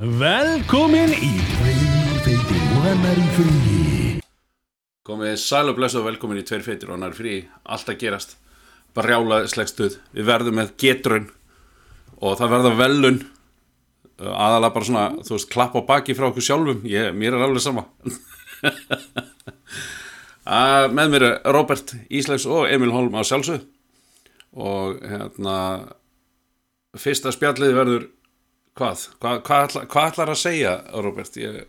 Velkomin 0.00 1.10
í 1.12 1.26
Tveir 1.44 2.20
feitir 2.24 2.60
og 2.72 2.84
annar 2.88 3.18
í 3.20 3.24
fríi. 3.34 4.12
Komið 5.04 5.34
sæl 5.42 5.68
og 5.68 5.74
blessu 5.76 5.98
og 6.00 6.06
velkomin 6.06 6.38
í 6.40 6.44
Tveir 6.48 6.62
feitir 6.64 6.88
og 6.88 6.94
annar 6.94 7.12
frí 7.12 7.34
Allt 7.68 7.90
að 7.92 7.98
gerast. 8.00 8.30
Brjálaðisleg 8.96 9.68
stuð. 9.68 9.98
Við 10.16 10.24
verðum 10.30 10.56
með 10.56 10.70
getrun 10.80 11.26
Og 12.16 12.38
það 12.40 12.52
verða 12.54 12.70
velun. 12.78 13.18
Aðalega 14.24 14.72
bara 14.78 14.88
svona, 14.88 15.02
þú 15.20 15.34
veist, 15.36 15.50
klapp 15.52 15.76
á 15.76 15.84
baki 15.90 16.16
frá 16.16 16.30
okkur 16.30 16.46
sjálfum. 16.46 16.80
Ég, 16.88 17.10
Mér 17.12 17.36
er 17.36 17.44
alveg 17.44 17.64
sama. 17.66 17.84
Að, 20.48 20.86
Með 20.96 21.12
mér 21.12 21.26
er 21.26 21.36
Robert 21.52 21.92
Íslegs 22.08 22.48
og 22.48 22.70
Emil 22.72 22.94
Holm 22.96 23.20
á 23.20 23.20
sjálfsög 23.20 23.68
Og 24.56 24.96
hérna 25.04 25.58
Fyrsta 26.96 27.36
spjallið 27.36 27.76
verður 27.76 28.08
Hvað? 28.78 29.04
Hvað, 29.20 29.42
hvað, 29.46 29.68
ætla, 29.68 29.84
hvað 29.90 30.10
ætlar 30.12 30.32
að 30.32 30.40
segja, 30.40 30.74
Robert? 31.02 31.36
Ég, 31.40 31.62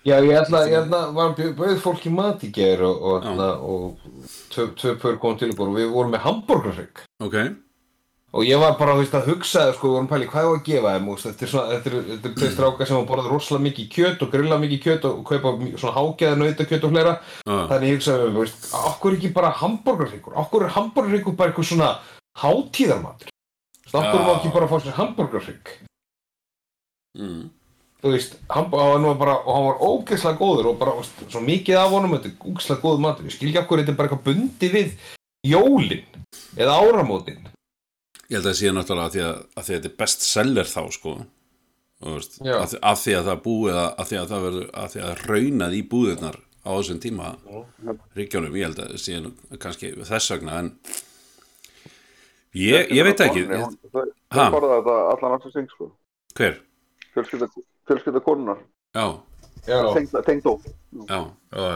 Já, 0.00 0.16
ég 0.24 0.32
ætla, 0.32 1.00
var 1.12 1.34
bauð 1.36 1.80
fólk 1.82 2.06
í 2.08 2.12
mat 2.12 2.44
í 2.46 2.48
ger 2.56 2.80
og, 2.88 3.02
og, 3.04 3.26
ætla, 3.28 3.48
og 3.60 4.30
tvö, 4.54 4.70
tvö 4.80 4.94
pör 5.02 5.18
kom 5.20 5.34
til 5.36 5.50
og 5.52 5.74
við 5.74 5.90
vorum 5.92 6.14
með 6.14 6.24
hambúrgarrygg 6.24 7.02
ok. 7.20 7.36
Og 8.30 8.46
ég 8.46 8.60
var 8.62 8.76
bara, 8.78 8.94
veist, 8.94 9.12
að 9.18 9.26
hugsa 9.32 9.66
sko, 9.74 9.90
við 9.90 9.96
vorum 9.98 10.08
pæli 10.08 10.28
hvað 10.30 10.44
ég 10.46 10.50
var 10.50 10.60
að 10.60 10.68
gefa 10.68 10.92
þeim 10.94 11.10
og 11.10 11.18
þetta 11.20 11.44
er 11.44 11.50
svona, 11.52 11.74
þetta 11.74 11.90
er, 11.90 12.06
þetta 12.12 12.30
er 12.30 12.36
tveir 12.38 12.54
strákar 12.54 12.88
sem 12.88 13.08
borða 13.10 13.26
rosalega 13.26 13.66
mikið 13.66 13.90
kjöt 13.96 14.24
og 14.24 14.32
grilla 14.32 14.60
mikið 14.62 14.82
kjöt 14.86 15.06
og 15.10 15.20
kaupa 15.28 15.52
svona 15.82 15.94
hágeða 15.98 16.38
nautakjöt 16.38 16.86
og 16.86 16.94
fleira. 16.94 17.14
Ah. 17.44 17.66
þannig 17.74 17.90
ég 17.90 17.98
hugsaði, 17.98 18.30
þú 18.30 18.44
veist, 18.46 18.70
okkur 18.94 19.18
ekki 19.18 19.32
bara 19.36 19.52
hambúrgarryggur, 19.60 20.38
okkur 20.46 20.64
er 20.64 20.74
hambúrgarryggur 20.78 21.36
bara 21.36 21.52
eitthvað 21.52 21.70
svona 21.74 21.92
hátíðarmatur? 22.40 23.34
Okkur 23.90 24.22
má 24.22 24.34
ekki 24.38 24.54
bara 24.54 24.70
fá 24.70 24.76
sér 24.78 24.96
hambúrgarrygg 25.02 25.76
mm. 27.18 27.42
þú 28.02 28.14
veist, 28.14 28.36
hann, 28.52 28.68
hann 28.72 29.08
var 29.08 29.18
bara, 29.22 29.38
og 29.44 29.56
hann 29.56 29.68
var 29.70 29.82
ógeðslega 29.88 30.40
góður 30.40 30.72
og 30.72 30.78
bara, 30.82 30.96
veist, 31.00 31.24
svo 31.26 31.42
mikið 31.46 31.80
af 31.80 31.94
honum, 31.94 32.16
þetta 32.16 32.30
er 32.32 32.52
ógeðslega 32.52 32.84
góður 32.84 33.04
matur, 33.06 33.28
ég 33.30 33.36
skil 33.36 33.50
ekki 33.50 33.62
okkur, 33.64 33.82
þetta 33.82 33.94
er 33.94 33.98
bara 34.00 34.10
eitthvað 34.10 34.26
bundi 34.30 34.72
við 34.74 34.94
jólin 35.46 36.24
eða 36.60 36.78
áramótin. 36.84 37.50
Ég 38.30 38.38
held 38.38 38.44
að 38.44 38.52
það 38.52 38.58
sé 38.60 38.72
náttúrulega 38.74 39.08
að 39.08 39.14
því 39.14 39.22
að, 39.26 39.36
að 39.58 39.66
því 39.66 39.74
að 39.74 39.76
þetta 39.76 39.90
er 39.90 40.00
best 40.04 40.26
seller 40.26 40.68
þá 40.70 40.82
sko 40.94 41.14
veist, 42.00 42.38
að, 42.40 42.76
að 42.78 43.02
því 43.02 43.16
að 43.18 43.28
það 43.28 43.42
búið 43.44 43.78
að, 43.80 44.04
því 44.08 44.18
að 44.20 44.30
það 44.30 44.46
verður 44.46 44.70
að 44.82 44.94
því 44.94 45.02
að 45.06 45.24
raunað 45.26 45.76
í 45.76 45.82
búðirnar 45.90 46.38
á 46.60 46.70
þessum 46.76 47.00
tíma 47.00 47.30
ríkjónum, 48.16 48.56
ég 48.56 48.68
held 48.68 48.80
að 48.80 48.94
það 48.94 49.02
sé 49.04 49.58
kannski 49.60 49.92
þess 50.08 50.32
vegna 50.34 50.58
en 50.60 50.72
ég, 52.56 52.90
ég 52.92 53.06
veit 53.06 53.22
ekki 53.24 53.46
þau 53.48 54.46
borða 54.52 54.78
þetta 54.78 54.96
allan 55.14 55.36
aftur 55.36 55.54
syng 55.54 55.70
sko 55.72 55.90
hver? 56.36 56.60
Fjölskylda, 57.14 58.20
konunar 58.24 58.58
Já, 58.94 59.06
Já, 59.66 59.80
Tengd 60.26 60.46
ó 60.46 60.54
já, 61.08 61.20
já, 61.52 61.66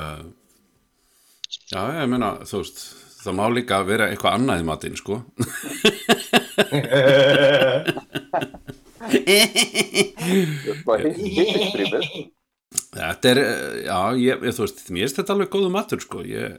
já, 1.72 1.80
já, 1.92 2.02
ég 2.02 2.08
meina, 2.10 2.30
þú 2.48 2.60
veist, 2.62 2.78
það 3.22 3.36
má 3.38 3.44
líka 3.52 3.80
vera 3.86 4.08
eitthvað 4.10 4.38
annað 4.38 4.62
í 4.62 4.66
matinn, 4.68 4.96
sko. 4.98 5.20
Þetta 12.94 13.30
er, 13.30 13.38
eh, 13.38 13.84
já, 13.86 13.98
ég, 14.18 14.42
ég, 14.48 14.54
þú 14.56 14.64
veist, 14.64 14.84
mér 14.90 15.04
finnst 15.04 15.20
þetta 15.20 15.34
alveg 15.36 15.52
góðu 15.52 15.70
matur, 15.74 16.00
sko, 16.02 16.24
ég, 16.26 16.58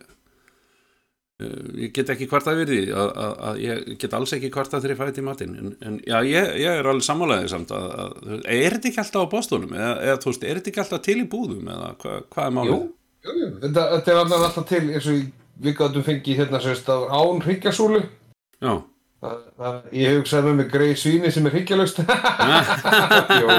ég 1.35 1.91
get 1.91 2.07
ekki 2.13 2.29
hvartað 2.31 2.61
við 2.61 2.69
því, 2.71 2.77
að, 2.95 3.09
að, 3.19 3.33
að 3.49 3.57
ég 3.59 3.79
get 3.99 4.13
alls 4.15 4.31
ekki 4.37 4.47
hvartað 4.53 4.85
þegar 4.85 4.93
ég 4.93 4.99
fæði 5.01 5.19
í 5.19 5.25
matinn, 5.25 5.57
en, 5.59 5.73
en 5.83 5.97
já, 6.07 6.15
ég, 6.23 6.47
ég 6.61 6.79
er 6.79 6.87
alveg 6.87 7.03
sammálaðið 7.09 7.49
samt 7.51 7.73
að, 7.75 7.87
að, 8.05 8.13
er 8.55 8.75
þetta 8.77 8.89
ekki 8.91 9.01
alltaf 9.03 9.25
á 9.27 9.33
bóstónum, 9.33 9.73
eða, 9.75 9.89
eða, 10.05 10.21
þú 10.23 10.31
veist, 10.31 10.45
er 10.47 10.61
þetta 10.61 10.71
ekki 10.71 10.81
alltaf 10.85 11.03
til 11.03 11.17
í 11.19 11.27
búðum, 11.35 11.67
eða 11.73 11.89
hva, 11.99 12.13
hvað 12.31 12.45
er 12.45 12.51
jú, 12.51 12.55
málið? 12.59 12.85
jú, 13.27 13.35
jú, 13.41 13.49
þetta, 13.65 13.83
þetta 13.97 14.15
er 14.15 14.19
alltaf 14.21 14.67
til, 14.71 14.85
eins 14.95 15.09
og 15.11 15.15
við 15.65 15.73
gáttum 15.81 16.07
fengið 16.07 16.39
hérna 16.39 16.63
sérst 16.63 16.87
á 16.87 16.95
án 17.03 17.43
hryggjasúlu. 17.43 17.99
Já, 18.63 18.73
Það, 19.25 19.37
það, 19.57 19.75
ég 19.95 20.17
hugsaði 20.19 20.45
með 20.45 20.55
mig 20.59 20.67
greið 20.69 20.97
svíni 21.01 21.29
sem 21.33 21.45
er 21.47 21.53
hryggjalöst. 21.55 21.97
Jó, 23.41 23.47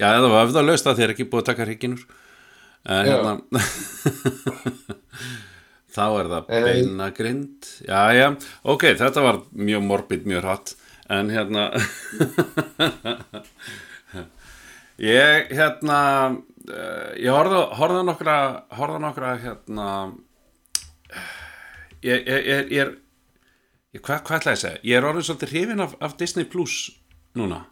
Já, 0.00 0.08
eða 0.16 0.28
var 0.32 0.52
það 0.52 0.68
löst 0.68 0.88
að 0.88 1.00
þér 1.00 1.12
ekki 1.14 1.26
búið 1.28 1.42
að 1.42 1.48
taka 1.50 1.66
hrygginur 1.66 2.02
en 2.88 3.06
hérna 3.06 3.40
þá 5.92 6.04
er 6.06 6.26
það 6.32 6.46
beinagrind. 6.48 7.60
Já, 7.86 8.02
já, 8.16 8.28
ok, 8.64 8.82
þetta 9.00 9.20
var 9.24 9.36
mjög 9.52 9.82
morbid, 9.86 10.26
mjög 10.28 10.42
hratt. 10.46 10.68
En 11.12 11.30
hérna 11.32 11.62
ég 15.12 15.52
hérna 15.52 15.98
uh, 16.70 17.10
ég 17.18 17.30
horfði 17.32 18.00
á 18.00 18.02
nokkra 18.06 18.36
horfði 18.78 18.98
á 19.02 19.04
nokkra 19.04 19.30
hérna 19.42 19.88
ég, 22.06 22.18
ég, 22.22 22.70
er 22.80 22.88
hvað, 24.00 24.22
hvað 24.24 24.38
ætla 24.38 24.54
ég 24.54 24.56
að 24.56 24.64
segja? 24.64 24.82
Ég 24.88 24.98
er 24.98 25.08
orðin 25.08 25.28
svolítið 25.28 25.54
hrifin 25.54 25.84
af, 25.84 25.96
af 26.00 26.16
Disney 26.20 26.48
Plus 26.48 26.76
núna. 27.38 27.62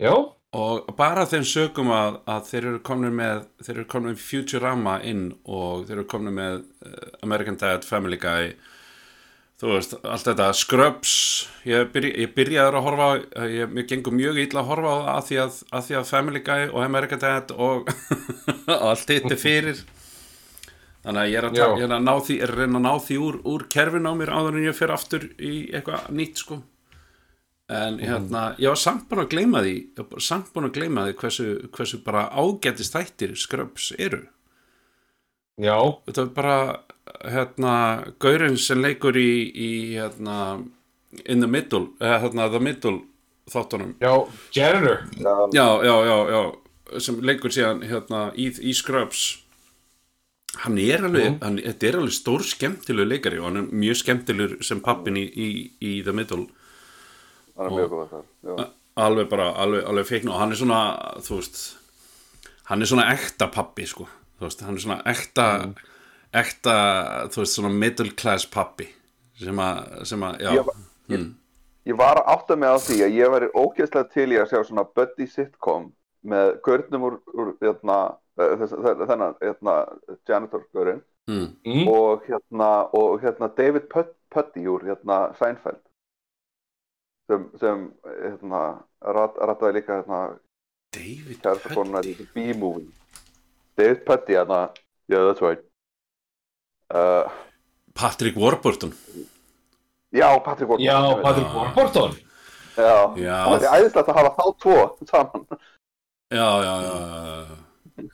Já, 0.00 0.14
og 0.54 0.90
bara 0.98 1.24
þeim 1.26 1.44
sögum 1.48 1.88
að, 1.94 2.20
að 2.30 2.44
þeir 2.50 2.66
eru 2.70 2.80
komin 2.86 3.14
með 3.18 3.42
þeir 3.66 3.74
eru 3.80 3.86
komin 3.94 4.12
með 4.14 4.22
Futurama 4.28 4.98
inn 5.10 5.24
og 5.44 5.86
þeir 5.88 5.96
eru 6.00 6.06
komin 6.14 6.36
með 6.36 6.60
uh, 6.86 7.08
American 7.26 7.58
Dad, 7.60 7.84
Family 7.88 8.18
Guy 8.22 8.52
þú 9.60 9.70
veist, 9.70 9.92
allt 10.02 10.26
þetta 10.28 10.46
Scrubs, 10.58 11.12
ég, 11.66 11.86
byrja, 11.94 12.12
ég 12.24 12.32
byrjaður 12.36 12.78
að 12.80 12.86
horfa 12.88 13.06
á- 13.14 13.48
ég, 13.48 13.70
mér 13.70 13.86
gengur 13.90 14.14
mjög 14.18 14.40
illa 14.42 14.60
að 14.64 14.70
horfa 14.72 14.94
að 15.14 15.20
því 15.28 15.38
að, 15.44 15.58
að 15.78 15.84
því 15.88 15.96
að 16.00 16.08
Family 16.10 16.42
Guy 16.48 16.64
og 16.72 16.80
American 16.84 17.22
Dad 17.22 17.54
og, 17.54 17.92
allt 18.90 19.12
er 19.14 19.36
fyrir. 19.40 19.82
Þannig 21.04 21.20
að 21.22 21.30
ég 21.30 21.38
er 21.38 21.46
að, 21.48 21.54
ta- 21.54 21.70
ég 21.78 21.86
er 21.86 21.94
að 21.98 22.04
ná 22.08 22.12
því 22.26 22.36
er 22.46 22.52
að 22.64 22.76
ná 22.80 22.92
því 23.06 23.16
úr, 23.28 23.38
úr 23.54 23.64
kerfin 23.72 24.08
á 24.08 24.12
mér 24.16 24.30
áður 24.34 24.58
en 24.58 24.66
ég 24.66 24.76
fer 24.78 24.92
aftur 24.94 25.26
í 25.38 25.54
eitthvað 25.70 26.10
nýtt 26.18 26.40
sko 26.44 26.60
en 27.68 27.98
hérna, 27.98 28.54
ég 28.60 28.68
var 28.68 28.80
samt 28.80 29.06
búin 29.08 29.24
að 29.24 29.30
gleyma 29.32 29.62
því 29.64 29.74
ég 29.74 29.98
var 30.00 30.08
bara 30.10 30.24
samt 30.26 30.50
búin 30.52 30.68
að 30.68 30.74
gleyma 30.78 31.06
því 31.06 31.14
hversu, 31.22 31.46
hversu 31.72 32.00
bara 32.04 32.26
ágætist 32.28 32.96
þættir 32.96 33.36
skröps 33.40 33.92
eru. 33.96 34.24
Já, 35.62 35.78
þetta 36.04 36.24
er 36.24 36.32
bara 36.34 36.56
hérna, 37.24 37.74
gaurinn 38.20 38.58
sem 38.60 38.82
leikur 38.82 39.16
í, 39.16 39.30
í 39.48 39.70
hérna, 39.94 40.64
in 41.24 41.40
the 41.40 41.48
middle 41.48 41.94
eða 42.02 42.20
hérna, 42.26 42.50
the 42.52 42.60
middle 42.60 43.00
þáttunum. 43.52 43.94
Já, 44.02 44.12
janitor. 44.52 45.06
já, 45.54 45.66
já, 45.84 45.96
já, 46.04 46.18
já 46.34 47.00
sem 47.00 47.16
leikur 47.24 47.54
síðan 47.54 47.80
hérna, 47.88 48.26
í, 48.36 48.50
í 48.60 48.74
Scrubs. 48.76 49.24
Hann 50.62 50.76
er 50.78 51.02
alveg 51.02 51.40
hann, 51.42 51.56
þetta 51.58 51.88
er 51.88 51.96
alveg 51.98 52.14
stór 52.14 52.44
skemmtilegu 52.46 53.08
leikari 53.08 53.40
og 53.40 53.48
hann 53.48 53.62
er 53.64 53.72
mjög 53.74 53.98
skemmtilegur 54.04 54.60
sem 54.62 54.82
pappin 54.84 55.16
í, 55.18 55.24
í, 55.26 55.48
í 55.82 55.94
the 56.06 56.14
middle 56.14 56.44
Það 57.54 57.66
er 57.66 57.70
mjög 57.78 57.90
góð 57.94 58.14
já. 58.44 58.66
alveg 58.96 59.28
bara, 59.30 59.48
alveg, 59.62 59.84
alveg 59.90 60.06
feikn 60.06 60.28
og 60.32 60.38
hann 60.40 60.52
er 60.54 60.56
svona, 60.60 60.80
þú 61.22 61.38
veist 61.40 61.60
hann 62.70 62.82
er 62.82 62.86
svona 62.90 63.08
ekta 63.12 63.48
pappi 63.52 63.86
sko, 63.86 64.06
þú 64.38 64.46
veist, 64.48 64.60
hann 64.66 64.74
er 64.78 64.80
svona 64.84 65.00
ekta 65.10 65.46
ekta, 66.34 66.74
þú 67.30 67.42
veist, 67.42 67.54
svona 67.58 67.70
middle 67.70 68.10
class 68.18 68.46
pappi 68.50 68.88
sem 69.38 69.58
að, 69.62 70.04
sem 70.06 70.20
að, 70.26 70.40
já. 70.42 70.50
Ég 70.56 70.64
var- 70.66 70.82
ég, 71.14 71.24
ég 71.86 71.96
var 71.98 72.16
að 72.22 72.28
átta 72.34 72.56
mig 72.56 72.68
á 72.70 72.78
því 72.78 72.98
að 73.06 73.14
ég 73.18 73.30
væri 73.34 73.48
ógeðslega 73.54 74.10
til 74.12 74.28
í 74.32 74.38
að 74.40 74.48
sjá 74.50 74.64
svona 74.66 74.84
buddy 74.94 75.26
sitcom 75.26 75.92
með 76.24 76.60
görnum 76.64 77.02
úr, 77.10 77.16
úr 77.34 77.52
hérna, 77.60 78.16
eh, 78.38 78.56
þennan 78.56 79.34
hérna, 79.42 79.74
janitor 80.26 80.64
görinn 80.74 81.02
mm, 81.28 81.48
Mm. 81.66 81.88
og 81.88 82.22
hérna 82.26 82.88
og 82.94 83.20
hérna 83.22 83.48
David 83.56 83.88
Put- 83.88 84.14
Putty 84.30 84.64
úr 84.66 84.82
hérna 84.82 85.34
Seinfeld 85.38 85.80
sem, 87.30 87.46
sem 87.60 87.84
hérna 88.22 88.62
rat, 89.16 89.38
rataði 89.50 89.78
líka 89.80 90.00
hérna 90.00 90.20
konuna 91.74 92.02
í 92.06 92.14
B-movie. 92.34 92.90
David 93.78 94.04
Putty 94.06 94.36
hérna. 94.38 94.68
Yeah 95.10 95.24
that's 95.26 95.42
right. 95.44 95.60
Uh, 96.90 97.28
Patrick 97.94 98.36
Warburton. 98.36 98.94
Já 100.14 100.28
Patrick 100.44 100.68
Warburton. 100.70 100.84
Já, 100.86 101.22
Patrick 101.22 101.48
Já. 101.48 101.54
Warburton. 101.54 102.16
já, 102.74 103.36
það 103.46 103.64
er 103.64 103.74
æðislegt 103.78 104.08
að 104.10 104.16
hafa 104.18 104.30
þá 104.34 104.46
tvo 104.62 104.76
saman. 105.10 105.44
Já, 106.34 106.48
já, 106.64 106.74
já, 106.82 106.94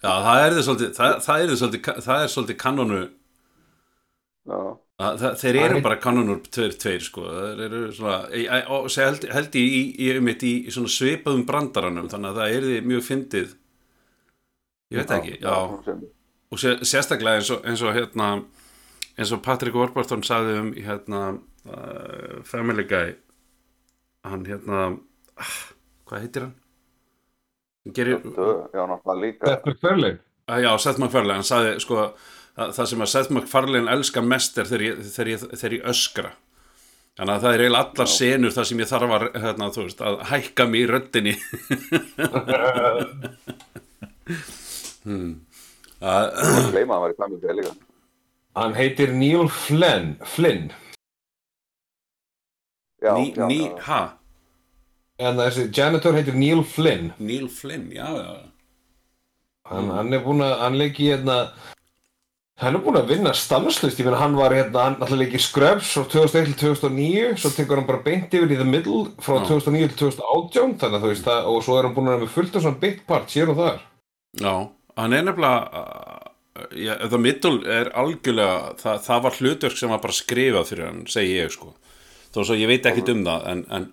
já 0.03 0.11
það 0.27 0.41
er 0.45 0.55
þið 0.57 0.65
svolítið 0.67 0.91
það, 0.99 1.15
það 1.25 1.43
er 1.45 1.51
þið 1.51 1.61
svolítið, 1.61 2.01
það 2.07 2.25
er 2.25 2.33
svolítið 2.35 2.59
kanonu 2.61 3.01
já, 4.51 4.59
Það, 5.01 5.15
það, 5.23 5.37
þeir 5.41 5.57
eru 5.63 5.77
er- 5.79 5.85
bara 5.87 5.97
kannunur 6.03 6.41
tveir, 6.53 6.75
tveir 6.77 7.05
sko, 7.07 7.23
þeir 7.25 7.61
eru 7.67 7.79
svona 7.97 8.17
og 8.77 8.89
sé 8.93 9.07
held, 9.07 9.23
held 9.33 9.55
ég 9.57 9.65
í, 9.65 9.79
í, 9.97 10.09
í, 10.11 10.35
í, 10.45 10.51
í 10.69 10.75
svona 10.75 10.93
svipaðum 10.93 11.47
brandaranum 11.49 12.11
þannig 12.13 12.35
að 12.35 12.41
það 12.43 12.57
er 12.57 12.67
því 12.67 12.81
mjög 12.91 13.07
fyndið. 13.07 13.55
Ég 14.93 15.01
veit 15.01 15.15
ekki, 15.17 15.37
já, 15.41 15.55
sem- 15.87 16.03
og 16.51 16.61
sé, 16.61 16.75
sérstaklega 16.91 17.41
eins 17.41 17.51
og, 17.55 17.63
eins 17.71 17.85
og 17.87 17.95
hérna 17.97 18.29
eins 19.17 19.33
og 19.33 19.41
Patrick 19.45 19.77
Warburton 19.79 20.25
sagði 20.27 20.59
um 20.61 20.71
hérna 20.77 21.21
uh, 21.71 22.41
Family 22.49 22.85
Guy. 22.91 23.15
Hann 24.29 24.45
hérna 24.49 24.83
ah, 25.41 25.55
hvað 26.11 26.27
heitir 26.27 26.45
hann? 26.45 26.53
Hann 27.87 27.97
gerir, 27.97 28.19
já, 28.21 28.83
náttúrulega 28.85 29.17
líka 29.23 29.55
Seth 29.55 29.71
MacFarlane. 29.71 30.21
Að 30.51 30.65
já, 30.67 30.71
Seth 30.85 31.01
MacFarlane 31.01 31.39
hann 31.41 31.49
sagði, 31.49 31.73
sko, 31.87 32.01
það, 32.03 32.29
það 32.77 32.89
sem 32.91 33.03
að 33.05 33.11
Seth 33.13 33.35
MacFarlane 33.35 33.93
elskar 33.93 34.25
mest 34.27 34.59
er 34.61 34.69
þegar 34.71 34.87
ég, 34.87 35.03
þegar 35.17 35.33
ég, 35.33 35.45
þegar 35.57 35.77
ég 35.77 35.91
öskra. 35.93 36.33
Þannig 37.19 37.35
að 37.35 37.43
það 37.45 37.55
er 37.55 37.63
eiginlega 37.65 37.85
allar 37.87 38.11
senur 38.15 38.55
þar 38.55 38.67
sem 38.71 38.81
ég 38.81 38.89
þarf 38.91 39.15
að, 39.17 39.25
hérna, 39.45 39.71
veist, 39.77 40.03
að 40.09 40.19
hækka 40.31 40.67
mig 40.71 40.81
í 40.81 40.91
röddinni. 40.91 41.35
Hmm. 45.01 45.31
að 46.05 47.71
hann 48.61 48.75
heitir 48.77 49.13
Neil 49.17 49.49
Flynn 49.49 50.15
Flynn. 50.29 50.71
Já, 53.01 53.15
ný, 53.17 53.33
já, 53.33 53.47
ný, 53.49 53.59
já. 53.65 53.77
ha? 53.87 54.01
En 55.21 55.41
þessi 55.41 55.67
janitor 55.73 56.17
heitir 56.17 56.37
Neil 56.37 56.63
Flynn. 56.65 57.13
Neil 57.19 57.49
Flynn, 57.49 57.89
já, 57.93 58.09
já. 58.17 58.51
Hann, 59.71 59.91
hann 59.95 60.13
er 60.13 60.25
búinn 60.25 60.45
að, 60.45 60.57
hann 60.61 60.77
leiki 60.81 61.11
hérna 61.13 61.39
Hann 62.61 62.77
er 62.77 62.83
búinn 62.85 62.99
að 63.01 63.15
vinna 63.15 63.31
stanslust, 63.33 63.97
ég 63.97 64.05
meina 64.05 64.19
hann 64.21 64.35
var 64.37 64.53
hérna, 64.53 64.83
hann 64.85 64.99
alltaf 65.01 65.17
leikið 65.17 65.41
Scrubs 65.47 65.95
frá 65.97 66.03
2001 66.13 66.51
til 66.61 66.75
2009, 66.77 67.39
svo 67.41 67.53
tekur 67.57 67.81
hann 67.81 67.89
bara 67.89 68.03
beint 68.05 68.35
yfir 68.37 68.53
í 68.53 68.59
The 68.59 68.67
Middle 68.69 69.15
frá 69.25 69.39
Já. 69.39 69.47
2009 69.49 69.87
til 69.95 70.01
2018, 70.03 70.75
þannig 70.83 70.99
að 70.99 71.07
þú 71.07 71.13
veist 71.15 71.29
það, 71.31 71.49
og 71.49 71.63
svo 71.65 71.79
er 71.79 71.89
hann 71.89 71.95
búinn 71.97 72.11
að 72.11 72.19
vera 72.19 72.27
með 72.27 72.35
fullt 72.35 72.59
af 72.59 72.67
svona 72.67 72.83
bit 72.83 73.01
parts 73.09 73.39
hér 73.39 73.55
og 73.55 73.63
þar. 73.63 73.79
Já, 74.45 74.55
hann 75.01 75.17
er 75.17 75.25
nefnilega 75.25 75.81
uh, 75.81 76.31
já, 76.77 76.93
The 77.09 77.19
Middle 77.19 77.65
er 77.79 77.93
algjörlega 77.97 78.75
það, 78.81 79.01
það 79.07 79.25
var 79.27 79.39
hlutverk 79.39 79.79
sem 79.81 79.95
var 79.95 80.03
bara 80.05 80.19
skrifað 80.21 80.69
fyrir 80.73 80.89
hann, 80.91 81.07
segi 81.11 81.39
ég 81.39 81.55
sko 81.55 81.73
þó 82.35 82.43
svo 82.45 82.59
ég 82.59 82.71
veit 82.71 82.87
ekkit 82.87 83.13
um 83.15 83.25
það 83.27 83.47
en, 83.51 83.63
en, 83.77 83.87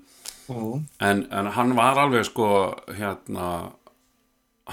en, 1.07 1.23
en 1.39 1.51
hann 1.55 1.75
var 1.77 2.01
alveg 2.03 2.27
sko 2.27 2.49
hérna 2.97 3.47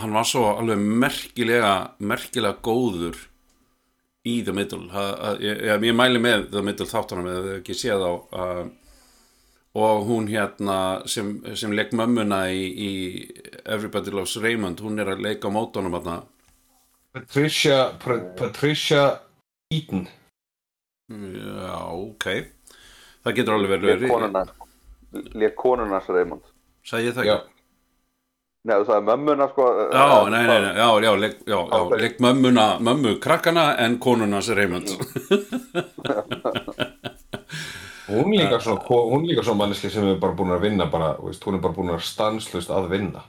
hann 0.01 0.17
var 0.17 0.29
svo 0.29 0.47
alveg 0.59 0.83
merkilega 1.05 1.75
merkilega 1.99 2.61
góður 2.65 3.19
í 4.25 4.39
The 4.45 4.55
Middle. 4.57 4.89
Það, 4.93 5.11
að, 5.29 5.45
ég, 5.45 5.61
ég, 5.69 5.87
ég 5.91 5.97
mæli 5.99 6.23
með 6.23 6.49
The 6.55 6.63
Middle 6.65 6.89
þáttunum 6.89 7.29
eða 7.31 7.45
þau 7.45 7.57
ekki 7.59 7.77
séð 7.77 8.05
á 8.05 8.13
uh, 8.13 8.65
og 9.75 10.05
hún 10.09 10.29
hérna 10.31 10.79
sem, 11.11 11.35
sem 11.59 11.73
leik 11.75 11.93
mömmuna 11.97 12.45
í, 12.55 12.63
í 12.71 12.91
Everybody 13.65 14.15
Loves 14.15 14.37
Raymond 14.41 14.83
hún 14.85 15.03
er 15.03 15.11
að 15.15 15.25
leika 15.27 15.51
á 15.51 15.57
mótunum 15.57 15.97
hérna 15.99 16.23
Patricia, 17.15 17.93
Patricia 18.39 19.21
Eaton. 19.71 20.09
já, 21.11 21.79
ok. 21.95 22.25
Það 23.23 23.37
getur 23.37 23.55
alveg 23.55 23.85
verið 23.85 24.09
konuna 24.11 24.43
lék 25.39 25.55
konuna 25.55 25.99
hans 25.99 26.09
Raymond. 26.11 26.49
Sagði 26.85 27.11
ég 27.11 27.15
það 27.17 27.29
ekki? 27.29 27.54
Nei, 28.65 28.77
þú 28.81 28.85
sagði 28.89 29.05
mömmuna 29.11 29.47
sko 29.51 29.65
Já, 29.93 30.05
nei, 30.33 30.43
nei, 30.49 30.61
nei, 30.65 30.71
já, 30.79 30.87
já, 31.05 31.11
leik, 31.21 31.35
já, 31.45 31.59
já, 31.59 31.81
Ok. 31.83 31.97
leik 32.01 32.15
mömmuna, 32.25 32.67
mömmu 32.81 33.19
krakkana 33.21 33.65
en 33.85 33.99
konuna 34.01 34.41
sér 34.41 34.57
Raymond. 34.63 34.89
Hún 38.09 38.31
líka 38.37 38.61
svona, 38.61 38.81
ko- 38.85 39.09
hún 39.11 39.25
líka 39.27 39.43
svona 39.43 39.59
manneski 39.65 39.89
sem 39.91 40.05
er 40.11 40.19
bara 40.21 40.35
búin 40.37 40.53
að 40.53 40.61
vinna 40.67 40.87
bara, 40.93 41.15
veist, 41.25 41.43
hún 41.45 41.55
er 41.57 41.61
bara 41.65 41.75
búin 41.75 41.91
að 41.95 42.03
stanslust 42.05 42.71
að 42.71 42.89
vinna. 42.93 43.23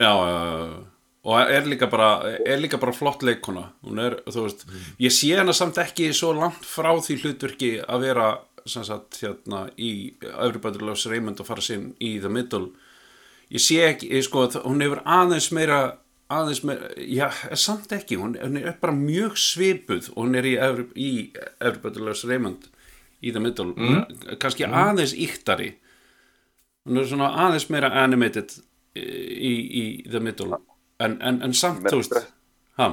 Já, 0.00 0.10
já, 0.10 0.36
já, 0.46 0.84
og 1.24 1.50
er 1.52 1.66
líka 1.68 1.86
bara 1.90 2.10
er 2.46 2.58
líka 2.62 2.78
bara 2.80 2.92
flott 2.96 3.22
leikona 3.26 3.66
hún 3.84 3.98
er, 4.00 4.14
þú 4.30 4.44
veist, 4.46 4.62
ég 5.02 5.12
sé 5.12 5.34
hana 5.36 5.52
samt 5.52 5.76
ekki 5.82 6.12
svo 6.16 6.30
langt 6.32 6.62
frá 6.64 6.94
því 6.96 7.18
hlutverki 7.24 7.72
að 7.84 8.00
vera 8.06 8.28
sem 8.66 8.84
sagt, 8.84 9.18
hérna 9.20 9.66
í 9.76 10.14
Everybody 10.22 10.78
Loves 10.84 11.06
Raymond 11.10 11.40
og 11.42 11.46
fara 11.50 11.60
sinn 11.64 11.90
í 12.00 12.14
The 12.22 12.28
Middle 12.32 12.70
ég 13.50 13.62
sé 13.62 13.80
ekki, 13.86 14.10
ég, 14.14 14.24
sko, 14.26 14.46
hún 14.64 14.82
hefur 14.84 15.02
aðeins 15.04 15.50
meira 15.54 15.80
aðeins 16.30 16.62
meira, 16.66 16.90
já, 16.96 17.26
er 17.50 17.58
samt 17.58 17.92
ekki 17.94 18.18
hún, 18.20 18.36
hún 18.38 18.58
er 18.60 18.76
bara 18.80 18.94
mjög 18.94 19.38
svipuð 19.40 20.12
og 20.14 20.24
hún 20.24 20.38
er 20.38 20.46
í, 20.46 21.14
Loves 21.98 22.24
Raymond 22.28 22.68
í 23.20 23.32
The 23.34 23.42
Middle. 23.42 23.74
Mm. 23.74 24.36
kannski 24.40 24.64
aðeins 24.64 25.12
íktari. 25.12 25.74
Hún 26.88 27.02
er 27.02 27.08
svona 27.10 27.32
aðeins 27.46 27.66
meira 27.72 27.90
animated 28.04 28.54
í, 28.94 29.52
í 29.52 29.84
The 30.06 30.22
Middle. 30.22 30.60
En, 31.00 31.18
en, 31.24 31.42
en 31.44 31.56
samt, 31.56 31.82
Meira 31.82 31.96
þú 31.96 32.00
veist 32.02 32.12
stress. 32.12 32.32
ha, 32.78 32.88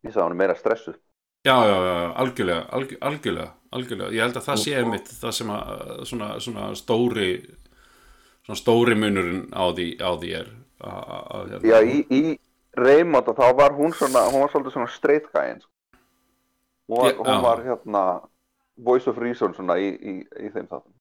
ég 0.00 0.12
sagði 0.12 0.24
hann 0.24 0.34
er 0.34 0.42
meira 0.42 0.58
stressuð. 0.58 0.98
Já, 1.44 1.54
já, 1.64 1.76
já, 1.86 1.94
algjörlega, 2.20 2.62
alg, 2.76 2.94
algjörlega 3.00 3.50
algjörlega, 3.76 4.10
ég 4.14 4.24
held 4.24 4.38
að 4.38 4.46
það 4.48 4.60
sé 4.64 4.76
einmitt 4.80 5.10
það 5.20 5.34
sem 5.36 5.50
að 5.54 5.72
svona, 6.10 6.28
svona 6.42 6.68
stóri 6.78 7.28
svona 8.50 8.58
stóri 8.58 8.96
munurinn 8.98 9.48
á 9.54 9.70
því, 9.70 9.88
á 10.02 10.10
því 10.18 10.30
er 10.40 10.48
að, 10.80 11.00
að, 11.00 11.26
að, 11.36 11.50
hérna. 11.50 11.68
já, 11.70 11.78
í, 11.84 11.98
í 12.10 12.38
Raymond 12.80 13.34
þá 13.36 13.46
var 13.58 13.74
hún 13.76 13.92
svona 13.94 14.26
hún 14.30 14.44
var 14.44 14.52
svolítið 14.52 14.76
svona 14.76 14.94
straight 14.94 15.28
guy 15.34 15.52
eins 15.52 15.66
hún 16.90 16.98
var, 16.98 17.12
Já, 17.12 17.18
hún 17.18 17.34
já. 17.34 17.42
var 17.44 17.62
hérna 17.66 18.04
voice 18.80 19.10
of 19.10 19.18
reason 19.18 19.54
svona 19.54 19.76
í, 19.78 19.92
í, 19.94 20.16
í 20.24 20.50
þeim 20.50 20.66
þáttum 20.66 20.90
um. 20.90 20.96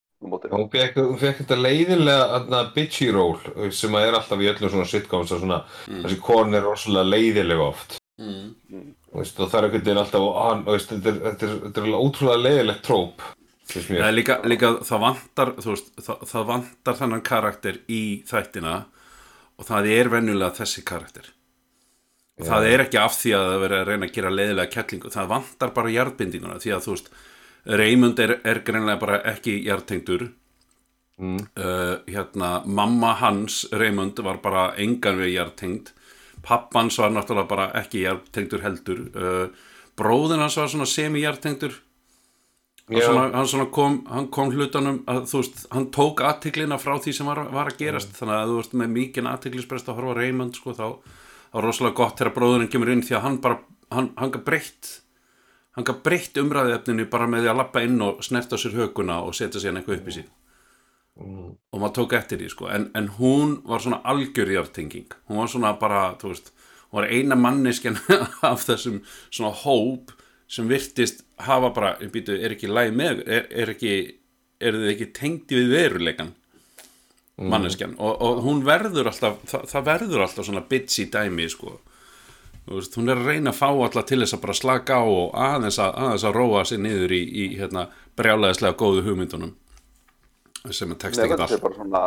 Hún 0.52 0.68
fekk, 0.68 0.98
hún 1.00 1.20
fekk 1.22 1.38
þetta 1.46 1.56
leiðilega 1.56 2.26
aðna, 2.36 2.66
bitchy 2.76 3.08
role 3.16 3.70
sem 3.72 3.94
að 3.96 4.10
er 4.10 4.18
alltaf 4.20 4.42
í 4.44 4.50
öllum 4.52 4.74
svona 4.74 4.90
sitcoms 4.90 5.32
að 5.32 5.46
svona, 5.46 5.60
þessi 5.88 6.20
kon 6.22 6.58
er 6.58 6.66
rosalega 6.68 7.08
leiðilega 7.16 7.68
oft 7.70 8.00
mm. 8.20 8.50
Þú 9.10 9.22
veist, 9.24 9.40
og 9.40 9.48
það 9.50 9.58
er 9.58 9.66
einhvern 9.68 9.86
veginn 9.86 10.02
alltaf 10.04 10.26
og 10.28 10.66
þú 10.66 10.74
veist, 10.76 10.92
þetta 10.92 11.10
er, 11.10 11.22
þetta 11.30 11.48
er, 11.48 11.54
er 11.72 11.86
alveg 11.88 12.04
ótrúlega 12.04 12.44
leiðilegt 12.44 12.84
tróp 12.86 13.24
Það 13.70 14.14
líka, 14.16 14.40
líka 14.50 14.72
það 14.86 15.04
vantar 15.04 15.52
veist, 15.62 15.92
það, 16.02 16.24
það 16.32 16.48
vantar 16.50 16.98
þennan 16.98 17.26
karakter 17.26 17.82
í 17.92 18.04
þættina 18.30 18.76
og 19.60 19.68
það 19.68 19.90
er 19.94 20.10
venjulega 20.10 20.58
þessi 20.58 20.84
karakter. 20.88 21.30
Og 22.40 22.48
það 22.48 22.68
er 22.70 22.84
ekki 22.86 23.00
af 23.02 23.18
því 23.20 23.34
að 23.36 23.48
það 23.50 23.64
verið 23.66 23.82
að 23.82 23.90
reyna 23.90 24.08
að 24.08 24.14
gera 24.16 24.32
leiðilega 24.32 24.74
kettlingu, 24.74 25.12
það 25.12 25.32
vantar 25.34 25.74
bara 25.76 25.92
jarðbindinguna 25.92 26.62
því 26.64 26.72
að 26.76 26.86
þú 26.86 26.94
veist 26.96 27.10
Raymond 27.80 28.22
er, 28.24 28.34
er 28.48 28.62
greinlega 28.66 29.02
bara 29.02 29.20
ekki 29.34 29.58
jarðtengdur. 29.68 30.30
Mm. 31.20 31.40
uh, 31.60 31.98
hérna, 32.08 32.62
mamma 32.64 33.10
hans 33.20 33.66
Raymond 33.76 34.22
var 34.24 34.38
bara 34.40 34.70
engan 34.80 35.20
við 35.20 35.34
jarðtengd. 35.34 35.92
Pappans 36.48 36.96
var 37.02 37.12
náttúrulega 37.12 37.52
bara 37.52 37.66
ekki 37.82 38.06
jarðtengdur 38.06 38.64
heldur. 38.64 39.02
Uh, 39.12 39.68
bróðin 40.00 40.40
hans 40.40 40.56
var 40.56 40.72
svona 40.72 40.88
semi-jarðtengdur 40.88 41.76
hann 42.90 43.04
svona, 43.06 43.26
hann 43.38 43.48
svona 43.48 43.66
kom, 43.76 43.98
hann 44.10 44.30
kom 44.34 44.54
hlutanum 44.56 45.02
að 45.10 45.28
veist, 45.34 45.66
hann 45.74 45.90
tók 45.94 46.24
aðtiklina 46.26 46.80
frá 46.82 46.96
því 47.00 47.14
sem 47.20 47.30
var, 47.30 47.44
var 47.54 47.70
að 47.72 47.78
gerast, 47.84 48.16
þannig 48.18 48.38
að 48.38 48.54
þú 48.54 48.56
veist 48.62 48.74
með 48.82 48.96
mikinn 48.96 49.30
aðtiklisbrest 49.30 49.92
að 49.92 50.00
horfa 50.00 50.16
Raymond 50.18 50.58
sko, 50.58 50.74
þá, 50.74 50.88
þá 51.52 51.60
er 51.62 51.68
rosalega 51.68 52.00
gott 52.02 52.18
þegar 52.18 52.36
bróðurinn 52.40 52.72
kemur 52.74 52.92
inn 52.96 53.06
því 53.06 53.18
að 53.20 53.26
hann 53.28 53.40
bara, 53.44 53.60
hann, 53.94 54.10
hann 54.18 54.34
gaf 54.34 54.44
breytt 54.48 54.92
hann 55.78 55.86
gaf 55.86 56.02
breytt 56.04 56.42
umræðefninu 56.42 57.06
bara 57.14 57.30
með 57.30 57.46
því 57.46 57.54
að 57.54 57.62
lappa 57.62 57.86
inn 57.86 58.02
og 58.02 58.24
snerta 58.26 58.58
sér 58.60 58.76
hökuna 58.80 59.22
og 59.24 59.38
setja 59.38 59.62
sér 59.62 59.78
eitthvað 59.78 60.02
upp 60.02 60.12
í 60.14 60.20
sín 60.20 60.30
Mm. 61.20 61.50
og 61.74 61.82
maður 61.82 61.96
tók 61.98 62.14
eftir 62.16 62.40
því 62.40 62.46
sko. 62.54 62.68
En, 62.72 62.86
en 62.96 63.10
hún 63.18 63.58
var 63.68 63.82
svona 63.84 63.98
algjörjartenging 64.08 65.10
hún 65.28 65.42
var 65.42 65.50
svona 65.52 65.74
bara, 65.76 66.14
þú 66.16 66.30
veist 66.32 66.54
hún 66.94 67.02
var 67.02 67.10
eina 67.12 67.36
manneskjan 67.36 67.98
af 68.52 68.64
þessum 68.64 69.02
svona 69.28 69.52
hóp 69.66 70.14
sem 70.48 70.70
virtist 70.72 71.26
hafa 71.46 71.70
bara, 71.76 71.92
býtu, 72.14 72.36
er 72.36 72.56
ekki 72.56 72.70
læg 72.72 72.94
með, 72.96 73.24
er, 73.28 73.48
er 73.52 73.74
ekki 73.76 73.94
er 74.60 74.76
þið 74.76 74.94
ekki 74.94 75.10
tengdi 75.16 75.60
við 75.60 75.74
veruleikan 75.74 76.34
manneskjan? 77.40 77.96
Og, 78.00 78.18
og 78.26 78.42
hún 78.44 78.64
verður 78.68 79.12
alltaf, 79.12 79.40
það, 79.48 79.68
það 79.72 79.88
verður 79.88 80.26
alltaf 80.26 80.48
svona 80.50 80.66
bitchy 80.70 81.08
dæmi 81.12 81.48
sko. 81.52 81.78
Þú 82.66 82.76
veist, 82.78 82.98
hún 83.00 83.10
er 83.10 83.22
að 83.22 83.32
reyna 83.32 83.54
að 83.54 83.60
fá 83.62 83.70
alla 83.72 84.04
til 84.06 84.20
þess 84.22 84.36
að 84.36 84.44
bara 84.44 84.58
slaka 84.60 85.00
á 85.02 85.04
og 85.08 85.38
aðeins 85.48 85.80
að, 85.82 85.94
aðeins 86.04 86.26
að 86.28 86.36
róa 86.38 86.64
sig 86.68 86.82
niður 86.84 87.16
í, 87.16 87.22
í 87.26 87.46
hérna, 87.58 87.88
brjálæðislega 88.20 88.78
góðu 88.78 89.06
hugmyndunum 89.08 89.56
sem 90.76 90.92
er 90.92 91.00
tekst 91.00 91.24
ekkert 91.24 91.46
allt. 91.46 91.62
bara 91.64 91.78
svona 91.80 92.02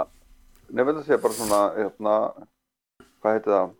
Nefnir 0.72 0.94
þetta 0.96 1.08
sé 1.08 1.16
bara 1.20 1.36
svona 1.36 1.60
hérna, 1.76 2.12
hvað 3.20 3.34
heitir 3.36 3.52
það? 3.52 3.72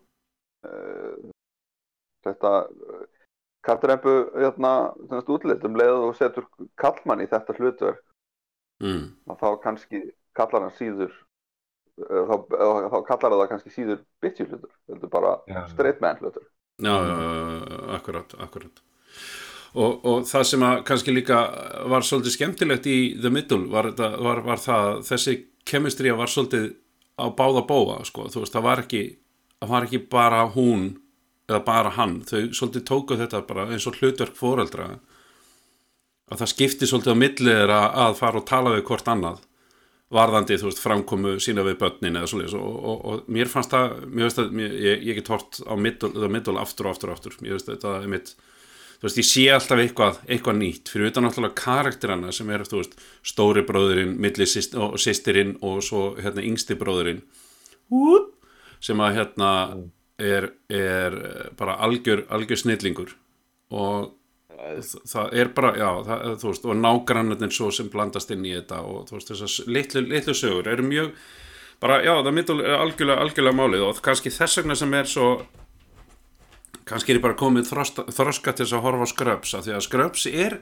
Uh, 0.63 1.29
þetta 2.25 2.51
kattrempu 3.63 4.13
hérna, 4.35 4.71
útlit 5.27 5.63
um 5.67 5.77
leið 5.79 6.07
og 6.09 6.15
setur 6.17 6.47
kallmann 6.79 7.23
í 7.23 7.29
þetta 7.31 7.55
hlutverk 7.57 8.01
mm. 8.83 9.05
að 9.31 9.43
þá 9.43 9.47
kannski 9.63 10.01
kallar 10.37 10.65
hann 10.67 10.75
síður 10.77 11.13
uh, 11.13 12.23
þá, 12.27 12.35
uh, 12.57 12.89
þá 12.91 12.97
kallar 13.07 13.37
það 13.37 13.47
kannski 13.53 13.73
síður 13.75 14.03
bitchy 14.23 14.47
hlutur 14.49 14.73
heldur 14.91 15.13
bara 15.13 15.37
Já. 15.47 15.63
straight 15.71 16.03
man 16.03 16.19
hlutur 16.21 16.45
Já, 16.81 16.89
já, 16.89 17.15
já, 17.15 17.79
akkurat, 17.95 18.35
akkurat 18.41 18.83
og, 19.73 20.05
og 20.05 20.23
það 20.29 20.45
sem 20.49 20.63
að 20.65 20.83
kannski 20.89 21.13
líka 21.13 21.39
var 21.89 22.05
svolítið 22.05 22.35
skemmtilegt 22.37 22.87
í 22.89 22.97
The 23.21 23.31
Middle 23.33 23.67
var, 23.71 23.91
þetta- 23.91 24.21
var, 24.25 24.41
var 24.45 24.61
það 24.61 24.87
að 24.89 25.03
þessi 25.11 25.35
kemistría 25.69 26.17
var 26.17 26.31
svolítið 26.33 26.73
á 27.17 27.25
báða 27.29 27.63
bóa 27.69 28.01
sko. 28.05 28.27
þú 28.29 28.43
veist, 28.43 28.53
það 28.53 28.67
var 28.67 28.83
ekki 28.83 29.03
það 29.61 29.69
var 29.69 29.87
ekki 29.87 30.01
bara 30.11 30.43
hún 30.51 30.89
eða 31.49 31.63
bara 31.67 31.95
hann, 31.97 32.21
þau 32.27 32.53
svolítið 32.55 32.85
tóku 32.87 33.17
þetta 33.19 33.43
bara 33.47 33.67
eins 33.71 33.87
og 33.89 33.97
hlutverk 33.99 34.37
fóreldra 34.37 34.93
að 36.31 36.39
það 36.39 36.51
skipti 36.53 36.87
svolítið 36.87 37.17
á 37.17 37.21
milli 37.23 37.57
þeirra 37.57 37.81
að 38.05 38.15
fara 38.21 38.39
og 38.39 38.47
tala 38.47 38.75
við 38.75 38.85
hvort 38.87 39.09
annað 39.11 39.41
varðandi, 40.13 40.57
þú 40.61 40.69
veist, 40.69 40.81
framkomu 40.83 41.35
sína 41.41 41.63
við 41.65 41.79
börnin 41.81 42.19
eða 42.19 42.29
svoleiðis. 42.29 42.55
Og, 42.59 42.73
og, 42.91 43.05
og 43.09 43.29
mér 43.33 43.49
fannst 43.49 43.73
það, 43.73 43.95
mér 44.11 44.27
veist 44.27 44.41
að 44.43 44.59
ég, 44.61 45.05
ég 45.09 45.19
get 45.19 45.31
hort 45.33 45.61
á 45.65 45.73
middle 45.73 46.61
aftur 46.61 46.89
og 46.89 46.93
aftur 46.93 47.11
og 47.11 47.17
aftur. 47.17 47.37
Mér 47.41 47.57
veist 47.57 47.71
þetta 47.71 47.95
er 47.97 48.11
mitt 48.11 48.35
þú 49.03 49.07
veist, 49.07 49.19
ég 49.19 49.27
sé 49.27 49.45
alltaf 49.51 49.81
eitthvað, 49.83 50.19
eitthvað 50.29 50.59
nýtt. 50.59 50.91
Fyrir 50.93 51.09
utan 51.09 51.27
náttúrulega 51.27 51.57
karakterana 51.59 52.31
sem 52.35 52.51
er, 52.53 52.65
þú 52.69 52.83
veist 52.83 52.93
stóri 53.33 53.65
bróðurinn, 53.67 54.13
milli 54.21 54.47
sýst, 54.47 54.77
og 54.79 54.95
sýstirinn 55.01 55.57
og 55.65 55.81
svo, 55.85 56.13
hérna, 56.21 56.45
yngsti 56.45 56.77
bróðurinn 56.79 57.23
sem 58.83 59.01
að, 59.03 59.17
hérna 59.17 59.49
er, 60.19 60.49
er 60.69 61.15
bara 61.57 61.77
algjör, 61.85 62.25
algjör 62.29 62.59
snillingur. 62.59 63.15
Og 63.73 64.11
það 65.09 65.33
er 65.39 65.49
bara, 65.55 65.73
já, 65.77 65.89
það, 66.07 66.27
þú 66.41 66.51
veist 66.51 66.67
og 66.67 66.77
nágrannarnir 66.79 67.53
svo 67.53 67.71
sem 67.73 67.89
blandast 67.91 68.31
inn 68.31 68.45
í 68.47 68.53
þetta 68.55 68.83
og 68.85 69.07
þú 69.09 69.17
veist, 69.17 69.31
þessar 69.33 69.71
litlu, 69.75 70.03
litlu 70.07 70.35
sögur 70.37 70.69
eru 70.71 70.85
mjög, 70.87 71.11
bara, 71.83 71.99
já, 72.05 72.13
það 72.23 72.39
er 72.53 72.77
algjörlega, 72.77 73.19
algjörlega 73.25 73.59
málið 73.59 73.85
og 73.89 74.01
kannski 74.05 74.31
þess 74.31 74.61
vegna 74.61 74.77
sem 74.79 74.95
er 74.95 75.09
svo 75.09 75.27
kannski 76.87 77.13
er 77.13 77.19
ég 77.19 77.25
bara 77.25 77.39
komið 77.39 77.71
þroska, 77.71 78.53
til 78.53 78.63
þess 78.63 78.77
að 78.77 78.85
horfa 78.85 79.07
á 79.07 79.11
Scrubs 79.11 79.55
af 79.57 79.65
því 79.65 79.75
að 79.75 79.85
Scrubs 79.87 80.27
er 80.31 80.57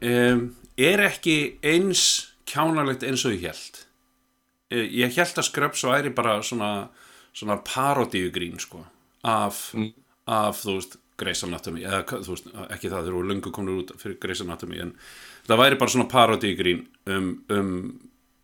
um, 0.00 0.42
er 0.74 1.04
ekki 1.06 1.36
eins 1.66 2.06
kjánalegt 2.50 3.06
eins 3.06 3.26
og 3.26 3.36
ég 3.36 3.46
held 3.50 3.86
Eh, 4.66 4.86
ég 4.98 5.14
held 5.14 5.38
að 5.38 5.46
Scrubs 5.46 5.84
væri 5.86 6.10
bara 6.14 6.40
svona, 6.42 6.88
svona 7.36 7.58
parodíugrín 7.66 8.60
sko 8.62 8.82
af, 9.26 9.68
af 10.26 10.62
þú 10.62 10.78
veist 10.78 10.96
Grey's 11.16 11.42
Anatomy, 11.46 11.84
eða 11.88 12.02
þú 12.04 12.34
veist 12.34 12.48
ekki 12.68 12.90
það 12.92 13.06
þeir 13.06 13.14
eru 13.14 13.28
löngu 13.30 13.52
komnir 13.54 13.80
út 13.80 13.92
fyrir 14.00 14.18
Grey's 14.20 14.42
Anatomy 14.44 14.82
en 14.84 14.94
það 15.48 15.62
væri 15.62 15.80
bara 15.80 15.94
svona 15.94 16.08
parodíugrín 16.12 16.84
um, 17.08 17.30
um, 17.52 17.76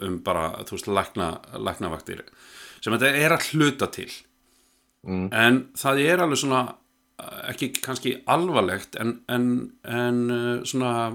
um 0.01 0.19
bara 0.25 0.51
þú 0.69 0.79
veist 0.79 0.93
lækna, 0.93 1.33
læknavaktir 1.61 2.25
sem 2.83 2.95
þetta 2.95 3.13
er 3.15 3.37
að 3.37 3.51
hluta 3.53 3.89
til. 3.95 4.09
En 5.35 5.59
það 5.79 6.01
er 6.07 6.23
alveg 6.23 6.41
svona 6.41 6.63
ekki 7.51 7.73
kannski 7.83 8.17
alvarlegt 8.31 8.97
en, 9.01 9.17
en, 9.31 9.47
en 9.87 10.19
uh, 10.31 10.65
svona 10.67 11.13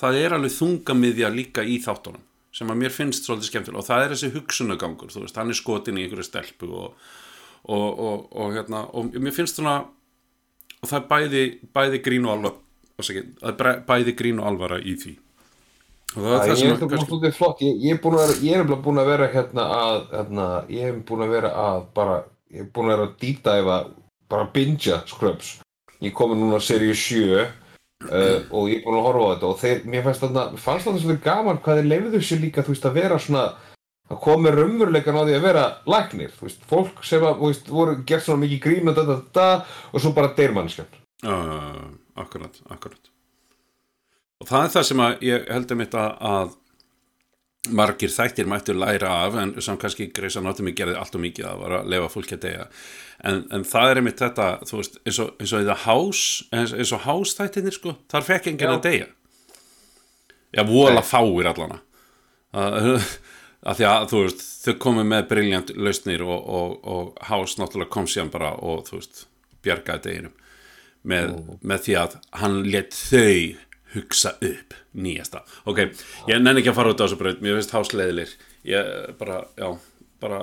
það 0.00 0.20
er 0.22 0.36
alveg 0.36 0.54
þungamiðja 0.54 1.30
líka 1.34 1.64
í 1.64 1.78
þáttunum 1.84 2.24
sem 2.58 2.70
að 2.74 2.80
mér 2.82 2.94
finnst 2.94 3.28
svolítið 3.28 3.50
skemmtilega 3.52 3.82
og 3.84 3.86
það 3.86 4.04
er 4.06 4.14
þessi 4.16 4.30
hugsunagangur, 4.34 5.12
þú 5.14 5.22
veist, 5.24 5.36
hann 5.38 5.52
er 5.54 5.58
skotin 5.58 5.98
í 6.00 6.04
einhverju 6.06 6.26
stelpu 6.26 6.70
og, 6.74 7.12
og, 7.70 7.86
og, 8.08 8.24
og 8.34 8.56
hérna, 8.56 8.82
og 8.98 9.14
mér 9.14 9.36
finnst 9.36 9.60
svona 9.60 9.76
og 10.78 10.90
það 10.90 10.98
er 11.00 11.06
bæði, 11.12 11.44
bæði 11.74 12.00
grín 12.06 12.26
og 12.28 12.34
alvar 12.36 12.58
ásækið, 12.98 13.30
það 13.40 13.50
er 13.52 13.58
bæ- 13.62 13.80
bæði 13.92 14.14
grín 14.18 14.42
og 14.42 14.48
alvara 14.50 14.78
í 14.82 14.94
því. 14.98 15.14
Og 16.16 16.24
það 16.24 16.32
er 16.32 16.38
Það 16.38 16.40
það 16.40 16.50
ég 16.50 16.58
sem 16.58 16.68
er 16.68 16.74
að 16.74 16.80
kannski, 16.94 17.30
flott, 17.36 17.62
ég, 17.62 17.80
ég 17.84 17.94
er 17.94 18.00
vera, 18.16 18.36
ég 18.48 18.58
er 18.62 18.82
búin 18.86 19.00
að 19.02 19.10
vera 19.12 19.28
hérna 19.34 19.64
að, 19.76 19.98
hérna, 20.14 20.46
ég 20.72 20.88
er 20.88 21.00
búin 21.10 21.24
að 21.26 21.32
vera 21.36 21.50
að 21.62 21.80
bara, 21.98 22.14
ég 22.54 22.64
er 22.64 22.70
búin 22.74 22.88
að 22.88 22.94
vera 22.94 23.06
að 23.08 23.16
dýtæfa, 23.22 23.78
bara 24.32 24.48
bingja 24.54 25.00
Scrubs. 25.10 25.50
Ég 26.00 26.14
komi 26.16 26.38
núna 26.38 26.58
að 26.58 26.66
seríu 26.70 26.94
7 26.96 27.44
uh, 28.06 28.38
og 28.54 28.70
ég 28.70 28.78
er 28.78 28.84
búin 28.84 28.98
að 28.98 29.08
horfa 29.08 29.24
á 29.24 29.30
þetta 29.32 29.48
og 29.50 29.58
þeir, 29.62 29.82
mér 29.90 30.06
fannst 30.06 30.24
þarna, 30.26 30.46
svolítið 30.60 31.24
gaman 31.24 31.60
hvað 31.64 31.80
þeir 31.80 31.90
lefðu 31.92 32.22
sér 32.22 32.42
líka, 32.44 32.64
þú 32.66 32.74
veist, 32.74 32.88
að 32.88 32.98
vera 33.00 33.20
svona, 33.22 33.44
að 34.08 34.22
koma 34.24 34.54
raunveruleikan 34.54 35.18
á 35.18 35.22
því 35.22 35.36
að 35.36 35.46
vera 35.48 35.66
læknir, 35.94 36.32
þú 36.38 36.48
veist, 36.48 36.64
fólk 36.70 37.04
sem 37.06 37.28
að, 37.28 37.44
veist, 37.44 37.70
voru 37.74 37.98
gert 38.08 38.26
svona 38.26 38.44
mikið 38.44 38.64
grín 38.64 38.92
og 38.92 38.98
þetta, 38.98 39.20
þetta 39.28 39.92
og 39.92 40.04
svo 40.04 40.14
bara 40.16 40.34
deyrmannskjönd. 40.38 40.98
uh, 41.26 41.86
akkurat, 42.22 42.60
akkurat 42.70 43.14
og 44.38 44.46
það 44.46 44.64
er 44.64 44.72
það 44.74 44.84
sem 44.86 45.00
að 45.02 45.22
ég 45.26 45.48
heldur 45.50 45.78
mitt 45.80 45.94
að, 45.98 46.10
að 46.30 46.56
margir 47.66 48.12
þættir 48.12 48.48
mættu 48.48 48.74
læra 48.76 49.10
af 49.26 49.36
en 49.40 49.52
sem 49.62 49.78
kannski 49.80 50.08
Grey's 50.14 50.38
Anatomy 50.38 50.72
gerði 50.76 50.96
allt 50.98 51.16
og 51.18 51.22
mikið 51.24 51.48
að 51.50 51.62
var 51.62 51.76
að 51.80 51.92
lefa 51.92 52.10
fólki 52.12 52.36
að 52.36 52.44
deyja. 52.46 52.66
En, 53.26 53.40
en 53.54 53.64
það 53.66 53.90
er 53.90 54.00
einmitt 54.00 54.22
þetta 54.22 54.48
veist, 54.70 54.98
eins 55.04 55.18
og, 55.24 55.32
það 55.42 55.72
House 55.84 56.46
eins, 56.54 56.92
og 56.94 57.02
House 57.04 57.34
þættirnir 57.38 57.76
sko, 57.76 57.96
þar 58.10 58.28
fekk 58.28 58.50
enginn 58.52 58.76
að 58.76 58.84
deyja. 58.86 59.08
Já, 60.54 60.62
vola 60.64 61.02
fáir 61.04 61.50
allana 61.50 61.80
að, 62.56 63.02
að 63.68 63.80
því 63.80 63.88
að 63.90 64.06
þú 64.12 64.22
veist 64.24 64.44
þau 64.64 64.74
komu 64.86 65.06
með 65.08 65.26
briljant 65.32 65.72
lausnir 65.76 66.24
og, 66.24 66.38
og, 66.38 66.76
og 66.88 67.24
House 67.28 67.60
náttúrulega 67.60 67.92
kom 67.92 68.08
síðan 68.08 68.32
bara 68.32 68.54
og 68.54 68.86
þú 68.88 69.00
veist, 69.00 69.26
bjargaði 69.66 70.04
deginum 70.06 70.36
með, 71.08 71.34
með 71.62 71.84
því 71.86 71.98
að 72.00 72.16
hann 72.40 72.60
let 72.70 72.96
þau 72.96 73.67
hugsa 73.94 74.34
upp 74.44 74.74
nýjasta. 74.98 75.42
Ok, 75.68 75.78
ég 76.28 76.40
nenni 76.42 76.60
ekki 76.62 76.72
að 76.72 76.78
fara 76.80 76.92
út 76.94 77.00
á 77.00 77.04
þessu 77.06 77.18
braut. 77.20 77.40
Mér 77.44 77.58
finnst 77.58 77.74
House 77.76 77.96
leiðilir 77.96 78.34
ég 78.68 79.14
bara, 79.20 79.42
já, 79.58 79.70
bara 80.20 80.40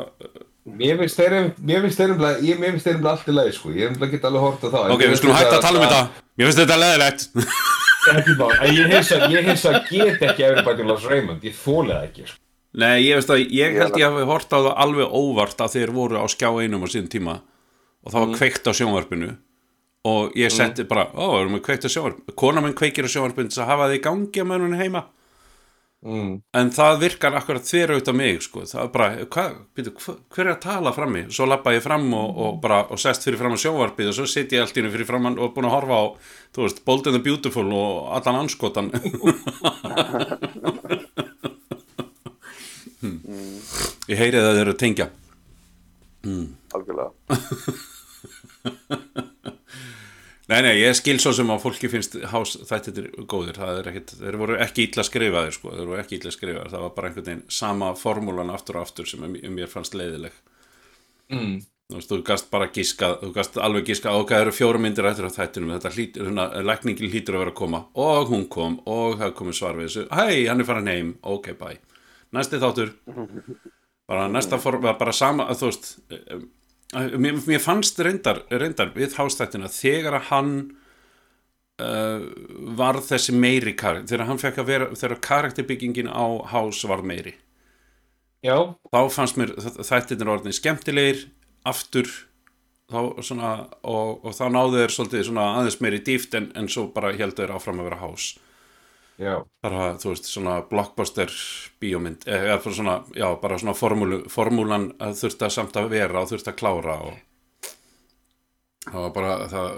Mér 0.65 0.97
finnst 0.97 1.19
þeir, 1.19 1.35
mér 1.61 1.83
finnst 1.83 1.99
þeir, 1.99 2.13
nefnilega- 2.15 2.41
ég, 2.41 2.57
mér 2.57 2.71
finnst 2.73 2.87
þeir 2.87 2.95
nefnilega 2.95 3.11
allt 3.19 3.27
í 3.29 3.35
lagi, 3.37 3.51
sko, 3.53 3.69
ég 3.75 3.83
er 3.85 3.91
nefnilega 3.91 4.11
get 4.15 4.23
alveg 4.25 4.41
hort 4.41 4.63
á 4.65 4.69
það. 4.73 4.93
ok, 4.95 5.03
við 5.05 5.19
skulum 5.19 5.35
hætta 5.37 5.57
að 5.59 5.65
tala 5.67 5.77
um 5.77 5.85
þetta. 5.85 6.23
Mér 6.35 6.49
finnst 6.49 6.61
þetta 6.63 6.77
Ekki 8.15 8.33
en 8.61 8.73
ég 8.75 8.89
hins 8.93 9.11
að, 9.15 9.23
ég 9.33 9.47
hins 9.49 9.63
að 9.65 9.77
get 9.89 10.25
ekki 10.29 10.43
Everybody 10.45 10.83
Loves 10.85 11.05
Raymond, 11.09 11.45
ég 11.45 11.55
þóli 11.57 11.93
það 11.93 12.03
ekki, 12.09 12.25
sko. 12.29 12.41
Nei, 12.75 13.05
ég 13.07 13.15
veist 13.15 13.31
að 13.31 13.43
ég 13.55 13.77
held 13.79 13.95
ég 14.01 14.09
hafi 14.09 14.25
hort 14.27 14.51
á 14.51 14.57
það 14.59 14.73
alveg 14.83 15.13
óvart 15.15 15.61
að 15.63 15.75
þeir 15.77 15.91
voru 15.95 16.19
á 16.19 16.25
skjá 16.27 16.49
einum 16.59 16.83
á 16.83 16.87
síðan 16.91 17.11
tíma 17.13 17.35
og 18.03 18.11
það 18.11 18.25
var 18.25 18.33
kveikt 18.41 18.67
á 18.67 18.71
sjónvarpinu 18.75 19.29
og 20.05 20.35
ég 20.37 20.53
setti 20.53 20.85
bara, 20.87 21.07
ó, 21.17 21.41
erum 21.41 21.57
við 21.57 21.65
kveikt 21.65 21.87
á 21.87 21.89
sjónvarpinu 21.89 22.37
kona 22.37 22.61
minn 22.61 22.77
kveikir 22.77 23.07
á 23.07 23.09
sjónvarpinu 23.09 23.49
til 23.49 23.63
að 23.63 23.71
hafa 23.71 23.89
þið 23.89 23.97
í 23.97 24.05
gangi 24.05 24.43
að 24.43 24.49
mönnun 24.51 24.81
heima. 24.81 25.01
Mm. 26.05 26.43
en 26.53 26.67
það 26.69 26.99
virkar 27.01 27.33
akkurat 27.33 27.65
þér 27.65 27.95
auðvitað 27.95 28.17
mig 28.19 28.43
sko, 28.45 28.61
það 28.69 28.81
er 28.83 28.89
bara, 28.93 29.07
hva, 29.25 29.45
býtu, 29.73 29.89
hver 29.97 30.43
er 30.43 30.51
að 30.51 30.59
tala 30.61 30.91
frammi, 30.93 31.23
svo 31.33 31.47
lappa 31.49 31.73
ég 31.73 31.81
fram 31.81 32.05
og, 32.13 32.29
og 32.45 32.59
bara, 32.61 32.83
og 32.93 33.01
sest 33.01 33.25
fyrir 33.25 33.41
fram 33.41 33.57
á 33.57 33.63
sjónvarpið 33.63 34.11
og 34.11 34.17
svo 34.19 34.25
sitt 34.29 34.53
ég 34.53 34.61
allt 34.61 34.77
í 34.77 34.83
hennu 34.83 34.93
fyrir 34.93 35.09
fram 35.09 35.25
og 35.31 35.49
búin 35.55 35.65
að 35.65 35.75
horfa 35.79 35.95
á 35.97 36.05
þú 36.53 36.59
veist, 36.67 36.85
Bold 36.85 37.09
and 37.09 37.17
the 37.17 37.23
Beautiful 37.25 37.65
og 37.73 38.13
allan 38.19 38.41
anskotan 38.43 38.93
ég 44.11 44.17
heyri 44.21 44.37
það 44.37 44.53
þeir 44.53 44.61
eru 44.67 44.77
að 44.77 44.81
tengja. 44.85 45.07
Algjörlega 46.77 47.09
Nei, 50.45 50.59
nei, 50.61 50.75
ég 50.77 50.93
skil 50.93 51.17
svo 51.17 51.31
sem 51.33 51.49
að 51.49 51.63
fólki 51.63 51.89
finnst 51.89 52.19
þættir 52.69 53.07
góðir, 53.25 53.57
það 53.57 53.79
er 53.79 53.87
ekkit, 53.89 54.11
þeir 54.19 54.35
voru 54.37 54.57
ekki 54.61 54.83
illa 54.85 55.05
skrifaðir 55.07 55.55
sko, 55.55 55.71
þeir 55.73 55.87
voru 55.89 56.01
ekki 56.03 56.19
illa 56.19 56.33
skrifaðir, 56.35 56.73
það 56.73 56.83
var 56.83 56.91
bara 56.97 57.09
einhvern 57.09 57.25
veginn 57.25 57.45
sama 57.49 57.87
formúlan 57.97 58.51
aftur 58.53 58.77
og 58.77 58.85
aftur 58.85 59.09
sem 59.09 59.25
mér 59.25 59.71
fannst 59.71 59.97
leiðileg. 59.97 60.35
Mm. 61.33 61.55
Þú 61.85 61.97
veist, 61.97 62.11
þú 62.11 62.17
gast 62.25 62.47
bara 62.53 62.67
giskað, 62.73 63.15
þú 63.23 63.31
gast 63.33 63.57
alveg 63.61 63.89
giskað, 63.89 64.19
ok, 64.21 64.31
það 64.33 64.43
eru 64.43 64.53
fjóra 64.57 64.81
myndir 64.81 65.07
eftir 65.09 65.27
á 65.29 65.37
þættinum, 65.37 65.73
þetta 65.75 65.91
hlýtur, 65.93 66.29
hérna, 66.29 66.45
lækningin 66.65 67.11
hlýtur 67.13 67.37
að 67.37 67.43
vera 67.43 67.53
að 67.53 67.59
koma. 67.59 67.81
Og 68.05 68.29
hún 68.31 68.45
kom 68.49 68.77
og 68.89 69.17
það 69.21 69.33
komið 69.37 69.57
svar 69.59 69.77
við 69.77 69.89
þessu, 69.89 70.05
hei, 70.17 70.45
hann 70.49 70.61
er 70.61 70.69
farin 70.69 70.89
heim, 70.89 71.11
ok, 71.21 71.51
bye. 71.59 71.77
Næsti 72.33 72.61
þáttur, 72.61 72.93
bara 74.09 74.25
næsta 74.33 74.57
form, 74.61 74.85
bara 74.97 75.13
sama, 75.13 75.45
þú 75.53 75.69
veist, 75.69 75.91
mér, 76.93 77.39
mér 77.47 77.63
fannst 77.63 77.99
reyndar, 77.99 78.43
reyndar 78.51 78.91
við 78.95 79.15
hástættina 79.17 79.71
þegar 79.71 80.19
að 80.19 80.27
hann 80.29 80.51
uh, 81.81 82.27
var 82.77 83.01
þessi 83.05 83.35
meiri 83.35 83.75
karakter, 83.77 84.13
þegar 84.13 84.29
hann 84.29 84.41
fekk 84.41 84.61
að 84.61 84.69
vera, 84.69 84.91
þegar 84.93 85.23
karakterbyggingin 85.29 86.11
á 86.11 86.25
hás 86.51 86.83
var 86.89 87.03
meiri. 87.05 87.35
Já, 88.45 88.75
þá 88.93 89.01
fannst 89.09 89.39
mér 89.41 89.55
þættirnir 89.57 90.29
orðin 90.35 90.53
skemmtilegir 90.53 91.25
aftur 91.65 92.09
þá, 92.91 92.99
svona, 93.25 93.51
og, 93.81 94.21
og 94.21 94.35
þá 94.37 94.45
náðu 94.53 94.81
þeir 94.83 94.93
svolítið 94.93 95.23
svona 95.29 95.45
aðeins 95.59 95.79
meiri 95.81 96.01
dýft 96.05 96.35
en, 96.37 96.51
en 96.57 96.69
svo 96.69 96.87
bara 96.93 97.13
heldur 97.15 97.47
þeir 97.47 97.55
áfram 97.55 97.81
að 97.81 97.89
vera 97.89 98.01
hás 98.03 98.27
bara, 99.63 99.93
þú 100.01 100.09
veist, 100.11 100.25
svona 100.27 100.57
blockbuster 100.69 101.29
bíómynd, 101.81 102.25
eh, 102.27 102.49
eða 102.49 102.57
bara 102.63 102.75
svona 102.75 102.95
já, 103.15 103.27
bara 103.41 103.57
svona 103.61 103.73
formúlu, 103.77 104.23
formúlan 104.29 104.89
að 104.99 105.13
þurfti 105.21 105.45
að 105.47 105.53
samt 105.55 105.77
að 105.79 105.89
vera 105.89 106.21
og 106.21 106.29
þurfti 106.33 106.51
að 106.51 106.57
klára 106.59 106.97
og 107.07 107.13
það 108.85 109.01
var 109.01 109.13
bara 109.15 109.35
það, 109.49 109.69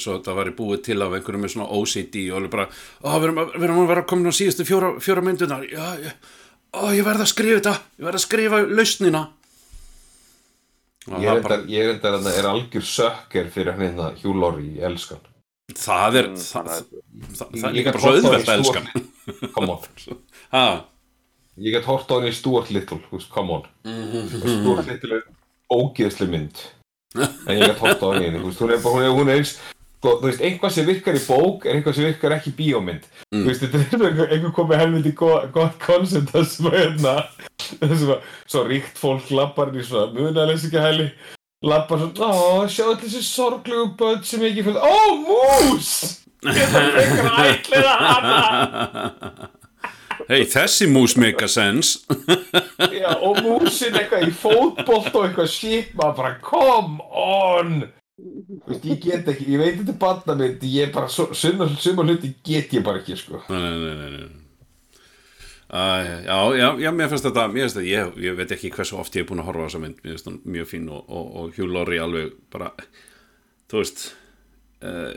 svo 0.00 0.14
þetta 0.18 0.34
var 0.38 0.48
í 0.48 0.54
búið 0.56 0.82
til 0.86 1.02
af 1.04 1.12
einhverjum 1.18 1.42
með 1.44 1.52
svona 1.56 1.68
OCD 1.78 2.20
og 2.30 2.38
alveg 2.38 2.50
bara, 2.54 2.68
ó, 3.04 3.08
við 3.18 3.24
erum, 3.28 3.40
að- 3.42 3.52
við 3.58 3.64
erum 3.68 3.80
að 3.82 3.88
vera 3.92 4.02
komin 4.08 4.30
á 4.30 4.38
síðustu 4.38 4.64
fjóra, 4.68 4.92
fjóra 5.04 5.24
myndunar 5.26 5.66
já, 5.68 5.86
já, 6.04 6.12
ó, 6.72 6.82
ég 6.94 7.04
verð 7.04 7.20
að 7.26 7.32
skrifa 7.34 7.58
þetta 7.60 7.74
ég 7.98 8.04
verð 8.08 8.20
að 8.20 8.26
skrifa 8.28 8.62
lausnina. 8.68 9.24
Ég 11.08 11.14
það 11.14 11.24
er 11.24 11.36
endar, 11.36 11.60
er 11.68 11.90
endar, 11.94 12.38
er 12.38 12.48
algjör 12.50 12.84
sökker 12.84 13.46
fyrir 13.50 13.74
hérna 13.80 14.10
Hugh 14.22 14.36
Laurie, 14.36 14.74
ég 14.76 14.84
elskan. 14.84 15.18
Það 15.76 16.16
er 16.22 16.28
Mm, 16.28 16.36
það, 16.36 16.68
það, 16.68 16.78
er- 16.78 17.34
það, 17.38 17.64
er 17.68 17.74
líka 17.76 17.92
bara 17.92 18.00
svo 18.02 18.12
auðvelt 18.14 18.48
að 18.48 18.58
elska 18.58 18.82
Stuart- 18.84 19.52
Come 19.54 19.70
on. 19.74 19.78
ha, 20.56 20.84
Ég 21.58 21.72
get 21.74 21.84
hort 21.90 22.06
á 22.10 22.14
hann 22.14 22.28
í 22.28 22.32
Stuart 22.32 22.70
Little, 22.70 23.00
þú 23.10 23.16
veist, 23.18 23.30
come 23.34 23.50
on. 23.56 23.64
Mhm. 23.84 24.28
Stuart 24.38 24.86
Little 24.86 25.16
er 25.16 25.24
ógeðsli 25.74 26.28
mynd. 26.30 26.60
En 27.18 27.58
ég 27.58 27.66
get 27.66 27.78
hort 27.82 27.98
á 28.04 28.08
henni, 28.14 28.38
þú 28.38 28.46
veist, 28.46 28.60
hún 28.62 28.70
er 28.76 28.78
bara, 28.84 28.94
hún 28.94 29.02
er, 29.02 29.10
hún 29.16 29.28
er 29.32 29.40
eins, 29.40 29.56
sko, 29.98 30.12
þú 30.20 30.28
veist, 30.28 30.40
einhvað 30.46 30.70
sem 30.76 30.86
virkar 30.86 31.18
í 31.18 31.22
bók 31.26 31.66
er 31.66 31.74
einhvað 31.80 31.96
sem 31.98 32.06
virkar 32.06 32.36
ekki 32.36 32.52
í 32.52 32.56
bíómynd 32.60 33.08
þú 33.34 33.42
veist, 33.48 33.64
þetta 33.64 33.80
er 33.98 34.34
einhver, 34.36 34.52
komið 34.54 34.78
helviti 34.84 35.12
gott 35.18 35.48
go 35.56 35.64
koncept 35.82 36.30
að 36.38 36.46
hérna 36.76 37.16
sem 37.58 38.12
að, 38.14 38.20
svo 38.46 38.62
ríkt 38.68 39.00
fólk 39.02 39.26
lappar 39.34 39.74
í 39.74 39.82
svona 39.82 40.12
munalesingahæli 40.14 41.08
lappar 41.64 41.98
svona, 42.02 42.30
ó, 42.30 42.66
sjá 42.70 42.86
þessi 43.00 43.22
sorglegu 43.26 43.90
börn 43.98 44.24
sem 44.26 44.44
ekki 44.46 44.66
fyrir, 44.66 44.78
ó, 44.78 44.98
mús! 45.24 45.92
Ég 46.46 46.68
þarf 46.70 46.92
frekar 46.94 47.30
að 47.32 47.48
ætliða 47.50 47.94
hana 47.98 49.48
Hei, 50.28 50.42
þessi 50.44 50.88
mús 50.90 51.14
make 51.16 51.40
a 51.40 51.48
sense. 51.48 52.02
Já, 52.92 53.14
og 53.24 53.38
músin 53.46 53.94
eitthvað 53.96 54.26
í 54.26 54.32
fótbolt 54.36 55.14
og 55.14 55.22
eitthvað 55.24 55.48
shit, 55.48 55.94
maður 55.96 56.18
bara, 56.18 56.32
come 56.44 56.98
on. 57.08 57.78
Þú 58.18 58.74
veist, 58.74 58.88
ég 58.90 59.00
get 59.06 59.30
ekki, 59.32 59.46
ég 59.54 59.62
veit 59.62 59.78
þetta 59.78 59.94
er 59.94 60.00
barnamynd, 60.02 60.66
ég 60.68 60.88
er 60.88 60.92
bara, 60.92 61.08
summa 61.08 62.04
hluti 62.04 62.34
get 62.44 62.74
ég 62.76 62.84
bara 62.84 63.00
ekki, 63.00 63.16
sko. 63.16 63.40
Nei, 63.48 63.62
nei, 63.62 63.78
nei, 63.78 63.94
nei, 63.94 64.10
nei. 64.18 64.47
Æ, 65.68 65.80
já, 66.24 66.36
já, 66.56 66.68
já, 66.80 66.90
mér 66.96 67.10
finnst 67.12 67.26
þetta, 67.28 67.42
mér 67.52 67.66
finnst 67.66 67.76
þetta, 67.76 67.88
ég, 67.90 68.14
ég 68.24 68.36
veit 68.38 68.52
ekki 68.56 68.70
hversu 68.72 68.96
oft 68.96 69.16
ég 69.18 69.26
er 69.26 69.28
búin 69.28 69.42
að 69.42 69.50
horfa 69.50 69.64
á 69.64 69.68
þessa 69.68 69.80
mynd, 69.82 69.98
mér 70.00 70.14
finnst 70.14 70.28
þetta 70.30 70.52
mjög 70.54 70.68
fín 70.70 70.86
og, 70.88 71.02
og, 71.12 71.26
og 71.42 71.58
Hugh 71.58 71.68
Laurie 71.74 72.00
alveg 72.00 72.30
bara, 72.54 72.70
þú 73.68 73.82
veist, 73.82 74.04
uh, 74.80 75.12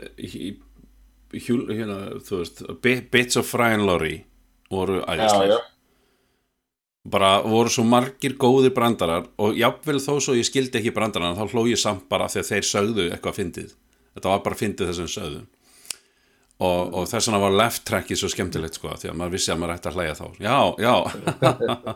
Hugh, 1.32 1.70
hérna, 1.72 1.96
þú 2.20 2.42
veist, 2.42 2.60
Bi- 2.84 3.00
Bits 3.14 3.40
of 3.40 3.54
Ryan 3.56 3.86
Laurie 3.88 4.24
voru 4.72 4.98
æðislega. 5.08 5.56
Bara 7.12 7.30
voru 7.42 7.72
svo 7.72 7.82
margir 7.88 8.36
góðir 8.38 8.70
brandarar 8.76 9.24
og 9.42 9.56
jafnvel 9.58 9.98
þó 10.04 10.20
svo 10.22 10.36
ég 10.38 10.46
skildi 10.46 10.78
ekki 10.78 10.92
brandarana 10.94 11.34
þá 11.34 11.48
hló 11.56 11.64
ég 11.66 11.80
samt 11.80 12.04
bara 12.12 12.28
að 12.28 12.44
þeir 12.46 12.68
sögðu 12.68 13.08
eitthvað 13.08 13.38
fyndið. 13.40 13.72
Þetta 14.14 14.30
var 14.30 14.44
bara 14.44 14.60
fyndið 14.60 14.92
þessum 14.92 15.08
sögðu. 15.10 15.40
Og, 16.62 16.92
og 16.94 17.06
þess 17.10 17.26
vegna 17.30 17.38
var 17.42 17.54
left 17.58 17.82
trackið 17.88 18.18
svo 18.20 18.28
skemmtilegt 18.30 18.76
sko 18.78 18.92
því 19.00 19.08
að 19.10 19.16
maður 19.18 19.32
vissi 19.34 19.50
að 19.54 19.60
maður 19.62 19.74
ætti 19.78 19.88
að 19.90 19.96
hlæja 19.98 20.18
þá. 20.18 20.26
Já, 20.44 20.58
já. 20.84 20.94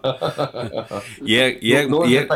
ég, 1.37 1.59
ég, 1.63 1.91
ég, 2.11 2.31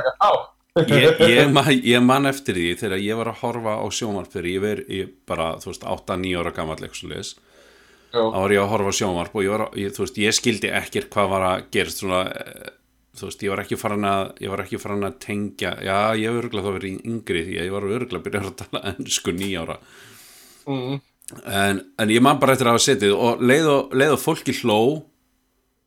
ég, 0.77 1.21
ég, 1.35 1.51
man, 1.51 1.71
ég 1.75 2.03
man 2.05 2.29
eftir 2.31 2.55
því 2.59 2.67
þegar 2.81 3.01
ég 3.03 3.19
var 3.19 3.31
að 3.33 3.41
horfa 3.43 3.73
á 3.83 3.87
sjónvarp 3.95 4.31
fyrir 4.33 4.53
ég 4.55 4.63
verið 4.65 5.15
bara, 5.29 5.49
þú 5.63 5.73
veist, 5.73 5.87
8-9 5.97 6.37
ára 6.43 6.53
gammal 6.55 6.79
leis 6.85 7.33
þá 8.11 8.21
var 8.37 8.55
ég 8.55 8.63
að 8.63 8.71
horfa 8.75 8.93
á 8.95 8.99
sjónvarp 9.01 9.35
og 9.39 9.45
ég, 9.47 9.51
var, 9.55 9.65
að- 9.67 9.81
ég, 9.83 9.93
þú 9.97 10.05
veist, 10.05 10.21
ég 10.23 10.37
skildi 10.39 10.71
ekkert 10.75 11.11
hvað 11.15 11.29
var 11.35 11.47
að 11.49 11.67
gerast 11.75 12.03
svona, 12.05 12.23
eh, 12.31 12.71
þú 13.19 13.29
veist, 13.29 13.45
ég 13.47 13.53
var 13.55 13.63
ekki 13.65 13.79
farin 13.81 14.07
að 14.11 14.25
ég 14.47 14.55
var 14.55 14.63
ekki 14.65 14.81
farin 14.83 15.07
að 15.11 15.19
tengja 15.27 15.75
já, 15.83 15.99
ég 16.19 16.27
hef 16.31 16.41
örgulega 16.45 16.67
þá 16.69 16.77
verið 16.79 17.05
yngri 17.11 17.45
því 17.49 17.59
að 17.61 17.67
ég 17.69 17.75
var 17.77 17.89
örgulega 17.91 18.21
að 18.23 18.27
byrja 18.29 18.43
að 18.47 18.59
tala 18.63 18.83
ennsku 18.95 19.35
nýjára 19.41 19.77
mm, 20.71 20.99
en, 21.45 21.81
en 22.01 22.13
ég 22.13 22.23
man 22.25 22.41
bara 22.41 22.57
eftir 22.57 22.69
að 22.69 22.77
hafa 22.77 22.85
setið 22.87 23.15
og 23.17 23.43
leið 23.45 23.69
og, 23.71 23.97
leið 23.97 24.15
og 24.17 24.23
fólki 24.23 24.55
hló 24.61 24.81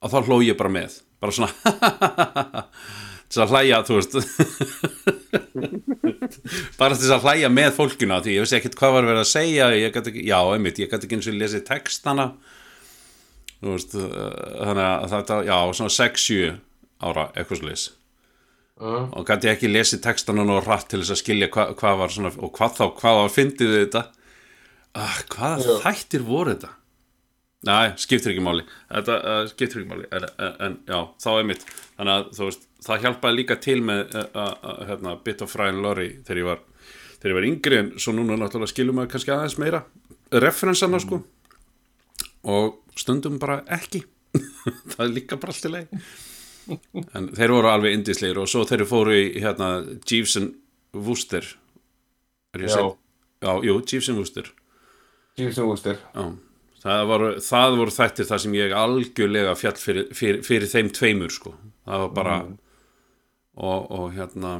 og 0.03 0.11
þá 0.11 0.17
hló 0.27 0.39
ég 0.43 0.57
bara 0.59 0.73
með. 0.73 0.99
Bara 1.23 1.35
svona 1.35 1.51
til 3.33 3.43
að 3.43 3.53
hlæja, 3.55 3.79
þú 3.87 3.99
veist. 3.99 4.17
Bara 6.77 6.97
til 6.97 7.09
að 7.13 7.23
hlæja 7.23 7.49
með 7.53 7.71
fólkinu 7.77 8.17
því. 8.21 8.35
Ég 8.35 8.43
vissi 8.43 8.57
ekkert 8.57 8.75
hvað 8.79 8.95
var 8.97 9.07
verið 9.07 9.23
að 9.23 9.31
segja 9.31 9.69
ekki, 9.87 10.25
já, 10.27 10.37
einmitt, 10.53 10.81
ég 10.81 10.91
gæti 10.91 11.07
ekki 11.07 11.17
eins 11.17 11.29
og 11.31 11.37
lesið 11.39 11.63
textana. 11.69 12.27
Þú 13.63 13.71
veist 13.71 13.95
uh, 13.95 14.07
þannig 14.59 14.85
að 14.85 15.09
þetta, 15.13 15.39
já, 15.47 15.57
svona 15.79 15.95
6-7 15.95 16.39
ára, 17.03 17.29
eitthvað 17.37 17.63
leys 17.67 17.85
uh, 18.81 19.07
og 19.11 19.27
gæti 19.27 19.51
ekki 19.51 19.71
lesið 19.71 20.03
textana 20.05 20.45
nú 20.47 20.59
rætt 20.63 20.89
til 20.91 21.01
þess 21.01 21.15
að 21.15 21.21
skilja 21.21 21.49
hva, 21.53 21.69
hvað 21.79 22.01
var 22.01 22.13
svona 22.13 22.33
og 22.37 22.53
hvað 22.57 22.77
þá, 22.79 22.83
hvað 22.99 23.19
var 23.19 23.33
fyndið 23.33 23.75
þetta 23.77 24.03
ah, 24.99 25.19
hvaða 25.33 25.59
Já. 25.63 25.75
þættir 25.85 26.25
voru 26.27 26.55
þetta? 26.55 26.71
Næ, 27.63 27.93
skiptir 28.01 28.33
ekki 28.33 28.43
máli. 28.43 28.65
Þetta 28.91 29.15
uh, 29.23 29.41
skiptir 29.47 29.81
ekki 29.81 29.91
máli. 29.93 30.07
En, 30.11 30.25
en, 30.65 30.73
já, 30.89 30.97
þá 31.23 31.29
er 31.31 31.45
mitt 31.47 31.61
þannig 31.95 32.13
að 32.13 32.25
þú 32.35 32.47
veist, 32.49 32.65
það 32.83 33.05
hjálpaði 33.05 33.37
líka 33.39 33.57
til 33.63 33.77
með 33.87 34.01
uh, 34.19 34.25
uh, 34.43 34.81
hérna, 34.89 35.13
Bit 35.23 35.43
of 35.45 35.53
Ryan 35.59 35.79
Laurie 35.85 36.17
þegar 36.27 36.41
ég 36.41 36.49
var, 36.49 36.65
þegar 37.21 37.31
ég 37.31 37.37
var 37.37 37.47
yngri 37.47 37.79
en 37.79 37.93
svo 38.03 38.15
núna 38.17 38.35
náttúrulega 38.41 38.73
skilum 38.73 38.99
maður 38.99 39.13
kannski 39.13 39.35
aðeins 39.35 39.55
meira 39.63 39.85
referensana 40.43 40.99
sko. 40.99 41.21
Og 42.51 42.99
stundum 42.99 43.39
bara 43.39 43.61
ekki. 43.71 44.03
Það 44.91 45.05
er 45.05 45.13
líka 45.13 45.39
bara 45.39 45.55
allt 45.55 45.69
í 45.69 45.73
leið 45.77 45.97
en 47.17 47.25
þeir 47.35 47.51
voru 47.51 47.67
alveg 47.67 47.95
indislegir 47.97 48.37
og 48.39 48.47
svo 48.47 48.63
þeir 48.67 48.85
fóru 48.87 49.15
í 49.17 49.23
hérna 49.43 49.69
Jeeves 50.07 50.37
and 50.39 50.53
Wooster. 50.95 51.43
Er 52.55 52.63
ég 52.63 52.69
að 52.71 52.75
segja? 52.77 52.91
Já, 53.43 53.51
jú, 53.67 53.75
Jeeves 53.83 54.11
and 54.11 54.21
Wooster 54.21 54.51
Ústir 55.39 55.97
já. 55.97 56.25
Það, 56.83 57.05
voru, 57.09 57.29
það 57.41 57.77
voru 57.79 57.93
þættir 57.95 58.27
það 58.29 58.41
sem 58.43 58.55
ég 58.59 58.73
algjörlega 58.77 59.55
fjall 59.57 59.79
fyrir, 59.79 60.09
fyrir, 60.13 60.43
fyrir 60.45 60.69
þeim 60.69 60.91
tveimur 60.93 61.33
sko 61.33 61.55
það 61.87 62.03
var 62.03 62.11
bara 62.17 62.35
og, 62.43 63.87
og 63.97 64.05
hérna 64.13 64.53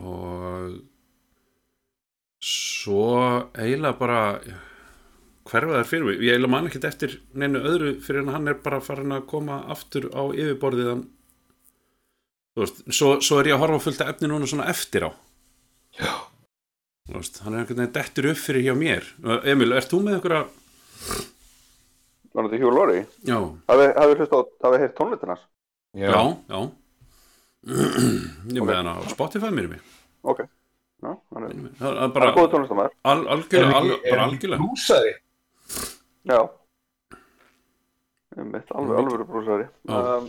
og 0.00 0.78
svo 2.40 3.04
eiginlega 3.58 3.98
bara 4.00 4.22
hverfa 5.50 5.82
þær 5.82 5.90
fyrir 5.90 6.06
mig 6.06 6.22
ég 6.24 6.32
eiginlega 6.38 6.54
man 6.54 6.70
ekkert 6.70 6.88
eftir 6.88 7.18
neinu 7.34 7.60
öðru 7.60 7.94
fyrir 8.00 8.24
en 8.24 8.32
hann 8.38 8.48
er 8.48 8.60
bara 8.64 8.80
farin 8.84 9.18
að 9.18 9.26
koma 9.34 9.60
aftur 9.74 10.08
á 10.16 10.22
yfirborðiðan 10.32 11.04
þú 12.54 12.64
veist, 12.64 12.82
svo, 12.88 13.18
svo 13.20 13.42
er 13.42 13.52
ég 13.52 13.58
að 13.58 13.66
horfa 13.66 13.84
fullt 13.84 14.04
af 14.06 14.14
efni 14.14 14.32
núna 14.32 14.48
svona 14.48 14.70
eftir 14.72 15.10
á 15.10 15.10
Já. 16.00 16.29
Þú 17.10 17.18
veist, 17.18 17.40
hann 17.42 17.54
er 17.56 17.62
einhvern 17.64 17.80
veginn 17.82 17.94
dettur 17.96 18.28
upp 18.30 18.38
fyrir 18.38 18.62
hjá 18.68 18.74
mér 18.78 19.06
Emil, 19.50 19.72
ert 19.74 19.90
þú 19.90 19.98
með 20.06 20.18
einhverja 20.18 20.42
Var 22.30 22.46
þetta 22.46 22.60
Hugh 22.62 22.74
Laurie? 22.76 23.06
já, 23.26 23.38
Hafið 23.70 23.90
hafið 23.98 24.20
hlust 24.22 24.36
á, 24.36 24.40
hafið 24.66 24.84
heyrt 24.84 24.94
tónlistin 25.00 25.32
hans? 25.34 25.42
já, 25.98 26.20
já 26.54 26.60
ég 28.54 28.62
með 28.64 28.74
hann 28.78 28.88
á 28.88 28.94
Spotify 29.10 29.50
mér 29.52 29.68
mig 29.74 29.82
Ok. 30.22 30.44
Já, 31.00 31.10
hann 31.34 31.44
er, 31.48 31.52
það 31.80 31.90
er 31.90 31.98
hann 31.98 32.10
er 32.10 32.14
bara 32.14 32.30
góð 32.36 32.48
tónlistamæður. 32.54 32.94
al, 33.10 33.20
algjörlega, 33.34 33.76
al, 33.80 33.90
bara 34.06 34.24
algjörlega 34.28 34.62
Blúsari 34.62 35.12
Já. 36.30 36.40
Mitt 38.40 38.70
alveg 38.78 38.98
alveg 39.00 39.22
brúsari. 39.26 39.64
Já. 39.88 39.96
Um, 40.20 40.26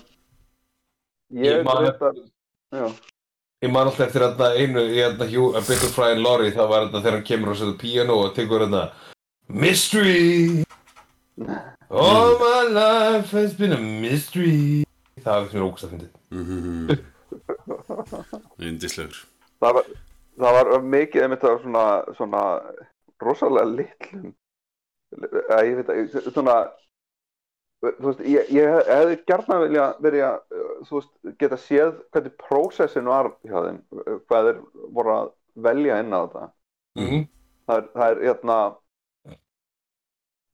Ég 1.31 1.45
ég 1.59 1.63
man 1.67 1.77
reyndar, 1.83 2.15
já. 2.75 2.87
Ég 3.61 3.69
man 3.69 3.85
alltaf 3.85 4.07
eftir 4.07 4.23
þarna 4.25 4.47
einu 4.57 4.81
í 4.89 4.97
þarna 4.97 5.25
Hugh, 5.29 5.53
A 5.53 5.61
Bit 5.61 5.83
of 5.85 5.97
Ryan 5.99 6.23
Laurie 6.25 6.53
það 6.55 6.69
var 6.71 6.85
þarna 6.87 7.01
þegar 7.03 7.15
hann 7.17 7.25
kemur 7.27 7.51
og 7.51 7.57
setur 7.59 7.75
piano 7.77 8.15
og 8.23 8.31
tekur 8.33 8.63
þarna 8.65 8.87
Mystery. 9.51 10.63
All 11.91 12.39
my 12.39 12.63
life 12.73 13.29
has 13.37 13.53
been 13.53 13.75
a 13.75 13.77
mystery. 13.77 14.81
Það 15.21 15.37
var 15.37 15.51
sem 15.51 15.59
er 15.59 15.65
ógust 15.67 15.85
að 15.85 15.93
fyndið. 15.93 17.03
Indislegur 18.71 19.19
Það 19.61 19.77
var, 19.77 19.91
það 20.41 20.57
var 20.57 20.89
mikið 20.95 21.25
einmitt 21.27 21.45
af 21.51 21.61
svona, 21.61 21.85
svona 22.17 22.43
rosalega 23.21 23.75
litlum 23.75 24.31
að 25.53 25.67
ég 25.67 25.77
veit 25.83 25.91
að 25.93 26.31
svona 26.31 26.57
veist, 27.81 28.21
ég, 28.21 28.49
ég 28.53 28.75
hefði 28.87 29.17
gjarnan 29.29 29.63
vilja 29.65 29.85
verið 30.03 30.25
að, 30.27 30.41
geta 31.41 31.57
séð 31.57 31.95
hvernig 32.13 32.35
prósessin 32.41 33.09
var 33.09 33.31
hjá 33.47 33.57
þeim 33.65 33.79
hvað 34.29 34.49
þeir 34.49 34.59
voru 34.97 35.15
að 35.15 35.31
velja 35.67 35.99
inn 36.03 36.13
á 36.13 36.19
þetta 36.21 36.43
mm. 36.99 37.23
það 37.67 37.79
er, 37.81 37.87
það 37.95 38.11
er 38.11 38.21
hérna 38.27 38.59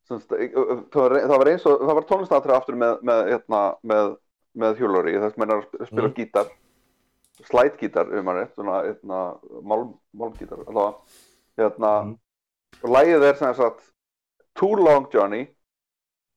semst, 0.08 0.30
það, 0.32 1.02
var, 1.02 1.18
það 1.26 1.36
var 1.42 1.52
eins 1.52 1.68
og 1.68 1.84
það 1.84 2.00
var 2.00 2.08
tónlistatri 2.12 2.56
aftur 2.56 2.80
með, 2.80 3.04
með, 3.10 3.26
hérna, 3.34 3.64
með, 3.92 4.14
með 4.58 4.80
hjólóri 4.82 5.18
þess 5.18 5.36
að 5.36 5.44
menna 5.44 5.60
að 5.60 5.92
spila 5.92 6.08
Mm. 6.08 6.16
gítar 6.22 6.54
slætgítar 7.46 8.14
um 8.18 8.32
hann 8.32 8.48
svona 8.56 8.80
hérna, 8.88 9.20
málm, 9.62 9.92
málmgítar 10.18 10.64
hérna, 10.64 11.92
Mm. 12.08 12.16
og 12.84 12.90
lagið 12.96 13.28
er 13.28 13.36
sem 13.36 13.54
sagt 13.54 13.92
Too 14.58 14.74
long 14.76 15.06
Johnny 15.14 15.46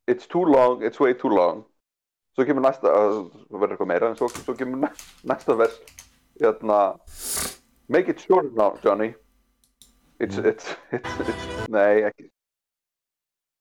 It's 0.06 0.26
too 0.26 0.44
long, 0.44 0.82
it's 0.82 1.00
way 1.00 1.14
too 1.14 1.30
long 1.30 1.64
svo 2.34 2.46
kemur 2.46 2.62
næsta 2.64 2.88
það 2.88 3.16
verður 3.50 3.74
eitthvað 3.74 3.90
meira 3.90 4.10
en 4.10 4.16
svo, 4.18 4.28
svo 4.30 4.54
kemur 4.56 4.84
næ- 4.86 5.06
næsta 5.26 5.56
vers 5.58 5.80
hérna 6.40 6.80
Make 7.90 8.08
it 8.08 8.20
short 8.20 8.54
now 8.54 8.76
Johnny 8.84 9.14
It's, 10.20 10.36
it's, 10.36 10.76
it's, 10.92 11.20
it's 11.20 11.68
nei, 11.68 12.02
ekki 12.04 12.28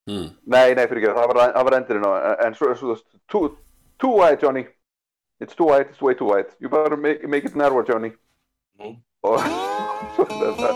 mm. 0.09 0.27
Nei, 0.45 0.73
nei, 0.75 0.85
fyrir 0.91 1.05
ekki, 1.05 1.13
það 1.15 1.31
var, 1.31 1.53
það 1.55 1.67
var 1.69 1.77
endurinn 1.77 2.07
en 2.45 2.57
svo, 2.57 2.97
too, 3.31 3.57
too 3.99 4.11
wide, 4.17 4.41
Johnny. 4.41 4.65
It's 5.39 5.55
too 5.55 5.69
wide, 5.69 5.87
it's 5.87 6.01
way 6.01 6.15
too 6.15 6.25
wide. 6.25 6.51
You 6.59 6.67
better 6.67 6.97
make, 6.97 7.23
make 7.29 7.45
it 7.45 7.55
narrow, 7.55 7.81
Johnny. 7.83 8.11
Mm. 8.79 8.99
Og 9.23 9.39
svo 10.17 10.27
þetta. 10.27 10.75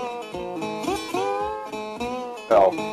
Já, 2.47 2.92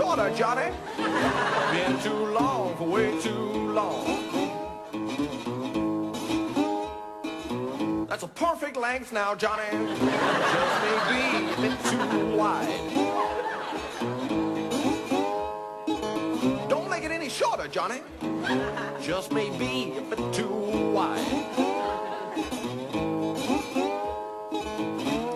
shorter, 0.00 0.34
Johnny. 0.34 0.72
Been 0.96 2.00
too 2.00 2.24
long 2.32 2.74
for 2.76 2.88
way 2.88 3.20
too 3.20 3.72
long. 3.72 4.06
That's 8.08 8.22
a 8.22 8.28
perfect 8.28 8.78
length 8.78 9.12
now, 9.12 9.34
Johnny. 9.34 9.70
Just 10.54 10.76
maybe 10.86 11.20
a 11.52 11.56
bit 11.60 11.76
too 11.90 12.34
wide. 12.34 12.80
Don't 16.70 16.88
make 16.88 17.04
it 17.04 17.10
any 17.10 17.28
shorter, 17.28 17.68
Johnny. 17.68 18.00
Just 19.02 19.32
maybe 19.32 19.98
a 19.98 20.00
bit 20.00 20.32
too 20.32 20.48
wide. 20.96 21.26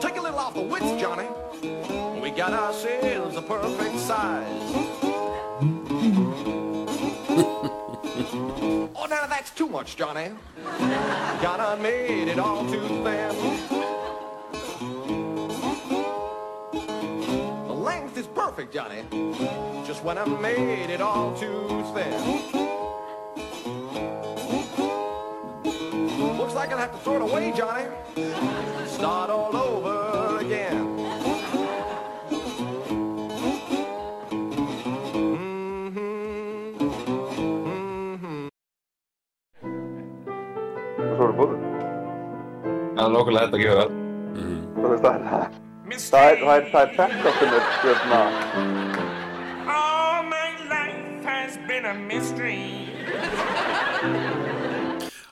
Take 0.00 0.16
a 0.16 0.22
little 0.22 0.38
off 0.38 0.54
the 0.54 0.62
width, 0.62 0.98
Johnny. 0.98 1.28
Got 2.46 2.52
ourselves 2.52 3.36
a 3.36 3.40
perfect 3.40 3.98
size. 4.00 4.44
oh, 8.94 9.06
now 9.08 9.26
that's 9.26 9.50
too 9.52 9.66
much, 9.66 9.96
Johnny. 9.96 10.28
Gotta 11.40 11.82
made 11.82 12.28
it 12.28 12.38
all 12.38 12.70
too 12.70 12.86
thin. 13.02 13.34
The 17.66 17.72
length 17.72 18.18
is 18.18 18.26
perfect, 18.26 18.74
Johnny. 18.74 19.04
Just 19.86 20.04
when 20.04 20.18
I 20.18 20.26
made 20.26 20.90
it 20.90 21.00
all 21.00 21.34
too 21.34 21.82
thin. 21.94 22.12
Looks 26.36 26.52
like 26.52 26.72
I'll 26.72 26.78
have 26.78 26.92
to 26.92 26.98
throw 26.98 27.16
it 27.16 27.22
away, 27.22 27.54
Johnny. 27.56 27.86
Start 28.86 29.30
all 29.30 29.56
over 29.56 30.13
svo 41.34 41.44
er 41.44 41.54
búið 41.54 41.72
Það 42.94 43.04
er 43.04 43.12
nokkulega 43.14 43.44
hægt 43.44 43.54
að 43.54 43.62
gefa 43.64 43.76
það. 43.80 43.90
þú 44.74 44.86
veist 44.90 46.10
það 46.14 46.26
er 46.30 46.38
það 46.44 46.54
er, 46.54 46.64
það 46.72 46.82
er, 46.82 46.90
það 46.94 47.04
er 47.04 47.10
þetta 47.14 47.30
sem 47.38 47.50
er 47.54 47.64
hérna 47.84 48.20
All 49.74 50.22
my 50.30 50.50
life 50.70 51.24
has 51.26 51.58
been 51.68 51.84
a 51.84 51.94
mystery. 51.94 52.62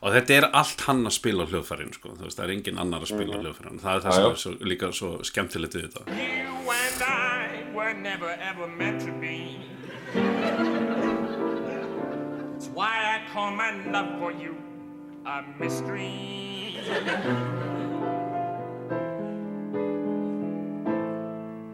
og 0.02 0.10
þetta 0.16 0.34
er 0.40 0.46
allt 0.58 0.80
hann 0.88 1.04
að 1.06 1.14
spila 1.14 1.44
hljóðfærin 1.46 1.92
sko. 1.94 2.08
Þú 2.18 2.24
veist, 2.26 2.34
það 2.38 2.44
er 2.48 2.52
engin 2.56 2.78
annar 2.82 3.04
að 3.06 3.12
spila 3.12 3.38
á 3.38 3.42
hljóðfærin 3.44 3.78
það 3.82 3.94
er 3.94 4.02
það 4.02 4.16
sem 4.16 4.24
er 4.32 4.40
svo, 4.42 4.52
líka 4.72 4.90
svo 4.98 5.10
skemmtilegt 5.28 5.76
við 5.78 5.86
þetta 5.86 6.02
You 6.10 6.74
and 6.74 7.06
I 7.06 7.62
were 7.76 7.94
never 7.94 8.30
ever 8.50 8.66
meant 8.66 9.00
to 9.06 9.12
be. 9.22 9.62
It's 12.56 12.68
why 12.74 12.90
I 13.14 13.22
call 13.32 13.50
my 13.54 13.70
love 13.94 14.18
for 14.18 14.32
you 14.32 14.54
a 15.24 15.44
mystery. 15.58 16.78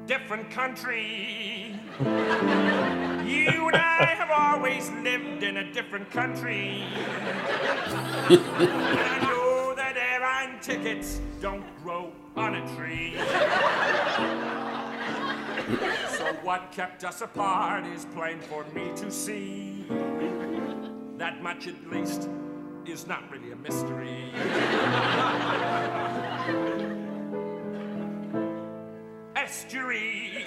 Different 0.07 0.51
country. 0.51 1.75
You 1.99 3.69
and 3.69 3.77
I 3.77 4.15
have 4.17 4.31
always 4.31 4.91
lived 5.03 5.43
in 5.43 5.59
a 5.59 5.73
different 5.73 6.11
country. 6.11 6.83
and 8.29 8.41
I 8.41 9.19
know 9.23 9.75
that 9.75 9.97
airline 9.97 10.61
tickets 10.61 11.21
don't 11.41 11.65
grow 11.83 12.13
on 12.37 12.57
a 12.57 12.77
tree. 12.77 13.15
so 16.17 16.33
what 16.43 16.71
kept 16.73 17.05
us 17.05 17.23
apart 17.23 17.87
is 17.87 18.05
plain 18.15 18.41
for 18.41 18.65
me 18.75 18.91
to 18.97 19.11
see. 19.11 19.87
That 21.17 21.43
much 21.43 21.67
at 21.67 21.91
least 21.91 22.29
is 22.91 23.07
not 23.07 23.31
really 23.31 23.53
a 23.53 23.57
mystery. 23.57 24.33
Estuary. 29.37 30.45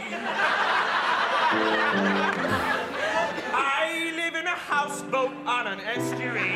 I 3.53 4.11
live 4.15 4.33
in 4.35 4.47
a 4.47 4.49
houseboat 4.49 5.31
on 5.45 5.67
an 5.67 5.79
estuary, 5.81 6.53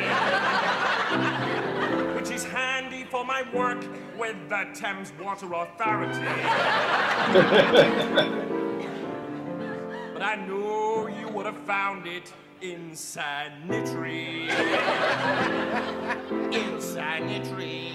which 2.15 2.31
is 2.31 2.43
handy 2.45 3.03
for 3.03 3.23
my 3.23 3.43
work 3.53 3.85
with 4.17 4.35
the 4.49 4.65
Thames 4.73 5.13
Water 5.21 5.53
Authority. 5.53 6.19
but 10.13 10.23
I 10.23 10.35
know 10.47 11.07
you 11.07 11.27
would 11.29 11.45
have 11.45 11.59
found 11.59 12.07
it 12.07 12.33
insanitary. 12.73 14.49
insanitary. 16.51 17.93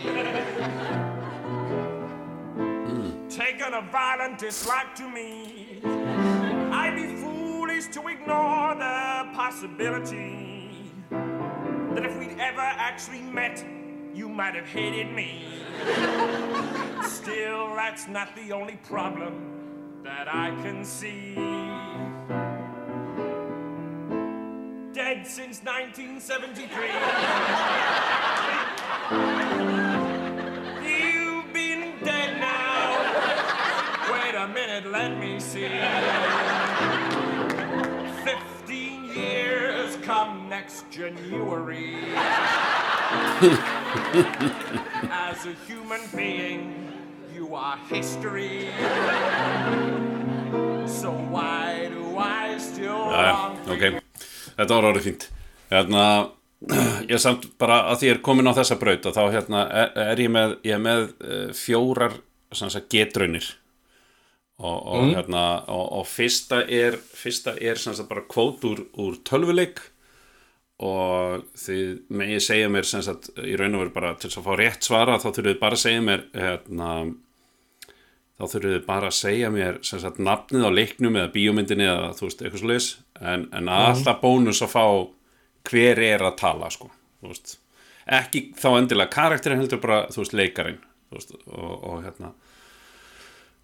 Taken 3.28 3.74
a 3.74 3.82
violent 3.90 4.38
dislike 4.38 4.94
to 4.96 5.08
me. 5.08 5.80
I'd 6.72 6.94
be 6.94 7.16
foolish 7.16 7.86
to 7.88 8.06
ignore 8.08 8.74
the 8.74 9.30
possibility 9.34 10.92
that 11.10 12.04
if 12.04 12.18
we'd 12.18 12.38
ever 12.38 12.60
actually 12.60 13.22
met, 13.22 13.64
you 14.14 14.28
might 14.28 14.54
have 14.54 14.66
hated 14.66 15.12
me. 15.12 15.44
Still, 17.04 17.74
that's 17.74 18.08
not 18.08 18.34
the 18.36 18.52
only 18.52 18.78
problem 18.88 20.02
that 20.02 20.32
I 20.32 20.50
can 20.62 20.84
see. 20.84 21.34
Dead 25.10 25.26
since 25.26 25.60
1973. 25.64 26.86
You've 30.88 31.52
been 31.52 31.98
dead 32.04 32.38
now. 32.38 32.94
Wait 34.12 34.36
a 34.36 34.46
minute, 34.46 34.86
let 34.92 35.18
me 35.18 35.40
see. 35.40 35.66
15 38.22 39.04
years 39.06 39.96
come 40.02 40.48
next 40.48 40.88
January. 40.92 41.96
As 45.10 45.44
a 45.44 45.54
human 45.66 46.02
being, 46.14 46.92
you 47.34 47.56
are 47.56 47.76
history. 47.88 48.70
So 50.86 51.10
why 51.30 51.88
do 51.90 52.16
I 52.16 52.58
still 52.58 53.06
Jæja, 53.10 53.32
long 53.32 53.56
for 53.64 53.72
ok, 53.72 53.90
you? 53.94 54.00
Þetta 54.60 54.76
var 54.76 54.88
orðið 54.90 55.08
fínt. 55.08 55.28
Hérna, 55.70 56.04
ég 57.12 57.22
samt 57.22 57.46
bara 57.60 57.84
að 57.90 58.00
því 58.00 58.10
ég 58.10 58.16
er 58.16 58.24
komin 58.26 58.50
á 58.50 58.58
þessa 58.58 58.78
braut 58.80 59.06
og 59.08 59.16
þá 59.16 59.22
hérna 59.34 59.64
er, 59.82 59.94
er 60.12 60.24
ég 60.26 60.34
með, 60.34 60.58
ég 60.66 60.76
er 60.76 60.84
með 60.84 61.06
uh, 61.08 61.46
fjórar 61.56 62.18
getraunir 62.90 63.46
og, 64.60 64.78
og 64.90 65.06
hérna 65.14 65.44
og, 65.70 65.86
og 66.00 66.08
fyrsta 66.10 66.64
er 66.66 66.98
fyrsta 66.98 67.54
er 67.56 67.80
bara 68.10 68.26
kvót 68.28 68.66
úr, 68.68 68.84
úr 69.00 69.16
tölvuleik. 69.24 69.80
Og 70.80 71.42
þið 71.60 71.88
megið 72.16 72.38
segja 72.40 72.68
mér 72.72 72.86
sagt 72.88 73.26
í 73.36 73.52
raun 73.60 73.74
og 73.76 73.82
veru 73.82 73.92
bara 73.92 74.14
til 74.16 74.30
að 74.32 74.46
fá 74.46 74.54
rétt 74.56 74.86
svara 74.86 75.18
þá 75.20 75.26
þurfið 75.28 75.58
bara 75.60 75.76
að 75.76 75.82
segja 75.82 76.04
mér 76.06 76.22
hérna 76.32 76.92
þá 78.40 78.44
þurfið 78.54 78.74
þið 78.74 78.84
bara 78.86 79.10
að 79.10 79.16
segja 79.18 79.52
mér 79.52 79.80
sagt 79.84 80.20
nafnið 80.22 80.64
á 80.64 80.70
leiknum 80.72 81.18
eða 81.20 81.32
bíómyndinni 81.34 81.88
eða 81.88 82.12
þú 82.16 82.28
veist, 82.28 82.44
eitthvað 82.44 82.62
svo 82.62 83.30
en, 83.32 83.48
en 83.52 83.72
alltaf 83.76 84.22
bónus 84.22 84.62
að 84.64 84.72
fá 84.72 84.84
hver 85.70 86.00
er 86.00 86.24
að 86.24 86.38
tala 86.40 86.70
sko, 86.72 86.88
ekki 88.10 88.46
þá 88.56 88.70
endilega 88.78 89.12
karakterin 89.12 89.60
heldur 89.60 89.82
bara 89.82 90.06
þú 90.08 90.24
veist, 90.24 90.38
leikarinn 90.40 90.80
þú 91.10 91.18
veist, 91.18 91.36
og, 91.50 91.74
og 91.84 92.00
hérna. 92.06 92.32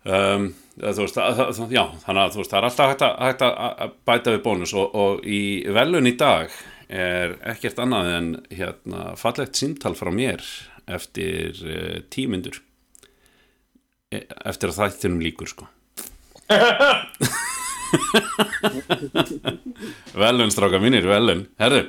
Um, 0.07 0.51
þú 0.79 1.03
veist, 1.07 1.19
að, 1.19 1.41
það, 1.57 1.75
já, 1.75 1.83
þannig 2.05 2.23
að 2.23 2.35
þú 2.35 2.43
veist, 2.43 2.53
það 2.53 2.59
er 2.59 2.69
alltaf 2.69 2.93
hægt 2.93 3.05
að, 3.07 3.17
hægt 3.25 3.45
að 3.47 3.57
að 3.67 3.97
bæta 4.11 4.35
við 4.35 4.45
bónus. 4.45 4.75
Og, 4.77 4.97
og 5.03 5.27
í 5.27 5.41
velun 5.75 6.11
í 6.11 6.15
dag 6.21 6.61
er 6.87 7.35
ekkert 7.55 7.81
annað 7.83 8.13
en 8.15 8.31
hérna 8.55 9.09
fallegt 9.19 9.59
símtal 9.59 9.97
frá 9.99 10.13
mér 10.15 10.45
eftir 10.87 11.59
uh, 11.65 11.99
tímyndur 12.15 12.61
eftir 14.13 14.71
að 14.71 14.79
þættinum 14.81 15.23
líkur 15.25 15.49
sko. 15.51 15.67
Velun 20.17 20.51
stráka 20.55 20.79
mínir, 20.83 21.07
velun 21.07 21.47
herðu, 21.61 21.83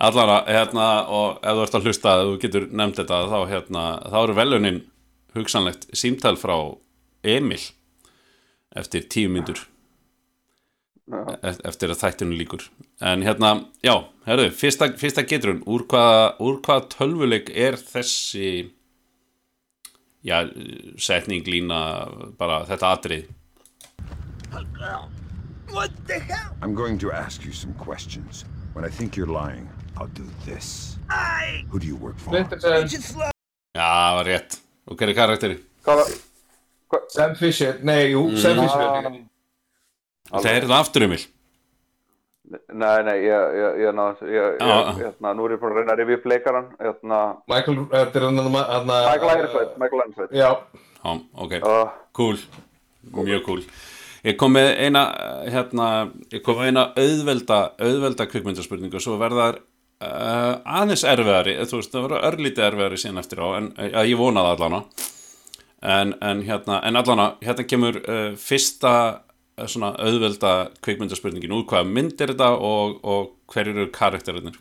allara 0.00 0.44
hérna, 0.48 0.88
og 1.08 1.38
ef 1.40 1.54
þú 1.56 1.62
ert 1.64 1.76
að 1.78 1.84
hlusta 1.88 2.08
ef 2.16 2.24
þú 2.28 2.34
getur 2.42 2.64
nefnt 2.70 3.00
þetta 3.00 3.16
þá, 3.30 3.38
hérna, 3.52 3.84
þá 4.12 4.18
eru 4.22 4.34
velunin 4.38 4.80
hugsanlegt 5.36 5.82
símtal 5.96 6.36
frá 6.40 6.56
Emil 7.24 7.62
eftir 8.76 9.08
tíu 9.10 9.28
myndur 9.32 9.60
eftir 11.44 11.92
að 11.92 12.00
þættinu 12.00 12.36
líkur 12.38 12.62
en 13.04 13.24
hérna, 13.24 13.50
já, 13.84 14.08
herðu 14.28 14.50
fyrsta, 14.56 14.88
fyrsta 14.96 15.24
úr 15.24 15.84
hvaða, 15.88 16.36
úr 16.40 16.60
hvaða 16.64 16.88
tölvuleik 16.96 17.50
er 17.52 17.76
þessi 17.76 18.72
já, 20.24 20.40
setning 20.98 21.44
lína 21.46 22.08
bara 22.38 22.64
þetta 22.68 22.92
atrið 22.98 23.24
I'm 26.62 26.74
going 26.74 26.98
to 26.98 27.10
ask 27.12 27.44
you 27.44 27.52
some 27.52 27.74
questions. 27.74 28.44
When 28.74 28.84
I 28.84 28.88
think 28.88 29.16
you're 29.16 29.26
lying, 29.26 29.68
I'll 29.96 30.06
do 30.14 30.26
this. 30.46 30.96
Who 31.70 31.78
do 31.78 31.86
you 31.86 31.96
work 31.96 32.18
for? 32.18 32.32
Já, 32.32 32.46
það 33.74 34.14
var 34.16 34.24
rétt 34.28 34.58
og 34.86 34.98
hver 34.98 35.10
er 35.10 35.16
karakteri? 35.18 35.58
Sam 37.10 37.34
Fisher, 37.34 37.80
nei, 37.82 38.12
jú, 38.12 38.28
Sam 38.38 38.60
Fisher 38.62 39.24
það 40.30 40.50
er 40.52 40.66
það 40.68 40.78
aftur 40.78 41.06
um 41.08 41.16
Nei, 42.52 42.98
nei, 43.06 43.16
ég, 43.24 43.54
ég, 43.56 43.78
ég, 43.80 44.00
hérna, 45.00 45.30
nú 45.32 45.46
er 45.46 45.54
ég 45.54 45.60
búin 45.62 45.72
að 45.72 45.78
reyna 45.80 45.94
að 45.94 46.02
rifja 46.02 46.18
upp 46.18 46.26
leikaran, 46.28 46.66
hérna, 46.76 47.20
Michael, 47.48 47.78
þetta 47.94 48.20
er 48.20 48.26
hann 48.26 48.40
hann 48.42 48.86
Michael 48.90 49.30
Ironsveit, 49.38 49.70
Michael 49.80 50.02
Ironsveit. 50.02 50.34
Já, 50.36 50.50
já, 51.00 51.14
ok, 51.40 51.54
Uh, 51.64 51.88
cool. 52.12 52.36
Mjög 53.14 53.42
cool. 53.48 53.62
Ég 54.24 54.36
kom 54.40 54.54
með 54.56 54.70
eina 54.80 55.04
hérna, 55.52 55.88
ég 56.32 56.44
kom 56.44 56.60
með 56.60 56.70
eina 56.70 56.84
auðvelda 56.96 57.58
auðvelda 57.80 58.28
kvikmyndaspurningu 58.28 58.96
og 58.96 59.04
svo 59.04 59.16
verðar 59.20 59.58
uh, 60.04 60.60
aðeins 60.64 61.04
erfiðari 61.08 61.58
þú 61.68 61.80
veist, 61.80 61.92
það 61.92 62.06
verður 62.06 62.28
örlítið 62.30 62.68
erfiðari 62.68 63.00
síðan 63.00 63.20
eftir 63.20 63.42
á 63.44 63.48
en 63.58 63.68
að 63.76 64.08
ég 64.08 64.20
vonaði 64.20 64.54
allana 64.54 64.80
en, 65.84 66.14
en 66.24 66.40
hérna, 66.46 66.80
en 66.88 67.00
allana 67.00 67.26
hérna 67.44 67.66
kemur 67.68 68.00
uh, 68.00 68.30
fyrsta 68.40 68.94
svona 69.56 69.94
auðvelda 70.02 70.52
kvikmyndaspurningin 70.84 71.54
úr 71.54 71.66
hvaða 71.70 71.90
mynd 71.90 72.20
er 72.20 72.34
þetta 72.34 72.50
og, 72.58 73.00
og 73.04 73.34
hverjir 73.52 73.76
eru 73.76 73.90
karakterinir 73.94 74.60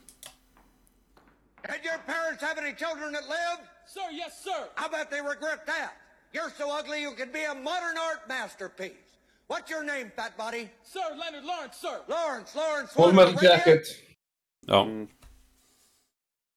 Did 1.63 1.85
your 1.85 1.99
parents 2.05 2.43
have 2.43 2.57
any 2.57 2.73
children 2.73 3.13
that 3.13 3.23
lived? 3.29 3.63
Sir, 3.87 4.11
yes, 4.11 4.43
sir. 4.43 4.67
I 4.77 4.87
bet 4.89 5.09
they 5.09 5.21
regret 5.21 5.65
that. 5.65 5.93
You're 6.33 6.51
so 6.57 6.69
ugly 6.69 7.01
you 7.01 7.11
could 7.11 7.31
be 7.31 7.43
a 7.43 7.55
modern 7.55 7.97
art 7.97 8.27
masterpiece. 8.27 8.91
What's 9.47 9.69
your 9.71 9.83
name, 9.83 10.11
fat 10.15 10.35
body? 10.37 10.69
Sir, 10.83 11.05
Leonard 11.17 11.45
Lawrence, 11.45 11.77
sir. 11.77 12.01
Lawrence, 12.07 12.55
Lawrence. 12.55 12.93
Redhead? 12.97 13.41
Jacket 13.41 13.87
já, 14.67 15.07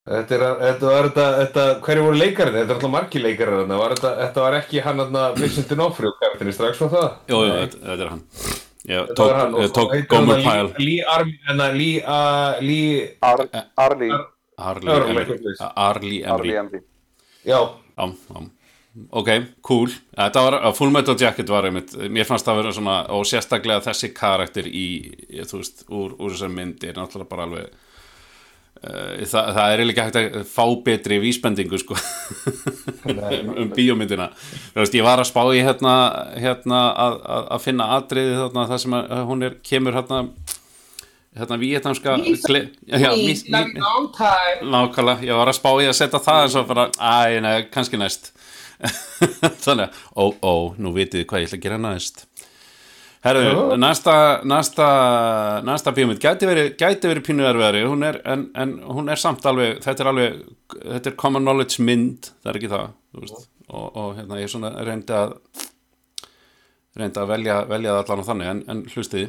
Þetta 0.07 0.35
er, 0.37 0.43
þetta 0.61 0.87
var 0.87 1.07
þetta, 1.09 1.23
þetta, 1.41 1.63
hverju 1.83 2.03
voru 2.05 2.17
leikarinn? 2.21 2.55
Þetta 2.55 2.71
er 2.71 2.77
alltaf 2.77 2.91
margi 2.93 3.19
leikarinn 3.19 3.57
þarna, 3.59 3.79
var 3.81 3.95
þetta, 3.97 4.11
þetta 4.21 4.43
var 4.45 4.55
ekki 4.61 4.83
hann 4.85 5.01
þarna 5.03 5.23
Vincent 5.35 5.67
D'Onofrio 5.73 6.11
karakterinn 6.21 6.55
strax 6.55 6.79
frá 6.79 6.87
það? 6.93 7.07
jú, 7.33 7.39
jú, 7.43 7.55
þetta, 7.57 7.81
þetta 7.89 8.05
er 8.07 8.11
hann 8.13 8.21
ég 8.87 9.01
Þetta 9.09 9.17
tók, 9.19 9.27
var 9.27 9.39
hann 9.41 9.57
og 9.57 9.65
ég 9.65 9.73
tók 9.75 9.95
Gomer 10.13 10.43
Pyle 10.45 10.85
Lee 10.85 11.01
Army, 11.11 11.33
en 11.51 11.63
að 11.65 11.75
Lee, 11.81 11.97
uh, 12.07 12.61
Lee, 12.63 13.01
Ar 13.27 13.43
Arli, 13.87 14.11
Arlie 14.57 14.93
Örlega, 14.93 15.09
Emery 15.11 15.25
eitthvað 15.35 15.73
Arlie 15.87 16.21
Arli 16.23 16.23
Emery 16.23 16.55
Emri. 16.61 16.81
já, 17.43 17.59
Já, 17.97 18.07
já. 18.07 18.45
Ok, 19.13 19.27
cool. 19.61 19.91
Þetta 20.17 20.41
var, 20.41 20.55
að 20.65 20.73
Full 20.79 20.89
Metal 20.95 21.13
Jacket 21.21 21.51
var 21.53 21.67
einmitt, 21.67 21.91
mér 22.09 22.25
fannst 22.25 22.47
það 22.47 22.55
að 22.55 22.61
vera 22.63 22.71
svona, 22.79 22.95
og 23.13 23.27
sérstaklega 23.29 23.83
þessi 23.85 24.09
karakter 24.17 24.65
í, 24.71 24.85
þú 25.45 25.59
veist, 25.59 25.83
úr, 25.93 26.15
úr 26.17 26.33
þessar 26.33 26.49
myndi 26.55 26.89
er 26.89 26.97
náttúrulega 26.97 27.29
bara 27.29 27.45
alveg, 27.45 27.75
uh, 28.83 29.23
það, 29.27 29.49
það 29.57 29.71
er 29.73 29.83
ekki 29.83 30.03
hægt 30.05 30.19
að 30.19 30.37
fá 30.51 30.63
betri 30.85 31.17
vísbendingu, 31.23 31.79
sko, 31.81 31.97
um, 33.07 33.51
um 33.63 33.71
bíómyndina. 33.75 34.29
Veist, 34.75 34.97
ég 34.97 35.07
var 35.07 35.21
að 35.23 35.29
spá 35.31 35.41
í 35.55 35.63
hérna, 35.65 35.95
hérna 36.37 36.83
að, 36.91 37.17
að, 37.23 37.49
að 37.57 37.65
finna 37.65 37.89
atriði 37.97 38.37
þarna, 38.41 38.67
það 38.71 38.83
sem 38.85 38.97
að, 38.99 39.17
hún 39.31 39.49
er, 39.49 39.57
kemur 39.71 39.97
hérna, 39.97 40.21
hérna 41.41 41.59
vietnamska, 41.63 42.15
Nákvæmlega, 44.77 45.27
ég 45.27 45.41
var 45.41 45.53
að 45.53 45.59
spá 45.59 45.69
í 45.75 45.89
að 45.89 45.99
setja 46.03 46.23
það 46.29 46.45
en 46.45 46.55
svo 46.55 46.65
bara, 46.69 46.89
æ, 47.01 47.59
kannski 47.73 47.99
næst. 48.01 48.33
Þannig 49.65 49.87
að, 49.87 50.01
ó, 50.13 50.23
ó, 50.45 50.53
nú 50.77 50.93
vitið 50.93 51.25
hvað 51.25 51.47
ég 51.47 51.49
ætla 51.49 51.57
að 51.57 51.63
gera 51.69 51.79
næst 51.81 52.26
Herðu, 53.25 53.77
næsta 53.81 54.13
næsta, 54.47 54.87
næsta 55.65 55.93
bíómynd. 55.95 56.21
Gæti 56.21 56.47
verið, 56.47 56.69
gæti 56.79 57.09
verið 57.09 57.25
pínu 57.25 57.47
erfiðari. 57.49 57.81
Hún 57.89 58.05
er, 58.05 58.21
en, 58.29 58.45
en 58.55 58.75
hún 58.85 59.09
er 59.11 59.21
samt 59.21 59.45
alveg 59.49 59.81
þetta 59.83 60.05
er 60.05 60.11
alveg, 60.13 60.37
þetta 60.77 61.11
er 61.11 61.17
common 61.23 61.47
knowledge 61.47 61.83
mynd 61.83 62.29
það 62.29 62.53
er 62.53 62.61
ekki 62.61 62.71
það, 62.75 62.93
þú 63.11 63.25
veist. 63.25 63.49
Og, 63.67 63.87
og 63.89 64.13
hérna, 64.19 64.39
ég 64.39 64.53
svona 64.53 64.71
reyndi 64.85 65.17
að 65.17 65.33
reyndi 66.97 67.21
að 67.21 67.33
velja, 67.33 67.57
velja 67.69 67.97
það 67.97 68.03
allan 68.05 68.23
á 68.23 68.29
þannig, 68.31 68.53
en, 68.53 68.63
en 68.71 68.85
hlustiði 68.93 69.27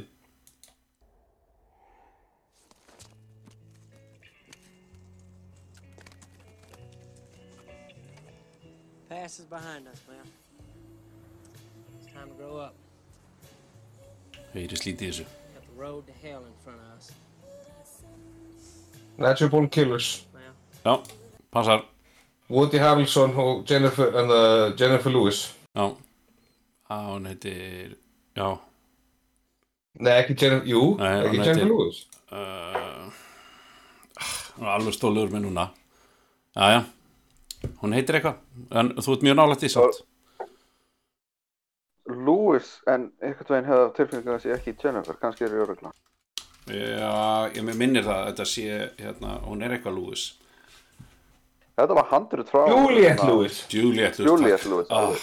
Past 9.09 9.41
is 9.41 9.47
behind 9.47 9.89
us, 9.93 9.98
Heyri 14.55 14.77
slítið 14.81 15.11
þessu. 15.13 15.25
Natural 19.19 19.51
Born 19.51 19.69
Killers. 19.69 20.25
Já, 20.85 20.95
passar, 21.53 21.83
Woody 22.49 22.79
Harrelson 22.79 23.35
og 23.37 23.65
Jennifer, 23.69 24.13
and, 24.17 24.31
uh, 24.31 24.77
Jennifer 24.79 25.11
Lewis. 25.11 25.55
Já. 25.77 25.89
Á, 26.91 26.97
hún 27.13 27.27
heitir, 27.29 27.97
já. 28.37 28.59
Nei, 29.99 30.13
ekki 30.23 30.37
Jennifer, 30.41 30.67
jú, 30.71 30.83
Nei, 30.99 31.11
ekki 31.27 31.37
heitir- 31.37 31.45
Jennifer 31.45 31.67
Lewis. 31.69 32.07
uh, 32.33 33.11
hún 34.57 34.67
er 34.67 34.73
alveg 34.79 34.95
stóluður 34.95 35.31
með 35.35 35.45
núna. 35.49 35.67
Jæja, 36.57 36.85
hún 37.83 37.93
heitir 37.93 38.15
eitthvað 38.21 38.39
en 38.71 38.95
þú 38.97 39.13
ert 39.17 39.23
mjög 39.27 39.37
nálægt 39.37 39.63
í 39.67 39.69
samt 39.71 40.01
Lewis, 42.09 42.75
en 42.89 43.11
einhvern 43.23 43.49
veginn 43.53 43.69
hefði 43.69 43.89
tilfengjum 43.99 44.35
að 44.37 44.45
sé 44.45 44.53
ekki 44.57 44.75
Jennifer, 44.83 45.17
kannski 45.21 45.45
er 45.47 45.55
ég 45.57 45.65
örugla. 45.67 45.93
Já, 46.69 47.49
ég 47.57 47.65
minnir 47.69 48.05
það 48.05 48.19
að 48.19 48.27
þetta 48.31 48.47
sé 48.49 48.65
hérna, 49.01 49.39
hún 49.47 49.63
er 49.65 49.73
eitthvað 49.77 49.95
Lewis 49.97 50.25
Þetta 51.79 51.95
var 51.95 52.09
handrið 52.11 52.49
frá... 52.51 52.61
Juliette 52.69 53.13
hérna, 53.23 53.29
Lewis 53.31 53.59
Juliette 53.73 54.25
Lewis, 54.27 54.67
Ah. 54.91 55.15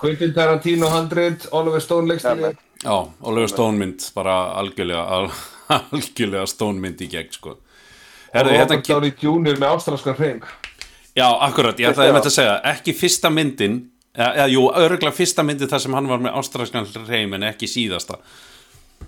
Quentin 0.00 0.32
Tarantino 0.36 0.88
100, 0.88 1.48
Oliver 1.58 1.82
Stone 1.82 2.08
leikstýri 2.08 2.46
Nei, 2.46 2.54
Já, 2.84 2.94
Oliver 3.20 3.50
Stone 3.52 3.80
mynd 3.80 4.06
bara 4.14 4.36
algjörlega 4.62 5.02
al, 5.18 5.28
algjörlega 5.92 6.46
Stone 6.48 6.80
mynd 6.80 7.02
í 7.04 7.08
gegn 7.12 7.32
sko. 7.34 7.56
Herðu, 8.34 8.54
hérna, 8.54 8.78
Robert 8.78 8.88
Downey 8.88 9.12
Jr. 9.20 9.58
með 9.60 9.74
ástralskan 9.74 10.16
hreim 10.20 10.40
já, 11.14 11.26
akkurat, 11.46 11.78
ég 11.78 11.92
ætlaði 11.92 12.14
með 12.16 12.30
að 12.30 12.36
segja 12.38 12.54
ekki 12.72 12.94
fyrsta 12.98 13.30
myndin 13.30 13.76
eða, 14.14 14.48
jú, 14.52 14.64
örgulega 14.70 15.14
fyrsta 15.16 15.44
myndin 15.46 15.70
þar 15.70 15.84
sem 15.84 15.96
hann 15.96 16.10
var 16.10 16.22
með 16.22 16.38
ástralskan 16.40 16.88
hreim 17.08 17.34
en 17.36 17.48
ekki 17.50 17.68
síðasta. 17.70 18.20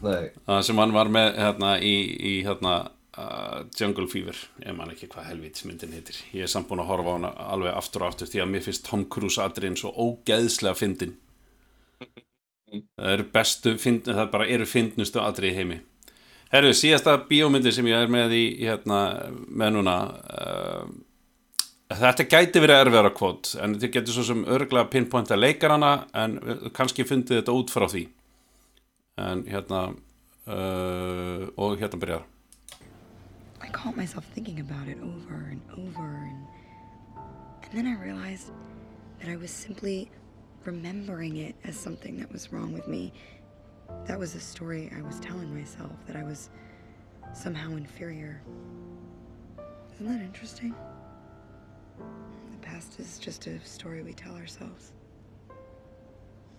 Nei, 0.03 0.33
það 0.45 0.63
sem 0.69 0.83
hann 0.83 0.95
var 0.95 1.11
með 1.13 1.39
hérna, 1.41 1.73
í, 1.81 1.95
í 2.17 2.35
hérna, 2.47 2.75
uh, 3.17 3.63
Jungle 3.79 4.09
Fever 4.13 4.39
ég 4.65 4.77
man 4.77 4.93
ekki 4.93 5.09
hvað 5.13 5.31
helvitsmyndin 5.31 5.95
heitir. 5.97 6.19
Ég 6.37 6.47
er 6.47 6.53
samt 6.53 6.69
búin 6.71 6.83
að 6.85 6.91
horfa 6.91 7.15
á 7.15 7.17
hana 7.17 7.33
alveg 7.55 7.79
aftur 7.79 8.05
og 8.05 8.13
aftur 8.13 8.31
því 8.31 8.43
að 8.45 8.53
mér 8.53 8.67
finnst 8.67 8.87
Tom 8.89 9.07
Cruise 9.13 9.43
atriðin 9.43 9.79
svo 9.81 9.93
ógeðslega 9.95 10.79
fyndin. 10.79 11.17
Það 12.77 13.13
eru 13.13 13.29
bestu 13.33 13.77
fyndin, 13.81 14.19
það 14.19 14.33
bara 14.35 14.49
eru 14.57 14.67
fyndnustu 14.69 15.23
atrið 15.23 15.61
heimi. 15.61 15.81
Herru, 16.53 16.71
síðasta 16.77 17.17
bíómyndi 17.27 17.73
sem 17.75 17.87
ég 17.89 18.05
er 18.05 18.11
með 18.13 18.35
í 18.37 18.45
hérna, 18.61 19.01
með 19.31 19.79
núna 19.79 19.97
uh, 20.13 20.83
þetta 21.93 22.27
gæti 22.27 22.63
verið 22.63 22.81
erfiðara 22.83 23.13
kvot 23.15 23.53
en 23.63 23.77
þið 23.79 23.93
getur 23.99 24.17
svo 24.17 24.27
sem 24.31 24.45
örgulega 24.45 24.91
pinpointa 24.91 25.39
leikarana 25.39 25.93
en 26.15 26.39
uh, 26.43 26.69
kannski 26.75 27.07
fundið 27.07 27.41
þetta 27.41 27.55
út 27.55 27.75
frá 27.75 27.87
því 27.91 28.07
en 29.23 29.45
hérna 29.47 29.83
uh, 29.93 31.47
og 31.57 31.79
hérna 31.81 32.01
byrjar 32.03 32.27
I 33.63 33.71
caught 33.73 33.97
myself 33.97 34.27
thinking 34.35 34.61
about 34.61 34.87
it 34.89 34.99
over 35.03 35.49
and 35.51 35.63
over 35.79 36.07
and 36.07 36.47
and 37.67 37.73
then 37.79 37.87
I 37.87 38.01
realized 38.01 38.53
that 39.21 39.29
I 39.29 39.37
was 39.37 39.51
simply 39.51 40.11
remembering 40.65 41.39
it 41.39 41.55
as 41.65 41.77
something 41.77 42.17
that 42.19 42.31
was 42.33 42.53
wrong 42.53 42.73
with 42.73 42.87
me. 42.87 43.13
That 44.07 44.19
was 44.19 44.35
a 44.35 44.41
story 44.41 44.91
I 44.97 45.03
was 45.03 45.19
telling 45.21 45.53
myself 45.55 45.93
that 46.07 46.17
I 46.17 46.23
was 46.23 46.51
somehow 47.35 47.71
inferior. 47.77 48.41
Isn't 49.95 50.07
that 50.07 50.21
interesting? 50.25 50.75
The 51.99 52.61
past 52.63 52.99
is 53.01 53.19
just 53.19 53.47
a 53.47 53.59
story 53.65 54.03
we 54.03 54.13
tell 54.13 54.35
ourselves. 54.35 54.93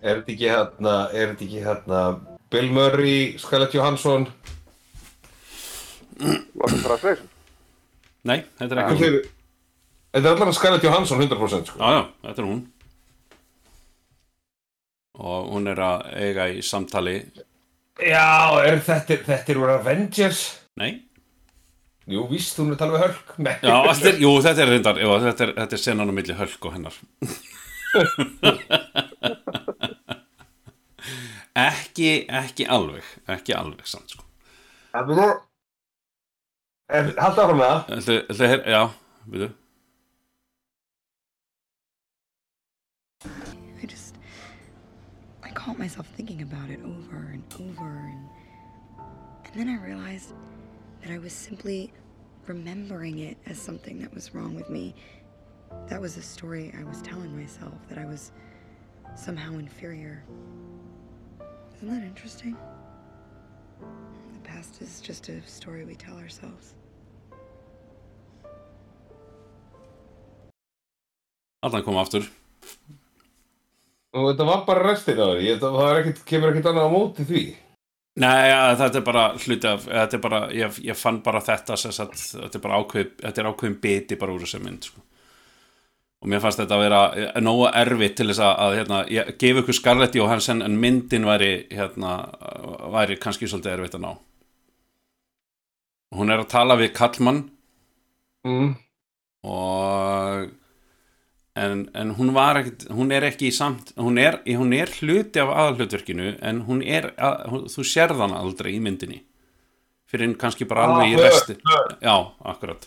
er 0.02 0.20
þetta 0.20 0.32
ekki 0.32 0.46
hérna, 0.52 0.94
er 1.10 1.32
þetta 1.32 1.44
ekki 1.48 1.62
hérna 1.64 2.02
Bill 2.50 2.70
Murray, 2.70 3.34
Scarlett 3.38 3.74
Johansson 3.74 4.28
Locking 6.54 6.82
Translation. 6.84 7.28
Nei, 8.26 8.42
þetta 8.58 8.74
er 8.74 8.82
ekki 8.84 9.02
hún? 9.02 9.18
Þetta 10.14 10.30
er 10.30 10.34
allan 10.34 10.54
Scarlett 10.56 10.86
Johansson 10.86 11.20
100% 11.20 11.70
sko. 11.72 11.78
Já, 11.82 11.98
já, 11.98 12.02
þetta 12.28 12.44
er 12.44 12.48
hún 12.48 12.66
og 15.18 15.48
hún 15.50 15.66
er 15.66 15.80
að 15.82 16.04
eiga 16.14 16.44
í 16.54 16.62
samtali 16.62 17.16
Já, 17.98 18.54
er 18.62 18.78
þetta, 18.86 19.16
þetta 19.26 19.50
er 19.50 19.58
úr 19.58 19.72
Avengers 19.74 20.42
Nei, 20.78 20.92
Jú, 22.08 22.22
víst, 22.30 22.56
hún 22.56 22.70
er 22.70 22.74
að 22.76 22.80
tala 22.80 22.92
við 22.94 23.02
Hulk 23.04 23.32
Nei, 23.44 23.56
já, 23.60 23.74
þetta 23.84 24.08
er, 24.08 24.16
jú, 24.22 24.30
þetta 24.46 24.62
er 24.64 24.70
reyndar 24.72 24.96
jú, 25.02 25.08
þetta 25.26 25.42
er, 25.44 25.50
þetta 25.58 25.74
er 25.76 25.82
senan 25.82 26.08
á 26.08 26.14
milli 26.16 26.34
hölk 26.38 26.62
og 26.64 26.72
hennar 26.72 26.96
ekki, 31.68 32.10
ekki 32.40 32.64
alveg 32.78 33.04
ekki 33.36 33.52
alveg 33.58 33.84
samt 33.90 34.08
sko 34.14 34.24
En 34.96 35.04
þú 35.10 35.16
En 36.88 37.12
halda 37.20 37.44
áfram 37.44 37.60
með 37.60 37.68
það 37.68 37.80
ætli, 37.98 38.16
her, 38.54 38.60
já, 38.72 38.82
veitu 39.28 39.48
I 43.82 43.86
just. 43.86 44.14
I 45.44 45.50
caught 45.52 45.78
myself 45.78 46.06
thinking 46.16 46.40
about 46.42 46.70
it 46.70 46.80
over 46.82 47.28
and 47.34 47.42
over 47.60 47.90
and. 48.08 48.28
And 49.44 49.54
then 49.54 49.68
I 49.68 49.76
realized 49.84 50.32
that 51.08 51.14
I 51.14 51.18
was 51.18 51.32
simply 51.32 51.90
remembering 52.46 53.20
it 53.20 53.38
as 53.46 53.58
something 53.58 53.98
that 54.00 54.12
was 54.12 54.34
wrong 54.34 54.54
with 54.54 54.68
me. 54.68 54.94
That 55.88 56.00
was 56.00 56.18
a 56.18 56.22
story 56.22 56.72
I 56.78 56.84
was 56.84 57.00
telling 57.00 57.34
myself, 57.34 57.72
that 57.88 57.98
I 57.98 58.04
was 58.04 58.32
somehow 59.16 59.52
inferior. 59.58 60.22
Isn't 61.76 61.88
that 61.88 62.02
interesting? 62.02 62.56
The 64.34 64.40
past 64.40 64.82
is 64.82 65.00
just 65.00 65.30
a 65.30 65.40
story 65.46 65.84
we 65.84 65.94
tell 65.94 66.16
ourselves. 66.16 66.74
Allan 71.62 71.82
kom 71.82 71.96
aftur 71.98 72.22
Og 74.14 74.28
þetta 74.28 74.44
var 74.46 74.60
bara 74.66 74.84
restin 74.92 75.18
af 75.18 75.32
því 75.34 75.48
Þetta 75.48 75.70
var 75.74 75.98
ekkit, 75.98 76.20
kemur 76.24 76.52
ekkert 76.52 76.68
annað 76.70 76.86
á 76.86 76.90
móti 76.92 77.26
því 77.26 77.42
Nei, 78.18 78.48
ja, 78.50 78.62
þetta 78.78 78.98
er 78.98 79.04
bara 79.06 79.24
hluti 79.38 79.68
af 79.70 79.84
þetta 79.86 80.16
er 80.16 80.22
bara, 80.22 80.40
ég, 80.54 80.78
ég 80.88 80.98
fann 80.98 81.20
bara 81.24 81.42
þetta 81.44 81.76
sem 81.78 81.94
sagt, 81.94 82.18
þetta 82.32 82.58
er 82.58 82.64
bara 82.64 82.80
ákveð, 82.82 83.12
þetta 83.20 83.42
er 83.42 83.50
ákveðin 83.52 83.76
biti 83.82 84.18
bara 84.18 84.34
úr 84.34 84.42
þessu 84.42 84.62
mynd 84.64 84.88
sko. 84.88 85.02
og 86.18 86.32
mér 86.32 86.42
fannst 86.42 86.58
þetta 86.58 86.74
að 86.74 86.82
vera 86.82 87.02
eh, 87.14 87.42
nógu 87.44 87.68
erfitt 87.70 88.16
til 88.18 88.26
þess 88.30 88.42
að, 88.42 88.54
að 88.64 88.78
hérna, 88.80 89.02
ég 89.14 89.30
gef 89.38 89.60
ykkur 89.62 89.78
Scarlett 89.78 90.18
Johansson 90.18 90.64
en 90.66 90.80
myndin 90.82 91.28
væri 91.28 91.52
hérna, 91.70 92.16
væri 92.96 93.20
kannski 93.22 93.50
svolítið 93.50 93.76
erfitt 93.76 93.98
að 94.00 94.06
ná 94.08 94.10
hún 96.18 96.32
er 96.32 96.42
að 96.42 96.50
tala 96.52 96.78
við 96.80 96.94
Kallmann 96.96 97.42
mm. 98.48 98.70
og 99.46 100.48
en, 101.58 101.82
en 101.98 102.12
hún 102.18 102.30
var 102.36 102.60
ekkit 102.60 102.86
hún 102.94 103.10
er 103.14 103.26
ekki 103.28 103.48
í 103.50 103.54
samt 103.54 103.90
hún 103.98 104.18
er, 104.22 104.38
hún 104.58 104.72
er 104.76 104.90
hluti 105.00 105.40
af 105.42 105.50
aðalhlutverkinu 105.54 106.30
en 106.50 106.62
hún 106.68 106.82
er, 106.86 107.10
að, 107.18 107.42
hún, 107.52 107.64
þú 107.72 107.84
sérð 107.92 108.22
hann 108.24 108.36
aldrei 108.38 108.72
í 108.76 108.80
myndinni. 108.84 109.22
Fyrir 110.08 110.36
kannski 110.40 110.64
bara 110.68 110.86
alveg 110.88 111.12
í 111.12 111.18
Ah, 111.18 111.26
resti. 111.26 111.58
Já, 112.00 112.14
akkurat. 112.52 112.86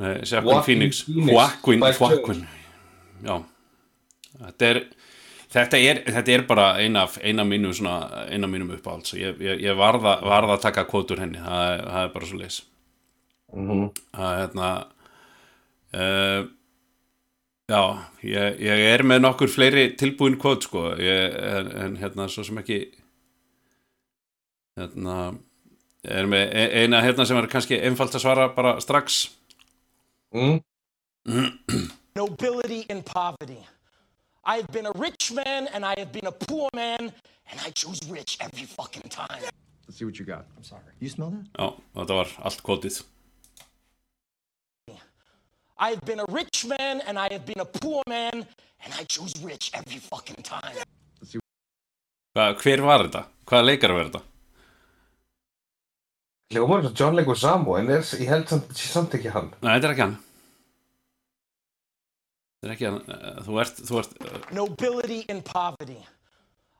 Með 0.00 0.22
Joaquin 0.30 0.62
Phoenix. 0.64 1.02
Joaquin, 1.08 1.82
Joaquin. 1.98 2.46
Já. 3.26 3.36
Þetta 4.40 4.70
er 4.74 4.82
Þetta 5.50 5.78
er, 5.82 5.98
þetta 6.06 6.30
er 6.30 6.42
bara 6.46 6.64
eina 6.78 7.08
eina 7.26 7.42
mínum, 7.42 7.72
mínum 8.52 8.68
uppáhalds. 8.76 9.16
Ég, 9.18 9.40
ég, 9.42 9.56
ég 9.64 9.74
varða, 9.74 10.12
varða 10.22 10.54
að 10.54 10.60
taka 10.62 10.84
kvótur 10.86 11.18
henni. 11.18 11.40
Það, 11.42 11.64
er- 11.72 11.82
það 11.90 12.04
er 12.04 12.12
bara 12.14 12.28
svo 12.28 12.38
leis 12.38 12.58
Mhm. 13.50 13.88
að 14.14 14.36
hérna 14.38 14.68
uh, 15.98 16.44
já, 17.70 17.82
ég, 18.26 18.58
ég 18.66 18.86
er 18.90 19.04
með 19.06 19.22
nokkur 19.22 19.52
fleiri 19.52 19.86
tilbúin 20.00 20.38
kvot 20.40 20.66
sko 20.66 20.88
ég, 20.98 21.36
en, 21.52 21.70
en 21.84 22.00
hérna 22.00 22.26
svo 22.30 22.44
sem 22.46 22.58
ekki 22.62 22.80
hérna 24.80 25.20
er 26.02 26.28
með 26.30 26.50
e- 26.56 26.82
eina 26.82 27.04
hérna 27.04 27.28
sem 27.28 27.38
er 27.38 27.48
kannski 27.52 27.78
einfalt 27.78 28.16
að 28.16 28.26
svara 28.26 28.50
bara 28.56 28.76
strax 28.82 29.22
mm. 30.34 30.60
nobility 32.16 32.86
and 32.90 33.04
poverty. 33.04 33.66
I 34.44 34.56
have 34.56 34.70
been 34.72 34.86
a 34.86 34.92
rich 34.92 35.32
man 35.32 35.68
and 35.74 35.84
I 35.84 35.94
have 35.98 36.12
been 36.12 36.26
a 36.26 36.32
poor 36.32 36.68
man, 36.74 37.12
and 37.50 37.60
I 37.66 37.70
choose 37.70 38.00
rich 38.08 38.38
every 38.40 38.64
fucking 38.64 39.08
time. 39.10 39.42
Let's 39.86 39.98
see 39.98 40.04
what 40.04 40.18
you 40.18 40.24
got. 40.24 40.46
I'm 40.56 40.64
sorry. 40.64 40.92
You 41.00 41.08
smell 41.08 41.30
that? 41.30 41.46
já, 41.58 41.68
þetta 41.94 42.18
var 42.20 42.28
allt 42.48 42.62
kvotið 42.66 43.00
I 45.80 45.90
have 45.94 46.02
been 46.04 46.20
a 46.20 46.26
rich 46.28 46.66
man 46.66 47.00
and 47.06 47.18
I 47.18 47.28
have 47.32 47.44
been 47.46 47.60
a 47.60 47.64
poor 47.64 48.02
man, 48.06 48.44
and 48.84 48.90
I 49.00 49.04
choose 49.04 49.32
rich 49.42 49.70
every 49.72 49.98
fucking 49.98 50.42
time. 50.44 50.76
Hva, 52.36 52.50
hver 52.60 52.82
var 52.84 53.06
þetta? 53.06 53.24
hvaða 53.50 53.64
leikar 53.66 53.90
var 53.96 54.04
þetta? 54.10 54.20
Hljómar 56.52 56.80
eins 56.82 56.90
og 56.92 56.98
John 57.00 57.16
Leguizamo 57.18 57.74
en 57.78 57.88
er, 57.94 58.04
ég 58.20 58.28
held 58.30 58.46
samt, 58.50 58.70
samt 58.76 59.12
ekki 59.18 59.30
hann 59.34 59.48
Nei, 59.62 59.72
þetta 59.78 59.88
er 59.88 59.94
ekki 59.94 60.04
hann 60.04 60.14
þetta 62.60 62.68
er 62.68 62.74
ekki 62.76 62.88
hann 62.90 63.00
Eh, 63.16 63.42
þú 63.46 63.58
ert, 63.64 63.82
þú 63.88 63.98
ert 64.02 64.16
eh, 64.26 64.38
Nobility 64.54 65.20
and 65.32 65.44
poverty. 65.46 65.98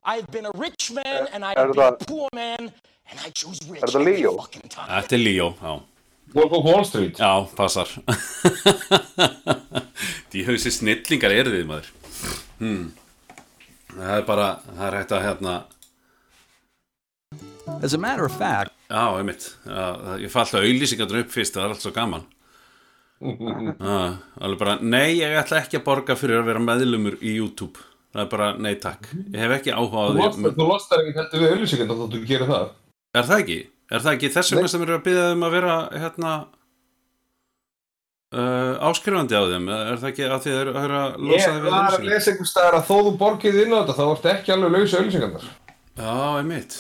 I 0.05 0.17
have 0.21 0.31
been 0.35 0.47
a 0.47 0.53
rich 0.59 0.91
man 0.95 1.29
and 1.33 1.45
I 1.45 1.53
Er 1.57 1.67
have 1.69 1.75
been 1.75 1.95
a 1.95 2.05
poor 2.05 2.29
man, 2.35 2.71
and 3.11 3.21
I 3.27 3.31
choose 3.31 3.59
rich 3.69 3.83
Er 3.83 3.91
every 3.95 4.17
Leo? 4.19 4.37
fucking 4.39 4.69
time. 4.71 4.89
Þetta 4.91 5.19
er 5.19 5.25
Leo, 5.25 5.49
já 5.63 5.75
Wolf 6.35 6.53
of 6.53 6.65
Wall 6.65 6.85
Street. 6.87 7.19
Já, 7.19 7.43
passar. 7.59 7.89
Því 10.31 10.45
hausi 10.47 10.71
snillingar 10.73 11.33
eru 11.35 11.51
þið 11.55 11.65
maður. 11.69 11.89
Hmm. 12.61 12.85
Það 13.91 14.13
er 14.17 14.25
bara, 14.29 14.49
það 14.69 14.85
er 14.87 14.95
hægt 15.01 15.13
að 15.17 15.25
hérna. 15.27 15.55
As 17.83 17.95
a 17.95 17.99
matter 18.03 18.25
of 18.27 18.35
fact, 18.37 18.73
Já, 18.91 19.05
einmitt. 19.21 19.45
Já, 19.67 19.85
það- 20.03 20.21
Ég 20.25 20.31
fæ 20.33 20.39
alltaf 20.43 20.65
auðlýsingarnar 20.67 21.21
upp 21.25 21.31
fyrst 21.31 21.55
Það 21.55 21.65
er 21.65 21.71
allt 21.75 21.85
svo 21.85 21.93
gaman. 21.95 22.25
Já, 23.21 24.17
alveg 24.41 24.59
bara, 24.59 24.75
nei, 24.83 25.11
ég 25.21 25.37
ætla 25.43 25.61
ekki 25.63 25.77
að 25.79 25.85
borga 25.87 26.17
fyrir 26.19 26.41
að 26.41 26.49
vera 26.51 26.63
meðlumur 26.65 27.15
í 27.21 27.35
YouTube. 27.37 27.79
Það 28.11 28.23
er 28.25 28.31
bara, 28.33 28.49
nei 28.59 28.75
takk. 28.83 29.03
Ég 29.31 29.39
hef 29.45 29.53
ekki 29.59 29.71
áhuga 29.75 29.99
á 30.03 30.05
Þú 30.35 30.67
lostar, 30.67 30.99
ekki 31.05 31.19
heldur 31.21 31.41
við 31.45 31.51
auðlýsingar 31.55 31.87
þá 31.91 31.95
þú 32.15 32.19
gerir 32.27 32.49
það. 32.51 32.67
Er 33.15 33.25
það 33.29 33.39
ekki? 33.45 33.59
Er 33.91 34.03
það 34.05 34.17
ekki 34.17 34.33
þess 34.37 34.55
vegna 34.55 34.71
sem 34.71 34.83
eru 34.87 34.97
að 34.97 35.07
byggja 35.09 35.29
um 35.35 35.47
að 35.47 35.55
vera 35.57 35.77
hérna 35.91 36.35
uh, 38.35 38.75
áskrifandi 38.91 39.35
á 39.35 39.43
þeim? 39.51 39.67
Er 39.75 39.99
það 40.03 40.11
ekki 40.13 40.29
að 40.29 40.45
þið 40.47 40.59
eru 40.61 40.77
að 40.77 40.95
að 41.01 41.17
losa 41.25 41.41
Ég 41.41 41.49
þið 41.49 41.65
við 41.65 41.75
var 41.75 41.97
að 41.97 42.07
lesa 42.11 42.31
einhver 42.35 42.51
staðar 42.53 42.79
að 42.79 42.87
þó 42.91 42.95
þú 43.01 43.17
borgið 43.25 43.59
inn 43.65 43.75
á 43.75 43.79
þetta 43.81 43.99
þá 43.99 44.05
ertu 44.07 44.33
ekki 44.35 44.55
alveg 44.55 44.77
laus 44.77 44.95
auðlýsingarnar 44.95 45.49
Já, 46.01 46.13
einmitt. 46.39 46.77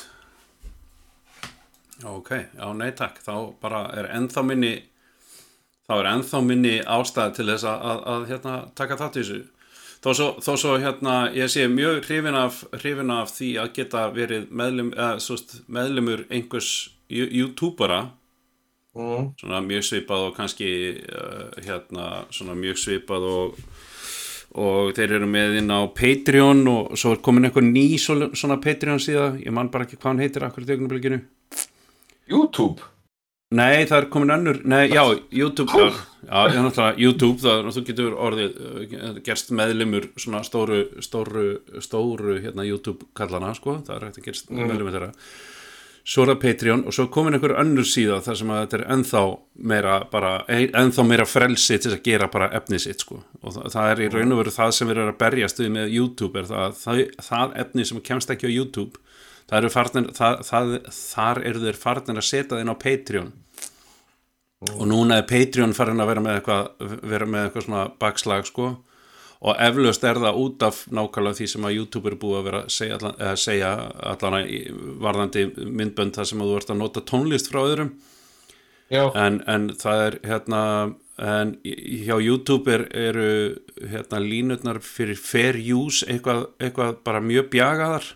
Ok, 2.06 2.30
já, 2.56 2.66
nei 2.72 2.92
takk. 2.96 3.18
Þá 3.20 3.34
bara 3.60 3.82
er 3.98 4.06
ennþá 4.16 4.44
minni 4.46 4.70
þá 5.90 5.96
er 5.98 6.08
ennþá 6.14 6.40
minni 6.46 6.76
ástæð 6.86 7.34
til 7.36 7.48
þess 7.50 7.66
að, 7.66 7.82
að, 7.90 8.04
að 8.12 8.28
hérna, 8.30 8.54
taka 8.78 9.00
þátt 9.00 9.18
í 9.18 9.24
þessu. 9.24 9.40
Þó 10.00 10.10
svo, 10.16 10.28
þó 10.40 10.52
svo 10.62 10.76
hérna 10.80 11.16
ég 11.36 11.50
sé 11.52 11.66
mjög 11.68 12.04
hrifin 12.06 12.38
af, 12.38 12.62
hrifin 12.78 13.12
af 13.12 13.34
því 13.34 13.50
að 13.60 13.72
geta 13.76 14.06
verið 14.14 14.46
meðlum, 14.48 14.94
eða, 14.94 15.18
svost, 15.20 15.58
meðlumur 15.68 16.22
einhvers 16.30 16.70
youtubera. 17.10 18.00
Mm. 18.90 19.28
svona 19.38 19.60
mjög 19.62 19.84
svipað 19.86 20.22
og 20.26 20.32
kannski 20.34 20.68
uh, 20.98 21.52
hérna 21.62 22.24
svona 22.34 22.56
mjög 22.58 22.74
svipað 22.82 23.26
og 23.28 23.60
og 24.58 24.88
þeir 24.96 25.12
eru 25.20 25.28
með 25.30 25.60
inn 25.60 25.70
á 25.70 25.86
Patreon 25.94 26.64
og 26.66 26.96
svo 26.98 27.12
er 27.14 27.20
komin 27.22 27.46
eitthvað 27.46 27.68
ný 27.70 27.84
svo- 28.02 28.32
svona 28.34 28.56
Patreon 28.58 28.98
síða, 28.98 29.28
ég 29.46 29.52
man 29.54 29.68
bara 29.70 29.84
ekki 29.86 29.94
hvað 30.00 30.08
hann 30.10 30.18
heitir 30.24 30.42
akkur 30.42 30.66
í 30.66 30.74
augnablikinu. 30.74 31.20
YouTube? 32.26 32.82
Nei, 33.54 33.84
það 33.86 33.96
er 33.96 34.08
komin 34.10 34.30
önnur, 34.34 34.58
nei, 34.64 34.88
já, 34.90 35.02
YouTube 35.34 35.70
já, 35.74 35.86
já, 36.26 36.58
náttúrulega, 36.62 36.98
YouTube 37.02 37.38
það, 37.42 37.70
þú 37.74 37.84
getur 37.88 38.18
orðið, 38.26 38.58
uh, 38.58 39.16
gerst 39.26 39.50
meðlimur 39.54 40.10
svona 40.18 40.42
stóru, 40.46 40.82
stóru 41.02 41.46
stóru, 41.82 42.36
hérna, 42.42 42.66
YouTube 42.66 43.06
kallana, 43.14 43.54
sko. 43.54 43.78
Það 43.86 43.96
er 43.96 44.06
hægt 44.08 44.18
að 44.18 44.28
gerst 44.32 44.50
Mm. 44.50 44.66
meðlimur 44.66 44.94
þeirra 44.98 45.12
svo 46.10 46.24
er 46.24 46.32
það 46.32 46.40
Patreon 46.42 46.80
og 46.88 46.94
svo 46.94 47.04
er 47.06 47.12
komin 47.14 47.36
einhver 47.36 47.54
önnur 47.60 47.86
síða 47.86 48.18
þar 48.24 48.38
sem 48.40 48.50
að 48.50 48.62
þetta 48.62 48.78
er 48.78 48.86
ennþá 48.96 49.22
meira 49.70 49.98
bara, 50.10 50.32
ennþá 50.50 51.04
meira 51.06 51.26
frelsi 51.28 51.78
til 51.78 51.92
að 51.94 52.02
gera 52.08 52.26
bara 52.32 52.50
efni 52.58 52.80
sitt, 52.82 53.04
sko. 53.04 53.20
Og 53.44 53.54
það, 53.54 53.68
það 53.76 53.92
er 53.92 54.02
í 54.02 54.08
raun 54.14 54.34
og 54.34 54.40
veru 54.42 54.54
það 54.54 54.74
sem 54.74 54.90
við 54.90 54.96
erum 54.96 55.12
að 55.12 55.20
berjast 55.20 55.62
við 55.62 55.70
með 55.76 55.94
YouTube 55.94 56.40
er 56.40 56.50
það, 56.50 56.74
það, 56.80 57.04
það 57.28 57.54
efni 57.64 57.86
sem 57.86 58.02
kemst 58.10 58.34
ekki 58.34 58.50
á 58.50 58.56
YouTube 58.56 59.04
þar 59.50 59.62
eru 61.46 61.62
þeir 61.62 61.78
farnir 61.78 62.20
að 62.20 62.26
setja 62.26 62.60
inn 62.60 62.70
á 62.70 62.82
Patreon. 62.82 63.32
Og 64.76 64.84
núna 64.86 65.20
er 65.20 65.28
Patreon 65.30 65.72
farin 65.74 66.02
að 66.02 66.10
vera 66.10 66.22
með 66.24 66.38
eitthvað 66.38 67.02
vera 67.08 67.26
með 67.26 67.46
eitthvað 67.46 67.66
svona 67.66 67.84
bakslag 68.02 68.46
sko 68.50 68.72
og 69.40 69.56
eflaust 69.64 70.04
er 70.04 70.20
það 70.20 70.38
út 70.42 70.64
af 70.66 70.82
nákvæmlega 70.92 71.38
því 71.38 71.46
sem 71.48 71.66
að 71.66 71.76
YouTube 71.78 72.10
er 72.10 72.16
búið 72.20 72.38
að 72.38 72.48
vera 72.48 72.62
að 72.62 72.72
segja 72.76 72.98
allan, 72.98 73.20
segja 73.40 73.70
allan 74.12 74.36
að 74.36 74.50
varðandi 75.00 75.44
myndbönd 75.64 76.16
þar 76.18 76.28
sem 76.28 76.42
að 76.42 76.50
þú 76.50 76.58
ert 76.60 76.72
að 76.74 76.80
nota 76.82 77.04
tónlist 77.08 77.52
frá 77.52 77.60
öðrum. 77.62 77.94
En, 78.90 79.38
en 79.48 79.70
það 79.78 80.04
er 80.08 80.18
hérna 80.26 80.62
en 81.20 81.54
hjá 81.64 82.16
YouTube 82.16 82.72
er, 82.72 82.86
eru 82.96 83.26
hérna 83.92 84.20
línutnar 84.24 84.80
fyrir 84.84 85.20
fair 85.20 85.58
use 85.60 86.06
eitthvað, 86.08 86.46
eitthvað 86.60 86.96
bara 87.04 87.20
mjög 87.24 87.52
bjagaðar. 87.52 88.14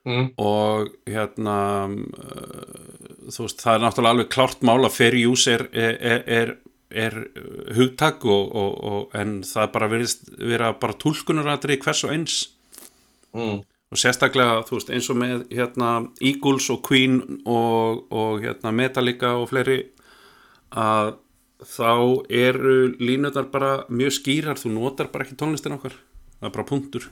Mm. 0.00 0.30
og 0.40 0.94
hérna 1.04 1.54
uh, 1.84 3.26
þú 3.28 3.44
veist, 3.44 3.60
það 3.60 3.74
er 3.74 3.82
náttúrulega 3.82 4.14
alveg 4.14 4.30
klárt 4.32 4.62
mál 4.64 4.78
að 4.86 4.94
fair 4.94 5.16
use 5.28 5.52
er, 5.52 5.66
er, 5.76 6.22
er, 6.24 6.52
er 6.90 7.16
uh, 7.16 7.70
hugtak 7.76 8.24
og, 8.24 8.54
og, 8.56 8.76
og, 8.90 9.16
en 9.16 9.40
það 9.46 9.72
bara 9.74 9.90
verðist 9.92 10.30
vera 10.38 10.72
bara 10.80 10.98
túlkunaratri 10.98 11.78
hvers 11.82 12.04
og 12.06 12.14
eins. 12.16 12.40
Mm. 13.30 13.60
og 13.62 13.98
sérstaklega 13.98 14.64
þú 14.66 14.74
veist 14.74 14.88
eins 14.90 15.06
og 15.12 15.18
með 15.20 15.44
hérna 15.54 15.90
Eagles 16.18 16.66
og 16.74 16.80
Queen 16.82 17.20
og, 17.46 18.08
og 18.10 18.42
hérna 18.42 18.72
Metallica 18.74 19.36
og 19.38 19.46
fleiri 19.52 19.84
að 20.74 21.12
þá 21.66 22.26
eru 22.32 22.76
línutar 22.98 23.50
bara 23.52 23.84
mjög 23.88 24.16
skýrar, 24.18 24.58
þú 24.58 24.72
notar 24.74 25.10
bara 25.12 25.26
ekki 25.26 25.36
tónlistin 25.38 25.76
okkar, 25.76 25.94
það 26.38 26.48
er 26.48 26.54
bara 26.54 26.68
punktur. 26.68 27.10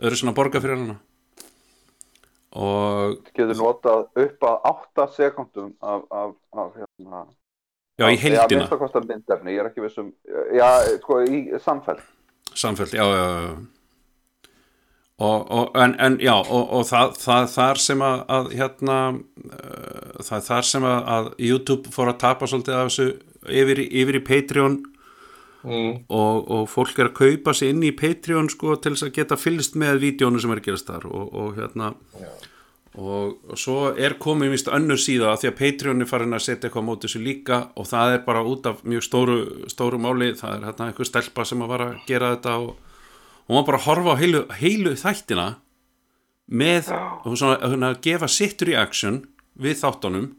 Öðru 0.00 0.20
svona 0.20 0.36
borga 0.36 0.60
fyrir 0.60 0.80
hana. 0.80 0.98
Og 2.56 3.18
getur 3.36 3.58
notað 3.58 4.06
upp 4.22 4.46
að 4.48 4.70
8 4.70 5.08
sekundum 5.16 5.74
af, 5.84 6.06
af, 6.10 6.32
af 6.56 6.70
hérna 6.78 7.26
já, 7.98 8.06
í 8.10 8.16
Já, 8.16 8.20
heildina. 8.26 8.60
minnst 8.60 8.74
að 8.76 8.82
kosta 8.84 9.00
myndefni, 9.04 9.54
ég 9.56 9.62
er 9.64 9.70
ekki 9.70 9.84
vissum 9.86 10.12
Já, 10.56 10.68
sko, 11.00 11.22
í 11.24 11.40
samfell 11.64 12.00
samfell, 12.56 12.92
já, 12.96 13.04
já, 13.04 13.24
já. 13.46 13.56
Og, 15.16 15.46
og 15.50 15.76
en, 15.80 15.94
en 16.00 16.18
já, 16.20 16.34
og, 16.36 16.64
og 16.76 16.82
það, 16.84 17.14
það 17.22 17.46
þar 17.54 17.78
sem 17.80 18.02
að, 18.04 18.18
að 18.36 18.50
hérna 18.58 18.96
uh, 19.16 20.18
það 20.20 20.34
er 20.36 20.44
þar 20.50 20.66
sem 20.68 20.84
að, 20.84 20.98
að 21.16 21.30
YouTube 21.46 21.92
fór 21.94 22.10
að 22.12 22.18
tapa 22.20 22.48
svolítið 22.50 22.76
af 22.76 22.90
þessu 22.90 23.06
yfir, 23.62 23.80
yfir 24.02 24.20
í 24.20 24.26
Patreon 24.28 24.76
Mm. 25.66 26.04
og, 26.14 26.44
og 26.54 26.68
fólk 26.70 26.94
er 27.02 27.08
að 27.08 27.16
kaupa 27.16 27.50
sig 27.56 27.72
inn 27.72 27.80
í 27.82 27.88
Patreon 27.98 28.46
sko 28.52 28.76
til 28.78 28.92
þess 28.92 29.02
að 29.08 29.16
geta 29.16 29.34
fylgst 29.40 29.74
með 29.80 29.96
vídjónu 30.04 30.38
sem 30.38 30.52
er 30.54 30.60
að 30.60 30.66
gerast 30.68 30.86
þar 30.92 31.08
og, 31.10 31.24
og 31.34 31.56
hérna 31.56 31.88
og, 32.96 33.36
og 33.52 33.58
svo 33.60 33.90
er 34.00 34.14
komið 34.22 34.50
vist 34.54 34.68
önnur 34.72 34.96
síða 35.00 35.32
að 35.34 35.42
því 35.42 35.48
að 35.50 35.56
Patreon 35.60 36.00
er 36.00 36.08
farin 36.08 36.32
að 36.36 36.44
setja 36.46 36.68
eitthvað 36.70 36.84
á 36.84 36.88
móti 36.88 37.06
þessu 37.08 37.20
líka 37.24 37.58
og 37.76 37.86
það 37.90 38.14
er 38.14 38.22
bara 38.24 38.42
út 38.48 38.66
af 38.70 38.82
mjög 38.88 39.04
stóru, 39.04 39.36
stóru 39.68 39.98
máli, 40.00 40.30
það 40.38 40.54
er 40.56 40.64
hérna 40.70 40.88
eitthvað 40.90 41.10
stelpa 41.10 41.44
sem 41.44 41.62
að 41.66 41.72
var 41.74 41.84
að 41.86 41.94
gera 42.08 42.30
þetta 42.36 42.54
og 42.62 42.76
hún 43.46 43.58
var 43.60 43.66
bara 43.68 43.78
að 43.82 43.86
horfa 43.90 44.16
á 44.16 44.20
heilu, 44.22 44.40
heilu 44.62 44.94
þættina 44.96 45.46
með 46.48 46.88
og 46.94 47.36
svona, 47.36 47.58
hérna, 47.62 47.92
að 47.92 48.00
gefa 48.06 48.28
sitt 48.30 48.62
reaction 48.62 49.20
við 49.60 49.80
þáttunum 49.82 50.30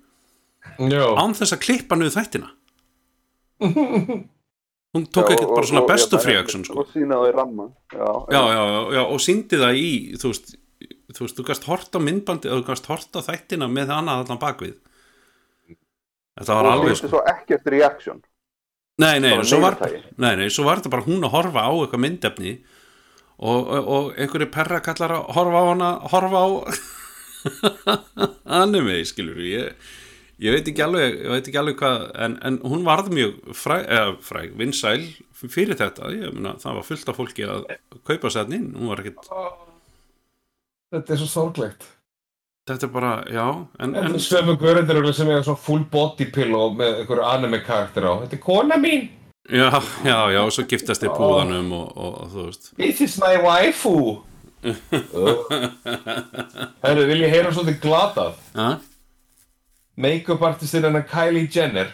án 0.78 1.36
þess 1.38 1.54
að 1.56 1.62
klippa 1.64 1.96
niður 1.96 2.16
þættina. 2.18 2.50
Hún 4.96 5.06
tók 5.14 5.28
Já, 5.30 5.34
ekkert 5.36 5.50
og- 5.50 5.56
bara 5.56 5.68
svona 5.68 5.82
og- 5.84 5.88
bestu 5.90 6.18
já, 6.18 6.26
reaction 6.26 6.64
sko. 6.66 6.80
Og 6.80 6.88
sína 6.94 7.16
það 7.20 7.30
í 7.30 7.34
ramma. 7.36 7.66
Já, 7.94 8.12
já, 8.32 8.42
já, 8.56 8.64
já, 8.66 8.94
já, 8.98 9.04
og 9.14 9.20
síndi 9.20 9.58
það 9.62 9.74
í 9.78 9.90
þú 10.18 10.28
veist, 10.32 10.56
þú 11.14 11.26
veist, 11.26 11.38
þú 11.38 11.46
gast 11.48 11.68
hort 11.70 11.96
á 11.96 12.00
myndbandi 12.04 12.52
og 12.52 12.62
þú 12.62 12.68
gast 12.72 12.90
hort 12.92 13.20
á 13.20 13.22
þættina 13.28 13.70
með 13.72 13.94
annað 13.96 14.24
allan 14.24 14.42
bakvið 14.42 14.76
þetta 16.38 16.58
var 16.58 16.70
Og 16.70 16.74
alveg 16.74 16.98
sýndi 16.98 17.14
svo 17.14 17.22
ekkert 17.34 17.70
reaction? 17.74 18.24
Nei, 18.98 19.20
nei, 19.22 19.36
svo 19.46 19.62
var, 19.62 19.78
nei, 20.18 20.34
nei, 20.40 20.48
svo 20.50 20.66
var 20.66 20.82
þetta 20.82 20.94
bara 20.96 21.06
hún 21.06 21.26
að 21.28 21.36
horfa 21.36 21.68
á 21.70 21.72
eitthvað 21.72 22.04
myndefni 22.04 22.56
og, 23.38 23.62
og, 23.62 23.92
og 23.94 24.08
einhverju 24.18 24.50
perra 24.54 24.82
kallar 24.82 25.14
að 25.20 25.32
horfa 25.38 25.62
á 25.62 25.66
hana 25.70 25.92
horfa 26.16 26.42
á 26.42 26.50
anime, 28.64 28.98
skilur 29.06 29.38
ég 29.46 29.78
ég 30.42 30.54
veit 30.54 30.68
ekki 30.70 30.84
alveg, 30.86 31.16
ég 31.24 31.34
veit 31.34 31.48
ekki 31.50 31.62
alveg 31.62 31.80
hvað 31.80 32.04
en, 32.26 32.36
en 32.46 32.60
hún 32.66 32.84
varð 32.86 33.10
mjög 33.14 33.38
fræg, 33.58 33.86
eða, 33.86 34.18
fræg 34.26 34.54
vinsæl 34.60 35.06
fyrir 35.38 35.78
þetta. 35.78 36.12
Ég 36.14 36.34
meina, 36.34 36.56
það 36.62 36.80
var 36.80 36.86
fullt 36.88 37.10
af 37.12 37.18
fólki 37.18 37.48
að 37.48 37.66
kaupa 38.08 38.32
sér 38.34 38.54
inn, 38.58 38.70
hún 38.78 38.92
var 38.92 39.02
ekkit 39.04 39.32
Þetta 40.94 41.14
er 41.14 41.20
svo 41.20 41.28
sorglegt. 41.28 41.86
Þetta 42.68 42.88
er 42.88 42.92
bara, 42.92 43.12
já 43.32 43.46
en, 43.80 43.94
en, 43.96 44.16
er 44.16 44.24
sömu 44.24 44.58
görundir 44.60 45.14
sem 45.16 45.30
er 45.32 45.44
svona 45.44 45.60
full 45.60 45.86
body 45.92 46.28
pillow 46.36 46.74
með 46.76 47.02
einhverju 47.02 47.28
anime 47.28 47.62
karakter 47.64 48.08
á. 48.08 48.14
Þetta 48.24 48.36
er 48.36 48.44
kona 48.44 48.80
mín! 48.80 49.08
Já, 49.48 49.70
já, 50.04 50.18
já, 50.34 50.42
og 50.44 50.52
svo 50.52 50.66
giftast 50.68 51.04
þið 51.06 51.14
púðanum 51.16 51.70
og, 51.78 51.92
og, 51.96 52.16
og 52.24 52.34
þú 52.34 52.48
veist. 52.50 52.72
This 52.76 53.00
is 53.06 53.16
my 53.24 53.38
waifu! 53.40 53.96
Herru, 56.84 57.06
vil 57.08 57.24
ég 57.24 57.32
heyra 57.32 57.54
svolítið 57.56 57.80
glatað? 57.86 58.36
Ja? 58.58 58.68
Make-up 59.98 60.44
artistinn 60.44 60.84
hennar 60.90 61.08
Kylie 61.08 61.48
Jenner. 61.48 61.94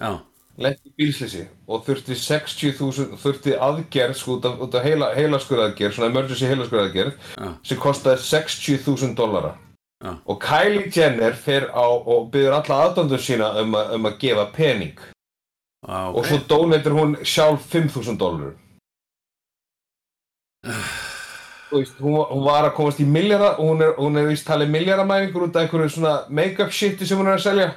Já, 0.00 0.16
lendi 0.56 0.92
bílslýsi 0.98 1.44
og 1.68 1.84
þurfti 1.86 2.16
60.000 2.16 3.18
þurfti 3.20 3.54
aðgerð 3.60 4.16
sko 4.16 4.38
út 4.38 4.48
af, 4.48 4.58
út 4.64 4.76
af 4.78 4.86
heila, 4.86 5.10
heilaskurðaðgerð, 5.16 5.96
svona 5.96 6.10
emergency 6.12 6.48
heilaskurðaðgerð 6.48 7.14
Já. 7.36 7.50
sem 7.68 7.80
kostaði 7.80 8.22
60.000 8.24 9.16
dollara. 9.18 9.56
Já. 10.04 10.12
og 10.28 10.36
Kylie 10.42 10.90
Jenner 10.92 11.32
fer 11.32 11.70
á 11.72 11.88
og 11.88 12.26
byður 12.32 12.58
alla 12.58 12.80
aðdöndum 12.84 13.20
sína 13.20 13.46
um, 13.62 13.72
a, 13.74 13.86
um 13.96 14.08
að 14.10 14.18
gefa 14.20 14.44
pening. 14.52 14.98
Á, 15.88 16.12
og 16.12 16.20
ok 16.20 16.28
svo 16.28 16.38
dóneitir 16.50 16.92
hún 16.92 17.16
sjálf 17.24 17.64
5.000 17.72 18.18
dólarar 18.20 18.56
Þú 21.66 21.80
veist, 21.80 21.96
hún, 21.98 22.20
hún 22.30 22.44
var 22.46 22.68
að 22.68 22.76
komast 22.76 23.00
í 23.02 23.06
miljara 23.08 23.56
og 23.56 23.72
hún 23.72 23.80
er, 23.82 23.96
hún 23.98 24.20
er 24.20 24.28
víst 24.28 24.46
talið 24.46 24.70
miljaramæningur 24.70 25.48
út 25.48 25.56
af 25.56 25.64
einhverju 25.64 25.96
svona 25.96 26.12
make-up 26.30 26.70
shiti 26.70 27.08
sem 27.08 27.18
hún 27.18 27.26
er 27.26 27.40
að 27.40 27.46
selja 27.48 27.72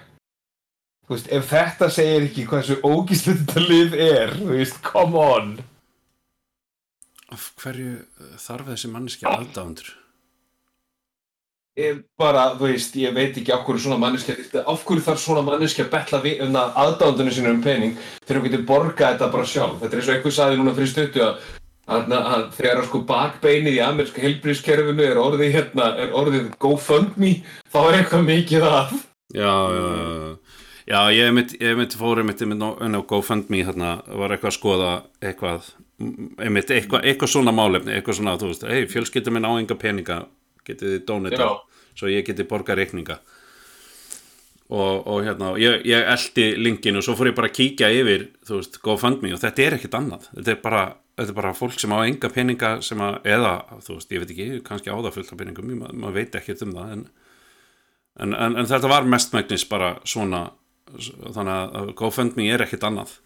Þú 1.10 1.16
veist, 1.16 1.30
ef 1.34 1.48
þetta 1.50 1.88
segir 1.90 2.26
ekki 2.28 2.44
hversu 2.46 2.76
ógíslegt 2.86 3.48
þetta 3.48 3.62
lið 3.66 3.94
er, 3.98 4.34
þú 4.38 4.50
veist, 4.54 4.76
come 4.86 5.18
on 5.18 5.48
af 7.34 7.48
hverju 7.62 7.96
uh, 7.98 8.36
þarf 8.38 8.68
þessi 8.70 8.92
manneski 8.94 9.26
aðdáðundur 9.26 9.90
Ég 11.80 12.04
bara, 12.20 12.44
þú 12.60 12.68
veist, 12.68 13.00
ég 13.00 13.14
veit 13.16 13.38
ekki 13.40 13.54
af 13.56 13.64
hverju 13.66 13.82
svona 13.86 13.98
manneskja 14.02 14.36
þyrfti, 14.36 14.62
af 14.70 14.82
hverju 14.86 15.06
þarf 15.06 15.22
svona 15.24 15.44
manneskja 15.48 15.86
að 15.88 15.92
betla 15.94 16.20
við 16.28 16.44
um 16.46 16.58
aðdándunum 16.60 17.34
sínum 17.34 17.56
um 17.56 17.64
pening 17.64 17.96
þegar 18.26 18.40
hún 18.40 18.46
getur 18.50 18.66
borgað 18.68 19.14
þetta 19.16 19.30
bara 19.34 19.48
sjálf. 19.48 19.78
Þetta 19.80 19.96
er 19.96 20.02
eins 20.02 20.10
og 20.10 20.16
einhver 20.18 20.36
saði 20.36 20.60
núna 20.60 20.74
fyrir 20.76 20.92
stuttu 20.92 21.24
að, 21.24 21.48
að, 21.96 22.14
að 22.20 22.44
þegar 22.58 22.84
sko 22.90 23.02
bakbeinið 23.14 23.80
í 23.80 23.82
ameríska 23.86 24.26
heilbrískerfinu 24.26 25.08
er 25.08 25.22
orðið 25.24 25.56
hérna, 25.56 25.90
er 26.04 26.14
orðið 26.20 26.52
GoFundMe, 26.62 27.34
þá 27.72 27.80
er 27.86 28.00
eitthvað 28.02 28.28
mikið 28.28 28.70
að. 28.74 28.96
já, 29.40 29.50
já, 29.50 29.88
já, 29.88 30.14
já 30.28 30.49
mitt, 31.38 31.56
ég 31.62 31.76
mitt 31.78 31.94
fór 31.94 32.24
einmitt 32.24 32.42
einmitt 32.42 32.64
á 32.66 33.02
GoFundMe 33.06 33.62
hérna, 33.62 33.90
var 34.10 34.34
eitthvað 34.34 34.50
að 34.50 34.56
skoða 34.56 34.94
eitthvað 35.22 35.68
mm, 36.02 36.30
einmitt, 36.42 36.72
eitthvað, 36.74 37.04
eitthvað 37.06 37.34
svona 37.36 37.54
málefni 37.54 37.94
eitthvað 37.94 38.18
svona, 38.18 38.38
þú 38.42 38.50
veist, 38.50 38.66
hei, 38.66 38.88
fjölskyldum 38.90 39.38
minn 39.38 39.46
á 39.46 39.54
enga 39.54 39.78
peninga 39.78 40.24
getið 40.66 40.96
þið 40.96 41.04
dónita 41.06 41.44
Já. 41.44 41.52
svo 41.94 42.10
ég 42.10 42.26
geti 42.26 42.48
borga 42.50 42.78
reikninga. 42.78 43.20
Og, 44.70 45.06
og 45.10 45.24
hérna 45.26 45.56
ég, 45.58 45.82
ég 45.90 46.10
eldi 46.14 46.52
linkin 46.62 46.98
og 46.98 47.06
svo 47.06 47.16
fór 47.18 47.32
ég 47.32 47.38
bara 47.38 47.50
að 47.50 47.56
kíkja 47.58 47.90
yfir, 47.94 48.28
þú 48.46 48.60
veist, 48.60 48.82
GoFundMe 48.86 49.34
og 49.34 49.42
þetta 49.42 49.66
er 49.66 49.78
ekkit 49.78 49.98
annað, 49.98 50.28
þetta 50.36 50.54
er 50.54 50.60
bara 50.66 50.84
þetta 51.20 51.34
er 51.34 51.38
bara 51.38 51.56
fólk 51.58 51.80
sem 51.82 51.94
á 51.94 52.00
enga 52.02 52.30
peninga 52.34 52.70
sem 52.86 53.02
að, 53.04 53.18
eða, 53.28 53.54
þú 53.86 53.98
veist, 53.98 54.14
ég 54.14 54.24
veit 54.24 54.34
ekki, 54.34 54.48
kannski 54.66 54.94
á 54.94 54.98
það 54.98 55.16
fullt 55.18 55.34
af 55.34 55.42
peningum, 55.42 55.74
maður 55.82 56.00
mað 56.04 56.18
veit 56.18 56.38
ekkert 56.40 56.64
um 56.66 56.76
það 56.78 56.94
en, 56.96 57.04
en, 58.24 58.34
en, 58.34 58.58
en 58.62 58.70
þetta 58.70 58.92
var 58.92 59.10
mestmægnis 59.10 59.66
bara 59.70 59.92
svona 60.08 60.48
þannig 60.98 61.56
að 61.80 61.92
GoFundMe 62.00 62.48
er 62.54 62.64
ekkit 62.66 62.86
annað 62.88 63.18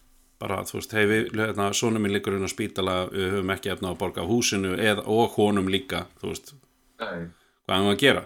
bara, 0.43 0.57
þú 0.67 0.75
veist, 0.79 0.93
hei 0.97 1.05
við, 1.07 1.29
hérna, 1.39 1.69
sonum 1.77 2.03
minn 2.03 2.11
liggur 2.11 2.35
inn 2.35 2.43
á 2.43 2.51
spítala, 2.51 2.95
við 3.13 3.29
höfum 3.37 3.51
ekki 3.53 3.71
efna 3.71 3.93
að 3.93 3.99
borga 4.01 4.25
húsinu 4.27 4.73
eða, 4.75 5.05
og 5.07 5.37
honum 5.37 5.69
líka, 5.71 6.01
þú 6.19 6.33
veist, 6.33 6.51
Nei. 6.99 7.29
hvað 7.63 7.77
er 7.77 7.85
maður 7.85 7.93
að 7.93 8.01
gera 8.01 8.23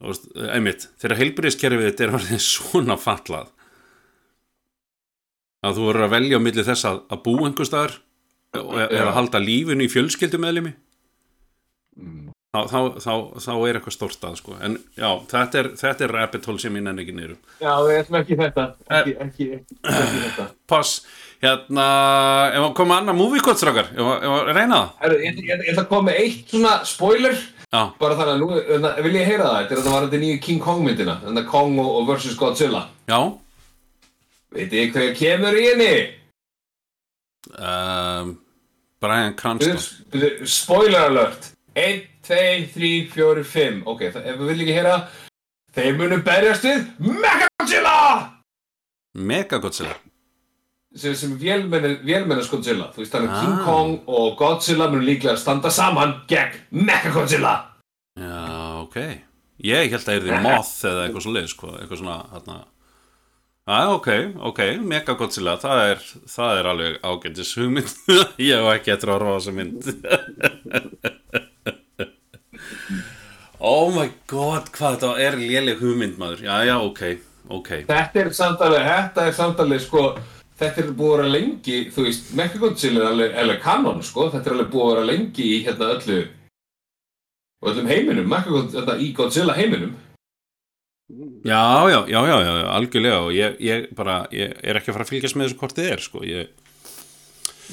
þú 0.00 0.10
veist, 0.10 0.28
einmitt, 0.56 0.84
þegar 1.00 1.20
heilbyrðiskerfið 1.22 1.88
þetta 1.88 2.04
er 2.06 2.14
orðið 2.18 2.44
svona 2.50 2.98
fallað 3.00 3.48
að 5.64 5.76
þú 5.80 5.88
verður 5.90 6.06
að 6.06 6.14
velja 6.16 6.40
á 6.40 6.44
milli 6.44 6.66
þess 6.68 6.86
að, 6.88 7.00
að 7.12 7.22
bú 7.26 7.34
einhver 7.46 7.68
staðar 7.68 7.96
eða 8.56 9.10
Já. 9.10 9.16
halda 9.16 9.40
lífinu 9.44 9.86
í 9.88 9.92
fjölskyldumæðlimi 9.92 10.76
Mm. 12.00 12.29
Þá, 12.50 12.60
þá, 12.66 12.78
þá, 13.04 13.12
þá 13.44 13.50
er 13.68 13.78
eitthvað 13.78 13.94
stórt 13.94 14.24
að 14.26 14.36
sko. 14.40 14.56
en 14.66 14.76
já, 14.98 15.10
þetta 15.30 15.60
er, 15.60 15.68
þetta 15.78 16.06
er 16.06 16.14
rabbit 16.16 16.48
hole 16.50 16.62
sem 16.62 16.76
ég 16.78 16.84
nenni 16.86 17.04
ekki 17.04 17.14
niður 17.14 17.36
Já, 17.62 17.72
við 17.86 17.98
ætlum 18.00 18.18
ekki 18.20 18.38
þetta, 18.40 18.64
ekki, 18.98 19.14
ekki, 19.26 19.48
ekki, 19.58 19.78
ekki 19.94 20.22
þetta. 20.24 20.46
Pass, 20.72 20.94
hérna 21.44 21.86
ef 22.56 22.66
að 22.66 22.74
koma 22.80 22.98
annað 23.00 23.20
movie 23.20 23.44
quote 23.44 23.62
strákar? 23.62 23.92
Ef 23.94 24.10
að 24.16 24.28
að 24.34 24.52
reyna 24.58 24.80
það. 25.00 25.16
Ég, 25.24 25.40
ætla 25.70 25.84
að 25.84 25.90
koma 25.94 26.08
með 26.10 26.22
eitt 26.24 26.54
svona 26.54 26.74
spoiler, 26.88 27.38
Já, 27.70 27.82
bara 28.00 28.16
þannig 28.18 28.32
að 28.34 28.40
nú, 28.42 28.48
þannig, 28.66 29.02
vil 29.06 29.14
ég 29.14 29.28
heyra 29.30 29.44
það, 29.46 29.58
þetta 29.60 29.76
er 29.78 29.92
var 29.94 30.06
þetta 30.08 30.20
nýju 30.24 30.38
King 30.42 30.64
Kong 30.64 30.80
myndina, 30.82 31.20
þannig 31.22 31.44
að 31.44 31.50
Kong 31.52 31.76
og, 31.78 31.90
og 32.00 32.08
versus 32.10 32.34
Godzilla. 32.38 32.88
já. 33.06 33.20
Veit 34.50 34.72
ég 34.74 34.90
hver 34.90 35.12
kemur 35.14 35.54
í 35.54 35.68
henni? 35.68 35.92
um, 37.54 38.32
Brian 38.98 39.36
Cranston. 39.38 39.78
Spoiler 40.44 41.06
alert. 41.06 41.52
1, 41.78 42.02
2, 42.30 42.68
3, 42.74 42.90
4, 43.14 43.44
5 43.54 43.82
Ok, 43.90 44.04
ef 44.10 44.16
við 44.20 44.44
viljum 44.52 44.64
ekki 44.66 44.76
heyra 44.78 44.94
Þeir 45.76 45.98
munu 46.00 46.20
berjast 46.26 46.64
við 46.66 46.86
Mechagodzilla 47.06 47.96
Mega 49.30 49.58
Godzilla 49.62 49.96
sem, 50.94 51.14
sem 51.18 51.36
vélmennars 51.38 52.50
Godzilla 52.50 52.88
Þú 52.94 53.04
veist 53.04 53.14
þannig 53.14 53.30
Ah. 53.34 53.40
King 53.44 53.60
Kong 53.66 53.96
og 54.10 54.32
Godzilla 54.40 54.88
munu 54.90 55.04
líklega 55.06 55.36
standa 55.38 55.70
saman 55.74 56.16
gegn 56.30 56.58
Mechagodzilla 56.86 57.56
Já, 58.18 58.40
ok. 58.82 58.96
Ég 59.64 59.90
held 59.92 60.00
að 60.00 60.06
það 60.08 60.16
er 60.18 60.24
því 60.26 60.38
moth 60.44 60.74
eða 60.88 61.02
eitthvað 61.06 61.22
svo 61.24 61.32
leið 61.36 61.48
sko, 61.52 61.68
eitthvað 61.78 62.00
svona 62.00 62.16
hérna, 62.32 62.56
Já, 63.70 63.78
ok, 63.94 64.08
ok, 64.50 64.60
Mega 64.90 65.14
Godzilla, 65.20 65.54
það 65.62 65.82
er, 65.92 66.00
það 66.32 66.58
er 66.58 66.68
alveg 66.72 66.94
ágættis 67.06 67.52
hugmynd. 67.60 67.92
ég 68.48 68.56
hef 68.58 68.70
ekki 68.74 68.94
eftir 68.96 69.12
að 69.12 69.20
horfa 69.20 69.30
á 69.30 69.38
þessa 69.38 69.54
mynd. 69.60 69.90
oh 73.60 73.92
my 73.94 74.08
god, 74.30 74.68
hvað 74.74 74.98
þetta 74.98 75.14
er 75.24 75.38
léleg 75.40 75.80
hugmynd, 75.80 76.18
maður. 76.20 76.44
Já, 76.48 76.58
já, 76.68 76.76
ok, 76.80 77.02
ok. 77.48 77.72
Þetta 77.88 78.22
er 78.24 78.30
samtalið, 78.36 78.84
þetta 78.90 79.26
er 79.28 79.40
samtalið 79.40 79.82
sko 79.86 80.04
Þetta 80.60 80.82
er 80.82 80.88
búið 80.92 81.10
að 81.14 81.16
vera 81.16 81.32
lengi, 81.32 81.76
þú 81.88 82.02
veist, 82.04 82.26
Mechagodzilla 82.36 83.00
er 83.00 83.06
alveg, 83.14 83.36
alveg 83.42 83.62
kanon, 83.64 84.02
sko, 84.04 84.26
þetta 84.34 84.50
er 84.50 84.56
alveg 84.58 84.66
búið 84.74 84.82
að 84.84 84.90
vera 84.90 85.04
lengi 85.08 85.46
í 85.46 85.60
hérna 85.64 85.86
öllu, 85.94 86.16
öllum 87.70 87.88
heiminum, 87.88 88.26
Mechagodzilla, 88.28 88.96
í 89.00 89.06
Godzilla 89.16 89.54
heiminum. 89.56 89.94
Já, 91.48 91.88
já, 91.90 92.04
já, 92.12 92.20
já, 92.28 92.36
já, 92.44 92.66
algjörlega 92.74 93.22
og 93.24 93.32
ég, 93.34 93.56
ég 93.64 93.88
bara, 93.96 94.18
ég 94.36 94.52
er 94.60 94.78
ekki 94.78 94.92
að 94.92 94.98
fara 94.98 95.06
að 95.08 95.14
fylgjast 95.14 95.38
með 95.38 95.48
þessu 95.48 95.60
hvort 95.62 95.78
þið 95.80 95.88
er, 95.94 96.04
sko, 96.04 96.26
ég... 96.28 96.52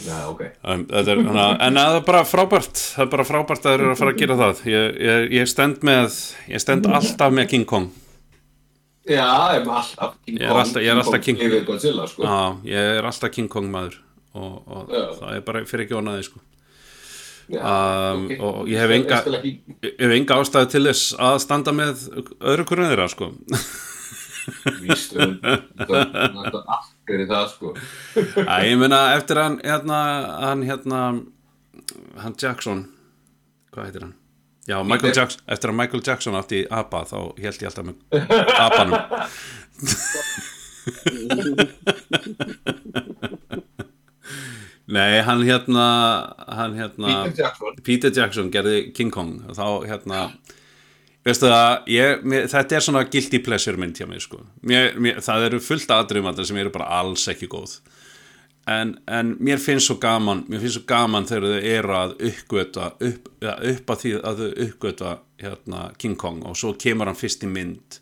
Já, 0.05 0.17
ok. 0.29 0.41
Um, 0.63 0.83
er, 0.93 1.21
hana, 1.25 1.45
en 1.65 1.79
það 1.79 1.99
er 1.99 2.03
bara 2.07 2.23
frábært, 2.27 2.81
það 2.95 3.05
er 3.05 3.13
bara 3.13 3.25
frábært 3.27 3.63
að 3.65 3.71
þeir 3.71 3.83
eru 3.83 3.93
að 3.93 4.01
fara 4.01 4.13
að 4.13 4.19
gera 4.21 4.37
það. 4.41 4.65
Ég, 4.71 4.99
ég, 5.07 5.29
ég 5.37 5.49
stend 5.51 5.87
með, 5.87 6.19
ég 6.51 6.63
stend 6.63 6.89
alltaf 6.91 7.33
með 7.33 7.49
King 7.53 7.69
Kong. 7.69 7.87
Já, 9.07 9.23
ég 9.55 9.63
er 9.63 9.71
alltaf 9.71 10.17
King 10.25 10.41
Ég 10.41 10.49
er 10.49 10.59
alltaf, 10.61 10.81
ég 10.83 10.91
er 10.91 11.01
alltaf 11.01 11.23
King 11.23 11.41
yfir 11.47 11.63
Godzilla, 11.67 12.07
sko. 12.11 12.27
Já, 12.27 12.37
ég 12.67 12.99
er 12.99 13.07
alltaf 13.07 13.33
King 13.33 13.49
Kong 13.51 13.71
maður 13.71 14.01
og, 14.37 14.57
og 14.67 14.91
það 14.91 15.33
er 15.33 15.43
bara 15.47 15.63
fyrir 15.67 15.87
ekki 15.87 15.97
onaði 15.97 16.27
sko. 16.27 16.43
Já, 17.47 17.61
um, 17.63 18.25
ok. 18.27 18.41
og 18.43 18.57
ég 18.67 18.81
hef 18.83 18.91
enga 18.91 19.21
enga 20.17 20.39
ástæði 20.41 20.71
til 20.73 20.81
þess 20.89 21.13
að 21.29 21.37
standa 21.45 21.73
með 21.75 22.03
öðru 22.43 22.67
hvernig 22.67 22.91
þeirra 22.91 23.07
sko. 23.13 23.31
Víst, 24.83 25.15
um, 25.15 25.37
þetta 25.79 26.01
er 26.03 26.59
allt 26.59 26.96
fyrir 27.07 27.27
það, 27.31 27.45
sko. 27.55 27.73
Æ, 28.43 28.55
ég 28.67 28.77
meina 28.81 28.99
eftir 29.15 29.39
hann 29.41 29.57
hérna, 29.63 29.99
hann 30.43 30.61
hérna 30.67 31.01
hann 32.21 32.35
Jackson 32.41 32.85
hvað 33.73 33.83
heitir 33.89 34.03
hann? 34.07 34.15
Já, 34.67 34.81
Michael. 34.83 35.13
Jackson, 35.15 35.41
eftir 35.47 35.71
að 35.71 35.77
Michael 35.79 36.03
Jackson 36.03 36.35
átti 36.35 36.59
ABBA 36.67 36.99
þá 37.07 37.17
held 37.39 37.61
ég 37.63 37.67
alltaf 37.69 37.85
með 37.87 37.95
ABBA-num 38.65 38.95
Nei, 44.87 45.19
hann 45.27 45.41
hérna 45.43 45.85
hann 46.47 46.75
hérna 46.79 47.23
Peter 47.27 47.43
Jackson. 47.43 47.75
Peter 47.83 48.11
Jackson 48.15 48.51
gerði 48.53 48.77
King 48.95 49.11
Kong 49.11 49.33
og 49.49 49.57
þá 49.57 49.65
hérna 49.89 50.19
veistu 51.27 51.51
það, 51.51 51.75
ég, 51.91 52.25
mér, 52.27 52.47
þetta 52.51 52.77
er 52.77 52.85
svona 52.85 53.03
guilty 53.11 53.39
pleasure 53.43 53.79
mynd 53.79 53.99
hjá 53.99 54.07
mig 54.09 54.23
sko. 54.23 54.41
Mér, 54.67 54.97
mér, 55.01 55.21
það 55.25 55.47
eru 55.49 55.61
fullt 55.63 55.93
aðdrifum 55.93 56.31
allir 56.31 56.47
sem 56.49 56.59
eru 56.61 56.73
bara 56.73 56.89
alls 56.99 57.27
ekki 57.31 57.49
góð. 57.51 57.77
En, 58.67 58.97
en 59.07 59.29
mér 59.39 59.61
finnst 59.63 59.87
svo 59.87 59.95
gaman 60.03 60.41
mér 60.51 60.59
finnst 60.59 60.75
svo 60.75 60.83
gaman 60.89 61.27
þegar 61.29 61.53
þau 61.53 61.69
eru 61.71 61.93
að 61.95 62.13
uppgöta 62.29 62.89
upp, 63.07 63.29
ja, 63.39 63.53
upp 63.71 63.93
að 63.93 64.01
því 64.01 64.11
að 64.19 64.41
þau 64.41 64.49
uppgöta 64.65 65.13
hérna, 65.39 65.83
King 66.01 66.17
Kong 66.19 66.43
og 66.49 66.57
svo 66.59 66.73
kemur 66.79 67.07
hann 67.07 67.19
fyrst 67.19 67.45
í 67.47 67.51
mynd. 67.51 67.99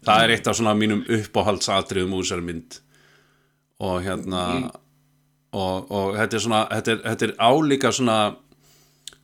Það 0.00 0.24
er 0.24 0.34
eitt 0.34 0.48
af 0.50 0.58
svona 0.58 0.74
mínum 0.74 1.04
uppáhaldsadriðum 1.06 2.16
úr 2.16 2.26
þessari 2.26 2.46
mynd. 2.48 2.80
Og 3.86 4.00
hérna 4.04 4.44
og, 5.54 5.90
og 5.90 6.16
þetta 6.18 6.36
er 6.36 6.44
svona 6.46 6.62
þetta 6.72 6.94
er, 6.94 7.02
þetta 7.06 7.28
er 7.28 7.34
álíka 7.38 7.92
svona 7.94 8.18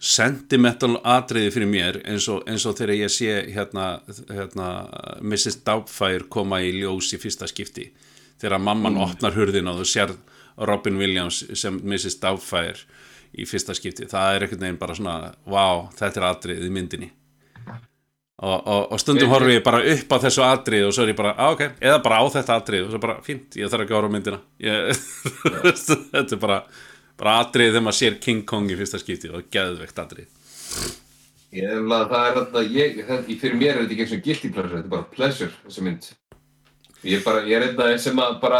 sentimental 0.02 0.98
atriði 1.08 1.52
fyrir 1.54 1.70
mér 1.70 1.98
eins 2.04 2.28
og, 2.28 2.42
eins 2.48 2.66
og 2.68 2.76
þegar 2.76 2.98
ég 2.98 3.12
sé 3.12 3.32
hérna, 3.54 3.86
hérna 4.28 4.68
Mrs. 5.24 5.62
Doubtfire 5.64 6.28
koma 6.32 6.60
í 6.60 6.74
ljós 6.76 7.14
í 7.16 7.20
fyrsta 7.20 7.48
skipti. 7.48 7.88
Þegar 8.36 8.60
mamman 8.60 8.98
opnar 9.00 9.36
hurðina 9.36 9.72
og 9.72 9.80
þú 9.80 9.88
sér 9.88 10.16
Robin 10.68 10.98
Williams 11.00 11.42
sem 11.56 11.80
Mrs. 11.80 12.18
Doubtfire 12.20 12.84
í 13.36 13.48
fyrsta 13.48 13.76
skipti. 13.76 14.08
Það 14.08 14.34
er 14.34 14.46
einhvern 14.46 14.66
veginn 14.66 14.82
bara 14.82 14.96
svona 14.96 15.16
wow, 15.48 15.86
þetta 15.96 16.20
er 16.20 16.28
atriðið 16.30 16.68
í 16.68 16.74
myndinni. 16.76 17.12
Og, 18.36 18.66
og, 18.68 18.82
og 18.92 19.00
stundum 19.00 19.30
horfi 19.32 19.54
ég 19.54 19.62
bara 19.64 19.78
upp 19.80 20.10
á 20.12 20.16
þessu 20.26 20.42
atrið 20.44 20.90
og 20.90 20.90
svo 20.92 21.06
er 21.06 21.14
ég 21.14 21.16
bara, 21.16 21.30
á, 21.40 21.48
ok, 21.54 21.62
eða 21.80 22.02
bara 22.04 22.18
á 22.20 22.24
þetta 22.34 22.58
atrið 22.60 22.82
og 22.84 22.90
svo 22.92 22.98
bara, 23.00 23.14
fínt, 23.24 23.56
ég 23.56 23.70
þarf 23.72 23.86
ekki 23.86 23.94
að 23.94 23.96
horfa 23.96 24.12
myndina. 24.12 24.40
Ég, 24.60 25.06
þetta 26.12 26.26
er 26.36 26.42
bara 26.42 26.58
bara 27.20 27.38
atrið 27.44 27.70
þegar 27.72 27.86
maður 27.86 27.98
sér 28.00 28.18
King 28.26 28.44
Kong 28.48 28.70
í 28.72 28.76
fyrsta 28.78 29.00
skipti 29.02 29.30
og 29.32 29.46
geðveikt 29.54 29.98
atrið 30.04 30.28
Ég 31.56 31.64
er 31.64 31.78
alveg 31.78 32.02
að 32.02 32.10
það 32.10 32.26
er 32.28 32.34
þetta, 32.36 32.62
ég, 32.74 32.96
þetta, 33.06 33.34
fyrir 33.40 33.54
mér 33.56 33.70
er 33.70 33.78
þetta 33.84 33.94
ekki 33.94 34.04
eins 34.04 34.14
og 34.16 34.24
guilty 34.26 34.48
pleasure, 34.52 34.76
þetta 34.76 34.88
er 34.88 34.92
bara 34.92 35.06
pleasure, 35.14 35.52
þessi 35.64 35.84
mynd. 35.86 36.08
Ég 37.06 37.14
er 37.20 37.22
bara, 37.24 37.42
ég 37.46 37.56
er 37.56 37.64
þetta 37.70 37.86
sem 38.02 38.18
að 38.20 38.34
bara 38.42 38.58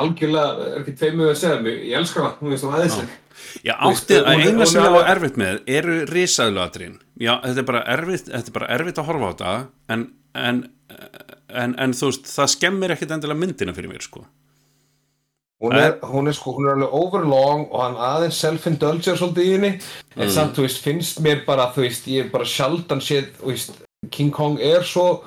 algjörlega, 0.00 0.66
er 0.72 0.82
ekki 0.82 0.94
tveimu 0.98 1.28
að 1.30 1.38
segja 1.40 1.60
mig, 1.64 1.78
ég 1.88 1.96
elskar 2.02 2.26
það, 2.26 2.34
hún 2.42 2.52
veist 2.52 2.66
það 2.66 2.74
aðeinslega. 2.80 3.16
Já, 3.64 3.72
áttið 3.86 4.18
að 4.28 4.42
eina 4.42 4.66
sem 4.66 4.80
ég 4.82 4.90
var 4.90 4.98
alveg- 4.98 5.10
erfitt 5.14 5.38
með 5.40 5.60
eru 5.78 5.94
risaðlu 6.10 6.60
atriðin 6.64 6.96
Já, 7.22 7.32
þetta 7.44 7.62
er 7.62 7.68
bara 7.70 7.82
erfitt, 7.94 8.26
þetta 8.34 8.50
er 8.50 8.56
bara 8.58 8.70
erfitt 8.74 8.98
að 8.98 9.08
horfa 9.08 9.28
á 9.28 9.30
þetta 9.30 9.52
en, 9.94 10.02
en, 10.34 10.58
en, 11.62 11.76
en 11.86 11.94
þú 11.96 12.10
veist, 12.10 12.26
það 12.34 12.50
skemmir 12.58 12.94
ekkit 12.96 13.14
endilega 13.14 13.40
myndina 13.46 13.76
fyrir 13.78 13.92
mér, 13.94 14.04
sko 14.04 14.26
Hún 15.60 15.74
er, 15.74 15.96
hún 16.06 16.28
er 16.28 16.32
sko, 16.38 16.52
hún 16.54 16.68
er 16.68 16.76
alveg 16.76 16.92
overlong 16.94 17.64
og 17.72 17.80
hann 17.82 17.96
aðeins 17.96 18.38
self-indulger 18.38 19.16
svolítið 19.18 19.42
í 19.48 19.52
henni, 19.56 19.72
en 20.16 20.28
Mm. 20.28 20.30
samt, 20.30 20.54
þú 20.54 20.62
veist, 20.62 20.82
finnst 20.84 21.18
mér 21.20 21.44
bara, 21.46 21.72
þú 21.74 21.82
veist, 21.82 22.06
ég 22.06 22.24
er 22.26 22.30
bara 22.30 22.44
sjaldan 22.44 23.00
séð, 23.02 23.32
þú 23.40 23.46
veist, 23.50 23.72
King 24.10 24.30
Kong 24.30 24.60
er 24.60 24.82
svo 24.86 25.24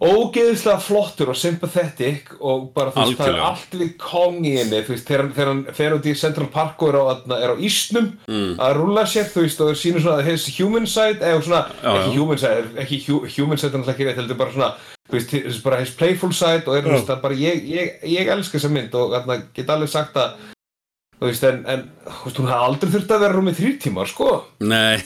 ógeðislega 0.00 0.80
flottur 0.80 1.28
og 1.28 1.36
sympathetic 1.36 2.30
og 2.40 2.70
bara, 2.74 2.90
þú 2.90 3.02
veist, 3.04 3.18
það 3.20 3.32
er 3.34 3.40
allt 3.44 3.74
við 3.76 3.90
Kong 4.00 4.38
í 4.48 4.54
henni, 4.56 4.78
þú 4.86 4.94
veist, 4.94 5.06
þegar, 5.10 5.26
þegar 5.36 5.50
hann 5.52 5.64
fer 5.76 5.94
út 5.98 6.06
í 6.08 6.14
Central 6.16 6.46
Park 6.54 6.82
og 6.82 6.88
er 6.88 6.98
á, 6.98 7.04
er 7.36 7.52
á 7.52 7.56
ísnum 7.60 8.06
Mm. 8.26 8.54
að 8.58 8.76
rúlla 8.80 9.04
sér, 9.06 9.28
þú 9.28 9.42
veist, 9.44 9.60
og 9.60 9.76
sínur 9.76 10.00
svona 10.00 10.24
his 10.24 10.46
human 10.58 10.86
side, 10.86 11.20
eða 11.20 11.42
svona, 11.44 11.66
Já, 11.82 11.92
ekki 12.00 12.10
já. 12.10 12.18
human 12.18 12.38
side, 12.38 12.68
ekki 12.80 13.04
hu, 13.06 13.20
human 13.28 13.58
side, 13.58 13.72
hann 13.72 13.84
ekki 13.84 14.06
rétt, 14.08 14.16
heldur 14.16 14.38
bara 14.38 14.50
svona, 14.52 14.74
veist, 15.16 15.64
bara 15.64 15.82
his 15.82 15.92
playful 15.96 16.32
side 16.36 16.68
og 16.68 16.78
er, 16.78 16.86
veist, 16.86 17.08
það 17.08 17.16
er 17.16 17.24
bara, 17.24 17.36
ég, 17.40 17.66
ég, 17.70 17.98
ég 18.12 18.30
elska 18.32 18.58
þessa 18.58 18.72
mynd 18.72 18.96
og 18.98 19.12
þarna 19.16 19.36
get 19.56 19.72
alveg 19.72 19.90
sagt 19.92 20.16
að, 20.20 20.38
þú 21.18 21.28
veist, 21.28 21.44
en, 21.48 21.60
en, 21.72 21.84
hún 22.24 22.48
hafði 22.50 22.68
aldrei 22.68 22.92
þurft 22.94 23.14
að 23.16 23.24
vera 23.24 23.36
rúmið 23.36 23.58
þrjú 23.60 23.72
tímar, 23.84 24.10
sko. 24.10 24.30
Nei, 24.64 25.00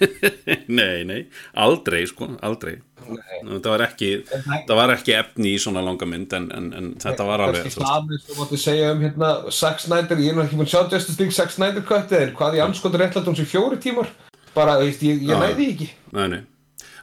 nei, 0.80 1.04
nei, 1.08 1.20
aldrei, 1.66 2.02
sko, 2.10 2.30
aldrei. 2.44 2.78
Það 3.08 3.68
var 3.70 3.84
ekki, 3.86 4.08
það 4.28 4.74
var 4.76 4.92
ekki 4.92 5.14
efni 5.16 5.54
í 5.54 5.60
svona 5.62 5.80
langa 5.86 6.08
mynd 6.10 6.34
en, 6.36 6.50
en, 6.52 6.66
en 6.76 6.90
þetta 7.00 7.24
var 7.24 7.44
alveg 7.46 7.64
veist, 7.64 7.80
sami 7.80 8.18
sem 8.20 8.36
mátti 8.36 8.58
segja 8.60 8.90
um 8.92 9.00
hérna 9.00 9.30
Zack 9.54 9.80
Snyder, 9.80 10.20
ég 10.20 10.34
er 10.34 10.36
nú 10.36 10.44
ekki 10.44 10.58
að 10.60 10.72
sjá 10.74 10.82
Justice 10.82 11.16
League 11.16 11.36
Zack 11.36 11.54
Snyder 11.54 11.86
kvötti, 11.88 12.18
en 12.20 12.34
hvað 12.36 12.58
í 12.58 12.62
anskotur 12.66 13.00
réttlætt 13.00 13.30
hún 13.30 13.38
sér 13.38 13.48
fjóri 13.48 13.80
tímar? 13.80 14.10
Bara, 14.52 14.76
þú 14.82 14.90
veist, 14.90 15.06
ég, 15.06 15.24
ég 15.30 15.40
næði 15.40 15.70
ekki. 15.72 15.88
Nei, 16.18 16.26
nei. 16.34 16.42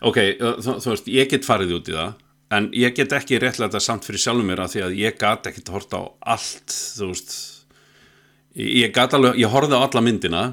Ok, 0.05 0.19
þú, 0.37 0.77
þú 0.83 0.93
veist, 0.93 1.09
ég 1.15 1.31
get 1.31 1.47
farið 1.47 1.77
út 1.79 1.89
í 1.89 1.95
það 1.95 2.13
en 2.53 2.69
ég 2.77 2.93
get 2.97 3.15
ekki 3.17 3.39
réttlega 3.41 3.81
samt 3.81 4.05
fyrir 4.05 4.21
sjálfum 4.21 4.49
mér 4.51 4.65
að 4.65 4.75
því 4.75 4.83
að 4.85 4.97
ég 5.01 5.17
gat 5.21 5.49
ekki 5.49 5.65
horta 5.73 6.01
á 6.01 6.03
allt, 6.35 6.75
þú 6.97 7.09
veist 7.11 7.33
ég, 8.53 8.69
ég 8.85 8.93
gat 8.95 9.15
alveg, 9.17 9.39
ég 9.41 9.51
horfði 9.51 9.79
á 9.79 9.85
alla 9.85 10.05
myndina 10.05 10.43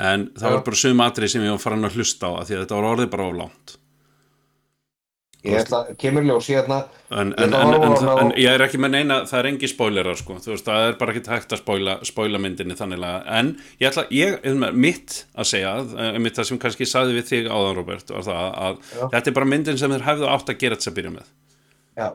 en 0.00 0.30
það 0.36 0.46
Já. 0.46 0.54
var 0.54 0.64
bara 0.68 0.82
sögum 0.82 1.04
atrið 1.04 1.34
sem 1.34 1.44
ég 1.44 1.54
var 1.56 1.62
farin 1.62 1.88
að 1.88 1.98
hlusta 1.98 2.30
á 2.30 2.32
að 2.38 2.46
því 2.48 2.56
að 2.56 2.62
þetta 2.64 2.78
var 2.78 2.90
orðið 2.94 3.12
bara 3.14 3.28
of 3.28 3.38
langt 3.40 3.76
Ég 5.40 5.56
ætla, 5.56 5.78
kemur 5.96 6.24
ljós, 6.28 6.50
ég 6.52 6.58
hérna, 6.58 6.82
en, 7.08 7.30
en, 7.40 7.54
en, 7.56 7.84
að 7.96 8.18
en, 8.20 8.32
ég 8.36 8.52
er 8.52 8.60
ekki 8.60 8.76
með 8.82 8.90
neina 8.92 9.16
það 9.28 9.38
er 9.38 9.46
engi 9.48 9.70
spoilerar 9.70 10.18
sko, 10.20 10.34
veist, 10.36 10.66
það 10.66 10.88
er 10.90 10.98
bara 11.00 11.14
ekki 11.14 11.32
hægt 11.32 11.54
að 11.56 11.62
spoila, 11.62 11.94
spoila 12.04 12.40
myndinni 12.44 12.76
þanniglega, 12.76 13.22
en 13.38 13.54
ég 13.80 13.88
ætla, 13.88 14.04
ég, 14.12 14.36
mitt 14.76 15.22
að 15.32 15.48
segja, 15.48 15.72
eh, 15.96 16.18
mitt 16.20 16.36
það 16.36 16.50
sem 16.50 16.60
kannski 16.60 16.88
saði 16.88 17.16
við 17.16 17.30
þig 17.30 17.48
áðan 17.48 17.78
Robert, 17.78 18.12
var 18.12 18.26
það 18.26 18.42
að 18.66 18.76
Já. 18.90 19.04
þetta 19.14 19.32
er 19.32 19.38
bara 19.38 19.48
myndin 19.54 19.80
sem 19.80 19.96
þeir 19.96 20.06
hefðu 20.10 20.28
átt 20.34 20.52
að 20.52 20.60
gera 20.60 20.80
þess 20.80 20.92
að 20.92 20.98
byrja 20.98 21.14
með. 21.14 21.32
Já, 21.96 22.08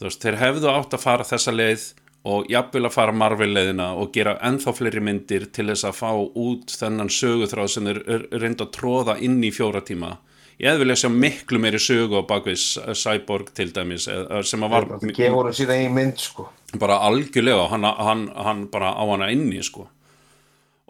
þú 0.00 0.08
veist, 0.08 0.26
þeir 0.26 0.40
hefðu 0.42 0.72
átt 0.72 0.98
að 0.98 1.04
fara 1.06 1.28
þessa 1.30 1.54
leið 1.54 1.86
og 2.32 2.50
jafnvel 2.50 2.84
að 2.86 2.94
fara 2.98 3.14
Marvel 3.14 3.50
leiðina 3.50 3.92
og 3.98 4.10
gera 4.14 4.34
ennþá 4.42 4.74
fleiri 4.74 5.06
myndir 5.06 5.46
til 5.54 5.68
þess 5.70 5.86
að 5.86 5.96
fá 6.02 6.10
út 6.18 6.74
þennan 6.82 7.10
söguþráð 7.10 7.72
sem 7.76 7.88
þeir 7.88 8.28
reynda 8.42 8.66
að 8.66 8.74
tróða 8.74 9.18
inn 9.22 9.38
í 9.42 9.54
fjóra 9.54 9.82
tíma 9.86 10.16
ég 10.60 10.68
hefði 10.68 10.82
vilja 10.84 10.98
sjá 11.02 11.10
miklu 11.14 11.60
meiri 11.62 11.80
sögu 11.82 12.20
á 12.20 12.22
bakvið 12.28 12.66
Cyborg 12.98 13.52
til 13.56 13.70
dæmis 13.74 14.08
sem 14.08 14.66
að 14.66 14.74
var 14.74 14.88
það 14.90 15.88
mynd, 15.96 16.20
sko. 16.20 16.48
bara 16.80 17.00
algjörlega 17.08 17.68
hann, 17.72 17.84
hann, 17.84 18.28
hann 18.36 18.64
bara 18.72 18.92
á 18.96 19.02
hana 19.08 19.30
inni 19.32 19.62
sko 19.64 19.88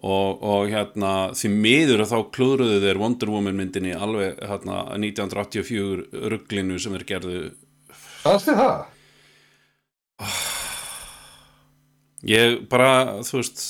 og, 0.02 0.42
og 0.42 0.70
hérna 0.72 1.12
því 1.38 1.52
miður 1.54 2.02
að 2.04 2.14
þá 2.14 2.18
klúðruðu 2.34 2.80
þeir 2.82 3.02
Wonder 3.02 3.30
Woman 3.30 3.58
myndinni 3.58 3.94
alveg 3.94 4.40
hérna 4.42 4.82
1984 4.98 6.26
rugglinu 6.32 6.80
sem 6.82 6.98
er 6.98 7.06
gerðu 7.06 7.42
Hvað 8.22 8.48
er 8.52 8.58
það? 8.58 8.82
ég 12.22 12.60
bara, 12.70 12.90
þú 13.26 13.40
veist 13.40 13.62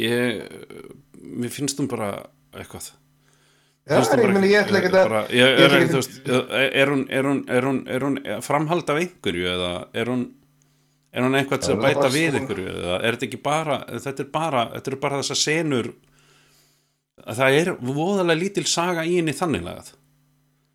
ég 0.00 0.42
mér 1.18 1.52
finnst 1.52 1.80
hún 1.80 1.88
bara 1.90 2.10
eitthvað 2.52 2.92
Já, 3.88 4.00
ég 4.04 4.32
meni, 4.34 4.50
ég 4.52 4.66
ætla 4.66 4.80
ekki 4.82 4.90
að 4.92 5.12
er, 5.32 5.72
er, 5.72 5.72
er, 6.82 6.90
hún, 6.92 7.04
er, 7.08 7.68
er, 7.88 8.04
er 8.36 8.42
framhald 8.44 8.90
af 8.92 8.98
einhverju 9.00 9.46
eða 9.54 9.70
er 9.96 10.10
hún 10.12 10.26
er 11.16 11.24
hún 11.24 11.38
eitthvað 11.38 11.62
til 11.64 11.72
að 11.72 11.78
er 11.78 11.84
bæta 11.86 12.10
við 12.12 12.26
svona- 12.28 12.40
einhverju 12.42 12.72
eða 12.74 12.98
er 13.00 13.16
þetta 13.16 13.26
ekki 13.30 13.40
bara 13.46 13.78
þetta 13.88 14.24
er 14.26 14.30
bara, 14.34 14.64
þetta 14.74 14.92
eru 14.92 15.00
bara 15.06 15.20
þessar 15.22 15.40
senur 15.40 15.88
að 17.24 17.40
það 17.40 17.56
er 17.62 17.70
voðalega 17.80 18.40
lítil 18.42 18.66
saga 18.70 19.04
í 19.08 19.16
henni 19.18 19.32
þannig 19.36 19.64
lagað. 19.66 19.94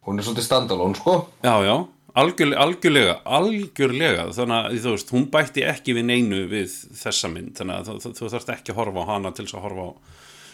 Hún 0.03 0.19
er 0.19 0.25
svolítið 0.25 0.43
standalón, 0.49 0.95
sko. 0.97 1.13
já, 1.45 1.53
já, 1.63 1.75
algjörlega, 2.19 2.59
algjörlega 2.65 3.13
algjörlega, 3.37 4.25
þannig 4.35 4.57
að 4.57 4.79
þú 4.83 4.95
veist 4.97 5.13
hún 5.15 5.29
bætti 5.31 5.63
ekki 5.69 5.95
við 5.95 6.05
neinu 6.09 6.41
við 6.51 6.73
þessa 6.99 7.29
mynd, 7.31 7.53
þannig 7.55 7.77
að 7.77 7.87
þú, 7.93 7.95
þú, 8.03 8.11
þú 8.19 8.31
þarft 8.33 8.51
ekki 8.57 8.73
að 8.73 8.81
horfa 8.81 9.05
á 9.05 9.11
hana 9.13 9.31
til 9.31 9.45
þess 9.45 9.55
að 9.61 9.63
horfa 9.69 9.85
á 9.87 9.91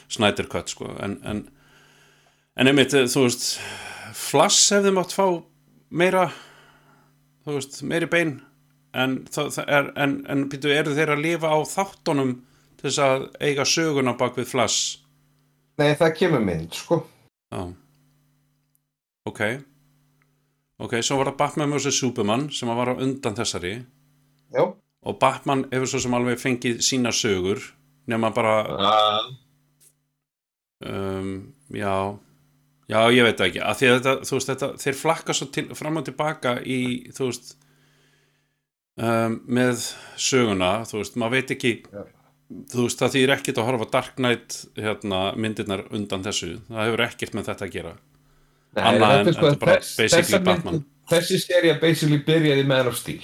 Snyder 0.09 0.47
Cut, 0.51 0.69
sko, 0.75 0.91
en 1.01 1.17
en, 1.23 1.41
en 2.59 2.67
einmitt, 2.67 2.91
þú 2.91 3.25
veist 3.25 3.45
Flass 4.19 4.67
hefði 4.73 4.91
mátt 4.95 5.13
fá 5.15 5.25
meira 5.89 6.27
þú 7.45 7.55
veist, 7.55 7.79
meiri 7.87 8.09
bein 8.11 8.35
en 8.97 9.19
er, 9.63 9.91
en, 10.01 10.19
en 10.29 10.47
býtu, 10.51 10.71
eru 10.73 10.95
þeir 10.97 11.13
að 11.15 11.23
lifa 11.23 11.53
á 11.53 11.57
þáttunum 11.69 12.35
til 12.79 12.87
þess 12.89 13.01
að 13.05 13.25
eiga 13.45 13.67
söguna 13.69 14.15
bak 14.19 14.37
við 14.39 14.49
Flass 14.51 14.99
Nei, 15.79 15.93
það 15.95 16.15
kemur 16.17 16.41
mynd, 16.43 16.75
sko. 16.75 17.03
Já 17.53 17.61
Ok 19.29 19.41
Ok, 20.79 20.93
svo 21.03 21.17
var 21.19 21.31
það 21.31 21.39
Batman 21.39 21.73
vs. 21.75 21.95
Superman 21.95 22.47
sem 22.55 22.69
var 22.71 22.91
á 22.91 22.95
undan 22.99 23.35
þessari 23.35 23.73
Já. 24.51 24.63
og 24.65 25.19
Batman 25.21 25.67
hefur 25.71 25.91
svo 25.91 26.01
sem 26.03 26.15
alveg 26.17 26.39
fengið 26.41 26.81
sína 26.83 27.13
sögur 27.15 27.61
nema 28.09 28.33
bara 28.35 28.55
Uh, 30.79 30.89
um, 30.89 31.53
já 31.75 32.17
já, 32.89 32.99
ég 33.13 33.25
veit 33.27 33.41
ekki. 33.47 33.61
Að 33.63 33.79
því 33.79 33.89
að 33.89 33.97
þetta, 33.99 34.13
þú 34.29 34.37
veist, 34.37 34.51
þetta, 34.53 34.69
þeir 34.83 34.97
flakka 35.03 35.35
svo 35.37 35.49
til, 35.55 35.65
fram 35.77 35.99
og 36.01 36.07
tilbaka 36.09 36.55
í, 36.65 36.79
þú 37.15 37.29
veist 37.29 37.51
um, 38.99 39.39
með 39.59 39.83
söguna, 40.19 40.71
þú 40.89 41.01
veist, 41.03 41.19
maður 41.21 41.37
veit 41.39 41.53
ekki 41.57 41.73
þú 42.73 42.85
veist, 42.87 42.99
það 43.01 43.15
þýr 43.15 43.33
ekkert 43.35 43.59
að 43.61 43.67
horfa 43.69 43.85
á 43.85 43.93
Dark 43.93 44.15
Knight 44.17 44.55
hérna, 44.79 45.19
myndirnar 45.37 45.83
undan 45.93 46.23
þessu. 46.25 46.55
Það 46.69 46.87
hefur 46.87 47.03
ekkert 47.05 47.35
með 47.37 47.51
þetta 47.51 47.67
að 47.67 47.75
gera. 47.77 47.91
Annað 48.79 49.13
en 49.19 49.27
þetta 49.27 49.29
er 49.29 49.35
sko, 49.35 49.45
þetta 49.45 49.53
er 49.53 49.61
bara 49.65 49.75
basically 49.77 50.09
þessa 50.15 50.39
mynd- 50.39 50.49
Batman. 50.49 50.81
Þessi 51.09 51.37
serið 51.41 51.79
basically 51.81 52.19
byrjaði 52.25 52.65
Man 52.69 52.89
of 52.89 52.97
Steel. 52.97 53.23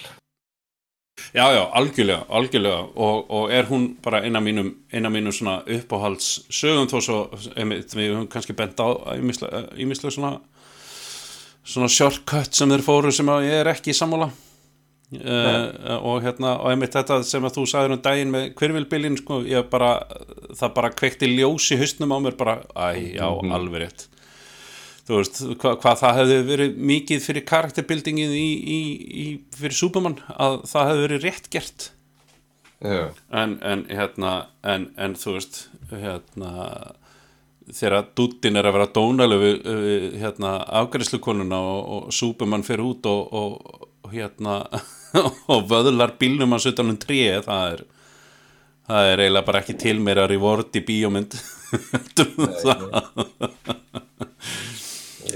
Já, 1.36 1.46
já, 1.54 1.62
algjörlega, 1.72 2.26
algjörlega. 2.30 2.82
Og, 2.96 3.30
og 3.32 3.52
er 3.52 3.68
hún 3.70 3.94
bara 4.04 4.22
eina 4.24 4.42
mínum 4.44 4.74
eina 4.92 5.10
mínum 5.10 5.34
svona 5.36 5.62
uppáhalds 5.64 6.42
sögum 6.52 6.90
þó 6.92 6.98
svo, 7.04 7.20
einmitt, 7.56 7.96
við 7.96 8.12
höfum 8.14 8.28
kannski 8.32 8.56
bent 8.56 8.80
á 8.84 8.88
ímislega 9.16 10.12
svona 10.12 10.34
svona 11.66 11.90
shortcut 11.90 12.54
sem 12.54 12.70
þeir 12.72 12.84
fóru 12.86 13.14
sem 13.16 13.32
ég 13.46 13.62
er 13.62 13.72
ekki 13.72 13.94
í 13.94 13.98
sammála. 13.98 14.30
Uh, 15.16 16.02
og 16.02 16.24
hérna 16.26 16.56
og 16.58 16.72
einmitt 16.72 16.96
þetta 16.96 17.20
sem 17.24 17.44
að 17.46 17.60
þú 17.60 17.64
sagðir 17.70 17.94
um 17.94 18.02
daginn 18.04 18.32
með 18.34 18.48
hverfilbillin 18.58 19.20
sko, 19.20 19.44
ég 19.48 19.68
bara 19.72 20.00
það 20.58 20.74
bara 20.80 20.92
kveikti 20.98 21.30
ljós 21.30 21.70
í 21.72 21.78
haustnum 21.80 22.12
á 22.12 22.18
mér 22.26 22.36
bara, 22.40 22.56
æ, 22.74 23.14
já, 23.16 23.28
alveg 23.30 23.86
rétt 23.86 24.08
þú 25.06 25.20
veist, 25.20 25.42
hva, 25.62 25.76
hvað 25.82 26.00
það 26.02 26.20
hefði 26.20 26.38
verið 26.50 26.80
mikið 26.92 27.26
fyrir 27.26 27.46
karakterbuildingið 27.52 28.38
í, 28.38 28.48
í, 28.78 28.80
í, 29.26 29.26
fyrir 29.58 29.78
Superman 29.78 30.18
að 30.34 30.62
það 30.72 30.90
hefði 30.92 31.06
verið 31.08 31.28
rétt 31.30 31.52
gert. 31.54 31.92
Já. 32.86 33.16
en, 33.32 33.56
en 33.64 33.86
hérna 33.88 34.32
en, 34.68 34.90
en 35.00 35.14
þú 35.18 35.38
veist 35.38 35.56
hérna 35.90 36.52
þegar 37.74 38.10
dúttin 38.18 38.60
er 38.60 38.68
að 38.68 38.76
vera 38.76 38.94
dónalegu 38.94 39.42
við, 39.42 39.56
við 39.86 40.18
hérna 40.22 40.52
afgærislukonuna 40.82 41.60
og, 41.72 41.80
og 41.96 42.14
Superman 42.14 42.66
fer 42.68 42.84
út 42.84 43.08
og, 43.10 43.34
og, 43.34 43.88
og 44.06 44.14
hérna 44.14 44.60
og 45.54 45.66
vöðlar 45.72 46.18
bílnum 46.20 46.54
hans 46.54 46.68
utan 46.70 46.92
um 46.94 47.00
tré 47.00 47.40
það 47.46 47.66
er 47.72 47.86
það 48.86 49.12
er 49.12 49.24
eiginlega 49.24 49.48
bara 49.48 49.62
ekki 49.64 49.78
til 49.82 49.98
meira 50.04 50.28
reward 50.30 50.78
í 50.78 50.84
bíómynd 50.86 51.32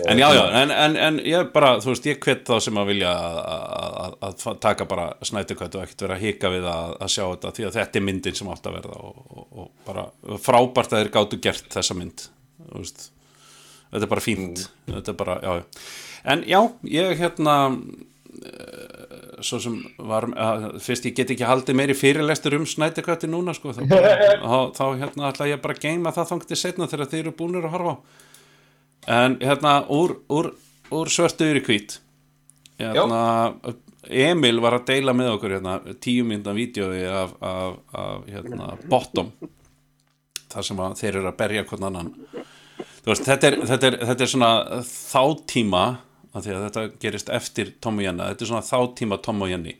en 0.07 0.19
já, 0.21 0.27
já, 0.35 0.41
en, 0.61 0.71
en, 0.71 0.97
en 1.07 1.19
ég 1.25 1.51
bara, 1.53 1.75
þú 1.83 1.93
veist, 1.93 2.09
ég 2.09 2.19
hvet 2.23 2.43
þá 2.47 2.55
sem 2.63 2.79
að 2.81 2.91
vilja 2.93 3.13
að, 3.13 4.43
taka 4.63 4.87
bara 4.89 5.11
snætukvætt 5.25 5.77
og 5.77 5.85
ekkert 5.85 6.03
vera 6.05 6.17
að 6.17 6.25
hika 6.25 6.51
við 6.53 6.67
að, 6.71 6.97
að 6.99 7.13
sjá 7.15 7.23
þetta 7.25 7.53
því 7.57 7.67
að 7.69 7.79
þetta 7.79 7.99
er 7.99 8.05
myndin 8.07 8.37
sem 8.39 8.51
átt 8.53 8.69
að 8.69 8.77
verða 8.79 8.99
og, 9.09 9.23
og, 9.29 9.47
og 9.63 9.71
bara 9.87 10.05
frábært 10.45 10.93
að 10.93 11.03
þeir 11.03 11.11
gátu 11.15 11.41
gert 11.43 11.71
þessa 11.75 11.97
mynd 11.97 12.27
þú 12.69 12.83
veist, 12.83 13.09
þetta 13.89 14.05
er 14.05 14.13
bara 14.13 14.23
fínt. 14.23 14.67
Þetta 14.89 15.13
er 15.13 15.19
bara, 15.19 15.39
já, 15.43 15.81
en 16.35 16.45
já, 16.49 16.59
ég 16.93 17.13
hérna 17.19 17.55
eh, 17.73 19.19
svo 19.45 19.59
sem 19.63 19.77
var 20.09 20.27
fyrst 20.83 21.07
ég 21.09 21.17
get 21.17 21.35
ekki 21.35 21.47
haldið 21.47 21.79
meiri 21.79 21.97
fyrirlestur 21.97 22.57
um 22.59 22.67
snætukvætti 22.69 23.29
núna 23.31 23.55
sko, 23.57 23.73
þá, 23.75 23.85
þá, 24.43 24.57
þá 24.75 24.85
hérna 25.03 25.29
ætla 25.31 25.51
ég 25.51 25.61
bara 25.63 25.77
að 25.77 25.85
geima 25.85 26.15
það 26.15 26.33
þangti 26.33 26.59
setna 26.59 26.89
þegar 26.91 27.13
þeir 27.13 27.23
eru 27.23 27.37
búnir 27.39 27.69
að 27.69 27.77
horfa 27.77 27.95
á 27.95 28.27
en 29.09 29.37
hérna 29.41 29.75
úr, 29.89 30.19
úr, 30.29 30.51
úr 30.93 31.11
svörtu 31.11 31.47
yfir 31.47 31.61
í 31.61 31.65
hvít. 31.67 31.99
Hérna, 32.79 33.21
Emil 34.09 34.61
var 34.63 34.77
að 34.77 34.85
deila 34.93 35.13
með 35.17 35.33
okkur 35.35 35.55
hérna, 35.57 35.79
tíu 36.01 36.25
myndan 36.27 36.57
vídjói 36.57 37.03
af, 37.09 37.33
af, 37.43 37.79
af 37.91 38.29
hérna, 38.29 38.75
bottom. 38.89 39.33
Þar 40.49 40.65
sem 40.65 40.83
þeir 41.01 41.19
eru 41.19 41.29
að 41.29 41.39
berja 41.41 41.65
hvern 41.69 41.89
annan. 41.89 42.13
Veist, 43.05 43.25
þetta 43.25 43.49
er, 43.49 43.57
þetta 43.69 43.89
er, 43.89 43.97
þetta 44.09 44.25
er 44.25 44.31
svona 44.31 44.53
þáttíma 44.85 45.83
þetta 46.33 46.87
gerist 47.01 47.29
eftir 47.33 47.73
Tom 47.81 47.99
og 47.99 48.05
Jenna. 48.05 48.29
Þetta 48.31 48.45
er 48.45 48.51
svona 48.51 48.67
þáttíma 48.67 49.19
Tom 49.25 49.41
og 49.45 49.51
Jenny. 49.51 49.75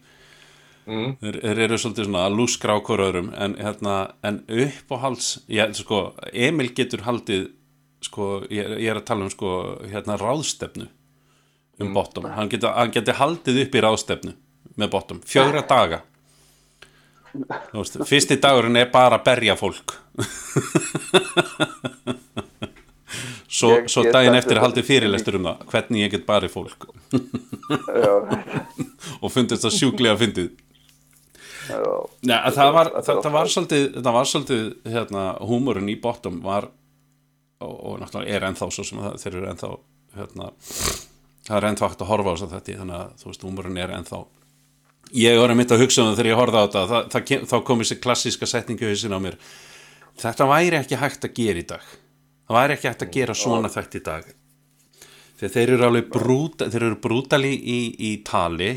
Mm. 0.90 1.12
þeir, 1.22 1.36
þeir 1.44 1.60
eru 1.68 1.78
svolítið 1.78 2.08
svona 2.08 2.30
lúskra 2.34 2.74
á 2.74 2.80
hver 2.82 3.04
öðrum. 3.06 3.30
En, 3.38 3.56
hérna, 3.62 3.96
en 4.26 4.42
uppáhalds 4.50 5.28
já, 5.48 5.68
sko, 5.78 6.16
Emil 6.34 6.72
getur 6.74 7.06
haldið 7.06 7.52
sko, 8.06 8.30
ég, 8.50 8.70
ég 8.80 8.90
er 8.94 9.00
að 9.02 9.08
tala 9.10 9.26
um 9.28 9.32
sko, 9.34 9.50
hérna 9.92 10.18
ráðstefnu 10.20 10.88
um 11.80 11.94
bottom, 11.96 12.26
hann 12.36 12.50
getur, 12.52 12.74
hann 12.76 12.92
getur 12.92 13.16
haldið 13.20 13.62
upp 13.66 13.76
í 13.76 13.84
ráðstefnu 13.86 14.34
með 14.80 14.90
bottom, 14.94 15.20
fjögra 15.28 15.62
daga. 15.68 16.02
Veist, 17.72 17.96
fyrsti 18.10 18.40
dagurinn 18.42 18.80
er 18.82 18.90
bara 18.92 19.20
að 19.20 19.26
berja 19.28 19.56
fólk. 19.60 19.94
Svo, 23.50 23.72
Ég 23.80 23.88
svo 23.90 24.04
daginn 24.06 24.36
þetta- 24.36 24.40
eftir 24.44 24.60
haldið 24.62 24.86
fyrirlestur 24.86 25.36
um 25.40 25.48
það 25.50 25.64
hvernig 25.72 26.02
ég 26.04 26.12
get 26.14 26.26
barið 26.28 26.52
fólk. 26.54 26.86
Og 29.24 29.32
fundist 29.34 29.64
það 29.66 29.74
sjúklega 29.74 30.20
fyndið. 30.22 30.52
Nei, 31.70 32.36
að 32.38 32.54
það 32.56 32.70
var, 32.76 32.92
það, 33.06 33.22
það 33.26 33.34
var 33.34 33.50
svolítið, 33.54 33.88
það 33.98 34.14
var 34.20 34.30
svolítið 34.30 34.62
hérna, 34.94 35.24
húmorinn 35.50 35.90
í 35.90 35.98
bottom 36.02 36.40
var 36.46 36.70
og, 37.64 37.74
og 37.74 38.02
náttúrulega 38.02 38.36
er 38.36 38.48
ennþá 38.50 38.70
svo 38.74 38.86
sem 38.88 39.00
það, 39.04 39.16
þeir 39.24 39.38
eru 39.38 39.50
ennþá 39.54 39.72
hérna, 40.18 40.50
það 41.48 41.58
er 41.60 41.70
ennþá 41.70 41.90
hægt 41.92 42.04
að 42.04 42.12
horfa 42.12 42.32
á 42.32 42.34
þess 42.34 42.48
að 42.48 42.54
þetta 42.58 42.78
þannig 42.82 43.00
að 43.00 43.16
þú 43.22 43.32
veist, 43.32 43.48
húmorinn 43.48 43.82
er 43.84 43.96
ennþá 44.00 44.22
ég 45.20 45.40
var 45.40 45.54
að 45.54 45.60
mynda 45.60 45.78
að 45.78 45.84
hugsa 45.86 46.04
um 46.04 46.10
það 46.10 46.20
þegar 46.20 46.30
ég 46.30 46.40
horfði 46.40 46.60
á 46.60 46.66
þetta 46.66 46.84
það, 46.92 47.08
það, 47.14 47.48
þá 47.50 47.56
kom 47.68 47.84
þessi 47.84 48.00
klassíska 48.04 48.50
setningu 48.50 48.90
hausin 48.90 49.16
á 49.16 49.20
mér. 49.24 49.40
Þetta 50.20 50.50
væri 50.50 50.78
ekki 50.80 51.00
hægt 51.00 51.26
að 51.26 51.34
gera 51.38 51.62
í 51.62 51.66
dag. 51.70 51.88
Það 52.50 52.58
væri 52.60 52.76
ekki 52.76 52.90
hægt 52.90 53.06
að 53.06 53.14
gera 53.16 53.36
svona 53.38 53.72
þætt 53.72 53.96
í 53.96 54.02
dag. 54.06 54.28
Þegar 55.40 55.54
þeir 55.56 55.74
eru 55.74 55.88
alveg 55.88 56.10
brúta, 56.14 56.68
þeir 56.70 56.86
eru 56.90 57.00
brútali 57.00 57.54
í, 57.56 57.80
í 57.96 58.12
tali 58.28 58.72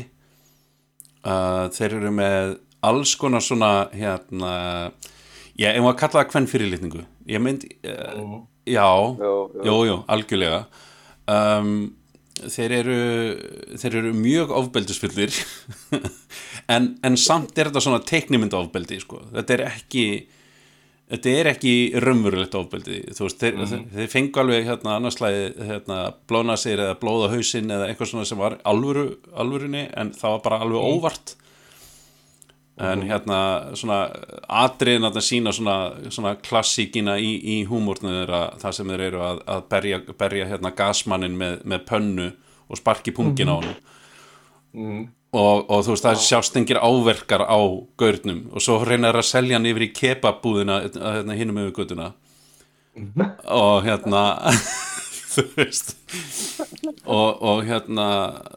uh, 1.27 1.67
þeir 1.75 1.97
eru 1.99 2.13
með 2.15 2.53
alls 2.83 3.15
konar 3.19 3.43
svona 3.43 3.71
hérna 3.95 4.53
ég 5.59 5.75
ef 5.75 5.87
að 5.87 5.99
kalla 5.99 6.21
það 6.21 6.31
hvern 6.33 6.49
fyrirlitningu 6.51 7.03
ég 7.29 7.43
mynd 7.43 7.65
uh, 7.87 8.39
já, 8.65 8.87
jú, 9.19 9.77
jú, 9.87 9.97
algjörlega. 10.11 10.63
Um, 11.29 11.73
þeir 12.41 12.75
eru 12.81 12.99
þeir 13.79 13.99
eru 14.01 14.13
mjög 14.17 14.55
ofbeldisfullir. 14.61 15.35
En, 16.71 16.93
en 17.03 17.17
samt 17.19 17.57
er 17.59 17.67
þetta 17.67 17.81
svona 17.83 17.99
teiknimynda 18.07 18.55
ofbeldi 18.55 18.95
sko. 19.01 19.17
þetta 19.33 19.53
er 19.57 19.61
ekki 19.65 20.03
þetta 21.11 21.33
er 21.41 21.49
ekki 21.51 21.73
raunverulegt 21.99 22.55
ofbeldi. 22.55 23.01
Þú 23.17 23.25
veist, 23.27 23.41
þeir, 23.41 23.57
þeir, 23.67 23.81
þeir 23.97 24.11
fengu 24.13 24.41
alveg 24.41 24.69
hérna 24.69 24.95
annarslæði 24.95 25.43
hérna, 25.67 25.97
blóna 26.31 26.55
sér 26.57 26.85
eða 26.85 26.97
blóða 27.01 27.33
hausinn 27.33 27.73
eða 27.73 27.89
eitthvað 27.89 28.13
svona 28.13 28.29
sem 28.29 28.39
var 28.39 28.55
alvöru, 28.69 29.05
alvörunni 29.35 29.83
en 29.91 30.13
það 30.15 30.37
var 30.37 30.45
bara 30.47 30.61
alveg 30.63 30.87
óvart 30.93 31.35
en 32.81 33.03
hérna 33.05 33.39
svona 33.77 33.99
atriðin 34.49 35.05
að 35.05 35.19
það 35.19 35.25
sína 35.27 35.51
svona, 35.53 35.75
svona 36.09 36.35
klassíkina 36.41 37.19
í, 37.21 37.35
í 37.37 37.57
húmórnu 37.69 38.09
þeirra 38.09 38.43
það 38.61 38.77
sem 38.79 38.93
þeir 38.93 39.03
eru 39.09 39.21
að, 39.21 39.41
að 39.45 39.65
berja, 39.69 39.99
berja 40.17 40.47
hérna 40.49 40.71
gasmannin 40.77 41.37
með, 41.37 41.59
með 41.69 41.83
pönnu 41.91 42.29
og 42.67 42.79
sparki 42.79 43.13
pungin 43.13 43.51
á 43.53 43.55
hann 43.59 43.75
Mm. 44.73 45.03
og, 45.37 45.67
og 45.69 45.83
þú 45.85 45.93
veist 45.93 46.05
það 46.07 46.21
sjást 46.25 46.55
engir 46.57 46.79
áverkar 46.81 47.43
á 47.45 47.61
gaurnum. 48.01 48.39
Og 48.53 48.63
svo 48.65 48.79
reynar 48.81 49.19
að 49.19 49.27
selja 49.29 49.59
hann 49.59 49.67
yfir 49.69 49.85
í 49.85 49.91
kebabúðina 49.93 50.79
hérna, 50.87 51.35
hinum 51.37 51.59
yfir 51.61 51.75
göttuna 51.77 52.07
og 53.53 53.85
hérna 53.85 54.23
þú 55.35 55.43
veist. 55.57 55.93
Og, 57.05 57.41
og 57.51 57.63
hérna 57.67 58.07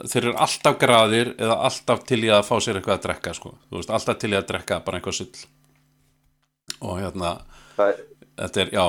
þeir 0.04 0.22
eru 0.28 0.34
alltaf 0.46 0.78
graðir 0.82 1.32
eða 1.36 1.56
alltaf 1.68 2.04
til 2.08 2.20
í 2.26 2.30
að 2.32 2.44
fá 2.48 2.54
sér 2.62 2.80
eitthvað 2.80 2.98
að 2.98 3.04
drekka 3.08 3.34
sko. 3.38 3.54
veist, 3.74 3.90
alltaf 3.96 4.18
til 4.22 4.32
í 4.34 4.38
að 4.38 4.48
drekka 4.52 4.80
bara 4.86 5.00
eitthvað 5.00 5.18
sull. 5.20 5.46
Og 6.82 6.98
hérna 7.00 7.36
er- 7.80 8.00
þetta 8.36 8.64
er, 8.66 8.72
já. 8.76 8.86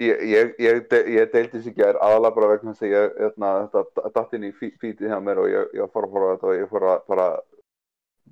Ég, 0.00 0.20
ég, 0.32 0.52
ég, 0.64 0.78
de, 0.88 0.98
ég 1.12 1.28
deildi 1.32 1.58
þessi 1.58 1.74
gær 1.76 1.98
aðalega 2.00 2.32
bara 2.38 2.46
vegna 2.54 2.72
þess 2.72 2.86
að 2.86 2.92
ég 2.94 3.16
hérna, 3.20 3.48
þetta 3.74 4.12
datt 4.14 4.30
inn 4.38 4.46
í 4.48 4.52
fí- 4.56 4.72
fítið 4.80 5.10
hjá 5.12 5.18
mér 5.20 5.42
og 5.42 5.48
ég, 5.52 5.74
ég 5.76 5.90
fór 5.92 6.06
að 6.06 6.14
fóra 6.14 6.30
þetta 6.36 6.48
og 6.48 6.56
ég 6.56 6.70
fór 6.70 6.86
að 6.88 7.02
bara, 7.10 7.26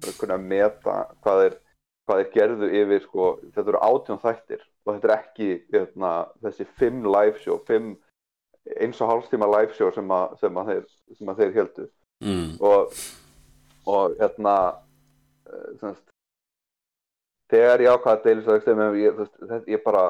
bara 0.01 0.15
kunna 0.23 0.39
að 0.39 0.47
meta 0.55 0.95
hvað 1.27 1.43
er, 1.45 1.59
hvað 2.09 2.25
er 2.25 2.33
gerðu 2.35 2.69
yfir 2.81 3.05
sko, 3.05 3.29
þetta 3.55 3.73
eru 3.73 3.81
átjón 3.85 4.21
þættir 4.23 4.65
og 4.85 4.91
þetta 4.95 5.09
er 5.09 5.15
ekki 5.15 5.49
hérna, 5.75 6.13
þessi 6.45 6.67
fimm 6.81 7.07
live 7.07 7.41
show, 7.45 7.61
fimm 7.69 7.95
eins 8.79 9.01
og 9.01 9.13
hálfstíma 9.13 9.49
live 9.53 9.77
show 9.77 9.93
sem 9.95 10.13
að, 10.13 10.37
sem 10.43 10.61
að, 10.61 10.73
þeir, 10.73 10.85
sem 11.19 11.33
að 11.33 11.43
þeir 11.43 11.57
heldu 11.57 11.87
mm. 12.25 12.51
og, 12.69 12.99
og 13.89 14.19
hérna 14.21 14.55
eh, 15.49 15.69
sem 15.79 15.95
sagt, 15.95 16.07
þegar 17.53 17.85
ég 17.85 17.95
ákvaða 17.95 18.35
að 18.89 19.01
ég, 19.01 19.25
ég, 19.73 19.83
bara 19.85 20.05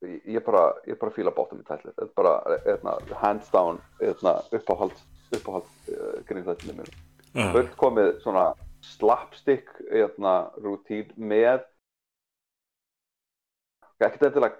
ég 0.00 0.44
bara, 0.44 0.64
ég 0.88 0.96
bara 1.00 1.12
fíla 1.12 1.32
bóttum 1.36 1.60
í 1.60 1.66
tætlir 1.68 1.92
þetta 1.92 2.08
er 2.08 2.16
bara, 2.16 2.58
hérna, 2.64 2.96
hands 3.20 3.52
down 3.52 3.80
hérna, 4.00 4.38
uppáhald 4.56 4.96
uppáhald 5.30 5.68
uh, 5.92 6.16
grínþættinni 6.26 6.80
mér 6.80 6.88
Ah. 7.30 7.52
fullt 7.54 7.76
komið 7.78 8.16
svona 8.24 8.48
slapstick 8.84 9.72
hérna, 9.90 10.50
rútín 10.60 11.10
með 11.16 11.64
ekkert 14.00 14.30
endilega 14.30 14.56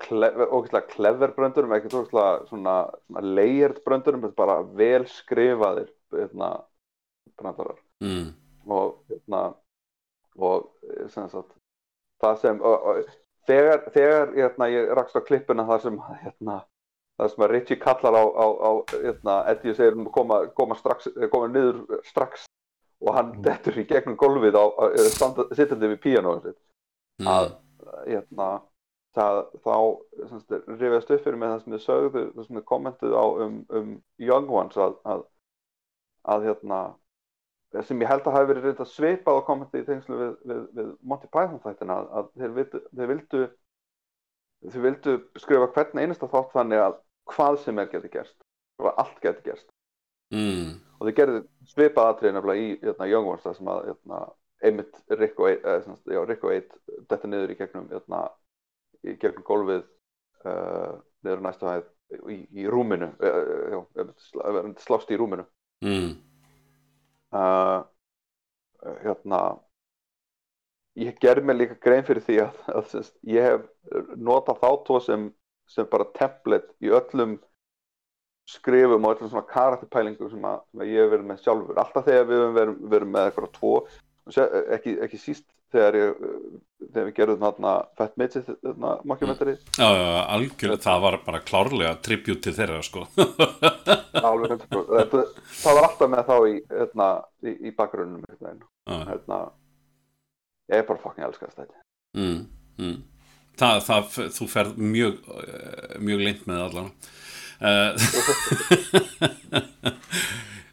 clever, 0.92 1.30
bröndurum, 1.36 1.72
ekkert 1.72 1.94
ógeðslega 1.96 2.48
svona, 2.50 2.74
svona 3.08 3.22
layered 3.24 3.80
bröndurum, 3.86 4.26
bara 4.36 4.58
vel 4.76 5.06
skrifaðir 5.08 5.88
hérna, 6.12 6.58
brandarar 7.40 7.78
Mm. 8.00 8.30
og 8.64 9.02
hérna 9.10 9.54
og 10.40 10.70
eh, 10.88 11.08
sem 11.12 11.26
sagt 11.28 11.50
það 12.22 12.38
sem 12.40 12.60
og, 12.64 12.86
og, 12.86 13.10
þegar, 13.44 13.82
þegar 13.92 14.32
hérna, 14.38 14.68
ég 14.72 14.92
rakst 14.96 15.18
á 15.20 15.20
klippuna 15.20 15.66
þar 15.68 15.82
sem 15.84 15.98
þar 16.00 17.28
sem 17.28 17.44
að 17.44 17.50
Richie 17.52 17.76
kallar 17.76 18.16
á, 18.16 18.24
á, 18.24 18.46
á 18.56 18.70
Eddie 19.52 19.74
segir 19.76 19.98
um 19.98 20.06
að 20.08 20.14
koma, 20.16 20.38
koma, 20.56 20.78
strax, 20.80 21.10
koma 21.28 21.50
niður 21.52 22.00
strax 22.08 22.46
og 23.00 23.14
hann 23.16 23.32
dettur 23.44 23.78
í 23.80 23.86
gegnum 23.88 24.18
gólfið 24.20 24.58
á, 24.60 24.64
á, 24.64 24.84
standa, 25.14 25.46
sittandi 25.56 25.92
við 25.94 26.02
píanóið 26.06 26.50
sitt 26.50 26.60
Mm. 27.20 27.26
að 27.28 27.48
hérna, 28.08 28.46
það, 29.12 29.38
þá 29.60 29.74
semst, 30.30 30.54
rifjast 30.80 31.10
upp 31.12 31.24
fyrir 31.26 31.36
mig 31.36 31.50
það 31.50 31.58
sem 31.64 31.74
þið 31.74 31.82
sögðu 31.84 32.22
það 32.36 32.46
sem 32.46 32.56
þið 32.56 32.64
kommentuðu 32.70 33.18
á 33.20 33.26
um, 33.44 33.58
um 33.76 33.90
Young 34.24 34.48
Ones 34.60 34.78
að, 34.80 34.94
að, 35.04 35.24
að 36.34 36.46
hérna 36.48 36.78
sem 37.86 38.00
ég 38.02 38.10
held 38.10 38.24
að 38.26 38.36
hafi 38.38 38.48
verið 38.50 38.68
reynda 38.70 38.86
svipað 38.88 39.40
og 39.40 39.44
kommentið 39.50 39.82
í 39.82 39.88
tengslu 39.90 40.16
við, 40.20 40.32
við, 40.48 40.62
við 40.78 40.88
Monty 41.12 41.28
Python 41.28 41.60
þættina 41.64 41.98
að, 42.00 42.08
að 42.18 42.30
þeir, 42.40 42.54
vildu, 42.56 42.80
þeir 42.96 43.12
vildu 43.12 43.42
þeir 44.70 44.86
vildu 44.86 45.16
skrifa 45.44 45.68
hvern 45.74 46.02
einasta 46.02 46.30
þátt 46.32 46.56
þannig 46.56 46.84
að 46.86 46.96
hvað 47.34 47.60
sem 47.66 47.78
er 47.84 47.92
geti 47.92 48.12
gerst 48.16 48.36
allt 48.80 49.20
geti 49.22 49.50
gerst 49.50 49.68
Mm. 50.30 50.78
Og 51.00 51.08
þeir 51.08 51.16
gerðu 51.16 51.40
svipað 51.70 52.26
nefnilega 52.26 52.60
í 52.60 52.68
hérna, 52.82 53.08
Young 53.08 53.30
Ones 53.32 53.46
sem 53.56 53.70
að 53.72 53.86
hérna, 53.88 54.20
einmitt 54.60 54.98
Rick 55.16 55.40
og 55.40 56.52
Eitt, 56.52 56.74
detta 57.08 57.30
niður 57.30 57.54
í 57.54 57.56
gegnum 57.56 57.88
hérna, 57.92 58.26
í 59.08 59.16
gegnum 59.22 59.46
gólfið 59.48 59.86
uh, 60.44 60.98
niður 61.24 61.46
næstu 61.46 61.70
hæð 61.70 61.88
í, 62.28 62.36
í 62.60 62.68
rúminu 62.68 63.08
uh, 63.16 63.80
já, 63.96 64.10
slást 64.84 65.12
í 65.12 65.20
rúminu 65.20 65.48
Mm. 65.80 66.10
uh, 67.32 67.86
hérna 69.00 69.38
ég 71.00 71.16
ger 71.22 71.40
mér 71.40 71.56
líka 71.56 71.78
grein 71.80 72.04
fyrir 72.04 72.20
því 72.26 72.36
að, 72.44 72.58
að 72.74 72.90
semst, 72.90 73.14
ég 73.24 73.46
hef 73.46 73.62
notað 74.20 74.60
þá 74.60 74.68
tvo 74.84 74.98
sem, 75.04 75.24
sem 75.70 75.88
bara 75.88 76.08
template 76.18 76.74
í 76.84 76.92
öllum 76.92 77.38
skrifum 78.50 79.06
og 79.06 79.14
öllum 79.16 79.30
svona 79.32 79.46
karakterpælingum 79.50 80.30
sem, 80.32 80.44
að, 80.50 80.60
sem 80.70 80.84
að 80.84 80.92
ég 80.92 81.04
hef 81.04 81.14
verið 81.14 81.28
með 81.30 81.42
sjálfur. 81.44 81.80
Alltaf 81.82 82.06
þegar 82.08 82.28
við 82.28 82.42
höfum 82.42 82.58
verið, 82.58 82.84
verið 82.94 83.12
með 83.14 83.28
eitthvað 83.30 83.52
tvo 83.56 83.74
ekki, 84.30 84.96
ekki 85.06 85.18
síst 85.20 85.46
þegar, 85.70 85.98
ég, 85.98 86.24
þegar 86.90 87.06
við 87.08 87.14
gerðum 87.16 87.44
þarna 87.44 87.74
Fat 87.98 88.16
Midget 88.18 88.48
þarna 88.50 88.94
mockumentary. 89.06 89.54
Já, 89.78 89.86
já, 89.86 90.08
algjörlega, 90.34 90.82
það 90.84 91.04
var 91.04 91.18
bara 91.26 91.42
klárlega 91.46 91.92
tribut 92.04 92.42
til 92.44 92.54
þeirra, 92.56 92.80
sko. 92.86 93.04
Alveg 94.30 94.56
100%. 94.56 94.90
Þetta- 94.90 95.24
það 95.60 95.78
var 95.78 95.88
alltaf 95.88 96.12
með 96.14 96.24
þá 96.32 96.36
í, 96.50 96.56
hérna, 96.74 97.08
í, 97.46 97.54
í 97.70 97.74
bakgrunnum 97.78 98.26
hérna, 98.90 99.40
ég 100.70 100.82
er 100.82 100.90
bara 100.90 101.02
fucking 101.04 101.26
elskast 101.28 101.58
þetta. 101.58 101.80
Mm, 102.18 102.42
mm. 102.82 102.98
Það, 103.60 103.80
það, 103.86 104.14
þú 104.34 104.46
ferð 104.50 104.78
mjög 104.80 105.18
eh, 105.36 105.96
mjög 106.00 106.22
leint 106.24 106.46
með 106.48 106.62
allan 106.64 106.92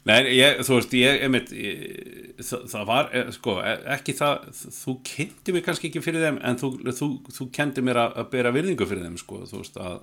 Nei, 0.08 0.22
ég, 0.38 0.62
þú 0.64 0.78
veist, 0.78 0.94
ég, 0.96 1.18
einmitt, 1.26 1.50
ég, 1.52 2.38
það, 2.40 2.62
það 2.72 2.84
var, 2.88 3.10
eh, 3.12 3.32
sko, 3.36 3.58
eh, 3.60 3.82
ekki 3.98 4.14
það, 4.16 4.46
þú 4.78 4.94
kynnti 5.10 5.56
mig 5.56 5.66
kannski 5.66 5.90
ekki 5.90 6.04
fyrir 6.06 6.24
þeim, 6.24 6.38
en 6.48 6.60
þú, 6.62 6.70
þú, 6.96 7.08
þú 7.36 7.48
kendi 7.58 7.84
mér 7.84 8.00
að, 8.06 8.16
að 8.22 8.30
bera 8.38 8.54
virðingu 8.56 8.88
fyrir 8.88 9.04
þeim, 9.04 9.18
sko, 9.20 9.42
þú 9.50 9.60
veist, 9.60 9.76
að 9.84 9.98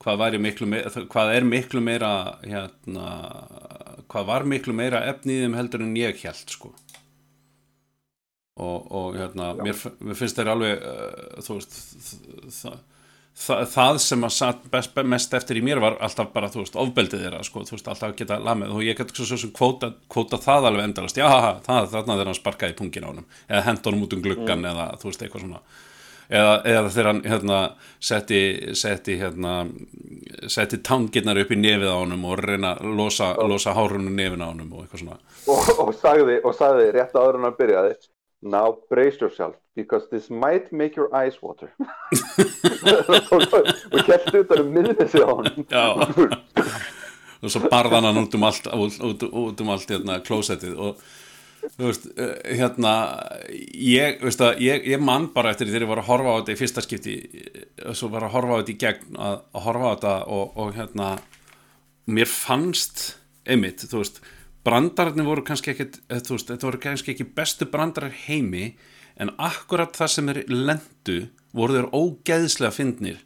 hvað 0.00 0.38
meira, 0.40 1.04
hvað 1.12 1.34
er 1.34 1.44
miklu 1.44 1.80
meira, 1.84 2.12
hérna, 2.46 3.08
hvað 4.08 4.30
var 4.30 4.46
miklu 4.48 4.72
meira 4.76 5.02
efni 5.10 5.36
í 5.36 5.42
þeim 5.44 5.58
heldur 5.58 5.84
en 5.84 5.98
ég 5.98 6.22
held, 6.24 6.54
sko. 6.54 6.72
Og, 8.60 8.88
og 8.88 9.16
hérna, 9.16 9.52
mér, 9.60 9.76
mér 10.00 10.16
finnst 10.16 10.36
þeir 10.40 10.52
alveg, 10.54 10.80
uh, 10.80 11.44
þú 11.44 11.58
veist, 11.58 11.72
það, 12.56 12.80
það, 13.40 13.64
það 13.72 13.98
sem 14.04 14.26
að 14.26 14.34
satt 14.36 14.64
best, 14.72 15.02
mest 15.12 15.36
eftir 15.38 15.60
í 15.60 15.64
mér 15.64 15.80
var 15.82 15.98
alltaf 16.04 16.32
bara, 16.34 16.50
þú 16.52 16.64
veist, 16.64 16.78
ofbeldið 16.80 17.24
þeirra, 17.24 17.42
sko, 17.46 17.64
þú 17.68 17.76
veist, 17.76 17.90
alltaf 17.92 18.08
að 18.10 18.16
geta 18.20 18.40
lamið. 18.44 18.74
Og 18.76 18.86
ég 18.86 18.98
get 18.98 19.14
svo 19.16 19.38
sem 19.40 19.52
kvóta, 19.56 19.92
kvóta 20.12 20.40
það 20.40 20.70
alveg 20.70 20.88
endalast, 20.88 21.20
já, 21.20 21.28
það, 21.66 21.92
þarna 21.94 22.18
hann 22.22 22.38
sparkaði 22.38 22.76
pungin 22.78 23.06
á 23.06 23.10
honum, 23.12 23.30
eða 23.48 23.62
henda 23.68 23.90
honum 23.90 24.04
út 24.06 24.16
um 24.16 24.26
gluggan 24.26 24.66
eða, 24.72 24.90
þú 25.00 25.10
veist, 25.10 25.24
eitthvað 25.24 25.46
svona. 25.46 25.62
Eða, 26.30 26.52
eða 26.70 26.90
þegar 26.94 27.08
hann, 27.10 27.24
hérna, 27.26 27.56
setti, 28.06 28.40
setti, 28.78 29.16
hérna 29.18 29.54
setti 30.46 30.78
tangirnar 30.86 31.40
upp 31.42 31.50
í 31.50 31.58
nefið 31.58 31.90
á 31.90 31.96
honum 31.96 32.28
og 32.30 32.38
reyna 32.38 32.76
að 32.76 32.92
losa, 33.00 33.32
losa 33.50 33.74
hárunum 33.74 34.14
nefið 34.14 34.44
á 34.46 34.48
honum 34.52 34.76
og 34.76 34.84
eitthvað 34.84 35.02
svona. 35.02 35.18
Og, 35.50 35.72
og, 35.74 35.90
sagði, 35.98 36.38
og 36.46 36.54
sagði 36.54 36.92
rétt 36.94 37.18
áður 37.18 37.40
en 37.40 37.48
hann 37.48 37.58
byrjaði 37.58 37.96
now 38.42 38.78
brace 38.88 39.20
yourself 39.20 39.54
because 39.76 40.08
this 40.10 40.30
might 40.30 40.72
make 40.72 40.96
your 40.96 41.14
eyes 41.14 41.42
water. 41.42 41.70
Og, 43.92 44.04
kert 44.06 44.34
utan 44.34 44.62
um 44.64 44.70
miðnið 44.74 45.08
sig 45.12 45.24
á 45.24 45.30
hann 45.30 45.64
og 47.40 47.48
svo 47.52 47.68
barðan 47.72 48.04
hann 48.04 48.20
út 48.20 48.34
um 48.36 48.44
allt 48.44 48.68
út, 48.68 48.96
út, 49.00 49.22
út 49.24 49.60
um 49.64 49.72
allt 49.72 49.88
hérna 49.88 50.18
klósettið. 50.24 50.74
Og 50.76 50.98
þú 51.76 51.86
veist, 51.86 52.08
eh, 52.16 52.34
hérna 52.60 52.94
ég, 53.72 54.20
veist 54.24 54.42
að, 54.44 54.60
ég, 54.64 54.84
ég 54.92 55.00
mann 55.02 55.30
bara 55.34 55.52
eftir 55.52 55.68
því 55.68 55.76
þegar 55.76 55.86
ég 55.86 55.92
var 55.92 56.02
að 56.02 56.10
horfa 56.10 56.34
á 56.34 56.38
þetta 56.40 56.52
í 56.52 56.60
fyrsta 56.60 56.84
skipti 56.84 57.14
og 57.86 57.96
svo 57.96 58.10
var 58.12 58.26
að 58.26 58.34
horfa 58.36 58.56
á 58.56 58.58
þetta 58.60 58.74
í 58.74 58.80
gegn 58.84 59.20
að, 59.28 59.38
að 59.56 59.66
horfa 59.68 59.88
á 59.88 59.92
þetta 59.94 60.14
og, 60.36 60.60
og 60.60 60.76
hérna 60.76 61.08
mér 62.10 62.30
fannst 62.30 63.04
einmitt, 63.48 63.84
þú 63.88 64.02
veist, 64.02 64.20
brandararnir 64.66 65.26
voru 65.26 65.44
kannski 65.46 65.74
veist, 65.74 66.00
þetta 66.08 66.66
voru 66.66 66.80
kannski 66.82 67.14
ekki 67.14 67.28
bestu 67.36 67.68
brandarar 67.70 68.14
heimi 68.26 68.74
en 69.20 69.32
akkurat 69.38 69.94
það 69.96 70.12
sem 70.14 70.32
er 70.32 70.42
lendu 70.48 71.20
voru 71.56 71.76
þeir 71.76 71.88
ógeðslega 71.92 72.72
fyndnir. 72.74 73.22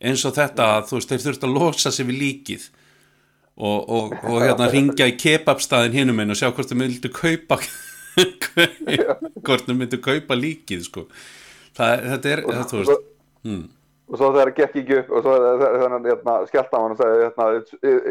Eins 0.00 0.24
og 0.24 0.36
þetta 0.38 0.68
að 0.76 0.86
þú 0.90 0.98
veist, 0.98 1.10
þeir 1.12 1.24
þurft 1.26 1.46
að 1.46 1.56
losa 1.56 1.92
sig 1.92 2.08
við 2.08 2.22
líkið 2.22 2.68
og, 3.60 3.90
og, 3.90 4.14
og 4.24 4.38
hérna 4.40 4.70
ringja 4.72 5.08
í 5.10 5.16
kebabstaðin 5.20 5.98
hinum 5.98 6.22
einn 6.22 6.32
og 6.32 6.38
sjá 6.40 6.48
hvort 6.48 6.70
þeir 6.70 6.80
myndu 6.80 7.10
kaupa 7.12 7.58
hvort 9.44 9.66
þeir 9.66 9.76
myndu 9.76 10.00
kaupa 10.02 10.38
líkið 10.38 10.86
sko. 10.86 11.06
Það, 11.76 12.06
þetta 12.14 12.32
er, 12.32 12.44
það, 12.46 12.64
þú 12.70 12.80
veist 12.80 13.04
hmm. 13.46 13.64
og 14.08 14.20
svo 14.20 14.30
þegar 14.34 14.52
það 14.52 14.56
gekk 14.60 14.78
ekki 14.82 15.00
upp 15.02 15.12
og 15.12 15.26
svo 15.26 15.34
þegar 15.44 15.98
hérna, 16.06 16.38
skellt 16.48 16.72
á 16.72 16.78
hann 16.80 16.94
og 16.94 17.02
sagði 17.02 17.26
hérna, 17.26 17.50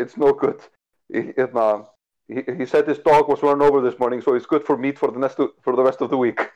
it's, 0.03 0.19
no 0.21 0.33
good. 0.39 0.67
Hérna, 1.09 1.65
he, 2.29 2.43
he 2.59 2.65
said 2.65 2.87
his 2.87 2.99
dog 2.99 3.27
was 3.27 3.41
run 3.43 3.61
over 3.61 3.81
this 3.81 3.99
morning 3.99 4.21
so 4.21 4.35
it's 4.35 4.45
good 4.45 4.63
for 4.63 4.77
meat 4.77 4.97
for 4.97 5.11
the, 5.11 5.19
next, 5.19 5.37
for 5.61 5.75
the 5.75 5.83
rest 5.83 6.01
of 6.01 6.09
the 6.09 6.17
week. 6.17 6.39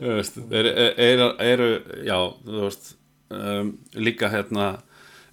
Þú 0.00 0.12
veist, 0.16 0.36
eru, 0.56 0.70
eru, 0.96 1.26
eru 1.44 1.66
já, 2.06 2.16
þú 2.40 2.60
veist 2.62 2.86
um, 3.28 3.74
líka 3.92 4.30
hérna 4.32 4.68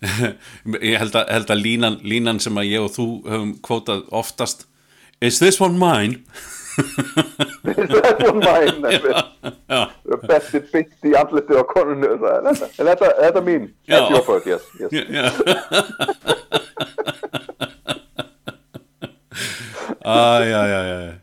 ég 0.84 0.97
held 0.99 1.15
að, 1.15 1.30
held 1.32 1.53
að 1.53 1.61
línan, 1.63 1.95
línan 2.03 2.41
sem 2.43 2.59
að 2.59 2.67
ég 2.73 2.84
og 2.84 2.91
þú 2.97 3.05
höfum 3.30 3.53
kvótað 3.63 4.03
oftast 4.11 4.67
is 5.23 5.39
this 5.39 5.61
one 5.63 5.80
mine? 5.80 6.25
Is 6.78 7.89
that 7.95 8.21
one 8.28 8.43
mine? 8.43 8.84
Já, 8.91 9.26
beint 10.71 11.05
í 11.07 11.13
andlitið 11.19 11.59
á 11.61 11.65
konunni 11.69 12.07
er 12.09 12.17
þetta, 12.21 12.69
er 12.77 12.89
þetta, 12.91 13.09
er 13.11 13.23
þetta 13.27 13.43
mín? 13.47 13.67
Já, 13.88 13.99
já, 20.47 20.61
já. 21.03 21.13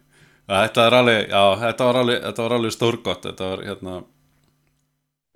Þetta 0.44 0.82
er 0.86 0.94
alveg, 0.98 1.20
já, 1.32 1.42
þetta 1.62 1.86
var 1.88 1.96
alveg, 2.02 2.18
þetta 2.26 2.44
var 2.44 2.54
alveg 2.58 2.74
stórgott, 2.74 3.22
þetta 3.30 3.46
var 3.54 3.62
hérna, 3.64 3.94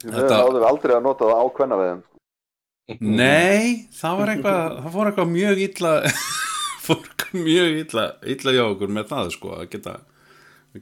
Við 0.04 0.12
Þetta- 0.14 0.36
náðum 0.38 0.64
aldrei 0.68 0.92
að 0.94 1.02
nota 1.08 1.26
það 1.26 1.40
á 1.42 1.46
kvenna 1.56 1.76
við 1.80 1.88
þeim. 1.88 2.02
nei, 3.18 3.88
það 3.98 4.18
var 4.20 4.28
eitthvað, 4.34 4.76
það 4.84 4.92
fór 4.94 5.08
eitthvað 5.10 5.32
mjög 5.32 5.62
illa, 5.64 5.92
fór 6.86 7.00
eitthvað 7.00 7.40
mjög 7.48 7.80
illa, 7.82 8.04
illa 8.34 8.54
hjá 8.54 8.62
okkur 8.68 8.92
með 8.98 9.08
það, 9.10 9.32
sko, 9.34 9.48
að 9.58 9.66
geta, 9.72 9.94
að 9.96 10.04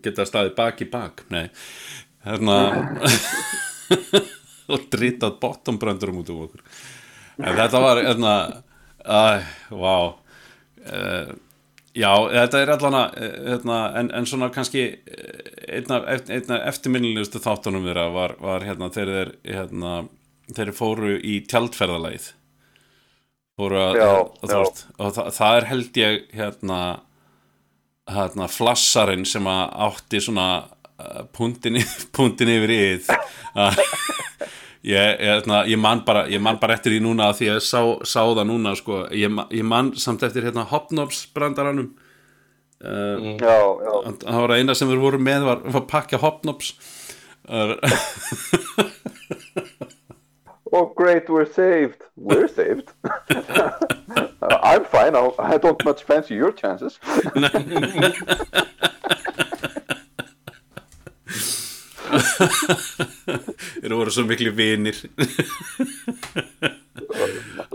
geta 0.02 0.26
staðið 0.28 0.54
bak 0.58 0.82
í 0.82 0.90
bak, 0.90 1.24
nei, 1.32 1.46
hérna, 2.26 2.58
og 4.72 4.86
drítað 4.92 5.40
bottombröndurum 5.42 6.22
út 6.22 6.34
um 6.34 6.44
okkur. 6.48 6.62
En 7.36 7.58
þetta 7.58 7.82
var, 7.82 8.02
hérna, 8.04 8.36
æ, 9.04 9.24
vá, 9.70 9.96
uh, 10.90 11.34
Já, 11.96 12.10
þetta 12.28 12.60
er 12.60 12.70
allan 12.74 12.96
að, 12.98 13.14
hérna, 13.46 13.76
en, 13.96 14.08
en 14.18 14.26
svona 14.28 14.50
kannski 14.52 14.82
eh, 14.84 15.52
einn 15.78 15.94
af, 15.96 16.04
einn 16.28 16.52
af 16.52 16.66
eftirminnilegustu 16.74 17.40
þáttunum 17.40 17.86
þeirra 17.88 18.10
var, 18.12 18.34
var 18.42 18.66
hérna, 18.68 18.90
þeir, 18.92 19.12
þeir, 19.14 19.30
hérna, 19.48 19.92
þeir 20.58 20.72
fóru 20.76 21.14
í 21.16 21.38
tjaldferðalagið. 21.48 22.26
Fóru 23.56 23.80
að, 23.80 23.96
Já, 24.02 24.10
og, 24.12 24.34
þú 24.42 24.52
já. 24.52 24.58
veist, 24.60 24.82
og 24.98 25.14
það, 25.16 25.30
það 25.38 25.60
er 25.60 25.68
held 25.70 26.00
ég, 26.02 26.18
hérna, 26.36 26.80
hérna, 28.10 28.48
flassarinn 28.50 29.26
sem 29.28 29.46
að 29.50 29.62
átti 29.86 30.18
svona 30.22 30.46
uh, 30.64 31.22
puntin, 31.34 31.78
puntin 32.16 32.52
yfir 32.56 32.70
íð. 32.76 33.04
Ég, 34.86 34.94
ég, 34.94 35.18
hérna, 35.18 35.64
ég, 35.66 35.74
man 35.82 36.04
bara, 36.06 36.28
ég 36.30 36.38
man 36.38 36.60
bara 36.62 36.76
eftir 36.76 36.92
því 36.94 37.00
núna 37.02 37.32
því 37.34 37.48
að 37.50 37.56
ég 37.56 37.64
sá, 37.66 37.80
sá 38.06 38.20
það 38.22 38.44
núna 38.46 38.70
sko. 38.78 39.00
ég, 39.10 39.26
ég 39.50 39.66
man 39.66 39.88
samt 39.98 40.22
eftir 40.22 40.46
hérna, 40.46 40.62
Hopnobs 40.70 41.24
brandaranum 41.34 41.88
uh, 42.86 43.34
Já, 43.34 43.56
já. 43.82 43.94
það 44.22 44.38
var 44.44 44.54
eina 44.54 44.78
sem 44.78 44.86
við 44.92 45.02
vorum 45.02 45.26
með 45.26 45.48
var, 45.48 45.58
var 45.66 45.82
að 45.82 45.90
pakka 45.90 46.22
Hopnobs 46.22 46.70
Oh 50.72 50.92
great, 50.94 51.30
we're 51.30 51.46
saved. 51.46 52.02
We're 52.16 52.48
saved. 52.48 52.90
I'm 54.62 54.84
fine, 54.84 55.16
I'll, 55.16 55.34
I 55.38 55.58
don't 55.58 55.84
much 55.84 56.02
fancy 56.04 56.34
your 56.34 56.52
chances. 56.52 56.98
þeir 63.86 63.94
voru 63.94 64.12
svo 64.12 64.24
miklu 64.28 64.52
vinir. 64.56 64.96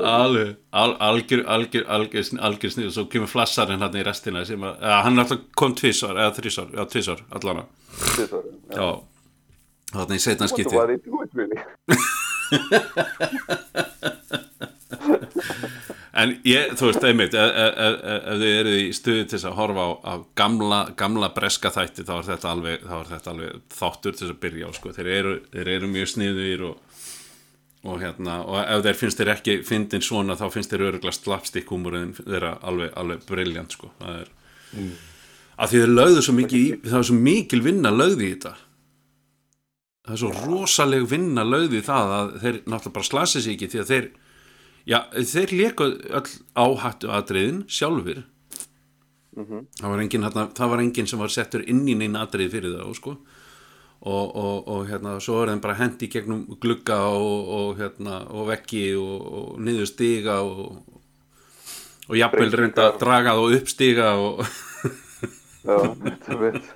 Alveg 0.01 0.55
al, 0.71 0.95
algjör, 0.99 1.43
algjör, 1.55 1.85
algjör, 1.87 2.25
algjör 2.47 2.73
snið 2.73 2.89
og 2.89 2.95
svo 2.95 3.05
kemur 3.11 3.29
flassarinn 3.31 3.83
hann 3.83 3.97
í 3.99 4.03
restina 4.05 4.43
sem 4.47 4.63
að, 4.65 4.81
hann 5.05 5.21
kom 5.57 5.75
tvisar 5.77 6.15
eða 6.17 6.33
þrísar, 6.39 6.71
já 6.77 6.83
tvisar 6.89 7.23
allana 7.29 7.67
Tvisvar, 8.15 8.43
já. 8.71 8.89
Þannig 9.91 10.23
setna 10.23 10.47
skipti 10.47 10.75
why 10.75 10.87
they 10.87 10.99
do 11.03 11.21
it 11.21 11.31
really. 11.35 11.59
En 16.11 16.33
ég, 16.43 16.73
þú 16.75 16.89
veist, 16.89 17.05
einmitt, 17.07 17.35
ef, 17.39 17.53
ef, 17.55 17.77
ef, 17.79 17.99
ef 18.33 18.39
þið 18.41 18.53
eruð 18.57 18.79
í 18.81 18.87
stuði 18.95 19.27
til 19.31 19.37
að 19.47 19.53
horfa 19.55 19.83
á, 19.87 19.91
á 20.03 20.13
gamla, 20.41 20.79
gamla 20.99 21.29
breska 21.31 21.71
þætti 21.71 22.03
þá 22.07 22.11
er 22.17 22.25
þetta 22.27 22.49
alveg, 22.51 22.81
þá 22.83 22.95
er 22.97 23.11
þetta 23.13 23.31
alveg 23.31 23.61
þáttur 23.77 24.17
til 24.19 24.27
að 24.27 24.41
byrja 24.43 24.67
á, 24.67 24.71
sko, 24.75 24.91
þeir 24.97 25.11
eru, 25.13 25.35
þeir 25.53 25.71
eru 25.77 25.91
mjög 25.93 26.09
sniðugir 26.11 26.65
og, 26.67 26.97
og 27.87 28.03
hérna, 28.03 28.41
og 28.43 28.59
ef 28.65 28.83
þeir 28.89 28.99
finnst 28.99 29.21
þeir 29.21 29.31
ekki 29.37 29.55
fyndin 29.69 30.03
svona, 30.03 30.35
þá 30.35 30.49
finnst 30.51 30.75
þeir 30.75 30.89
öruglega 30.89 31.15
slapstick 31.15 31.71
húmurinn 31.71 32.11
þeirra 32.19 32.57
alveg, 32.59 32.91
alveg 32.99 33.23
briljant, 33.31 33.77
sko, 33.79 33.93
það 34.01 34.19
er 34.19 34.35
að 35.61 35.71
því 35.71 35.81
þeir 35.81 35.93
lögðu 35.93 36.25
svo 36.25 36.35
mikið 36.35 36.59
í, 36.59 36.67
það 36.87 36.99
er 36.99 37.07
svo 37.07 37.17
mikil 37.21 37.61
vinna 37.63 37.91
lögði 37.93 38.27
í 38.27 38.33
þetta. 38.33 38.53
Það 40.01 40.13
er 40.15 40.21
svo 40.23 40.31
rosaleg 40.47 41.03
vinna 41.11 41.43
lögði 41.45 41.79
í 41.81 41.85
það 41.85 42.13
að 42.17 42.31
þeir 42.41 42.55
náttúrulega 42.65 42.95
bara 42.95 43.07
slasi 43.07 43.43
sig 43.43 43.55
ekki 43.55 43.69
því 43.69 43.81
að 43.83 43.91
þeir 43.91 44.07
Já, 44.89 45.03
þeir 45.13 45.51
leku 45.59 45.87
öll 46.09 46.31
áhættu 46.57 47.11
atriðin 47.13 47.63
sjálfur 47.69 48.23
það, 49.35 49.87
var 49.87 50.01
engin, 50.01 50.25
hérna, 50.25 50.47
það 50.57 50.73
var 50.73 50.83
engin 50.83 51.07
sem 51.07 51.21
var 51.21 51.31
settur 51.31 51.63
inn 51.69 51.85
í 51.87 51.95
neina 51.97 52.25
atrið 52.25 52.55
fyrir 52.55 52.75
það 52.75 52.95
sko. 52.97 53.15
og, 54.01 54.35
og, 54.35 54.67
og 54.73 54.87
hérna, 54.89 55.17
svo 55.23 55.41
er 55.41 55.53
þeim 55.53 55.63
bara 55.63 55.77
hendi 55.79 56.09
gegnum 56.11 56.45
glugga 56.61 56.99
og, 57.13 57.51
og, 57.57 57.69
hérna, 57.79 58.23
og 58.33 58.49
veggi 58.49 58.87
og, 58.97 59.59
niður 59.61 59.89
stiga 59.89 60.41
og, 60.41 60.81
og 62.09 62.15
jafnvel 62.17 62.51
reynda 62.57 62.89
að 62.89 63.01
draga 63.05 63.35
það 63.35 63.43
og 63.45 63.59
uppstiga 63.59 64.13
og 64.19 64.45
Já, 65.61 65.77
þetta 66.01 66.39
veit. 66.41 66.71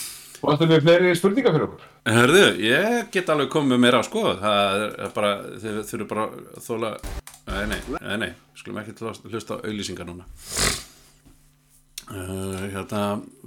Varstu 0.40 0.66
með 0.70 0.86
fleiri 0.86 1.10
spurningar 1.18 1.52
fyrir 1.52 1.66
okkur? 1.66 1.88
Hörðu, 2.08 2.44
ég 2.64 3.10
get 3.12 3.28
alveg 3.32 3.50
komið 3.52 3.74
með 3.74 3.82
mér 3.82 3.96
á 4.00 4.02
sko. 4.06 4.22
Það 4.40 4.84
er 4.88 5.12
bara, 5.16 5.32
þið 5.60 5.80
þurfum 5.90 6.08
bara 6.12 6.24
að 6.30 6.62
þóla, 6.64 6.92
nei, 7.50 7.60
nei, 7.68 7.80
nei, 7.98 8.14
nei. 8.22 8.30
Skulum 8.56 8.80
ekki 8.80 8.94
til 8.96 9.10
að 9.10 9.20
hlusta 9.28 9.58
á 9.60 9.62
auðlýsingar 9.68 10.08
núna. 10.08 10.24
Uh, 12.08 12.56
hérna, 12.72 13.02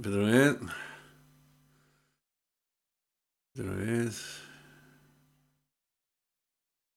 byrjum 0.06 0.30
við. 0.30 0.74
Byrjum 3.58 3.80
við. 3.82 4.24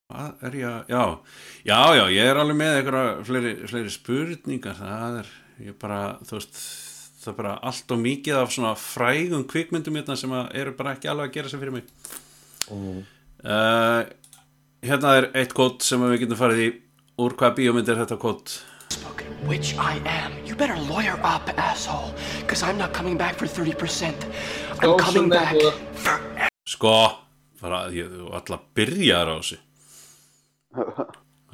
Hvað 0.08 0.46
er 0.48 0.60
ég 0.62 0.68
að, 0.70 0.92
já 0.94 1.02
já, 1.68 1.80
já, 1.98 2.04
ég 2.16 2.30
er 2.30 2.38
alveg 2.40 2.62
með 2.62 2.78
einhverja 2.78 3.16
fleiri, 3.28 3.56
fleiri 3.68 3.98
spurningar. 3.98 4.78
Það 4.78 5.18
er, 5.24 5.34
ég 5.66 5.82
bara, 5.82 6.04
þú 6.30 6.38
veist 6.38 6.62
það 7.28 7.34
er 7.34 7.40
bara 7.42 7.58
allt 7.70 7.94
og 7.94 8.02
mikið 8.04 8.40
af 8.42 8.56
svona 8.56 8.74
frægum 8.80 9.46
kvikmyndum 9.52 10.00
hérna 10.00 10.18
sem 10.20 10.34
að 10.34 10.56
eru 10.64 10.74
bara 10.80 10.96
ekki 10.96 11.12
alveg 11.12 11.30
að 11.30 11.36
gera 11.38 11.52
sig 11.52 11.62
fyrir 11.62 11.76
mig 11.78 11.86
uh, 12.72 14.02
hérna 14.88 15.14
er 15.20 15.30
eitt 15.38 15.54
kót 15.58 15.86
sem 15.86 16.02
við 16.08 16.24
getum 16.24 16.40
farið 16.40 16.66
í 16.66 16.72
úr 17.22 17.38
hvaða 17.38 17.58
bíómynd 17.60 17.94
er 17.94 18.04
þetta 18.06 18.20
kót 18.22 18.60
Which 19.46 19.76
I 19.78 20.00
am. 20.08 20.34
You 20.48 20.56
better 20.56 20.78
lawyer 20.90 21.20
up, 21.22 21.50
asshole. 21.60 22.14
Because 22.40 22.64
I'm 22.64 22.78
not 22.78 22.94
coming 22.94 23.18
back 23.18 23.36
for 23.36 23.46
30%. 23.46 24.26
I'm 24.72 24.80
Go 24.80 24.98
coming 24.98 25.30
back 25.30 25.56
for 25.94 26.48
sko, 26.68 26.94
fara, 27.60 27.86
ég, 27.96 28.10
þú 28.12 28.32
alltaf 28.36 28.66
byrjar 28.76 29.32
á 29.32 29.36
þessu 29.40 29.58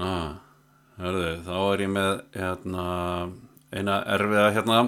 ah, 0.04 0.32
hörðu, 1.00 1.34
þá 1.46 1.58
er 1.60 1.84
ég 1.86 1.92
með 1.94 2.14
hérna, 2.34 2.86
eina 3.74 4.00
erfiða 4.16 4.50
hérna 4.56 4.80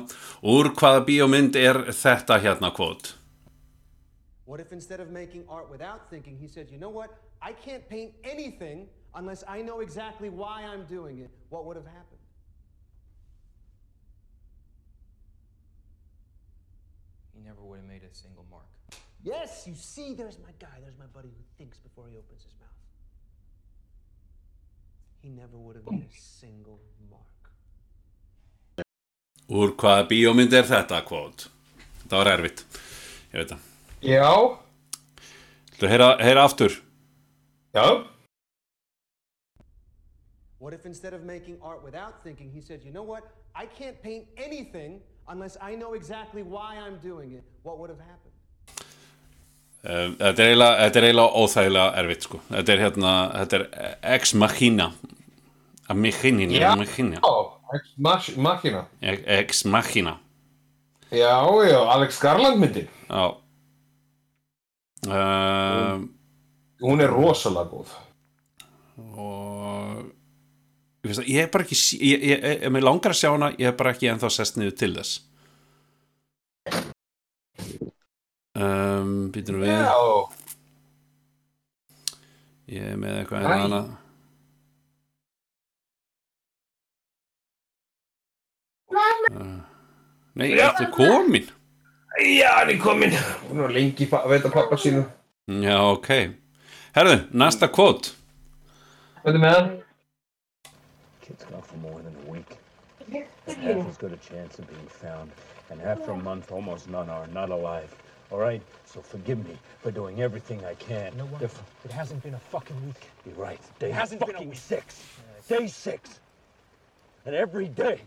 úr 0.55 0.71
hvaða 0.77 1.05
bíómynd 1.09 1.57
er 1.59 1.85
þetta 1.91 2.39
hérna 2.45 2.71
kvót 2.75 3.15
What 4.45 4.59
if 4.59 4.71
instead 4.71 4.99
of 4.99 5.09
making 5.09 5.43
art 5.49 5.71
without 5.71 6.07
thinking, 6.11 6.37
he 6.37 6.47
said, 6.47 6.69
you 6.69 6.77
know 6.77 6.89
what? 6.89 7.17
I 7.41 7.51
can't 7.51 7.87
paint 7.89 8.13
anything 8.23 8.87
unless 9.15 9.43
I 9.47 9.63
know 9.63 9.79
exactly 9.79 10.29
why 10.29 10.61
I'm 10.63 10.85
doing 10.85 11.19
it. 11.19 11.31
What 11.49 11.65
would 11.65 11.75
have 11.75 11.85
happened? 11.87 12.21
He 17.33 17.41
never 17.41 17.61
would 17.61 17.79
have 17.79 17.87
made 17.87 18.03
a 18.03 18.13
single 18.15 18.45
mark. 18.51 18.65
Yes, 19.23 19.65
you 19.65 19.73
see, 19.73 20.13
there's 20.13 20.37
my 20.37 20.51
guy. 20.59 20.77
There's 20.81 20.97
my 20.99 21.07
buddy 21.07 21.29
who 21.29 21.43
thinks 21.57 21.79
before 21.79 22.05
he 22.07 22.15
opens 22.15 22.43
his 22.43 22.53
mouth. 22.59 22.69
He 25.21 25.29
never 25.29 25.57
would 25.57 25.75
have 25.75 25.89
made 25.89 26.03
a 26.03 26.15
single 26.15 26.79
mark. 27.09 27.34
Úr 29.49 29.75
hvaða 29.77 30.07
bíómynd 30.09 30.53
er 30.53 30.67
þetta 30.69 31.03
kvót 31.05 31.47
það 32.07 32.17
var 32.17 32.31
erfitt 32.33 32.65
ég 33.33 33.39
veit 33.41 33.53
það 33.53 33.71
Já. 34.05 34.29
Þú 35.79 35.87
heyra, 35.89 36.09
heyra 36.21 36.43
aftur 36.45 36.75
Já. 37.75 38.05
What 40.59 40.73
if 40.73 40.85
instead 40.85 41.13
of 41.13 41.23
making 41.23 41.57
art 41.61 41.83
without 41.83 42.23
thinking, 42.23 42.49
he 42.49 42.61
said, 42.61 42.81
you 42.83 42.91
know 42.91 43.03
what? 43.03 43.23
I 43.53 43.65
can't 43.65 44.01
paint 44.01 44.25
anything 44.37 45.01
unless 45.27 45.57
I 45.61 45.75
know 45.75 45.93
exactly 45.93 46.43
why 46.43 46.77
I'm 46.77 46.97
doing 47.03 47.33
it. 47.33 47.43
What 47.63 47.77
would 47.79 47.89
have 47.89 47.99
happened? 47.99 48.33
Um, 49.83 50.15
þetta 50.17 50.41
er 50.41 50.49
eiginlega, 50.49 50.87
er 51.01 51.19
óþægilega 51.41 51.91
erfitt 52.01 52.25
sko. 52.25 52.39
Þetta 52.49 52.73
er 52.73 52.81
hérna, 52.81 53.11
þetta 53.35 53.59
er 53.59 53.97
Ex 54.15 54.33
Machina 54.33 54.87
Að 55.85 55.99
Machina, 56.01 57.19
Já. 57.21 57.54
Ex 57.73 57.89
mach- 57.97 58.35
Machina. 58.37 58.85
Ex 59.01 59.65
Machina 59.65 60.19
Já, 61.11 61.41
já, 61.69 61.79
Alex 61.93 62.19
Garland 62.21 62.59
myndi. 62.59 62.87
Já 63.09 63.25
um, 65.07 66.09
Hún 66.81 67.01
er 67.01 67.09
rosalega 67.09 67.69
góð. 67.71 67.91
Og 69.15 70.11
ég, 71.05 71.09
veist, 71.09 71.21
að 71.21 71.29
ég 71.29 71.43
er 71.45 71.49
bara 71.53 71.63
ekki 71.65 71.75
ég, 71.77 72.23
ég, 72.25 72.43
ég, 72.43 72.61
ég 72.65 72.83
langar 72.83 73.13
að 73.13 73.19
sjá 73.19 73.29
hana, 73.33 73.51
ég 73.59 73.67
er 73.69 73.75
bara 73.77 73.91
ekki 73.95 74.09
ennþá 74.11 74.29
sest 74.33 74.57
niður 74.57 74.75
til 74.79 74.93
þess 74.95 75.19
um, 78.55 79.29
Býtum 79.35 79.61
við 79.61 79.71
Já. 79.73 79.93
Ég 82.75 82.87
er 82.93 82.97
með 82.97 83.19
eitthvað 83.21 83.45
Æ. 83.45 83.49
hérna 83.51 83.81
Nei, 90.35 90.49
Já. 90.55 90.69
ertu 90.71 90.91
komin? 90.91 91.49
Já, 92.19 92.49
hann 92.59 92.69
er 92.69 92.77
kominn. 92.79 93.11
Hún 93.49 93.61
var 93.61 93.69
lengi 93.75 94.07
að 94.11 94.27
veita 94.31 94.49
pappa 94.51 94.77
sínu. 94.77 95.05
Já, 95.47 95.77
ok 95.93 96.09
Herðu, 96.95 97.17
næsta 97.37 97.67
kvot 97.69 98.13
Hvað 99.23 99.35
er 99.35 99.41
með 99.43 99.53
hann? 99.55 99.69
Kid's 101.21 101.43
gone 101.49 101.61
for 101.61 101.77
more 101.77 102.01
than 102.01 102.15
a 102.25 102.31
week. 102.31 102.57
And 103.47 103.57
half 103.57 103.87
as 103.89 103.97
good 103.97 104.13
a 104.13 104.17
chance 104.17 104.59
of 104.59 104.67
being 104.67 104.87
found. 104.87 105.31
And 105.69 105.81
after 105.81 106.11
a 106.11 106.17
month, 106.17 106.51
almost 106.51 106.89
none 106.89 107.09
are 107.09 107.27
not 107.27 107.49
alive. 107.49 107.89
All 108.31 108.39
right? 108.39 108.61
So 108.85 109.01
forgive 109.01 109.37
me 109.47 109.57
for 109.81 109.91
doing 109.91 110.21
everything 110.21 110.63
I 110.65 110.73
can. 110.75 111.11
You 111.13 111.17
know 111.19 111.25
what? 111.25 111.41
If- 111.41 111.61
It 111.85 111.91
hasn't 111.91 112.23
been 112.23 112.33
a 112.35 112.39
fucking 112.51 112.75
week. 112.85 113.01
You're 113.25 113.35
right. 113.35 113.61
Day 113.79 113.89
It 113.89 113.93
hasn't 113.95 114.25
been 114.25 114.35
a 114.35 114.41
week. 114.41 114.55
six. 114.57 115.03
Day 115.47 115.67
six. 115.67 116.19
And 117.25 117.35
every 117.35 117.67
day, 117.67 118.01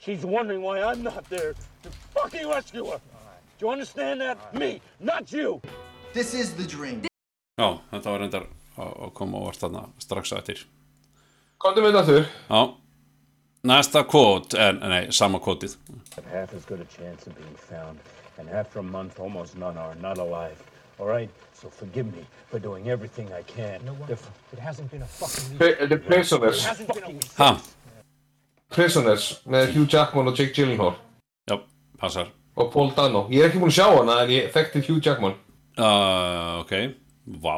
she's 0.00 0.24
wondering 0.24 0.62
why 0.62 0.80
I'm 0.82 1.02
not 1.02 1.28
there 1.28 1.52
to 1.82 1.90
fucking 2.14 2.48
rescue 2.48 2.86
her. 2.86 3.00
Do 3.58 3.66
you 3.66 3.70
understand 3.70 4.20
that? 4.20 4.54
Me, 4.54 4.80
not 4.98 5.30
you. 5.32 5.60
This 6.12 6.34
is 6.34 6.54
the 6.54 6.64
dream. 6.66 7.02
Já, 7.60 7.78
þetta 7.92 8.10
var 8.14 8.20
reyndar 8.24 8.44
að 8.80 8.92
að 9.04 9.10
koma 9.18 9.38
og 9.40 9.48
vart 9.50 9.60
þarna 9.60 9.82
strax 10.00 10.30
á 10.32 10.36
eftir 10.40 10.62
Komdu 11.60 11.82
með 11.84 11.92
þetta 11.98 12.06
þurr. 12.08 12.28
Já 12.48 12.60
Næsta 13.68 14.00
kvot, 14.08 14.54
en 14.56 14.78
nei, 14.88 15.02
sama 15.12 15.36
kvotið 15.44 15.74
Have 16.16 16.30
half 16.32 16.54
as 16.56 16.64
good 16.64 16.80
a 16.80 16.86
chance 16.88 17.26
of 17.28 17.36
being 17.36 17.54
found. 17.68 17.98
And 18.38 18.48
after 18.48 18.78
a 18.80 18.82
month, 18.82 19.20
almost 19.20 19.58
none 19.58 19.76
are 19.76 19.94
not 20.00 20.16
alive. 20.16 20.56
All 20.98 21.06
right? 21.06 21.28
So 21.52 21.68
forgive 21.68 22.06
me 22.16 22.24
for 22.48 22.58
doing 22.58 22.88
everything 22.88 23.28
I 23.34 23.42
can. 23.42 23.80
You 23.80 23.86
know 23.92 23.98
what? 24.00 24.08
If- 24.10 24.30
It 24.54 24.58
hasn't 24.58 24.90
been 24.90 25.02
a 25.02 25.06
fucking 25.06 25.50
week. 25.50 25.58
Pri- 25.78 25.86
The 25.86 25.98
Prisoners. 25.98 26.64
It 26.64 26.68
hasn't 26.68 26.94
been 26.94 27.04
a 27.04 27.10
week. 27.10 27.28
Ha, 27.36 27.60
Prisoners 28.70 29.40
með 29.50 29.72
Hugh 29.74 29.88
Jackman 29.90 30.28
og 30.30 30.36
Jake 30.38 30.54
Gyllenhaal. 30.56 30.94
já, 31.50 31.56
passar 31.98 32.28
Og 32.56 32.72
Paul 32.72 32.90
Dano. 32.96 33.28
Ég 33.30 33.40
er 33.44 33.48
ekki 33.48 33.58
búinn 33.62 33.70
að 33.70 33.78
sjá 33.78 33.86
hana 33.96 34.16
en 34.24 34.30
ég 34.34 34.50
þekkti 34.52 34.82
Hugh 34.88 35.00
Jackman. 35.06 35.34
uh, 35.78 36.60
Ok, 36.60 36.72
vá 37.40 37.56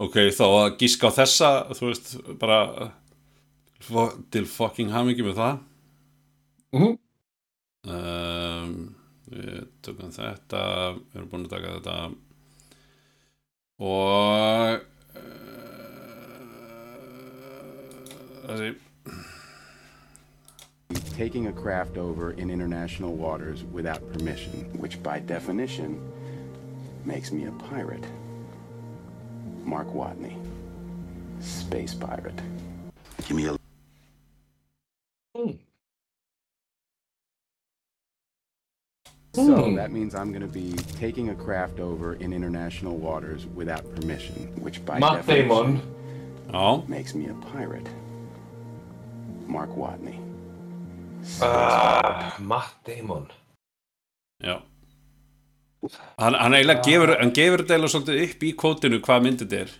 Ok, 0.00 0.16
þá 0.34 0.44
að 0.48 0.76
gíska 0.80 1.06
á 1.08 1.16
þessa 1.20 1.50
Þú 1.76 1.86
veist, 1.90 2.38
bara 2.40 2.90
fo- 3.80 4.16
Til 4.30 4.44
fucking 4.46 4.90
hamingi 4.90 5.22
með 5.22 5.34
það 5.38 5.58
Mhm. 6.74 6.98
um, 7.86 8.96
Við 9.30 9.66
tökum 9.82 10.10
þetta 10.12 10.62
Við 10.96 11.14
erum 11.14 11.28
búin 11.30 11.46
að 11.46 11.50
taka 11.50 11.76
þetta 11.78 12.14
Og 13.78 14.80
uh, 15.14 15.24
Þessi 18.48 18.74
taking 21.14 21.46
a 21.46 21.52
craft 21.52 21.96
over 21.96 22.32
in 22.32 22.50
international 22.50 23.14
waters 23.14 23.62
without 23.72 24.00
permission, 24.12 24.50
which 24.78 25.00
by 25.02 25.20
definition 25.20 26.00
makes 27.04 27.30
me 27.30 27.44
a 27.44 27.52
pirate. 27.52 28.04
Mark 29.62 29.88
Watney, 29.94 30.36
space 31.40 31.94
pirate. 31.94 32.40
Give 33.28 33.36
me 33.36 33.46
a 33.46 33.56
So 39.34 39.70
Hmm. 39.70 39.74
that 39.74 39.90
means 39.90 40.14
I'm 40.14 40.30
going 40.30 40.42
to 40.42 40.48
be 40.48 40.72
taking 40.96 41.30
a 41.30 41.34
craft 41.34 41.80
over 41.80 42.14
in 42.14 42.32
international 42.32 42.96
waters 42.96 43.46
without 43.46 43.82
permission, 43.96 44.34
which 44.60 44.84
by 44.84 45.00
Matt 45.00 45.26
definition 45.26 45.82
Já. 46.52 46.88
makes 46.88 47.14
me 47.14 47.26
a 47.26 47.34
pirate. 47.34 47.88
Mark 49.48 49.70
Watney. 49.76 50.23
Ah, 51.42 52.36
Matt 52.38 52.74
Damon. 52.86 53.26
Já 54.44 54.60
Hann, 56.16 56.32
hann 56.34 56.54
eiginlega 56.56 56.80
gefur, 56.86 57.10
hann 57.20 57.32
gefur 57.36 57.60
þetta 57.60 57.74
eiginlega 57.76 57.92
svolítið 57.92 58.20
upp 58.24 58.44
í 58.48 58.52
kvótinu 58.60 59.00
hvað 59.04 59.24
myndið 59.26 59.50
þetta 59.50 59.58
er 59.64 59.72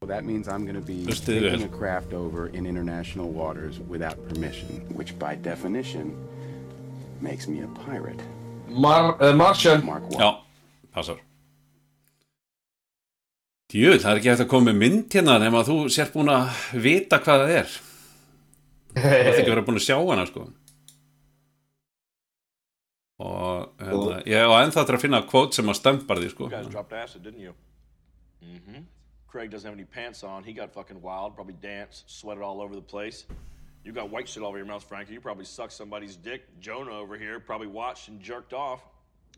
Well, 0.00 0.08
that 0.08 0.24
means 0.24 0.48
I'm 0.48 0.64
going 0.64 0.80
to 0.80 0.86
be 0.86 1.04
taking 1.04 1.62
a 1.62 1.68
craft 1.68 2.14
over 2.14 2.48
in 2.48 2.64
international 2.64 3.28
waters 3.28 3.80
without 3.80 4.16
permission, 4.30 4.80
which 4.96 5.18
by 5.18 5.34
definition 5.34 6.14
makes 7.20 7.46
me 7.46 7.60
a 7.60 7.68
pirate. 7.84 8.22
Mar 8.66 9.16
uh, 9.20 9.34
Martian. 9.34 9.84
Mark 9.84 10.08
Já, 10.10 10.40
passar 10.94 11.20
Jú, 13.70 13.92
það 14.00 14.08
er 14.10 14.18
ekki 14.22 14.32
eftir 14.32 14.46
að 14.46 14.50
koma 14.50 14.72
með 14.72 14.80
mynd 14.80 15.14
hérna 15.14 15.36
nema 15.38 15.60
að 15.60 15.68
þú 15.68 15.76
sér 15.94 16.08
búin 16.14 16.32
að 16.32 16.64
vita 16.82 17.20
hvað 17.22 17.44
það 17.44 17.52
er 17.60 17.76
Það 18.94 19.16
er 19.16 19.30
ekki 19.32 19.52
verið 19.52 19.66
búin 19.68 19.80
að 19.80 19.86
sjá 19.86 19.96
hana 20.00 20.26
sko 20.28 20.48
og 23.20 23.74
hérna, 23.76 24.22
ég 24.24 24.48
á 24.48 24.64
ennþá 24.64 24.86
til 24.88 24.96
að 24.96 25.02
finna 25.02 25.18
kvót 25.28 25.52
sem 25.52 25.68
að 25.68 25.76
stömpar 25.76 26.20
því 26.22 26.30
sko? 26.32 26.46
Mm-hmm. 28.40 28.86
Craig 29.28 29.50
doesn't 29.50 29.68
have 29.68 29.76
any 29.76 29.84
pants 29.84 30.24
on. 30.24 30.42
He 30.42 30.52
got 30.52 30.72
fucking 30.72 31.02
wild, 31.02 31.34
probably 31.34 31.54
danced, 31.60 32.10
sweated 32.10 32.42
all 32.42 32.62
over 32.62 32.74
the 32.74 32.80
place. 32.80 33.26
You 33.84 33.92
got 33.92 34.10
white 34.10 34.28
shit 34.28 34.42
all 34.42 34.48
over 34.48 34.58
your 34.58 34.66
mouth, 34.66 34.82
Frankie. 34.82 35.12
You 35.12 35.20
probably 35.20 35.44
sucked 35.44 35.72
somebody's 35.72 36.16
dick. 36.16 36.42
Jonah 36.60 36.98
over 36.98 37.16
here 37.16 37.38
probably 37.40 37.66
watched 37.66 38.08
and 38.08 38.20
jerked 38.20 38.52
off. 38.52 38.80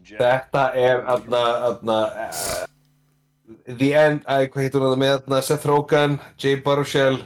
Jack. 0.02 0.20
Þetta 0.52 0.62
er 0.74 1.02
aðna, 1.04 1.42
aðna, 1.68 1.98
uh, 2.22 2.66
The 3.66 3.90
End, 3.94 4.24
æ, 4.24 4.48
hvað 4.48 4.64
heitur 4.64 4.86
það 4.86 4.96
með 5.02 5.12
aðna, 5.18 5.42
Seth 5.42 5.66
Rogen, 5.68 6.16
Jay 6.38 6.56
Baruchel. 6.62 7.18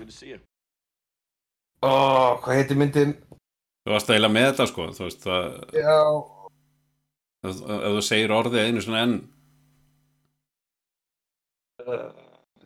Ó, 1.84 1.92
hvað 2.40 2.56
heitir 2.60 2.78
myndin? 2.80 3.14
Þú 3.86 3.94
varst 3.94 4.10
að 4.10 4.18
eila 4.18 4.30
með 4.32 4.46
þetta 4.50 4.66
sko 4.70 4.88
þú 4.96 5.04
veist 5.06 5.24
það 5.26 5.48
Já. 5.76 5.96
ef, 7.46 7.58
þú 7.62 8.02
segir 8.02 8.34
orðið 8.34 8.64
einu 8.64 8.82
svona 8.82 9.02
enn. 9.06 9.16
Uh, 11.86 12.06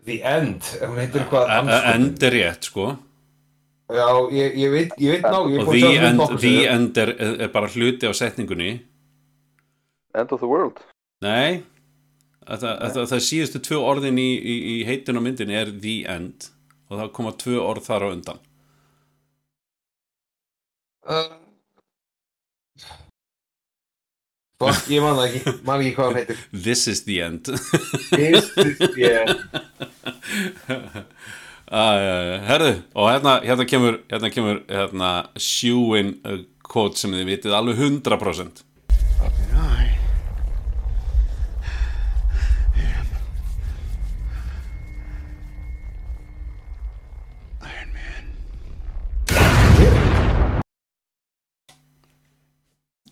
The 0.06 0.16
End, 0.24 0.68
hún 0.80 1.00
heitir 1.02 1.26
hvað? 1.28 1.50
e- 1.50 1.74
e- 1.76 1.94
end 1.94 2.22
er 2.24 2.36
rétt 2.38 2.68
sko. 2.70 2.86
Já, 3.90 4.06
ég, 4.32 4.54
ég 4.56 4.70
veit, 4.70 4.92
ég 5.02 5.16
veit 5.18 5.26
ná, 5.26 5.40
ég 5.50 5.58
er 5.58 5.66
og 5.66 5.72
the 5.74 5.82
að 5.82 6.06
end, 6.08 6.38
the 6.40 6.54
end 6.70 6.98
er, 7.02 7.10
er 7.42 7.48
bara 7.52 7.68
hluti 7.68 8.06
á 8.06 8.14
setningunni. 8.14 8.70
End 10.14 10.32
of 10.32 10.40
the 10.40 10.46
world. 10.46 10.78
Nei. 11.20 11.64
Þetta, 12.46 12.78
þetta, 12.80 13.02
það 13.10 13.24
síðustu 13.26 13.60
tvö 13.66 13.80
orðin 13.82 14.18
í, 14.18 14.30
í, 14.38 14.54
í 14.72 14.76
heitun 14.88 15.18
á 15.18 15.22
myndin 15.22 15.50
er 15.52 15.74
the 15.82 16.06
end. 16.08 16.48
Og 16.88 17.02
það 17.02 17.12
koma 17.18 17.34
tvö 17.36 17.58
orð 17.60 17.84
þar 17.90 18.06
á 18.06 18.08
undan 18.14 18.40
Uh, 21.08 21.24
Fuck, 24.60 24.90
ég 24.92 25.00
man 25.00 25.16
ekki, 25.24 25.40
man 25.64 25.80
ekki 25.80 25.94
hvað 25.96 26.10
hann 26.10 26.18
heitir. 26.18 26.40
This 26.66 26.82
is 26.90 27.04
the 27.06 27.22
end 27.24 27.48
This 28.12 28.50
is 28.60 28.76
the 28.78 29.08
end. 29.22 29.38
uh, 31.72 32.34
Herðu, 32.44 32.74
og 32.92 33.08
hérna, 33.08 33.38
hérna 33.46 33.64
kemur 33.70 34.02
hérna 34.12 34.32
kemur 34.34 34.60
hérna, 34.68 35.12
sjúin 35.40 36.18
uh, 36.28 36.42
quote 36.68 37.00
sem 37.00 37.16
þið 37.16 37.30
vitið 37.32 37.56
alveg 37.56 37.80
100% 37.80 38.66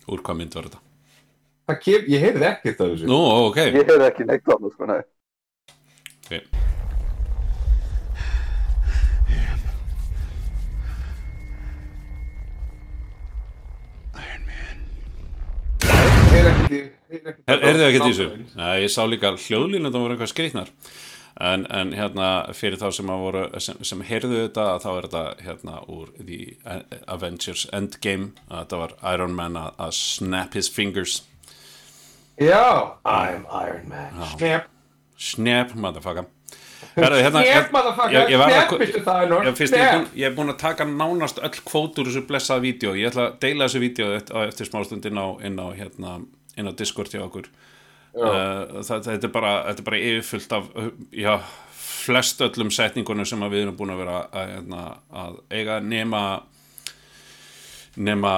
Úr 0.09 0.23
hvað 0.25 0.39
mynd 0.39 0.55
var 0.57 0.67
þetta? 0.69 0.79
Það 1.69 1.81
kem, 1.83 2.05
ég 2.09 2.23
heyrði 2.25 2.45
ekkert 2.49 2.79
af 2.81 2.91
þessu. 2.93 3.09
Nú, 3.09 3.19
ok 3.49 3.59
Ég 3.61 3.75
hef 3.85 4.05
ekki 4.07 4.25
neitt 4.25 4.47
á 4.49 4.55
það 4.55 4.71
sko, 4.73 4.89
nei 4.89 5.01
okay. 6.25 6.41
Heyrði 16.29 16.49
ekkert 16.49 16.73
í, 16.73 16.81
heyrði 17.11 17.31
ekkert 17.33 17.53
Er, 17.53 17.61
er 17.61 17.77
þið 17.77 17.85
ekkert 17.89 18.07
í 18.07 18.09
þessu? 18.09 18.27
Nei, 18.57 18.73
ég 18.83 18.91
sá 18.93 19.01
líka 19.09 19.35
hljóðlínu 19.35 19.93
það 19.93 20.03
voru 20.03 20.15
eitthvað 20.17 20.33
skrýtnar 20.33 20.73
en, 21.39 21.65
en 21.71 21.93
hérna 21.95 22.29
fyrir 22.53 22.79
þá 22.81 22.89
sem, 22.97 23.09
að 23.13 23.21
voru, 23.23 23.43
sem, 23.63 23.77
sem 23.87 24.01
heyrðu 24.03 24.41
þetta 24.47 24.65
þá 24.83 24.89
er 24.97 25.07
þetta 25.07 25.23
hérna 25.45 25.77
úr 25.87 26.09
The 26.19 26.39
Avengers 27.07 27.67
Endgame 27.73 28.31
að 28.49 28.63
þetta 28.65 28.81
var 28.83 28.95
Iron 29.13 29.35
Man 29.37 29.55
að, 29.59 29.71
að 29.87 29.93
snap 29.99 30.57
his 30.59 30.69
fingers 30.69 31.21
Já, 32.39 32.95
I'm 33.03 33.45
Iron 33.51 33.87
Man. 33.91 34.19
Snap. 34.37 34.67
Snap, 35.19 35.73
motherfucker 35.75 36.27
Herðu, 36.95 37.17
hérna, 37.23 37.41
Snap, 37.43 37.71
motherfucker. 37.75 38.29
verð 38.39 38.43
að- 38.43 38.53
Snap, 38.53 38.79
Mr. 38.79 39.01
Thanos. 39.03 39.59
Snap. 39.69 40.13
ég 40.15 40.27
er 40.29 40.35
búin 40.35 40.51
að 40.53 40.57
taka 40.61 40.85
nánast 40.87 41.39
öll 41.43 41.51
kvót 41.67 41.99
úr 41.99 42.07
þessu 42.07 42.23
blessaða 42.27 42.63
vídeo 42.63 42.93
ég 42.95 43.11
ætla 43.11 43.25
að 43.29 43.39
deila 43.43 43.67
þessu 43.67 43.81
vídeo 43.83 44.07
á 44.15 44.39
eftir 44.47 44.67
smástund 44.69 45.05
inn 45.05 45.19
á, 45.19 45.27
inn 45.43 45.59
á, 45.59 45.67
hérna, 45.75 46.13
inn 46.55 46.67
á 46.67 46.73
Discord 46.75 47.11
hjá 47.11 47.23
okkur 47.27 47.47
þetta, 48.13 49.17
er 49.17 49.33
bara, 49.33 49.55
þetta 49.69 49.83
er 49.83 49.89
bara 49.89 50.03
yfirfullt 50.11 50.55
af 50.57 50.69
já, 51.15 51.33
flest 51.79 52.41
öllum 52.45 52.71
setningunum 52.73 53.27
sem 53.27 53.43
við 53.49 53.65
erum 53.65 53.77
búin 53.77 53.93
að 53.93 54.01
vera 54.03 54.21
að, 54.29 54.53
hérna, 54.55 54.85
að 55.23 55.41
eiga 55.53 55.81
nema 55.83 56.23
nema 57.99 58.33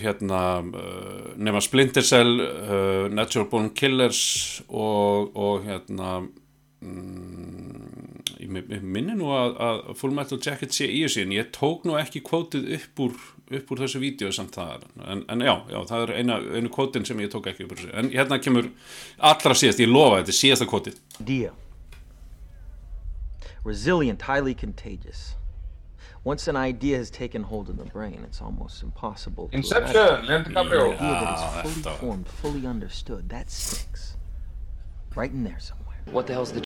hérna 0.00 0.40
uh, 0.60 1.30
nema 1.36 1.60
Splinter 1.64 2.04
Cell 2.06 2.40
uh, 2.40 3.06
Natural 3.10 3.48
Born 3.50 3.70
Killers 3.74 4.62
og, 4.68 5.32
og 5.36 5.64
hérna 5.66 6.20
mm, 6.80 7.96
ég 8.38 8.82
minni 8.84 9.16
nú 9.16 9.32
að, 9.34 9.56
að 9.58 9.80
Full 9.98 10.14
Metal 10.14 10.38
Jacket 10.38 10.76
sé 10.76 10.86
í 10.86 11.02
þessu 11.06 11.24
en 11.24 11.34
ég 11.34 11.50
tók 11.56 11.86
nú 11.88 11.96
ekki 11.98 12.22
kvótið 12.26 12.70
upp 12.78 13.06
úr 13.08 13.18
upp 13.50 13.70
úr 13.70 13.78
þessu 13.84 14.00
vídeo 14.02 14.32
samt 14.34 14.56
það 14.56 14.82
en, 15.06 15.24
en 15.30 15.40
já, 15.46 15.54
já, 15.70 15.78
það 15.86 16.02
er 16.08 16.12
eina, 16.18 16.38
einu 16.58 16.68
kvótin 16.74 17.04
sem 17.06 17.20
ég 17.22 17.30
tók 17.30 17.46
ekki 17.52 17.64
upp 17.68 17.72
úr 17.76 17.82
þessu 17.84 17.92
en 17.94 18.10
hérna 18.10 18.38
kemur 18.42 18.70
allra 19.18 19.54
síðast, 19.54 19.78
ég 19.84 19.88
lofa 19.92 20.18
þetta 20.22 20.34
er 20.34 20.38
síðasta 20.40 20.66
kvótið 20.72 20.98
idea. 21.20 21.52
Resilient, 23.64 24.22
highly 24.22 24.54
contagious. 24.54 25.34
Once 26.24 26.48
an 26.48 26.56
idea 26.56 26.98
has 26.98 27.10
taken 27.10 27.42
hold 27.44 27.68
of 27.68 27.76
the 27.78 27.84
brain, 27.84 28.20
it's 28.24 28.40
almost 28.42 28.82
impossible 28.82 29.48
to 29.48 29.56
Inception. 29.56 30.26
Leonardo 30.26 30.42
The 30.42 30.50
DiCaprio. 30.50 30.86
idea 30.86 30.98
that 30.98 31.38
Ah, 31.38 31.60
is 31.60 31.62
fully 31.62 31.82
þetta- 31.82 31.98
formed, 32.00 32.28
fully 32.28 32.66
understood, 32.66 33.28
that 33.28 33.50
sticks. 33.50 34.16
Right 35.14 35.30
in 35.32 35.44
there 35.44 35.58
somewhere. 35.60 35.98
What 36.10 36.26
the 36.26 36.32
hell's 36.34 36.52
the 36.52 36.65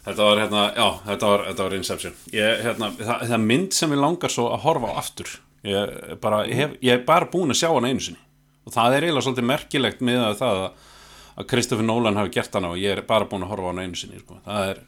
Þetta 0.00 0.26
var 0.26 0.40
hérna, 0.40 0.64
já, 0.72 0.86
þetta 1.04 1.30
var, 1.30 1.46
þetta 1.50 1.64
var 1.66 1.76
Inception. 1.76 2.18
Ég, 2.32 2.60
hérna, 2.64 2.90
það, 2.96 3.24
það 3.32 3.46
mynd 3.50 3.76
sem 3.76 3.94
ég 3.94 4.00
langar 4.00 4.32
svo 4.32 4.46
að 4.48 4.62
horfa 4.64 4.92
á 4.92 5.00
aftur 5.02 5.32
ég, 5.68 5.96
bara, 6.22 6.44
ég, 6.48 6.56
hef, 6.56 6.76
ég 6.80 6.94
er 6.96 7.02
bara 7.08 7.28
búin 7.28 7.52
að 7.52 7.60
sjá 7.60 7.68
hana 7.68 7.90
einu 7.90 8.04
sinni. 8.04 8.22
Og 8.64 8.72
það 8.74 8.96
er 8.96 9.06
eiginlega 9.06 9.26
svolítið 9.26 9.48
merkilegt 9.50 10.04
með 10.04 10.22
að 10.24 10.38
það 10.40 10.62
að, 10.62 10.86
að 11.34 11.50
Kristoffer 11.52 11.86
Nolan 11.86 12.20
hafi 12.20 12.32
gert 12.38 12.56
hana 12.56 12.72
og 12.72 12.80
ég 12.80 12.96
er 12.96 13.04
bara 13.08 13.28
búin 13.28 13.44
að 13.44 13.52
horfa 13.52 13.68
á 13.68 13.70
hana 13.74 13.84
einu 13.84 14.00
sinni 14.00 14.22
sko. 14.22 14.40
það 14.46 14.70
er 14.70 14.82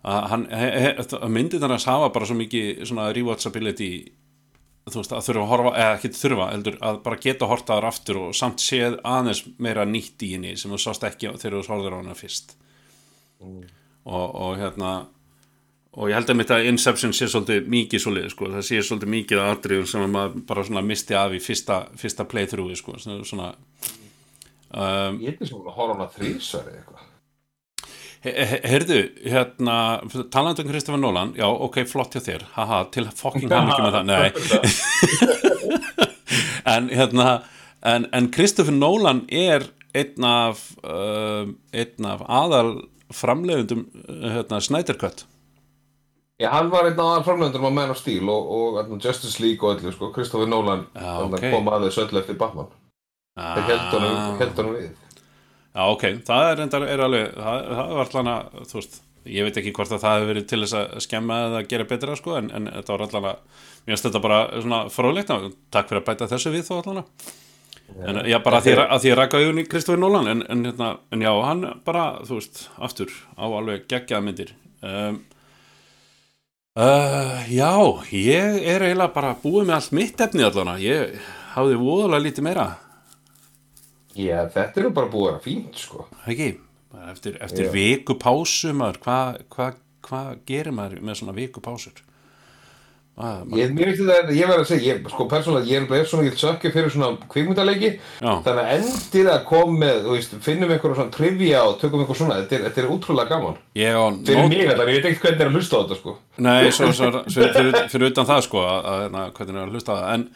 að, 0.00 1.14
að 1.20 1.30
myndir 1.34 1.60
þannig 1.60 1.86
hafa 1.86 2.12
bara 2.14 2.28
svo 2.28 2.36
mikið 2.38 2.92
rewatchability 3.16 3.90
veist, 4.88 5.12
að 5.12 5.26
þurfa 5.26 5.42
að 5.42 5.50
horfa, 5.50 5.72
eða 5.76 5.96
ekki 5.96 6.10
þurfa 6.16 6.46
heldur, 6.50 6.78
að 6.82 7.02
bara 7.04 7.20
geta 7.20 7.44
að 7.46 7.52
horta 7.52 7.76
þar 7.76 7.88
aftur 7.90 8.20
og 8.22 8.30
samt 8.36 8.62
séð 8.64 8.96
aðeins 9.06 9.42
meira 9.60 9.84
nýtt 9.86 10.24
í 10.24 10.32
henni 10.34 10.56
sem 10.58 10.72
þú 10.72 10.80
sást 10.80 11.04
ekki 11.06 11.34
þegar 11.36 11.60
þú 11.60 11.74
horfður 11.74 11.96
á 11.96 12.00
hana 12.00 12.16
fyrst. 12.18 12.56
Og, 13.44 13.60
og 14.06 14.56
hérna 14.60 14.92
og 15.90 16.06
ég 16.08 16.14
held 16.14 16.30
að 16.30 16.36
mitt 16.38 16.50
að 16.54 16.68
Inception 16.70 17.12
sé 17.12 17.26
svolítið 17.26 17.66
mikið 17.66 18.00
svolítið, 18.04 18.30
sko, 18.30 18.46
það 18.54 18.62
sé 18.68 18.78
svolítið 18.86 19.10
mikið 19.16 19.40
að 19.42 19.48
atriðum 19.56 19.88
sem 19.90 20.04
maður 20.14 20.44
bara 20.46 20.62
svona 20.68 20.82
misti 20.86 21.16
af 21.18 21.32
í 21.34 21.40
fyrsta, 21.42 21.80
fyrsta 21.98 22.24
playthroughi, 22.30 22.76
sko. 22.78 22.94
Svona, 23.02 23.48
um, 24.70 25.18
Ég 25.24 25.40
sem 25.42 25.58
að 25.58 25.66
á 25.66 25.72
hana 25.80 26.06
þrísvar 26.14 26.68
eða 26.70 26.78
eitthvað. 26.78 27.06
He- 28.22 28.36
he- 28.46 28.60
Heyrðu, 28.68 29.00
hérna 29.32 29.76
talandi 30.30 30.62
um 30.62 30.68
Kristoffer 30.70 31.00
Nolan, 31.00 31.34
já, 31.34 31.46
ok, 31.48 31.80
flott 31.88 32.12
hjá 32.14 32.20
þér. 32.22 32.42
Haha, 32.54 32.84
til 32.92 33.06
fucking 33.10 33.50
hann 33.50 33.70
ekki 33.72 33.82
með 33.82 33.94
það. 33.96 34.04
Nei. 34.06 34.30
En 36.70 36.88
hérna 36.92 37.42
en, 37.82 38.04
en 38.12 38.28
Kristoffer 38.30 38.72
Nolan 38.76 39.24
er 39.32 39.64
einn 39.96 40.24
af 40.28 40.60
uh, 40.84 41.48
einn 41.74 42.06
af 42.06 42.20
aðal 42.28 42.74
framleiðundum 43.14 43.84
hérna, 44.08 44.60
Snyder 44.64 44.98
Cut? 45.00 45.24
Já, 46.40 46.48
hann 46.54 46.70
var 46.72 46.86
einn 46.88 47.00
af 47.04 47.26
framlöndur 47.26 47.60
á 47.60 47.68
Man 47.68 47.92
of 47.92 47.98
Steel 48.00 48.28
og, 48.32 48.46
og 48.48 48.78
og 48.80 48.96
Justice 49.04 49.42
League 49.42 49.60
og 49.60 49.76
öllu, 49.76 49.92
sko, 49.92 50.08
Kristoffer 50.14 50.48
Nolan 50.48 50.86
Já, 50.94 51.10
hann 51.18 51.34
ok. 51.36 51.44
kom 51.52 51.68
aðeins 51.68 51.98
öllu 52.00 52.20
eftir 52.22 52.38
Batman. 52.40 52.70
Þeir 53.36 53.66
held 53.68 54.56
honum 54.56 54.72
við. 54.78 54.88
Já, 55.70 55.82
ok, 55.84 56.04
það 56.26 56.46
er, 56.46 56.56
reyndar, 56.58 56.86
er 56.88 57.04
alveg 57.04 57.34
það, 57.36 57.68
það 57.76 57.92
var 57.98 58.08
allan 58.08 58.32
að, 58.32 58.56
þú 58.70 58.78
veist 58.80 58.96
ég 59.30 59.46
veit 59.46 59.60
ekki 59.60 59.74
hvort 59.76 59.92
að 59.92 60.00
það 60.02 60.16
hefur 60.16 60.30
verið 60.32 60.48
til 60.48 60.60
þess 60.62 60.78
að 60.80 61.04
skemma 61.04 61.36
eða 61.44 61.60
gera 61.68 61.86
betra, 61.92 62.16
sko, 62.16 62.34
en, 62.40 62.48
en 62.56 62.70
þetta 62.72 62.96
var 62.96 63.04
allan 63.06 63.28
að 63.34 63.60
mér 63.84 63.92
finnst 63.92 64.08
þetta 64.08 64.24
bara 64.24 64.40
svona 64.56 64.80
fróðlegt. 64.96 65.36
Takk 65.76 65.92
fyrir 65.92 66.00
að 66.00 66.08
bæta 66.08 66.30
þessu 66.32 66.54
við 66.56 66.66
þó 66.70 66.74
allan 66.80 67.02
að 67.04 67.30
en 67.98 68.20
já, 68.28 68.38
bara 68.44 68.60
að 68.60 68.66
því, 68.66 68.74
að 68.84 69.02
því 69.02 69.10
að 69.12 69.18
rækka 69.20 69.40
augun 69.40 69.60
í 69.62 69.66
Kristofur 69.68 70.00
Nólan, 70.00 70.30
en, 70.30 70.44
en, 70.52 70.62
hérna, 70.68 70.90
en 71.12 71.24
já, 71.24 71.30
hann 71.46 71.66
bara, 71.86 72.04
þú 72.28 72.38
veist, 72.38 72.62
aftur 72.78 73.12
á 73.36 73.44
alveg 73.48 73.86
geggjað 73.90 74.24
myndir. 74.26 74.54
Um, 74.80 75.20
uh, 76.78 77.42
Já, 77.50 77.72
ég 78.14 78.60
er 78.62 78.86
eiginlega 78.86 79.14
bara 79.16 79.34
búið 79.42 79.68
með 79.68 79.76
allt 79.76 79.96
mitt 79.98 80.24
efni 80.26 80.46
allan 80.46 80.72
ég 80.80 81.18
hafði 81.54 81.80
voðalega 81.80 82.26
lítið 82.28 82.46
meira. 82.46 82.66
Já, 84.16 84.44
þetta 84.50 84.80
er 84.80 84.86
nú 84.86 84.92
bara 84.96 85.10
búið 85.10 85.32
að 85.34 85.42
fínt, 85.46 85.80
sko. 85.84 86.06
Ekki, 86.30 86.52
eftir, 87.12 87.38
eftir 87.44 87.68
Já. 87.68 87.72
viku 87.74 88.16
pásu 88.20 88.72
maður, 88.76 89.02
hvað 89.04 89.42
hva, 89.54 89.72
hva 90.06 90.22
gerir 90.48 90.74
maður 90.74 91.04
með 91.04 91.20
svona 91.20 91.36
viku 91.36 91.62
maður- 93.20 93.58
Ég, 93.60 93.96
þetta, 94.00 94.34
ég 94.36 94.48
verð 94.50 94.62
að 94.62 94.68
segja, 94.70 94.94
ég, 94.94 95.08
sko, 95.12 95.26
persónulega, 95.28 95.66
ég 95.70 95.90
er 96.00 96.04
svona 96.10 96.24
ekki 96.28 96.40
sökki 96.42 96.72
fyrir 96.74 96.90
svona 96.94 97.10
kvikmyndaleiki. 97.32 97.90
Já. 98.20 98.32
Þannig 98.46 98.62
að 98.64 98.74
endir 98.76 99.30
að 99.34 99.44
koma 99.50 99.78
með, 99.84 99.98
þú 100.06 100.14
veist, 100.16 100.36
finnum 100.46 100.70
eitthvað 100.74 100.94
svona 101.00 101.14
trivia 101.16 101.62
og 101.68 101.78
tökum 101.80 102.00
eitthvað 102.04 102.20
svona 102.22 102.38
Þetta 102.40 102.56
er, 102.58 102.64
þetta 102.68 102.82
er 102.84 102.88
útrúlega 102.94 103.28
gaman. 103.34 103.58
Ég 103.76 103.92
á 103.96 104.04
Fyrir 104.24 104.40
nót- 104.40 104.48
mig 104.54 104.68
þetta, 104.70 104.86
ég 104.86 104.94
veit 104.96 105.10
ekkert 105.10 105.22
hvernig 105.26 105.40
er 105.40 105.50
að 105.50 105.58
hlusta 105.58 105.76
á 105.76 105.80
þetta, 105.84 105.98
sko. 106.00 106.16
Nei, 106.38 106.70
svo, 106.70 106.92
svo, 106.92 107.10
fyrir, 107.28 107.52
fyrir, 107.58 107.88
fyrir 107.92 108.10
utan 108.10 108.26
það 108.30 108.42
sko 108.48 108.58
að, 108.64 108.88
að, 108.94 109.04
að 109.24 109.32
hvernig 109.38 109.56
er 109.56 109.66
að 109.66 109.74
hlusta 109.74 109.92
á 109.92 109.98
það. 110.00 110.14
En 110.14 110.28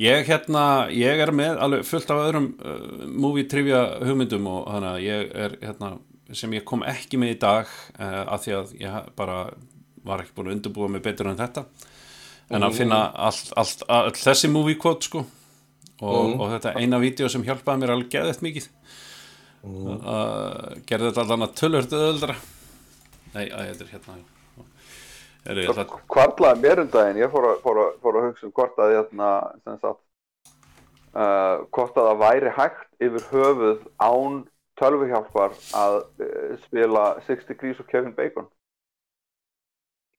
ég 0.00 0.30
hérna, 0.30 0.64
ég 0.94 1.20
er 1.26 1.32
með 1.36 1.58
alveg 1.60 1.84
fullt 1.84 2.10
af 2.14 2.22
öðrum 2.28 2.46
uh, 2.64 3.06
movie 3.10 3.44
trivia 3.50 3.82
hugmyndum 4.00 4.46
og 4.48 4.64
þannig 4.70 4.90
að 4.94 5.04
ég 5.04 5.34
er 5.44 5.56
hérna, 5.66 5.90
sem 6.32 6.52
ég 6.54 6.64
kom 6.64 6.84
ekki 6.86 7.18
með 7.18 7.34
í 7.34 7.38
dag 7.42 7.66
uh, 7.98 8.24
af 8.32 8.44
því 8.46 8.52
að 8.54 8.74
ég 8.80 9.08
bara 9.18 9.40
var 10.06 10.22
ekki 10.22 10.32
búin 10.36 10.46
að 10.48 10.54
undirbúa 10.56 10.88
mig 10.88 11.02
betur 11.04 11.26
en 11.28 11.36
þetta 11.36 11.64
en 12.50 12.62
að 12.62 12.70
Mm. 12.70 12.76
finna 12.76 13.00
allt, 13.14 13.52
allt, 13.56 13.82
all, 13.88 14.10
þessi 14.10 14.50
movie 14.50 14.74
quote 14.78 15.02
sko 15.06 15.18
og, 16.00 16.24
Mm. 16.26 16.40
og 16.40 16.50
þetta 16.54 16.74
eina 16.76 16.98
vídeo 16.98 17.28
sem 17.28 17.44
hjálpaði 17.44 17.80
mér 17.82 17.90
alveg 17.94 18.10
geðið 18.10 18.42
mikið 18.42 18.68
Mm. 19.62 20.00
uh, 20.00 20.74
gerði 20.88 21.10
þetta 21.10 21.20
allan 21.26 21.42
að 21.44 21.56
tölvört 21.60 21.92
öðuldra 21.92 22.34
nei, 23.34 23.50
að 23.50 23.66
þetta 23.74 23.84
er 23.84 23.90
hérna 23.92 24.14
er 25.46 25.56
ég 25.56 25.68
ætla 25.72 25.84
að 25.84 25.98
Hvarlaði 26.08 26.60
mér 26.62 26.80
um 26.80 26.88
daginn, 26.88 27.20
ég 27.20 27.30
fór 27.32 27.44
að, 27.50 27.58
fór 27.64 27.80
að, 27.82 27.90
fór 28.02 28.16
að 28.20 28.24
hugsa 28.28 28.46
um 28.46 28.52
hvort 28.56 28.78
að 28.80 28.94
hérna, 28.96 29.28
sem 29.64 29.78
sagt, 29.80 30.00
uh, 31.14 31.56
hvort 31.76 31.96
að 32.00 32.08
það 32.08 32.22
væri 32.24 32.54
hægt 32.56 32.88
yfir 33.00 33.26
höfuð 33.32 33.84
án 34.00 34.40
tölvuhjálpar 34.80 35.52
að 35.76 35.96
uh, 36.24 36.56
spila 36.66 37.04
Six 37.26 37.44
Degrees 37.48 37.80
of 37.80 37.88
Kevin 37.92 38.12
Bacon. 38.16 38.48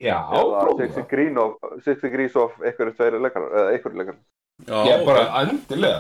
Já, 0.01 0.17
Eða 0.33 0.61
prófa. 0.65 0.77
Six 0.81 0.95
Degrees 0.97 1.37
of, 1.37 1.73
Six 1.85 2.01
Degrees 2.01 2.35
of 2.41 2.55
einhverju 2.61 2.93
tveiri 2.97 3.19
leikarar, 3.21 3.51
eða 3.53 3.73
einhverju 3.75 3.99
leikarar. 4.01 4.21
Já, 4.65 4.95
bara 5.05 5.25
endilega 5.41 5.99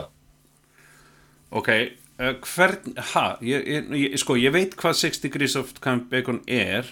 Ok, 1.51 1.67
uh, 2.21 2.31
hvern, 2.47 2.93
ha, 3.11 3.23
ég, 3.43 3.67
ég, 3.67 3.91
ég, 3.99 4.17
sko, 4.21 4.37
ég 4.39 4.53
veit 4.55 4.75
hvað 4.79 4.95
Six 5.01 5.19
Degrees 5.25 5.57
of 5.59 5.73
Kevin 5.83 6.05
Bacon 6.09 6.39
er, 6.47 6.87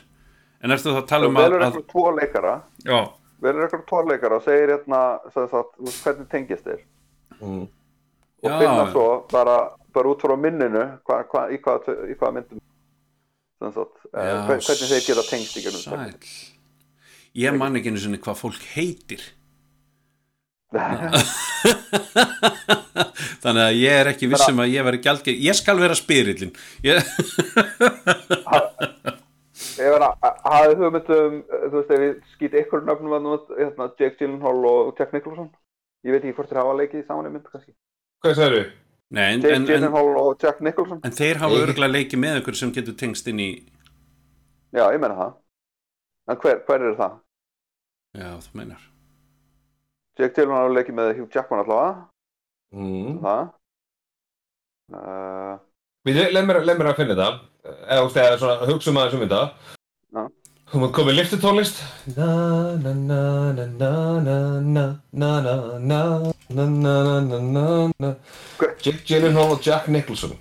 en 0.60 0.76
ertu 0.76 0.92
það 0.92 1.02
að 1.02 1.10
tala 1.14 1.30
um 1.30 1.40
að, 1.40 1.46
að 1.48 1.66
einhverju 1.70 1.86
tvo 1.94 2.06
leikara, 2.18 2.54
já, 2.84 3.00
velur 3.46 3.66
einhverju 3.66 3.88
tvo 3.88 4.02
leikara 4.10 4.40
og 4.42 4.44
segir 4.46 4.74
hérna, 4.76 5.02
sem 5.34 5.48
sagt, 5.54 5.80
hvernig 6.04 6.30
tengist 6.34 6.68
þér. 6.68 6.82
mm. 7.40 7.68
Og 8.40 8.54
finna 8.56 8.86
svo 8.92 9.08
bara, 9.32 9.56
bara 9.96 10.12
út 10.14 10.22
frá 10.24 10.36
minninu, 10.40 10.84
hva, 11.08 11.24
hva, 11.32 11.48
í, 11.52 11.58
hvað, 11.64 11.90
í 12.12 12.14
hvaða 12.20 12.36
myndum, 12.38 12.62
sem 13.64 13.74
sagt, 13.80 14.06
uh, 14.12 14.46
hvernig 14.52 14.88
þeir 14.94 15.06
geta 15.08 15.26
tengst 15.32 15.58
í 15.60 15.64
gegnum 15.66 15.84
sæl. 15.84 16.59
Ég 17.40 17.56
man 17.56 17.78
ekki 17.80 17.92
einu 17.94 18.02
sinni 18.04 18.20
hvað 18.22 18.42
fólk 18.42 18.64
heitir. 18.74 19.22
Þannig 23.44 23.64
að 23.64 23.78
ég 23.80 23.94
er 24.02 24.10
ekki 24.12 24.30
vissum 24.30 24.60
að 24.62 24.74
ég 24.76 24.86
veri 24.86 25.00
gjaldgeir. 25.06 25.40
Ég 25.48 25.56
skal 25.58 25.80
vera 25.82 25.96
spyrillin. 25.98 26.52
Ég... 26.86 27.00
Ég 29.80 29.88
var 29.94 30.04
að 30.04 30.12
hafa 30.44 30.76
hugmyndum, 30.76 31.40
þú 31.48 31.76
veist, 31.78 31.92
ef 31.96 32.04
ég 32.04 32.14
skýt 32.34 32.56
ykkur 32.62 32.84
nöfnum 32.88 33.16
að 33.16 33.26
nú, 33.26 33.38
hérna, 33.56 33.88
Jake 34.00 34.20
Gyllenhaal 34.20 34.60
og 34.68 35.00
Jack 35.00 35.16
Nicholson. 35.16 35.50
Ég 36.04 36.16
veit 36.16 36.24
ekki 36.24 36.36
hvort 36.36 36.52
þeir 36.52 36.62
hafa 36.62 36.78
leikið 36.80 37.06
saman 37.08 37.28
í 37.30 37.34
mynd, 37.34 37.48
kannski. 37.48 37.74
Hvað 38.24 38.34
sagði 38.40 38.62
Nei, 39.16 39.26
en, 39.26 39.40
Jake 39.42 39.56
en, 39.56 39.62
en, 39.62 39.68
Gyllenhaal 39.70 40.10
og 40.22 40.32
Jack 40.44 40.60
Nicholson. 40.64 41.00
en 41.08 41.16
þeir 41.16 41.42
hafa 41.42 41.62
örgulega 41.64 41.96
leikið 41.96 42.24
með 42.24 42.42
ykkur 42.42 42.60
sem 42.60 42.74
getur 42.76 42.96
tengst 43.00 43.32
inn 43.32 43.42
í, 43.44 43.50
Já, 44.76 44.84
ég 44.94 45.00
menna 45.02 45.18
það. 45.18 45.32
En 46.30 46.38
hver, 46.44 46.60
hver 46.68 46.84
er 46.86 46.98
það? 47.00 47.14
Já, 48.18 48.30
þú 48.42 48.54
meinar. 48.60 48.82
Jake 50.20 50.34
Gyllenhaal 50.36 50.66
hafa 50.68 50.76
leikið 50.80 50.96
með 51.00 51.12
Hugh 51.20 51.30
Jackman 51.36 51.62
allavega. 51.64 52.08
mm. 52.74 53.20
Það. 53.24 53.50
Uh, 54.90 55.58
Við 56.08 56.16
leið 56.34 56.46
mér, 56.48 56.58
að 56.90 56.98
finna 56.98 57.14
þetta 57.14 57.30
eða, 57.70 58.00
þú 58.00 58.06
veist, 58.08 58.18
eða 58.24 58.38
svona, 58.42 58.68
hugsa 58.72 58.90
um 58.90 58.98
aðeins 58.98 59.18
um 59.18 59.24
þetta 59.26 59.42
Já. 60.10 60.24
Hún 60.70 60.86
er 60.88 60.92
komið 60.98 61.16
liftutónlist 61.20 61.82
Na 62.18 62.30
na 62.82 62.94
na 62.94 63.20
na 63.54 63.66
na 63.78 63.92
na 64.26 64.38
na 64.64 64.88
na 65.14 65.26
na 65.42 65.56
na 65.78 66.02
na 66.50 66.66
na 66.66 67.20
na 67.22 67.40
na 67.40 67.92
na 68.00 68.14
Jake 68.82 69.04
Gyllenhaal 69.06 69.54
og 69.54 69.62
Jack 69.62 69.88
Nicholson 69.94 70.34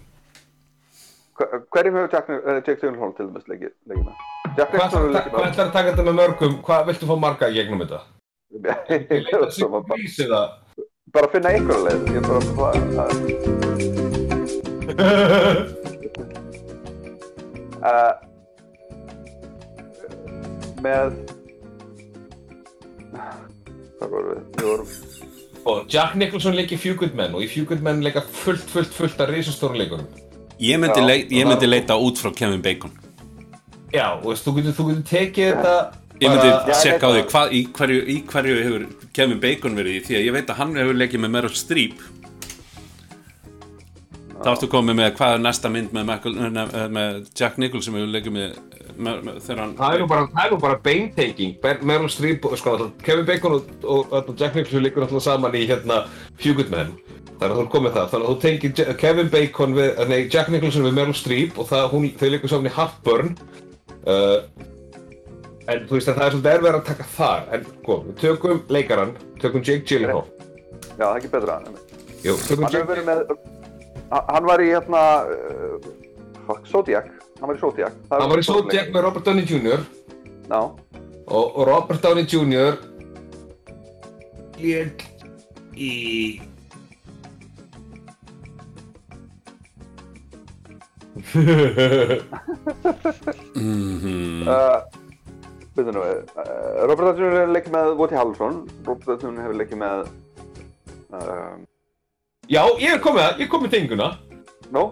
Hver- 1.36 1.60
Hverjum 1.68 2.00
hefur 2.00 2.12
Jack, 2.16 2.28
uh, 2.30 2.60
Jake 2.64 2.80
Gyllenhaal 2.80 3.12
til 3.18 3.28
dæmis 3.28 3.48
leikið 3.52 3.74
leikið 3.84 4.04
með? 4.08 4.26
Hvað 4.58 5.48
ætlar 5.48 5.66
að 5.68 5.74
taka 5.74 5.90
þetta 5.92 6.06
með 6.10 6.16
mörgum? 6.18 6.60
Hvað 6.66 6.86
viltu 6.90 7.08
fá 7.08 7.18
marga 7.20 7.50
í 7.50 7.58
gegnum 7.60 7.84
þetta? 7.84 8.00
með 8.48 9.52
Sig 9.52 9.68
grís 9.68 10.18
eða 10.24 10.42
bara 11.12 11.28
finna 11.32 11.52
einhverja 11.52 11.84
leið 11.84 12.02
ég 12.16 12.22
bara 12.26 12.40
það 12.44 13.10
uh, 17.84 18.14
með 20.84 21.18
hvað 23.98 24.14
vorum 24.14 24.30
við 24.32 24.40
við 24.56 24.66
vorum 24.70 24.96
Og 25.68 25.90
Jack 25.92 26.14
Nicholson 26.16 26.54
leikir 26.56 26.80
Men 27.18 27.34
og 27.34 27.42
í 27.44 27.48
Few 27.50 27.66
Good 27.68 27.82
Men 27.84 28.00
leika 28.00 28.22
fullt, 28.22 28.64
fullt, 28.72 28.94
fullt 28.94 29.20
af 29.20 29.28
risastórum 29.28 29.76
leikurum 29.76 30.06
Ég 30.58 30.78
myndi, 30.80 31.00
Já. 31.00 31.06
leit, 31.06 31.30
ég 31.30 31.46
myndi 31.46 31.68
leita 31.68 31.98
út 32.00 32.18
frá 32.18 32.32
Kevin 32.34 32.62
Bacon 32.62 33.07
Já, 33.94 34.06
og 34.18 34.28
veist, 34.28 34.44
þú 34.44 34.54
getur, 34.58 34.76
þú 34.76 34.86
getur 34.90 35.08
tekið 35.08 35.50
þetta 35.54 35.76
Ég 36.18 36.32
myndi 36.32 36.50
bara- 36.50 36.78
tjekka 36.82 37.06
á 37.06 37.10
því 37.14 37.22
hvað, 37.30 37.52
í, 37.54 37.60
hverju, 37.72 37.98
í 38.04 38.16
hverju 38.26 38.62
hefur 38.64 38.86
Kevin 39.14 39.40
Bacon 39.40 39.76
verið 39.78 39.98
í 39.98 40.04
því 40.06 40.16
að 40.18 40.24
ég 40.26 40.32
veit 40.34 40.50
að 40.50 40.56
hann 40.58 40.74
hefur 40.74 40.98
leikið 40.98 41.20
með 41.22 41.30
Meryl 41.30 41.54
Streep. 41.54 42.00
Þá 44.38 44.50
ertu 44.52 44.68
komið 44.70 44.98
með 44.98 45.12
hvað 45.18 45.34
er 45.34 45.40
næsta 45.42 45.70
mynd 45.70 45.94
með, 45.94 46.04
Michael, 46.06 46.34
ne, 46.38 46.64
með 46.94 47.16
Jack 47.34 47.58
Nicholson 47.58 47.92
sem 47.92 47.98
hefur 47.98 48.12
leikið 48.14 48.34
með, 48.34 48.58
með, 48.98 49.22
með 49.26 49.38
þegar 49.46 49.62
hann 49.62 49.76
Það 49.78 49.94
er 49.94 50.02
nú 50.02 50.08
bara, 50.10 50.58
bara 50.62 50.78
beintaking 50.82 51.56
Meryl 51.82 52.10
Streep, 52.10 52.46
sko, 52.60 52.90
Kevin 53.02 53.26
Bacon 53.26 53.56
og, 53.58 53.70
og, 53.82 54.12
og 54.12 54.34
Jack 54.38 54.54
Nicholson 54.58 54.84
líkur 54.84 55.06
alltaf 55.06 55.22
saman 55.26 55.54
í 55.58 55.64
hérna 55.70 56.04
Men. 56.70 56.92
Þannig 57.38 57.54
að 57.54 57.58
þú 57.62 57.68
komið 57.70 57.94
það, 57.94 58.10
þannig 58.10 58.26
að 58.26 58.34
þú 58.34 58.40
tengir 58.42 58.94
Kevin 58.98 59.28
Bacon 59.30 59.74
við, 59.74 59.90
eh, 59.94 60.08
nei, 60.10 60.28
Jack 60.30 60.50
Nicholson 60.50 60.86
við 60.86 60.96
Meryl 60.98 61.14
Streep 61.14 61.58
og 61.58 61.68
það, 61.70 61.90
hún, 61.94 62.08
þau 62.18 62.28
líkur 62.34 62.50
saman 62.50 62.70
í 62.70 62.74
Heartburn 62.74 63.34
uh, 64.06 64.38
En 65.68 65.84
þú 65.84 65.98
veist 65.98 66.08
að 66.08 66.16
það 66.16 66.26
er 66.26 66.34
svolítið 66.34 66.54
erfið 66.54 66.74
að 66.78 66.84
taka 66.88 67.06
þar 67.16 67.48
En 67.52 67.64
sko, 67.68 67.98
við 68.06 68.18
tökum 68.22 68.60
leikarann, 68.72 69.14
tökum 69.42 69.64
Jake 69.64 69.84
Gyllenhaal 69.88 70.24
já 70.98 71.04
það 71.04 71.12
er 71.12 71.20
ekki 71.20 71.30
betra 71.34 71.58
Jú, 72.24 72.34
tökum 72.48 72.66
hann 72.66 72.88
verið 72.88 73.06
með 73.06 73.24
hann- 74.10 74.48
var 74.48 74.62
í 74.64 74.68
hérna 74.72 75.02
uh, 75.28 76.60
Zodiac 76.66 77.10
hann 77.38 77.50
var 77.50 77.58
í 77.58 77.60
Zodiac 77.62 77.98
Það 78.08 78.22
Hann 78.24 78.32
var 78.32 78.42
í 78.42 78.46
Zodiac 78.48 78.92
með 78.94 79.04
Robert 79.06 79.28
Downey 79.28 79.46
Jr. 79.46 79.84
Já. 80.48 80.60
Og, 81.28 81.44
og 81.60 81.66
Robert 81.68 82.02
Downey 82.02 82.24
Jr. 82.26 82.78
Lék 84.58 85.04
í... 85.76 85.92
Veitum 95.78 95.94
nú, 95.94 96.02
uh, 96.02 96.86
Robert 96.90 97.06
Downey 97.06 97.22
hefur 97.22 97.52
leikið 97.54 97.72
með 97.74 97.86
Woody 97.98 98.16
Harrelson 98.18 98.54
Robert 98.86 99.22
Downey 99.22 99.42
hefur 99.44 99.58
leikið 99.60 99.78
með 99.82 99.98
uh, 101.14 101.54
Já, 102.48 102.62
ég 102.80 102.94
er 102.96 103.02
komið 103.04 103.22
að, 103.26 103.34
ég 103.42 103.44
er 103.44 103.52
komið 103.52 103.74
tenguna. 103.74 104.06
Nó? 104.72 104.82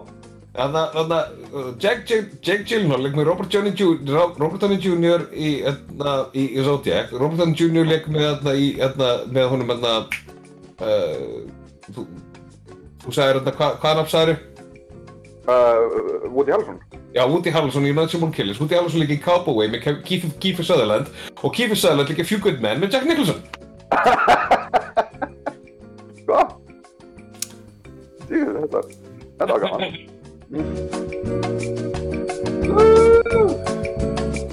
Að, 0.57 0.75
þannig 0.93 1.15
að, 1.15 1.31
uh, 1.49 1.71
Jack, 1.81 2.03
Jack, 2.09 2.35
Jack 2.45 2.67
Gyllenhaal 2.69 3.01
leik 3.01 3.17
með 3.17 3.27
Robert 3.31 3.49
Downey 3.53 4.77
Jr. 4.77 5.25
Í, 5.33 5.49
hérna, 5.65 6.13
í, 6.37 6.43
í 6.53 6.65
Zodiac. 6.65 7.09
Robert 7.17 7.41
Downey 7.41 7.57
Jr. 7.57 7.89
leik 7.89 8.05
með, 8.13 8.27
hérna, 8.27 8.53
í, 8.53 8.67
hérna, 8.77 9.09
með 9.33 9.49
honum, 9.53 9.73
uh, 9.73 10.05
þú, 11.89 12.05
þú 13.01 13.15
sagðir, 13.17 13.41
hérna, 13.41 13.55
hvað, 13.57 13.81
hvað 13.81 13.99
nafn 14.01 14.13
sagðir? 14.13 14.39
Uh, 15.47 16.27
Woody 16.29 16.51
Harrelson. 16.51 16.79
Já, 17.15 17.23
Woody 17.25 17.49
Harrelson 17.49 17.85
í 17.87 17.91
Untouchable 17.93 18.31
Killers. 18.35 18.59
Woody 18.59 18.75
Harrelson 18.75 18.99
leik 18.99 19.13
í 19.15 19.19
Cowboy 19.23 19.69
með 19.71 19.79
Kiefer, 20.03 20.65
Sutherland 20.67 21.07
og 21.39 21.53
Kiefer 21.55 21.79
Sutherland 21.79 22.09
leik 22.11 22.19
í 22.19 22.25
Few 22.27 22.39
Good 22.43 22.59
Men 22.63 22.81
með 22.83 22.91
Jack 22.97 23.05
Nicholson. 23.07 23.39
Sko? 26.19 26.39
Jú, 28.27 28.43
þetta, 28.59 28.79
þetta 29.39 29.53
var 29.53 29.61
gaman. 29.63 29.95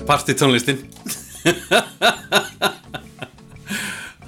Partitónlistin 0.07 0.79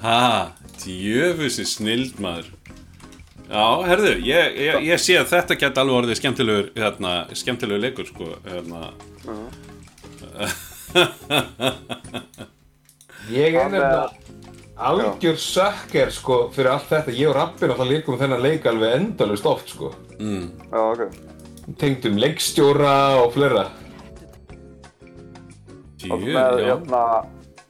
Ha, 0.03 0.51
djöfusi 0.83 1.63
snild 1.67 2.19
maður 2.23 2.47
Já, 3.47 3.65
herðu, 3.87 4.11
ég, 4.27 4.57
ég, 4.59 4.81
ég 4.89 4.99
sé 4.99 5.15
að 5.19 5.31
þetta 5.31 5.55
geta 5.61 5.83
alveg 5.83 6.01
orðið 6.01 6.19
skemmtilegur, 6.19 6.67
hérna, 6.75 7.11
skemmtilegur 7.37 7.83
leikur, 7.85 8.07
sko, 8.11 8.25
hérna. 8.47 8.91
Ég 13.27 13.55
er 13.59 13.67
nefnilega 13.67 14.07
algjör 14.77 15.39
sökker 15.41 16.11
sko 16.13 16.37
fyrir 16.55 16.71
allt 16.71 16.91
þetta. 16.91 17.15
Ég 17.15 17.31
og 17.31 17.35
Rappin 17.35 17.73
alltaf 17.73 17.89
líkum 17.89 18.19
þennan 18.19 18.43
leik 18.43 18.67
alveg 18.69 18.95
endalust 19.01 19.47
oft 19.49 19.73
sko. 19.73 19.91
Mm. 20.19 20.47
Já, 20.71 20.79
ok. 20.83 21.01
Tengdum 21.81 22.19
leikstjóra 22.21 22.93
og 23.23 23.33
fleira. 23.35 23.65
Og 26.07 26.21
með, 26.23 26.61
hérna, 26.61 27.01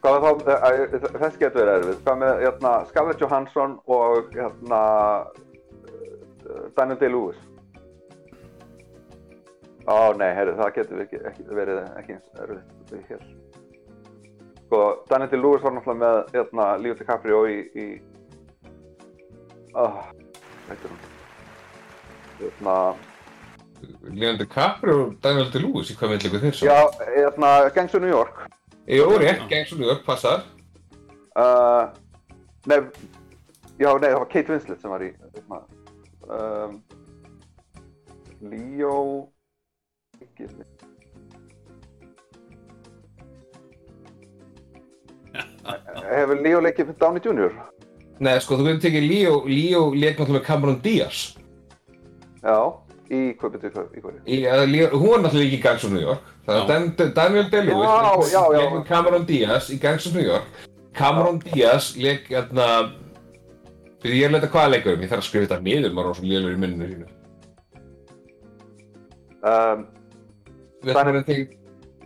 hvað 0.04 0.14
var 0.14 0.22
þá, 0.22 0.50
eh, 0.52 0.82
eh, 0.84 1.06
þessi 1.24 1.40
getur 1.42 1.64
verið 1.64 1.74
erfið, 1.78 2.00
hvað 2.06 2.18
með, 2.22 2.34
hérna, 2.44 2.74
Scarlett 2.92 3.24
Johansson 3.24 3.78
og, 3.88 4.36
hérna, 4.36 4.82
Daniel 6.78 7.00
Day-Lewis. 7.02 7.40
Ó, 9.88 10.12
nei, 10.20 10.34
heyrðu, 10.36 10.58
það 10.60 10.72
getur 10.76 11.04
ekki, 11.06 11.20
ekki 11.30 11.44
verið 11.56 11.78
ekki 11.96 12.18
eins 12.18 12.42
erfitt 12.44 12.92
við 12.92 13.12
hér. 13.12 13.28
Sko, 14.66 14.80
Daniel 15.08 15.30
Day-Lewis 15.32 15.64
var 15.64 15.78
náttúrulega 15.78 16.02
með, 16.02 16.18
hérna, 16.34 16.66
Leo 16.84 16.98
DiCaprio 17.00 17.44
í, 17.48 17.60
í, 17.72 17.86
ah, 19.80 20.02
hvað 20.66 20.74
heitir 20.74 20.92
hún? 20.92 21.06
Hérna, 22.42 22.76
Leon 24.12 24.42
DiCaprio 24.42 24.98
og 25.06 25.16
Daniel 25.24 25.48
Day-Lewis, 25.54 25.94
í 25.94 25.98
hvað 25.98 26.14
með 26.14 26.28
líka 26.28 26.44
þeir 26.44 26.60
svo? 26.60 26.68
já, 26.68 27.08
hérna, 27.14 27.54
Gangs 27.76 27.96
of 27.96 28.04
New 28.04 28.12
York. 28.12 28.44
Jú, 28.92 29.08
rétt, 29.24 29.48
Gangs 29.48 29.72
of 29.72 29.80
New 29.80 29.88
York, 29.88 30.04
passar. 30.08 30.44
Uh, 31.38 31.94
nei, 32.68 32.82
já, 33.80 33.92
nei, 34.02 34.10
það 34.10 34.20
var 34.20 34.32
Kate 34.36 34.52
Winslet 34.52 34.84
sem 34.84 34.92
var 34.92 35.08
í, 35.08 35.14
hérna, 35.38 35.64
um, 36.30 36.82
Leo, 38.42 38.98
ekki, 40.22 40.48
hefur 46.12 46.42
Leo 46.44 46.62
leikið 46.64 46.90
fyrir 46.92 47.00
Downey 47.02 47.24
Jr.? 47.24 47.52
Nei, 48.24 48.38
sko, 48.42 48.58
þú 48.58 48.66
getur 48.72 48.84
tekið 48.88 49.08
Leo, 49.12 49.34
Leo 49.50 49.82
leik 49.94 50.18
náttúrulega 50.18 50.40
með 50.40 50.46
Cameron 50.48 50.80
Diaz. 50.82 51.18
Já, 52.42 52.58
í 53.14 53.20
hvað, 53.38 53.58
í 53.60 54.02
hverju? 54.02 54.22
Í, 54.26 54.40
Leo, 54.72 54.88
hún 54.96 55.12
var 55.14 55.26
náttúrulega 55.26 55.50
ekki 55.50 55.60
í 55.60 55.66
Gangs 55.66 55.86
of 55.86 55.94
New 55.94 56.06
York. 56.06 56.32
Það 56.48 56.62
er 56.62 56.66
Dan, 56.72 56.88
Daniel 57.18 57.50
Day-Lewis 57.52 58.34
leik- 58.56 58.88
Cameron 58.88 59.28
Diaz 59.30 59.70
í 59.74 59.78
Gangs 59.84 60.08
of 60.10 60.18
New 60.18 60.26
York. 60.26 60.48
Cameron 60.98 61.38
Diaz 61.44 61.92
leik, 62.00 62.26
hérna, 62.32 62.70
ég 64.06 64.32
leita 64.32 64.48
hvaða 64.54 64.74
leikurum, 64.76 65.02
ég 65.02 65.10
þarf 65.10 65.24
að 65.24 65.28
skrifa 65.28 65.48
þetta 65.48 65.64
niður, 65.66 65.94
maður 65.98 66.10
er 66.10 66.18
svo 66.20 66.28
lélur 66.32 66.54
í 66.54 66.60
minninu 66.62 66.90
sínu. 66.92 67.08
Um, 69.48 69.88
Við 70.84 71.00
ætlum 71.02 71.18
að 71.18 71.26
tekið 71.32 71.56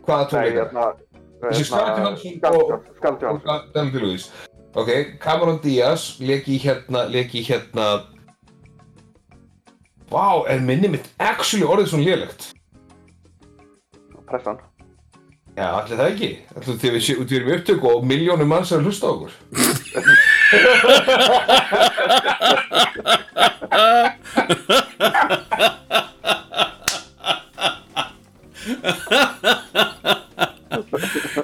hvaða 0.06 0.28
tónleikar? 0.30 0.62
hérna, 0.62 0.86
Þessi 1.42 1.64
Scarlett 1.66 1.98
Johansson 1.98 2.40
og. 2.54 3.70
Daniel 3.74 3.92
Day-Lewis. 3.92 4.28
Ok, 4.78 4.90
Cameron 5.20 5.58
Diaz 5.60 6.16
leik 6.22 6.46
í 6.48 6.56
hérna, 6.62 7.04
leik 7.12 7.34
í 7.36 7.42
hérna... 7.44 7.88
Vá, 10.12 10.44
er 10.48 10.60
minni 10.64 10.88
mitt 10.92 11.08
actually 11.18 11.66
orðið 11.66 11.90
svona 11.92 12.04
lélegt? 12.08 12.50
Pressan. 14.28 14.60
Já, 15.52 15.66
allir 15.76 15.98
það 15.98 16.10
ekki. 16.14 16.28
Þú 16.64 16.74
til 16.80 16.90
við 16.94 17.10
erum 17.36 17.50
í 17.50 17.54
upptöku 17.58 17.90
og 17.90 18.06
miljónum 18.08 18.48
mann 18.48 18.64
sem 18.64 18.80
hlusta 18.80 19.04
á 19.04 19.12
okkur. 19.12 19.32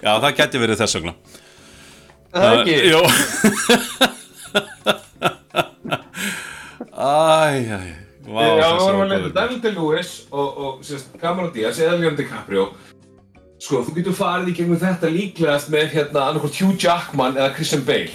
Já, 0.00 0.12
það 0.22 0.36
getur 0.40 0.62
verið 0.64 0.80
þess 0.80 0.96
vegna. 0.96 1.12
Það 2.32 2.48
er 2.48 2.58
ekki. 2.62 2.76
Jó. 2.88 3.00
Æj, 6.98 7.60
æj. 7.76 7.88
Já, 8.28 8.44
við 8.48 8.82
varum 8.84 9.02
að 9.04 9.10
leta 9.12 9.28
Daniel 9.36 9.60
DeLuis 9.64 10.10
og 10.32 10.80
Cameron 11.20 11.52
Diaz 11.52 11.78
eða 11.80 11.96
Leon 12.00 12.16
DiCaprio 12.18 12.64
og 12.68 12.97
Sko, 13.58 13.80
þú 13.82 13.94
getur 13.96 14.14
farið 14.14 14.52
í 14.52 14.56
gegnum 14.60 14.78
þetta 14.78 15.08
líklegast 15.10 15.70
með 15.74 15.88
hérna 15.96 16.28
annarkort 16.28 16.58
Hugh 16.60 16.76
Jackman 16.78 17.36
eða 17.38 17.54
Christian 17.56 17.82
Bale. 17.88 18.14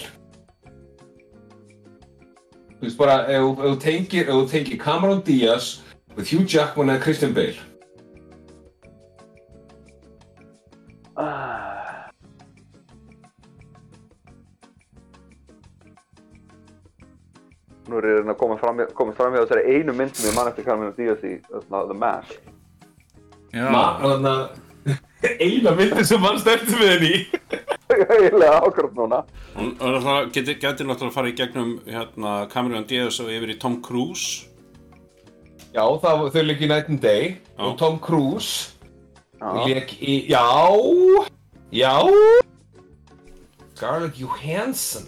Þú 2.80 2.88
veist 2.88 2.98
bara, 3.00 3.18
ef 3.32 3.44
þú- 3.60 3.76
tengir, 3.84 4.24
ef 4.30 4.34
þú 4.40 4.48
tengir 4.54 4.80
Cameron 4.80 5.22
Diaz 5.28 5.82
with 6.16 6.32
Hugh 6.32 6.48
Jackman 6.48 6.90
eða 6.94 7.04
Christian 7.04 7.34
Bale. 7.34 7.60
Nú 17.84 18.00
er 18.00 18.06
ég 18.08 18.14
að 18.16 18.20
reyna 18.22 18.32
að 18.34 18.40
koma 18.40 18.56
fram, 18.62 18.78
komast 18.96 19.18
fram 19.20 19.34
hjá 19.36 19.42
þessari 19.44 19.74
einu 19.76 19.96
mynd 19.98 20.16
sem 20.16 20.30
ég 20.30 20.36
man 20.38 20.48
eftir 20.48 20.64
Cameron 20.68 20.94
Diaz 20.96 21.24
í 21.28 21.34
The 21.52 21.98
Mask. 22.00 22.38
Já. 23.54 23.66
Ma, 23.70 23.82
þannig 24.00 24.30
að 24.32 24.63
eina 25.44 25.74
myndi 25.78 26.06
sem 26.08 26.22
mann 26.24 26.40
sterti 26.42 26.74
með 26.80 26.92
henni. 26.96 27.14
Eiginlega 27.94 28.62
ákvæmt 28.66 28.96
núna. 28.98 29.20
Hún 29.56 29.70
er 29.78 30.00
náttúrulega- 30.00 30.32
að 31.08 31.14
fara 31.14 31.30
í 31.30 31.36
gegnum 31.38 31.74
hérna, 31.86 32.34
Cameron 32.50 32.88
Diaz 32.90 33.20
og 33.20 33.30
yfir 33.30 33.54
í 33.56 33.60
Tom 33.60 33.82
Cruise 33.82 34.48
Já, 35.74 35.82
það 36.02 36.20
var 36.22 36.30
þau 36.34 36.44
leik 36.46 36.60
í 36.62 36.68
Night 36.70 36.90
and 36.90 37.02
Day 37.02 37.38
og 37.58 37.78
Tom 37.78 38.00
Cruise 38.00 38.72
leik 39.66 39.90
í, 40.02 40.28
já, 40.30 40.44
já, 41.74 41.94
Scarlett 43.76 44.20
Johansson. 44.20 45.08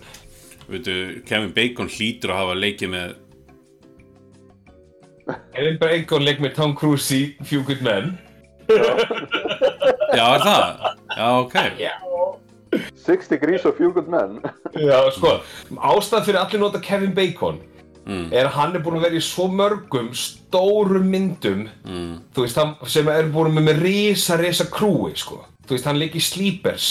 Veitu, 0.68 1.22
Kevin 1.26 1.54
Bacon 1.54 1.88
hlýtur 1.88 2.34
að 2.34 2.40
hafa 2.42 2.56
leikið 2.58 2.90
með 2.90 3.14
Kevin 5.54 5.78
Bacon 5.82 6.26
leik 6.26 6.42
með 6.44 6.56
Tom 6.58 6.74
Cruise 6.78 7.12
í 7.16 7.22
Few 7.46 7.62
Good 7.64 7.82
Men. 7.86 8.18
Já, 8.70 9.25
er 10.24 10.44
það? 10.48 10.90
Já, 11.18 11.30
ok 11.44 11.56
Já. 11.80 11.94
Six 13.00 13.30
Degrees 13.32 13.64
of 13.66 13.78
Few 13.78 13.94
Good 13.96 14.10
Men. 14.12 14.42
Já, 14.76 14.98
sko, 15.16 15.38
ástæðan 15.78 16.26
fyrir 16.26 16.42
allir 16.42 16.60
nota 16.60 16.82
Kevin 16.84 17.14
Bacon 17.16 17.62
Mm. 18.06 18.28
er 18.30 18.46
að 18.46 18.54
hann 18.54 18.76
er 18.78 18.82
búinn 18.86 19.00
að 19.00 19.08
vera 19.08 19.18
í 19.18 19.24
svo 19.26 19.48
mörgum 19.50 20.12
stórum 20.14 21.08
myndum 21.10 21.64
mm. 21.82 22.12
þú 22.36 22.44
veist, 22.44 22.60
hann, 22.62 22.76
sem 22.86 23.08
er 23.10 23.32
búinn 23.34 23.56
með, 23.56 23.64
með 23.72 23.80
risa, 23.82 24.38
risa 24.38 24.68
krúi, 24.70 25.16
sko 25.18 25.40
þú 25.66 25.74
veist, 25.74 25.88
hann 25.90 25.98
leik 25.98 26.14
í 26.14 26.22
Sleepers 26.22 26.90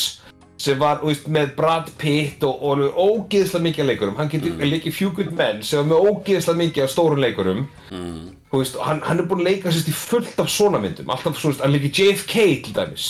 sem 0.59 0.81
var, 0.81 0.99
þú 1.05 1.13
veist, 1.13 1.29
með 1.31 1.53
Brad 1.55 1.93
Pitt 2.01 2.43
og, 2.43 2.59
og 2.59 2.75
alveg 2.75 2.99
ógeðslega 2.99 3.67
mikið 3.69 3.85
af 3.85 3.91
leikurum 3.93 4.19
hann 4.19 4.33
getur 4.33 4.57
mm. 4.57 4.67
leik 4.73 4.91
í 4.91 4.95
Few 4.97 5.15
Good 5.15 5.31
Men 5.39 5.63
sem 5.63 5.85
var 5.85 5.93
með 5.93 6.11
ógeðslega 6.11 6.63
mikið 6.65 6.89
af 6.89 6.93
stórum 6.97 7.23
leikurum 7.23 7.63
mm. 7.95 8.19
Þú 8.55 8.63
veist, 8.63 8.77
og 8.79 8.89
hann, 8.89 9.01
hann 9.05 9.21
er 9.21 9.29
búinn 9.29 9.45
að 9.45 9.51
leika 9.51 9.73
sérst 9.73 9.91
í 9.91 9.97
fullt 9.99 10.41
af 10.43 10.51
svona 10.53 10.81
myndum 10.83 11.11
alltaf, 11.11 11.39
svo 11.39 11.53
veist, 11.53 11.63
hann 11.65 11.75
leik 11.75 11.89
í 11.89 11.95
JFK 11.95 12.45
til 12.67 12.77
dæmis 12.77 13.09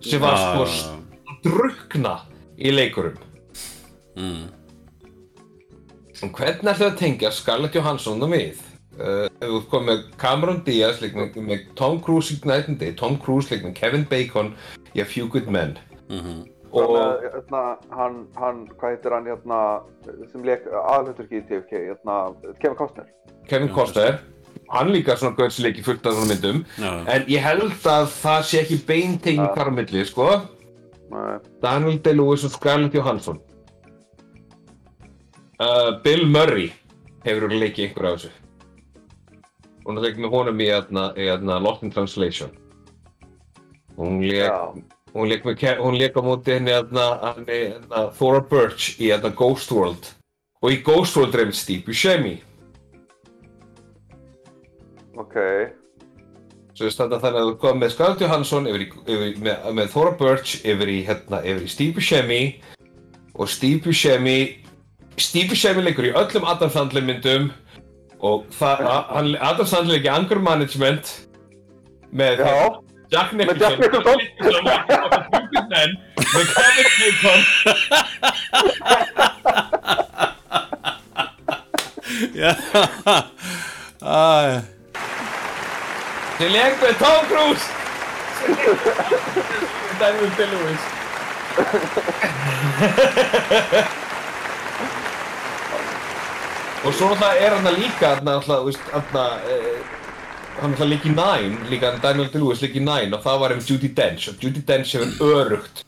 sem 0.00 0.22
var, 0.22 0.34
Ah. 0.34 0.64
sko, 0.66 0.96
drukna 1.44 2.16
í 2.58 2.72
leikurum 2.74 3.20
mm. 4.16 4.48
Og 6.20 6.34
hvernig 6.36 6.68
ætlum 6.68 6.82
við 6.82 6.90
að 6.90 6.98
tengja 7.00 7.30
Scarlett 7.32 7.76
Johansson 7.78 8.20
og 8.22 8.28
mig? 8.28 8.58
Uh, 9.00 9.24
ef 9.40 9.48
þú 9.48 9.60
komið 9.72 9.86
með 9.88 10.00
Cameron 10.20 10.58
Diaz 10.66 10.98
leik 11.00 11.14
með, 11.16 11.38
með 11.40 11.62
Tom 11.78 12.00
Cruise 12.04 12.34
í 12.34 12.40
Night 12.44 12.68
and 12.68 12.76
Day, 12.82 12.92
Tom 12.92 13.16
Cruise 13.22 13.48
leik 13.48 13.62
með 13.64 13.78
Kevin 13.78 14.04
Bacon 14.10 14.50
í 14.92 15.00
A 15.00 15.06
Few 15.08 15.30
Good 15.32 15.48
Men. 15.48 15.78
-hmm. 16.10 16.42
Og 16.72 16.98
hérna, 17.22 17.62
hann, 17.90 18.26
hann, 18.36 18.68
hvað 18.78 18.92
heitir 18.92 19.14
hann 19.14 19.26
hérna, 19.26 19.60
sem 20.30 20.44
leik 20.44 20.68
aðalhuturki 20.68 21.40
í 21.40 21.46
TFK, 21.48 21.72
hérna, 21.88 22.18
Kevin 22.60 22.76
Costner. 22.78 23.08
Kevin 23.48 23.72
Costner, 23.74 24.20
hann 24.70 24.92
líka 24.94 25.16
svona 25.18 25.36
gauð 25.36 25.50
sem 25.52 25.64
leikir 25.66 25.84
fullt 25.84 26.06
af 26.06 26.14
svona 26.14 26.30
myndum, 26.34 26.64
Já. 26.78 26.92
en 27.14 27.24
ég 27.28 27.40
held 27.42 27.72
að 27.84 28.06
það 28.22 28.42
sé 28.50 28.60
ekki 28.62 28.78
beintegn 28.86 29.42
Ja. 29.44 29.54
á 29.54 29.70
milli, 29.70 30.04
sko. 30.06 30.28
Nei. 31.10 31.38
Daniel 31.62 31.98
Day-Lewis 31.98 32.44
og 32.44 32.50
Scarlett 32.54 32.94
Johansson. 32.94 33.40
Uh, 35.60 36.00
Bill 36.04 36.24
Murray 36.26 36.70
hefur 37.24 37.42
örugglega 37.48 37.66
leikið 37.66 37.84
einhver 37.88 38.06
af 38.10 38.14
þessu. 38.20 38.30
Hún 39.84 39.98
er 39.98 40.04
leikið 40.06 40.22
með 40.24 40.30
honum 40.36 40.60
í 40.62 40.68
hérna, 40.70 41.04
í 41.18 41.26
hérna 41.28 41.58
Lost 41.60 41.82
in 41.84 41.90
Translation. 41.92 42.50
Hún 43.98 44.20
leik, 44.24 44.84
hún 45.12 45.28
leik, 45.28 45.44
með, 45.44 45.58
Ke- 45.60 45.76
hún 45.82 45.98
leik 45.98 46.16
á 46.16 46.22
móti 46.24 46.54
henni 46.56 46.72
hérna, 46.72 47.08
henni, 47.34 47.58
hérna 47.74 48.06
Thora 48.16 48.40
Birch 48.40 48.94
í 49.00 49.10
hérna 49.10 49.34
Ghost 49.36 49.72
World. 49.72 50.12
Og 50.62 50.70
í 50.72 50.80
Ghost 50.84 51.16
World 51.16 51.34
einmitt 51.36 51.58
Steve 51.58 51.82
Buscemi. 51.84 52.38
Ok. 55.20 55.36
Svo 56.76 56.84
veist 56.86 57.00
þetta 57.02 57.18
þannig 57.20 57.40
að 57.42 57.48
þú 57.50 57.54
kom 57.60 57.76
með 57.82 57.90
Scarlett 57.94 58.22
Johansson 58.24 58.68
yfir 58.70 58.82
í, 58.84 58.86
yfir, 59.04 59.30
með, 59.44 59.56
með 59.76 59.86
Thora 59.92 60.12
Birch 60.20 60.50
yfir 60.64 60.88
í, 60.88 60.98
hérna, 61.08 61.38
yfir 61.44 61.64
í 61.66 61.68
Steve 61.72 61.92
Buscemi 61.98 62.42
og 63.34 63.46
Steve 63.50 63.80
Buscemi 63.84 64.38
Steve 65.20 65.48
Buscemi 65.52 65.80
leikur 65.84 66.06
í 66.08 66.14
öllum 66.16 66.44
Adam 66.48 66.70
Sandler 66.72 67.04
myndum 67.04 67.44
og 68.24 68.38
það, 68.54 68.76
hann, 69.10 69.28
Adam 69.50 69.66
Sandler 69.68 69.94
leik 69.98 70.06
í 70.08 70.12
Anger 70.14 70.40
Management 70.46 71.04
með 72.16 72.34
Já. 72.46 72.54
Jack 73.10 73.30
Með 73.34 73.46
Nicholson 73.50 73.60
Jack 73.60 73.78
Nicholson. 73.82 74.20
með 75.70 75.88
með 76.30 76.46
Kevin 76.54 76.90
Bacon 77.00 77.40
Já 82.40 82.52
Æ. 84.00 84.64
sem 86.38 86.48
leik 86.54 86.79
með 86.90 86.98
Tom 86.98 87.22
Cruise. 87.30 87.66
Daniel 90.00 90.30
Day-Lewis. 90.38 90.82
Og 96.80 96.94
svo 96.96 97.10
náttúrulega 97.10 97.36
er 97.44 97.54
hann 97.54 97.68
líka 97.76 98.14
hann 98.14 98.24
náttúrulega, 98.24 98.72
náttúrulega 100.62 100.88
líka 100.88 101.10
í 101.10 101.14
Nine, 101.14 101.68
líka 101.70 101.92
Daniel 102.02 102.30
Day-Lewis 102.32 102.64
líka 102.64 102.80
í 102.80 102.84
Nine 102.86 103.14
og 103.16 103.22
það 103.26 103.42
var 103.44 103.54
um 103.54 103.62
Judi 103.68 103.92
Dench. 103.94 104.30
Og 104.32 104.42
Judi 104.42 104.64
Dench 104.66 104.96
hefur 104.96 105.36
örugt 105.36 105.84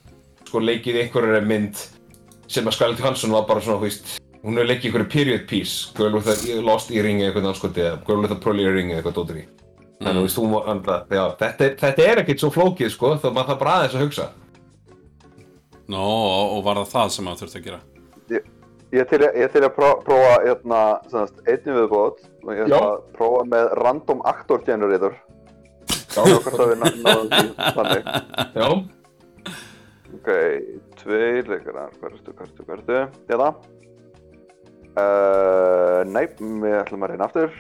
sko 0.47 0.61
leikið 0.61 1.01
í 1.01 1.07
einhverjum 1.07 1.49
mynd 1.49 1.87
sem 2.53 2.67
að 2.69 2.77
Scarlett 2.77 3.01
Johansson 3.01 3.33
var 3.33 3.49
bara 3.49 3.65
svona, 3.65 3.81
þú 3.81 3.89
veist 3.89 4.21
hún 4.45 4.61
hefur 4.61 4.69
leikið 4.69 4.91
einhverju 4.91 5.11
period 5.17 5.49
piece. 5.49 5.89
Girl 5.97 6.21
with 6.21 6.29
a 6.29 6.61
Lost 6.61 6.93
Earring 6.93 7.25
eða 7.25 7.33
eitthvað 7.33 7.51
anskoti 7.55 7.87
eða 7.89 7.99
Girl 8.07 8.23
with 8.23 8.37
a 8.37 8.41
Pearl 8.45 8.61
Earring 8.61 8.93
eða 8.93 9.01
eitthvað 9.01 9.19
dóttir 9.23 9.43
í 9.43 9.49
Að 10.03 10.17
þú 10.19 10.23
veist, 10.27 10.39
hún 10.43 10.53
var, 10.55 10.65
hann, 10.69 10.83
já, 11.13 11.25
þetta, 11.43 11.69
þetta 11.83 12.07
er 12.11 12.21
ekkert 12.23 12.43
svo 12.43 12.51
flókið 12.55 12.91
sko, 12.95 13.13
þá 13.23 13.29
maður 13.31 13.49
það 13.53 13.59
bara 13.63 13.75
aðeins 13.79 13.97
að 13.99 14.05
hugsa 14.07 14.29
Nó, 15.93 16.03
og 16.57 16.63
var 16.65 16.81
það 16.83 16.93
það 16.95 17.11
sem 17.17 17.29
það 17.31 17.43
þurfti 17.43 17.61
að 17.61 17.67
gera 17.67 17.81
Ég, 18.33 18.47
ég 18.95 19.03
er 19.03 19.11
til, 19.11 19.21
ég 19.43 19.53
til 19.53 19.63
að 19.67 19.75
pró- 19.77 19.99
prófa, 20.07 20.33
hérna, 20.47 20.81
semast, 21.11 21.43
einnig 21.47 21.77
viðbót 21.81 22.23
og 22.47 22.53
ég 22.57 22.71
Já. 22.73 22.79
að 22.79 22.97
prófa 23.19 23.45
með 23.51 23.71
random 23.83 24.23
actor 24.31 24.63
generator. 24.67 25.15
Já. 26.13 26.23
Sjá 26.23 26.39
hvort 26.45 26.61
að 26.61 26.73
við 26.73 26.81
ná- 26.83 26.99
náðum 27.07 27.53
þannig. 27.77 28.11
Já. 28.57 28.69
Ok, 30.13 30.29
tveir 31.01 31.49
leikarar, 31.49 31.93
hvað 31.99 32.17
ertu, 32.19 32.35
hvað 32.37 32.75
ertu, 32.77 32.99
hérna. 33.31 33.51
Uh, 34.93 36.03
nei, 36.13 36.27
við 36.37 36.75
ætlum 36.83 37.07
að 37.07 37.15
reyna 37.15 37.29
aftur. 37.31 37.55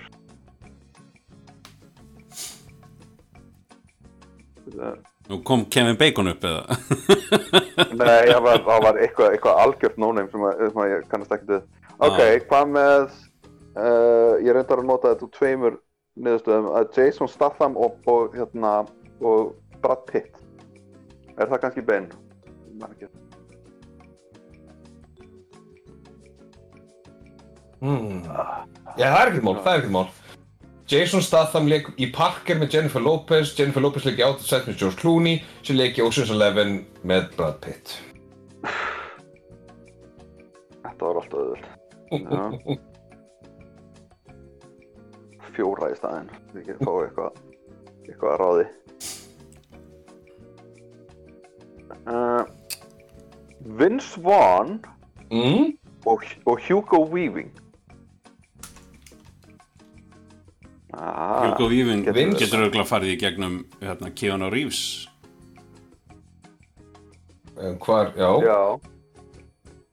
Nú 5.29 5.39
kom 5.47 5.65
Kevin 5.71 5.97
Bacon 6.01 6.29
upp 6.33 6.43
eða 6.49 6.63
Nei, 7.99 8.25
það 8.27 8.41
var, 8.47 8.63
það 8.67 8.83
var 8.87 8.99
eitthvað, 9.05 9.35
eitthvað 9.37 9.61
algjört 9.65 9.99
nónum 10.03 10.31
sem, 10.33 10.47
að- 10.49 10.63
sem 10.73 10.81
að 10.83 10.91
ég 10.93 11.05
kannast 11.13 11.35
ekkert 11.37 11.53
við. 11.55 11.63
Ok, 12.03 12.19
Ah. 12.19 12.39
hvað 12.51 12.73
með, 12.75 13.13
uh, 13.77 14.33
ég 14.43 14.57
reyndar 14.57 14.83
að 14.83 14.89
nota 14.89 15.13
þetta 15.13 15.27
úr 15.29 15.35
tveimur 15.39 15.77
niðurstöðum, 16.19 16.71
að 16.81 16.99
Jason 16.99 17.29
Statham 17.31 17.77
og, 17.77 17.95
og, 18.11 18.35
hérna, 18.37 18.73
og 19.23 19.55
Brad 19.85 20.03
Pitt. 20.11 20.35
Er 21.39 21.47
það 21.49 21.63
kannski 21.63 21.87
man 22.81 22.91
ekki. 22.97 23.09
Hmm. 27.83 28.21
Já, 28.99 29.07
það 29.11 29.21
er 29.23 29.31
ekkert 29.33 29.47
mál, 29.47 29.57
það 29.65 29.73
er 29.73 29.81
ekkert 29.81 29.95
mál. 29.97 30.05
Jason 30.93 31.23
Statham 31.25 31.71
leik 31.71 31.87
í 31.97 32.11
Parker 32.13 32.59
með 32.61 32.75
Jennifer 32.75 33.01
Lopez, 33.01 33.55
Jennifer 33.57 33.81
Lopez 33.81 34.05
leik 34.05 34.19
í 34.21 34.25
Out 34.27 34.43
of 34.43 34.45
Sight 34.45 34.67
með 34.69 34.77
George 34.83 34.99
Clooney, 35.01 35.39
sem 35.65 35.79
leik 35.79 35.97
í 35.97 36.05
Ocean's 36.05 36.29
Eleven 36.35 36.83
með 37.09 37.31
Brad 37.39 37.57
Pitt. 37.65 37.95
Þetta 40.83 41.01
var 41.01 41.17
alltaf 41.23 41.39
auðvöld. 41.41 41.65
Já. 42.13 42.77
Fjóra 45.57 45.89
í 45.95 45.97
staðinn, 45.97 46.29
við 46.53 46.69
getum 46.69 46.85
fáið 46.91 47.07
eitthvað, 47.07 47.33
eitthvað 48.11 48.31
að 48.35 48.39
ráði. 48.43 48.67
Uh, 52.03 52.45
Vince 53.81 54.21
Vaughn 54.21 54.77
mm? 55.33 55.73
og, 56.05 56.29
og 56.45 56.57
Hugo 56.69 57.01
Weaving. 57.09 57.53
Hugo 60.93 61.69
Weaving 61.71 62.05
getur- 62.05 62.61
auðvitað 62.67 62.89
farið 62.91 63.13
í 63.15 63.19
gegnum 63.23 63.55
hérna, 63.81 64.11
Keanu 64.15 64.51
Reeves 64.53 65.09
En 67.63 67.77
hvar, 67.79 68.11
já. 68.17 68.31
Já. 68.43 68.81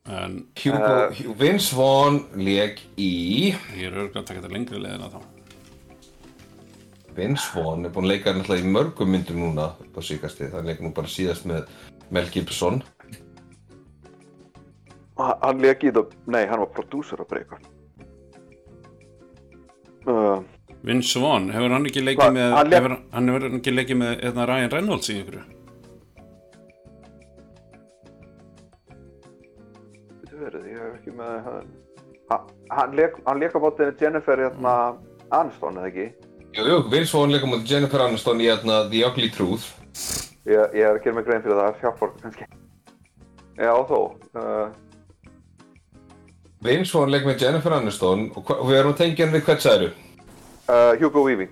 En 0.09 0.37
Hugo, 0.57 0.77
Eh, 1.11 1.25
Vince 1.37 1.75
Vaughn 1.75 2.19
leik 2.35 2.79
í... 2.97 3.51
Ég 3.77 3.83
er 3.85 3.93
örgulega 3.93 4.23
að 4.23 4.25
taka 4.25 4.39
þetta 4.41 4.53
lengri 4.55 4.79
leiðina 4.81 5.09
þá. 5.13 5.19
Vince 7.19 7.51
Vaughn 7.53 7.85
er 7.85 7.91
búinn 7.93 8.07
að 8.07 8.13
leika 8.15 8.33
náttúrulega 8.33 8.65
í 8.65 8.71
mörgum 8.73 9.11
myndum 9.13 9.41
núna 9.43 9.67
upp 9.83 9.99
á 9.99 10.01
síkastið. 10.01 10.49
Það 10.55 10.65
leik 10.71 10.81
nú 10.81 10.93
bara 10.97 11.07
síðast 11.11 11.45
með 11.45 11.67
Mel 12.09 12.25
Gibson. 12.33 12.81
Ha- 15.19 15.37
Hann 15.43 15.61
leik 15.61 15.83
í 15.83 15.91
það, 15.93 16.15
nei, 16.31 16.45
hann 16.47 16.63
var 16.63 16.71
prodúsur 16.73 17.21
á 17.21 17.25
Breykon. 17.29 17.61
Uh, 20.07 20.41
Vince 20.87 21.19
Vaughn, 21.19 21.49
hefur 21.51 21.73
hann 21.75 21.85
ekki 21.89 22.01
leikið 22.05 22.29
með, 22.37 22.53
hann 22.55 22.71
hefur, 22.75 22.93
hann 23.11 23.27
hefur 23.33 23.47
ekki 23.57 23.73
leikið 23.73 23.97
með 23.99 24.11
hérna, 24.23 24.45
Ryan 24.47 24.71
Reynolds 24.73 25.09
í 25.11 25.17
ykkur? 25.23 25.41
Þetta 30.23 30.39
verið, 30.45 30.65
ég 30.71 30.79
hef 30.83 30.95
ekki 30.99 31.13
með 31.19 31.37
hann. 31.49 31.69
Ha- 32.29 32.45
Hann 32.69 32.91
leik, 32.95 33.15
hann 33.25 33.39
leik 33.41 33.55
á 33.57 33.59
bótinu 33.63 33.95
Jennifer 33.99 34.37
hérna 34.37 34.73
Aniston, 35.33 35.77
eða 35.81 35.87
ekki? 35.89 36.03
Jú, 36.53 36.65
jú, 36.69 36.75
Vince 36.91 37.13
Vaughn 37.17 37.31
leika 37.33 37.47
mútið 37.49 37.71
Jennifer 37.73 38.03
Aniston 38.05 38.41
í 38.43 38.45
hérna 38.49 38.83
The 38.91 39.01
Ugly 39.07 39.29
Truth. 39.33 39.65
Ég, 40.45 40.75
ég 40.77 40.85
er 40.85 40.93
að 40.95 41.03
gera 41.03 41.15
mig 41.17 41.25
grein 41.25 41.41
fyrir 41.43 41.57
það, 41.57 41.71
það 41.73 41.81
hjálpar 41.83 42.13
kannski. 42.21 42.45
Já, 43.59 43.73
þó. 43.89 43.99
Uh, 44.37 44.69
Vince 46.61 46.93
Vaughn 46.95 47.11
leik 47.13 47.25
með 47.27 47.41
Jennifer 47.43 47.75
Aniston 47.79 48.29
og 48.37 48.53
við 48.69 48.77
erum 48.79 48.93
að 48.93 49.01
tengja 49.01 49.25
hann 49.25 49.35
við 49.35 49.45
hvert 49.49 49.65
særu? 49.65 49.89
Uh, 50.69 50.93
Hugo 51.01 51.23
Weaving. 51.25 51.51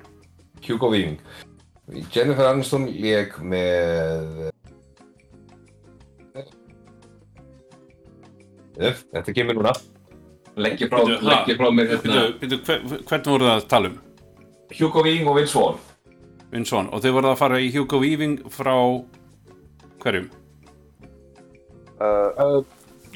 Hugo 0.64 0.90
Weaving. 0.94 1.18
Jennifer 2.14 2.50
Aniston 2.52 2.88
leik 2.92 3.38
með... 3.42 4.52
Þetta 8.78 9.34
kemur 9.34 9.58
núna. 9.58 9.74
Leggja 10.58 10.88
frá, 10.90 11.00
ha, 11.02 11.18
leggja 11.22 11.56
frá 11.58 11.70
mér 11.74 11.92
hérna. 11.94 12.24
hver- 12.42 12.84
Hvernig 13.06 13.30
voru 13.30 13.48
það 13.48 13.56
að 13.56 13.68
tala 13.72 13.90
um? 13.92 13.98
Hugo 14.78 15.04
Weaving 15.06 15.30
og 15.32 15.38
Vince 15.38 15.58
Vaughn. 15.58 15.80
Vince 16.52 16.76
Vaughn, 16.76 16.90
og 16.94 17.02
þau 17.04 17.14
voru 17.18 17.32
að 17.32 17.40
fara 17.42 17.60
í 17.62 17.70
Hugo 17.74 18.00
Weaving 18.02 18.38
frá 18.54 18.74
hverjum? 20.04 20.28
Uh, 21.98 22.62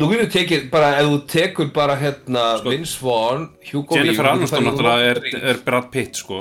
Þú 0.01 0.07
getur 0.09 0.29
tekið 0.33 0.63
bara, 0.73 0.87
ef 0.97 1.05
þú 1.11 1.17
tekur 1.29 1.67
bara 1.75 1.93
hérna 1.99 2.43
Vince 2.65 2.97
Vaughn, 3.03 3.43
Hugo 3.69 3.93
Weaving 3.93 4.07
Jennifer 4.07 4.29
Aniston 4.31 4.63
náttúrulega 4.65 5.09
er, 5.11 5.19
er 5.51 5.59
Brad 5.61 5.91
Pitt 5.93 6.17
sko. 6.17 6.39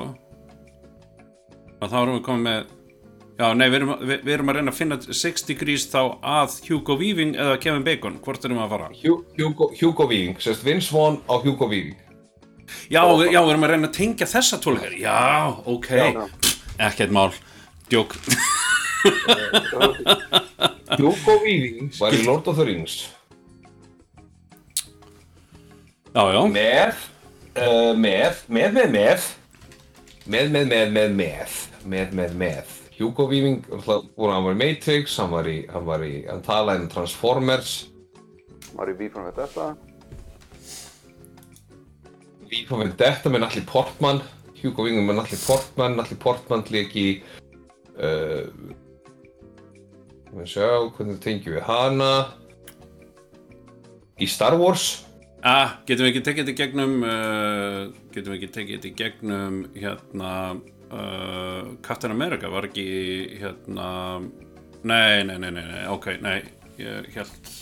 Og 1.80 1.90
þá 1.90 1.96
erum 2.00 2.14
við 2.16 2.22
komið 2.24 2.46
með 2.46 2.70
já 3.40 3.50
nei 3.56 3.66
við 3.72 3.76
erum, 3.82 3.92
við, 4.00 4.22
við 4.24 4.32
erum 4.38 4.52
að 4.52 4.56
reyna 4.58 4.72
að 4.72 4.78
finna 4.78 4.98
6 5.20 5.44
degrees 5.50 5.84
þá 5.92 5.98
að 6.38 6.56
Hugo 6.70 6.96
Weaving 7.02 7.36
eða 7.36 7.58
Kevin 7.60 7.84
Bacon, 7.84 8.16
hvort 8.24 8.48
erum 8.48 8.62
við 8.62 8.64
að 8.64 8.72
fara? 8.78 8.88
Hu- 9.02 9.20
Hugo, 9.42 9.68
Hugo 9.82 10.08
Weaving, 10.08 10.40
sérst 10.40 10.64
Vince 10.64 10.88
Vaughn 10.96 11.20
á 11.28 11.34
Hugo 11.44 11.68
Weaving. 11.68 12.00
Já, 12.88 13.02
við, 13.12 13.28
já, 13.34 13.40
við 13.44 13.52
erum 13.58 13.68
að 13.68 13.74
reyna 13.74 13.92
að 13.92 13.96
tengja 14.00 14.30
þessa 14.30 14.60
tólikar 14.64 14.96
Já, 14.96 15.52
ok, 15.68 15.88
ekkert 16.80 17.12
mál. 17.12 17.30
Djók. 17.92 18.16
Hugo 20.96 21.40
Weaving 21.44 21.92
var 22.00 22.16
í 22.16 22.24
Lord 22.24 22.48
of 22.48 22.56
the 22.56 22.64
Rings 22.68 23.02
Já, 26.10 26.24
já. 26.34 26.40
Með 26.50 27.04
uh, 27.60 27.92
Með, 27.94 28.42
með, 28.48 28.72
með, 28.74 28.90
með. 28.96 29.28
Með, 30.30 30.50
með, 30.50 30.66
með, 30.72 30.90
með, 30.96 31.14
með. 31.20 31.60
Með, 31.84 32.16
með, 32.18 32.34
með. 32.40 32.74
Hugo 33.00 33.28
Weaving, 33.30 33.62
hann 33.86 34.44
var 34.44 34.52
í 34.52 34.58
Matrix 34.60 35.14
hann 35.16 35.30
var 35.32 35.46
í, 35.48 35.62
hann 35.72 35.86
var 35.86 36.02
í, 36.04 36.18
hann 36.28 36.42
talaði 36.44 36.82
um 36.84 36.90
Transformers 36.92 37.70
var 38.76 38.90
í 38.90 38.96
Vífram 38.98 39.28
við 39.28 39.38
þetta. 39.40 39.68
Við 42.50 42.66
fórum 42.68 42.88
við 42.88 42.96
þetta 43.00 43.32
með 43.32 43.44
Natalie 43.44 43.68
Portman. 43.68 44.20
Hugo 44.60 44.86
Weaving 44.86 45.06
með 45.06 45.20
Natalie 45.20 45.42
Portman. 45.44 45.96
Natalie 45.98 46.22
Portman 46.22 46.64
leik 46.72 46.96
í 46.98 47.06
uh, 48.00 48.48
við 50.34 50.50
sjá, 50.54 50.68
hvernig 50.96 51.20
tengjum 51.22 51.58
við 51.58 51.66
hana. 51.68 52.12
Í 54.20 54.28
Star 54.28 54.56
Wars 54.60 55.06
Ah, 55.40 55.78
getum 55.88 56.04
við 56.04 56.10
ekki 56.10 56.24
tekið 56.26 56.44
þetta 56.44 56.58
gegnum 56.58 56.96
uh, 57.00 57.78
getum 58.12 58.34
við 58.34 58.38
ekki 58.38 58.50
tekið 58.58 58.76
þetta 58.76 58.90
gegnum 58.98 59.60
hérna 59.72 60.32
uh, 60.92 61.70
Captain 61.86 62.12
America? 62.12 62.50
Var 62.52 62.68
ekki 62.68 62.84
hérna 63.40 63.88
nei, 64.84 65.24
nei, 65.24 65.38
nei, 65.40 65.48
nei, 65.48 65.64
nei 65.64 65.86
ok, 65.88 66.12
nei 66.20 66.42
ég 66.80 67.08
held 67.16 67.54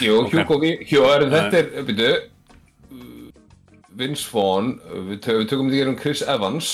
Jú, 0.00 0.22
Ok. 0.22 0.36
Hugo 0.38 0.60
Jú, 0.62 1.02
er, 1.10 1.26
þetta 1.28 1.58
er, 1.58 1.88
byrju 1.88 2.12
Vince 3.98 4.24
Vaughn 4.32 4.76
við, 5.10 5.18
tö 5.24 5.36
við 5.40 5.50
tökum 5.50 5.68
þetta 5.68 5.76
í 5.76 5.82
gerum 5.82 5.98
Chris 6.00 6.22
Evans. 6.24 6.70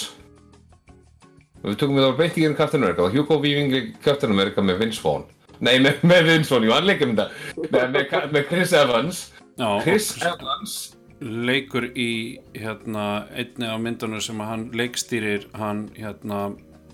Við 1.65 1.81
tökum 1.81 1.99
þetta 1.99 2.19
beint 2.21 2.39
í 2.39 2.45
gerum 2.45 2.55
Captain 2.61 2.85
America. 2.85 3.09
Hugo 3.11 3.41
Weaving 3.43 3.97
Captain 4.05 4.31
America 4.35 4.63
með 4.63 4.85
Vince 4.85 5.03
Vaughn. 5.03 5.27
Nei, 5.59 5.81
með, 5.83 6.05
með 6.07 6.29
Vince 6.29 6.55
Vaughn, 6.55 6.69
jú, 6.69 6.77
hann 6.77 6.87
leikum 6.87 7.17
þetta. 7.19 7.67
Með, 7.75 8.31
með 8.37 8.47
Chris 8.53 8.77
Evans 8.77 9.25
Já, 9.59 9.81
Chris 9.83 10.13
Evans 10.23 10.75
leikur 11.19 11.89
í 11.99 12.39
hérna 12.55 13.27
einni 13.35 13.67
af 13.67 13.81
myndunum 13.83 14.23
sem 14.23 14.39
að 14.39 14.51
hann 14.53 14.65
leikstýrir 14.79 15.49
hann 15.59 15.89
hérna 15.97 16.53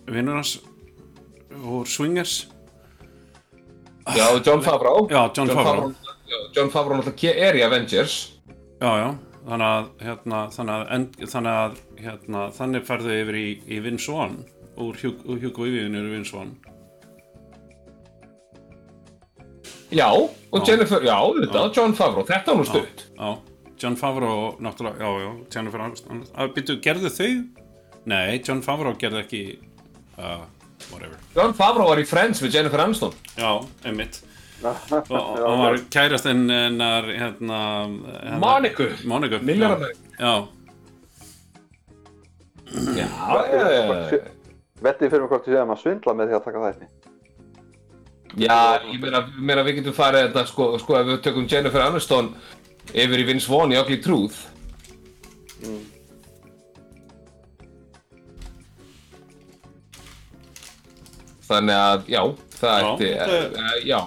vinnur 0.09 0.41
hans 0.41 0.55
úr 1.61 1.85
Swingers. 1.85 2.47
Já, 4.17 4.27
John 4.47 4.65
Favreau. 4.65 5.05
Já, 5.11 5.29
John 5.37 5.49
Favreau. 5.49 5.93
já, 6.29 6.39
John 6.57 6.73
Favreau 6.73 7.01
náttúrulega 7.03 7.49
er 7.49 7.61
í 7.61 7.63
Avengers. 7.65 8.17
Já, 8.81 8.91
já, 9.01 9.09
þannig 9.45 9.69
að 9.69 9.91
hérna, 10.09 10.41
þannig 10.57 10.75
að, 10.75 11.31
þannig 11.35 11.61
að 11.61 11.79
hérna, 12.01 12.47
þannig 12.59 12.89
ferðu 12.89 13.17
yfir 13.21 13.41
í, 13.41 13.49
í 13.69 13.81
Vince 13.85 14.13
Vaughn 14.13 14.41
úr 14.81 14.99
Hugo 15.05 15.69
Weaving 15.69 16.01
úr 16.01 16.13
Vince 16.17 16.37
Já, 19.95 20.09
og. 20.11 20.69
Jennifer, 20.69 21.05
já, 21.07 21.17
þetta. 21.41 21.65
John 21.77 21.95
Favreau, 21.99 22.25
þetta 22.29 22.53
var 22.55 22.61
nú 22.61 22.67
stutt 22.69 23.05
Já, 23.15 23.31
John 23.83 23.97
Favreau 24.01 24.57
náttúrulega, 24.65 24.99
já, 24.99 25.25
já, 25.25 25.31
Jennifer 25.55 25.85
Aniston 25.87 26.25
að 26.35 26.53
byrju, 26.59 26.77
gerðu 26.85 27.13
þau? 27.15 27.31
Nei, 28.11 28.43
John 28.45 28.63
Favreau 28.65 28.95
gerði 29.01 29.23
ekki 29.23 29.43
uh, 30.19 30.45
whatever 30.91 31.19
John 31.37 31.57
Favreau 31.59 31.89
var 31.93 32.03
í 32.03 32.07
Friends 32.09 32.43
með 32.45 32.59
Jennifer 32.59 32.85
Aniston 32.85 33.15
Já, 33.39 33.51
einmitt 33.87 34.23
og 34.65 35.41
hann 35.45 35.61
var 35.61 35.75
kærastinn 35.93 36.47
hennar 36.49 37.05
hérna, 37.11 37.59
hérna 38.23 38.39
Moniku. 38.41 38.87
Moniku, 39.05 39.41
Millar 39.45 39.75
já, 39.83 39.91
já. 40.17 40.35
Já, 42.97 43.09
já, 43.53 43.67
já. 43.75 44.19
Vettið 44.85 45.13
fyrir 45.13 45.25
mig 45.25 45.31
hvort 45.31 45.47
við 45.49 45.57
séum 45.59 45.73
að 45.73 45.83
svindla 45.83 46.15
með 46.17 46.31
því 46.31 46.37
að 46.39 46.47
taka 46.47 46.63
þetta. 46.65 47.04
Já, 48.41 48.81
ég 48.91 48.99
meina, 49.03 49.21
meina 49.39 49.63
við 49.63 49.77
getum 49.81 49.95
farið 49.95 50.25
þetta 50.29 50.47
sko, 50.51 50.67
sko 50.83 50.97
ef 50.99 51.07
við 51.07 51.21
tökum 51.23 51.47
Jennifer 51.51 51.85
Aniston 51.85 52.33
yfir 52.93 53.23
í 53.23 53.27
Vince 53.29 53.47
Vaughn 53.51 53.73
í 53.75 53.79
Ugly 53.79 54.01
Truth. 54.03 54.41
Þannig 61.45 61.77
að, 61.77 62.07
já, 62.09 62.21
það 62.57 62.79
Já, 62.79 62.87
ætti, 62.91 63.09
það- 63.19 63.59
uh, 63.61 63.75
já, 63.85 63.99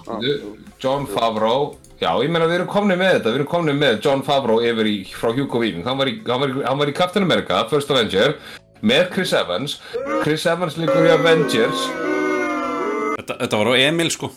John 0.82 1.06
Favreau, 1.06 1.76
já, 2.00 2.10
ég 2.24 2.30
meina 2.34 2.46
við 2.50 2.56
erum 2.58 2.70
komnið 2.72 2.98
með 2.98 3.12
þetta, 3.14 3.28
við 3.30 3.38
erum 3.38 3.50
komnið 3.52 3.78
með 3.78 4.00
John 4.06 4.22
Favreau 4.26 4.58
yfir 4.66 4.86
í, 4.90 4.96
frá 5.14 5.30
Hugo 5.36 5.60
Weaving, 5.62 5.84
hann 5.86 5.98
var 5.98 6.10
í, 6.10 6.16
hann 6.26 6.40
var 6.42 6.48
í, 6.50 6.64
hann 6.66 6.78
var 6.82 6.88
í 6.90 6.94
Captain 6.98 7.22
America, 7.22 7.62
First 7.70 7.90
Avenger, 7.94 8.34
með 8.82 9.10
Chris 9.14 9.32
Evans, 9.38 9.78
Chris 10.24 10.46
Evans 10.50 10.76
líkur 10.78 11.06
í 11.06 11.14
Avengers, 11.14 11.86
Þetta, 13.28 13.42
þetta 13.44 13.58
var 13.60 13.68
á 13.68 13.74
Emil 13.76 14.08
sko 14.08 14.30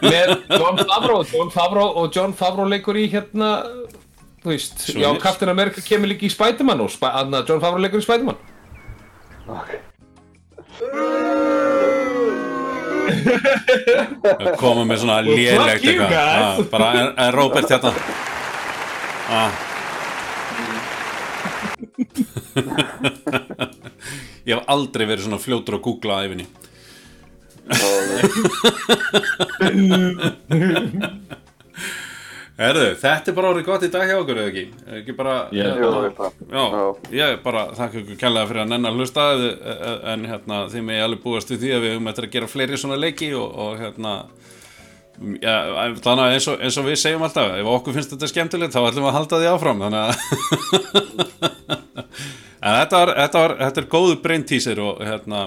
með 0.00 0.30
John 0.48 0.78
Favreau, 0.80 1.24
John 1.28 1.50
Favreau 1.52 1.88
og 2.00 2.14
John 2.16 2.32
Favreau 2.38 2.64
leikur 2.70 2.96
í 2.96 3.04
hérna, 3.12 3.50
þú 4.40 4.52
veist, 4.54 4.78
já, 4.86 4.94
Svoleiðis. 4.94 5.22
Captain 5.26 5.52
America 5.52 5.84
kemur 5.84 6.08
líka 6.08 6.24
í 6.24 6.32
Spider-Man 6.32 6.80
og 6.84 6.88
Sp 6.94 7.04
John 7.44 7.60
Favreau 7.60 7.82
leikur 7.82 8.00
í 8.00 8.06
Spider-Man. 8.06 8.38
að 14.32 14.56
koma 14.62 14.86
með 14.88 15.02
svona 15.02 15.20
lélegt 15.26 15.84
eitthvað. 15.84 16.16
Ah, 16.16 16.64
bara 16.72 16.88
er, 17.02 17.12
er 17.26 17.32
Robert 17.36 17.68
hérna 17.68 17.92
ah. 19.28 19.52
ég 24.48 24.52
hef 24.56 24.64
aldrei 24.74 25.04
verið 25.08 25.24
svona 25.28 25.42
fljótur 25.42 25.76
að 25.78 25.84
googla 25.88 26.14
að 26.18 26.26
yfinni 26.30 26.46
Herðu, 32.62 32.88
þetta 33.00 33.30
er 33.30 33.34
bara 33.36 33.48
orðið 33.54 33.64
gott 33.66 33.84
í 33.86 33.88
dag 33.90 34.02
hjá 34.06 34.16
okkur, 34.20 34.38
eða 34.42 34.50
ekki? 34.52 34.64
Er 34.84 34.96
Ekki 35.00 35.12
bara, 35.16 35.32
Já. 35.56 35.62
hérna, 35.72 36.02
já, 37.16 37.24
ég 37.32 37.38
bara 37.42 37.62
þakka 37.78 37.96
ykkur 38.02 38.18
kærlega 38.20 38.48
fyrir 38.50 38.62
að 38.62 38.68
nenn 38.74 38.88
að 38.90 38.96
hlusta 39.00 39.22
en 40.12 40.26
hérna, 40.28 40.56
þið 40.70 40.82
með 40.86 40.96
ég 40.98 41.04
alveg 41.06 41.22
búast 41.24 41.50
við 41.54 41.60
því 41.64 41.70
að 41.78 41.82
við 41.86 41.92
höfum 41.96 42.10
eftir 42.12 42.26
að 42.28 42.34
gera 42.36 42.50
fleiri 42.52 42.76
svona 42.82 42.98
leiki 43.00 43.30
og, 43.38 43.48
og 43.64 43.72
hérna, 43.80 44.12
já, 45.42 45.56
þannig 46.04 46.24
að 46.26 46.34
eins 46.36 46.46
og, 46.52 46.56
eins 46.68 46.78
og 46.82 46.86
við 46.90 47.00
segjum 47.02 47.24
alltaf, 47.26 47.48
ef 47.56 47.66
okkur 47.72 47.96
finnst 47.96 48.12
þetta 48.14 48.30
skemmtilegt 48.34 48.74
þá 48.76 48.82
ætlum 48.84 49.06
við 49.08 49.10
að 49.10 49.16
halda 49.18 49.40
því 49.42 49.48
áfram, 49.56 49.82
þannig 49.86 50.02
að 50.02 50.10
en 52.62 52.76
þetta, 52.78 52.98
var, 53.02 53.12
þetta, 53.18 53.42
var, 53.44 53.54
þetta 53.60 53.82
er 53.82 53.88
góðu 53.94 54.18
brain 54.24 54.44
teaser 54.48 54.80
og 54.82 55.00
hérna, 55.04 55.40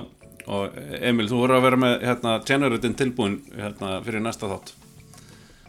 og 0.46 0.76
Emil, 1.00 1.28
þú 1.32 1.42
voru 1.42 1.58
að 1.58 1.64
vera 1.66 1.80
með 1.82 1.96
hérna, 2.06 2.34
generatin 2.48 2.98
tilbúin 3.00 3.38
hérna, 3.56 4.00
fyrir 4.06 4.24
næsta 4.26 4.50
þátt 4.52 4.74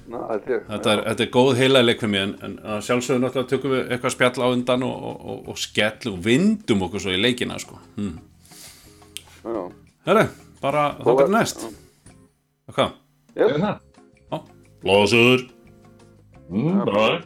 Ná, 0.07 0.21
þetta 0.31 0.53
er, 0.55 0.61
Þetta 0.69 0.93
er, 0.93 1.01
þetta 1.09 1.25
er 1.25 1.31
góð 1.35 1.49
heila 1.59 1.83
leikfimi 1.83 2.21
en, 2.21 2.37
en 2.47 2.53
að 2.63 2.85
sjálfsögðu 2.87 3.23
náttúrulega 3.25 3.51
tökum 3.51 3.73
við 3.75 3.89
eitthvað 3.97 4.15
spjall 4.15 4.45
á 4.47 4.49
undan 4.53 4.85
og, 4.87 5.09
og, 5.09 5.17
og, 5.33 5.41
og 5.51 5.59
skell 5.59 6.13
og 6.13 6.21
vindum 6.23 6.85
okkur 6.87 7.03
svo 7.03 7.17
í 7.17 7.19
leikina 7.19 7.59
sko. 7.59 7.81
hmm. 7.97 8.15
Já. 9.47 9.65
Herri, 10.07 10.25
bara 10.63 10.87
getur 11.03 11.31
næst 11.31 11.67
Hvað? 12.71 12.97
Já. 13.35 14.41
Blóðsöður 14.83 15.47
Mm, 16.49 16.85
bye. 16.85 17.23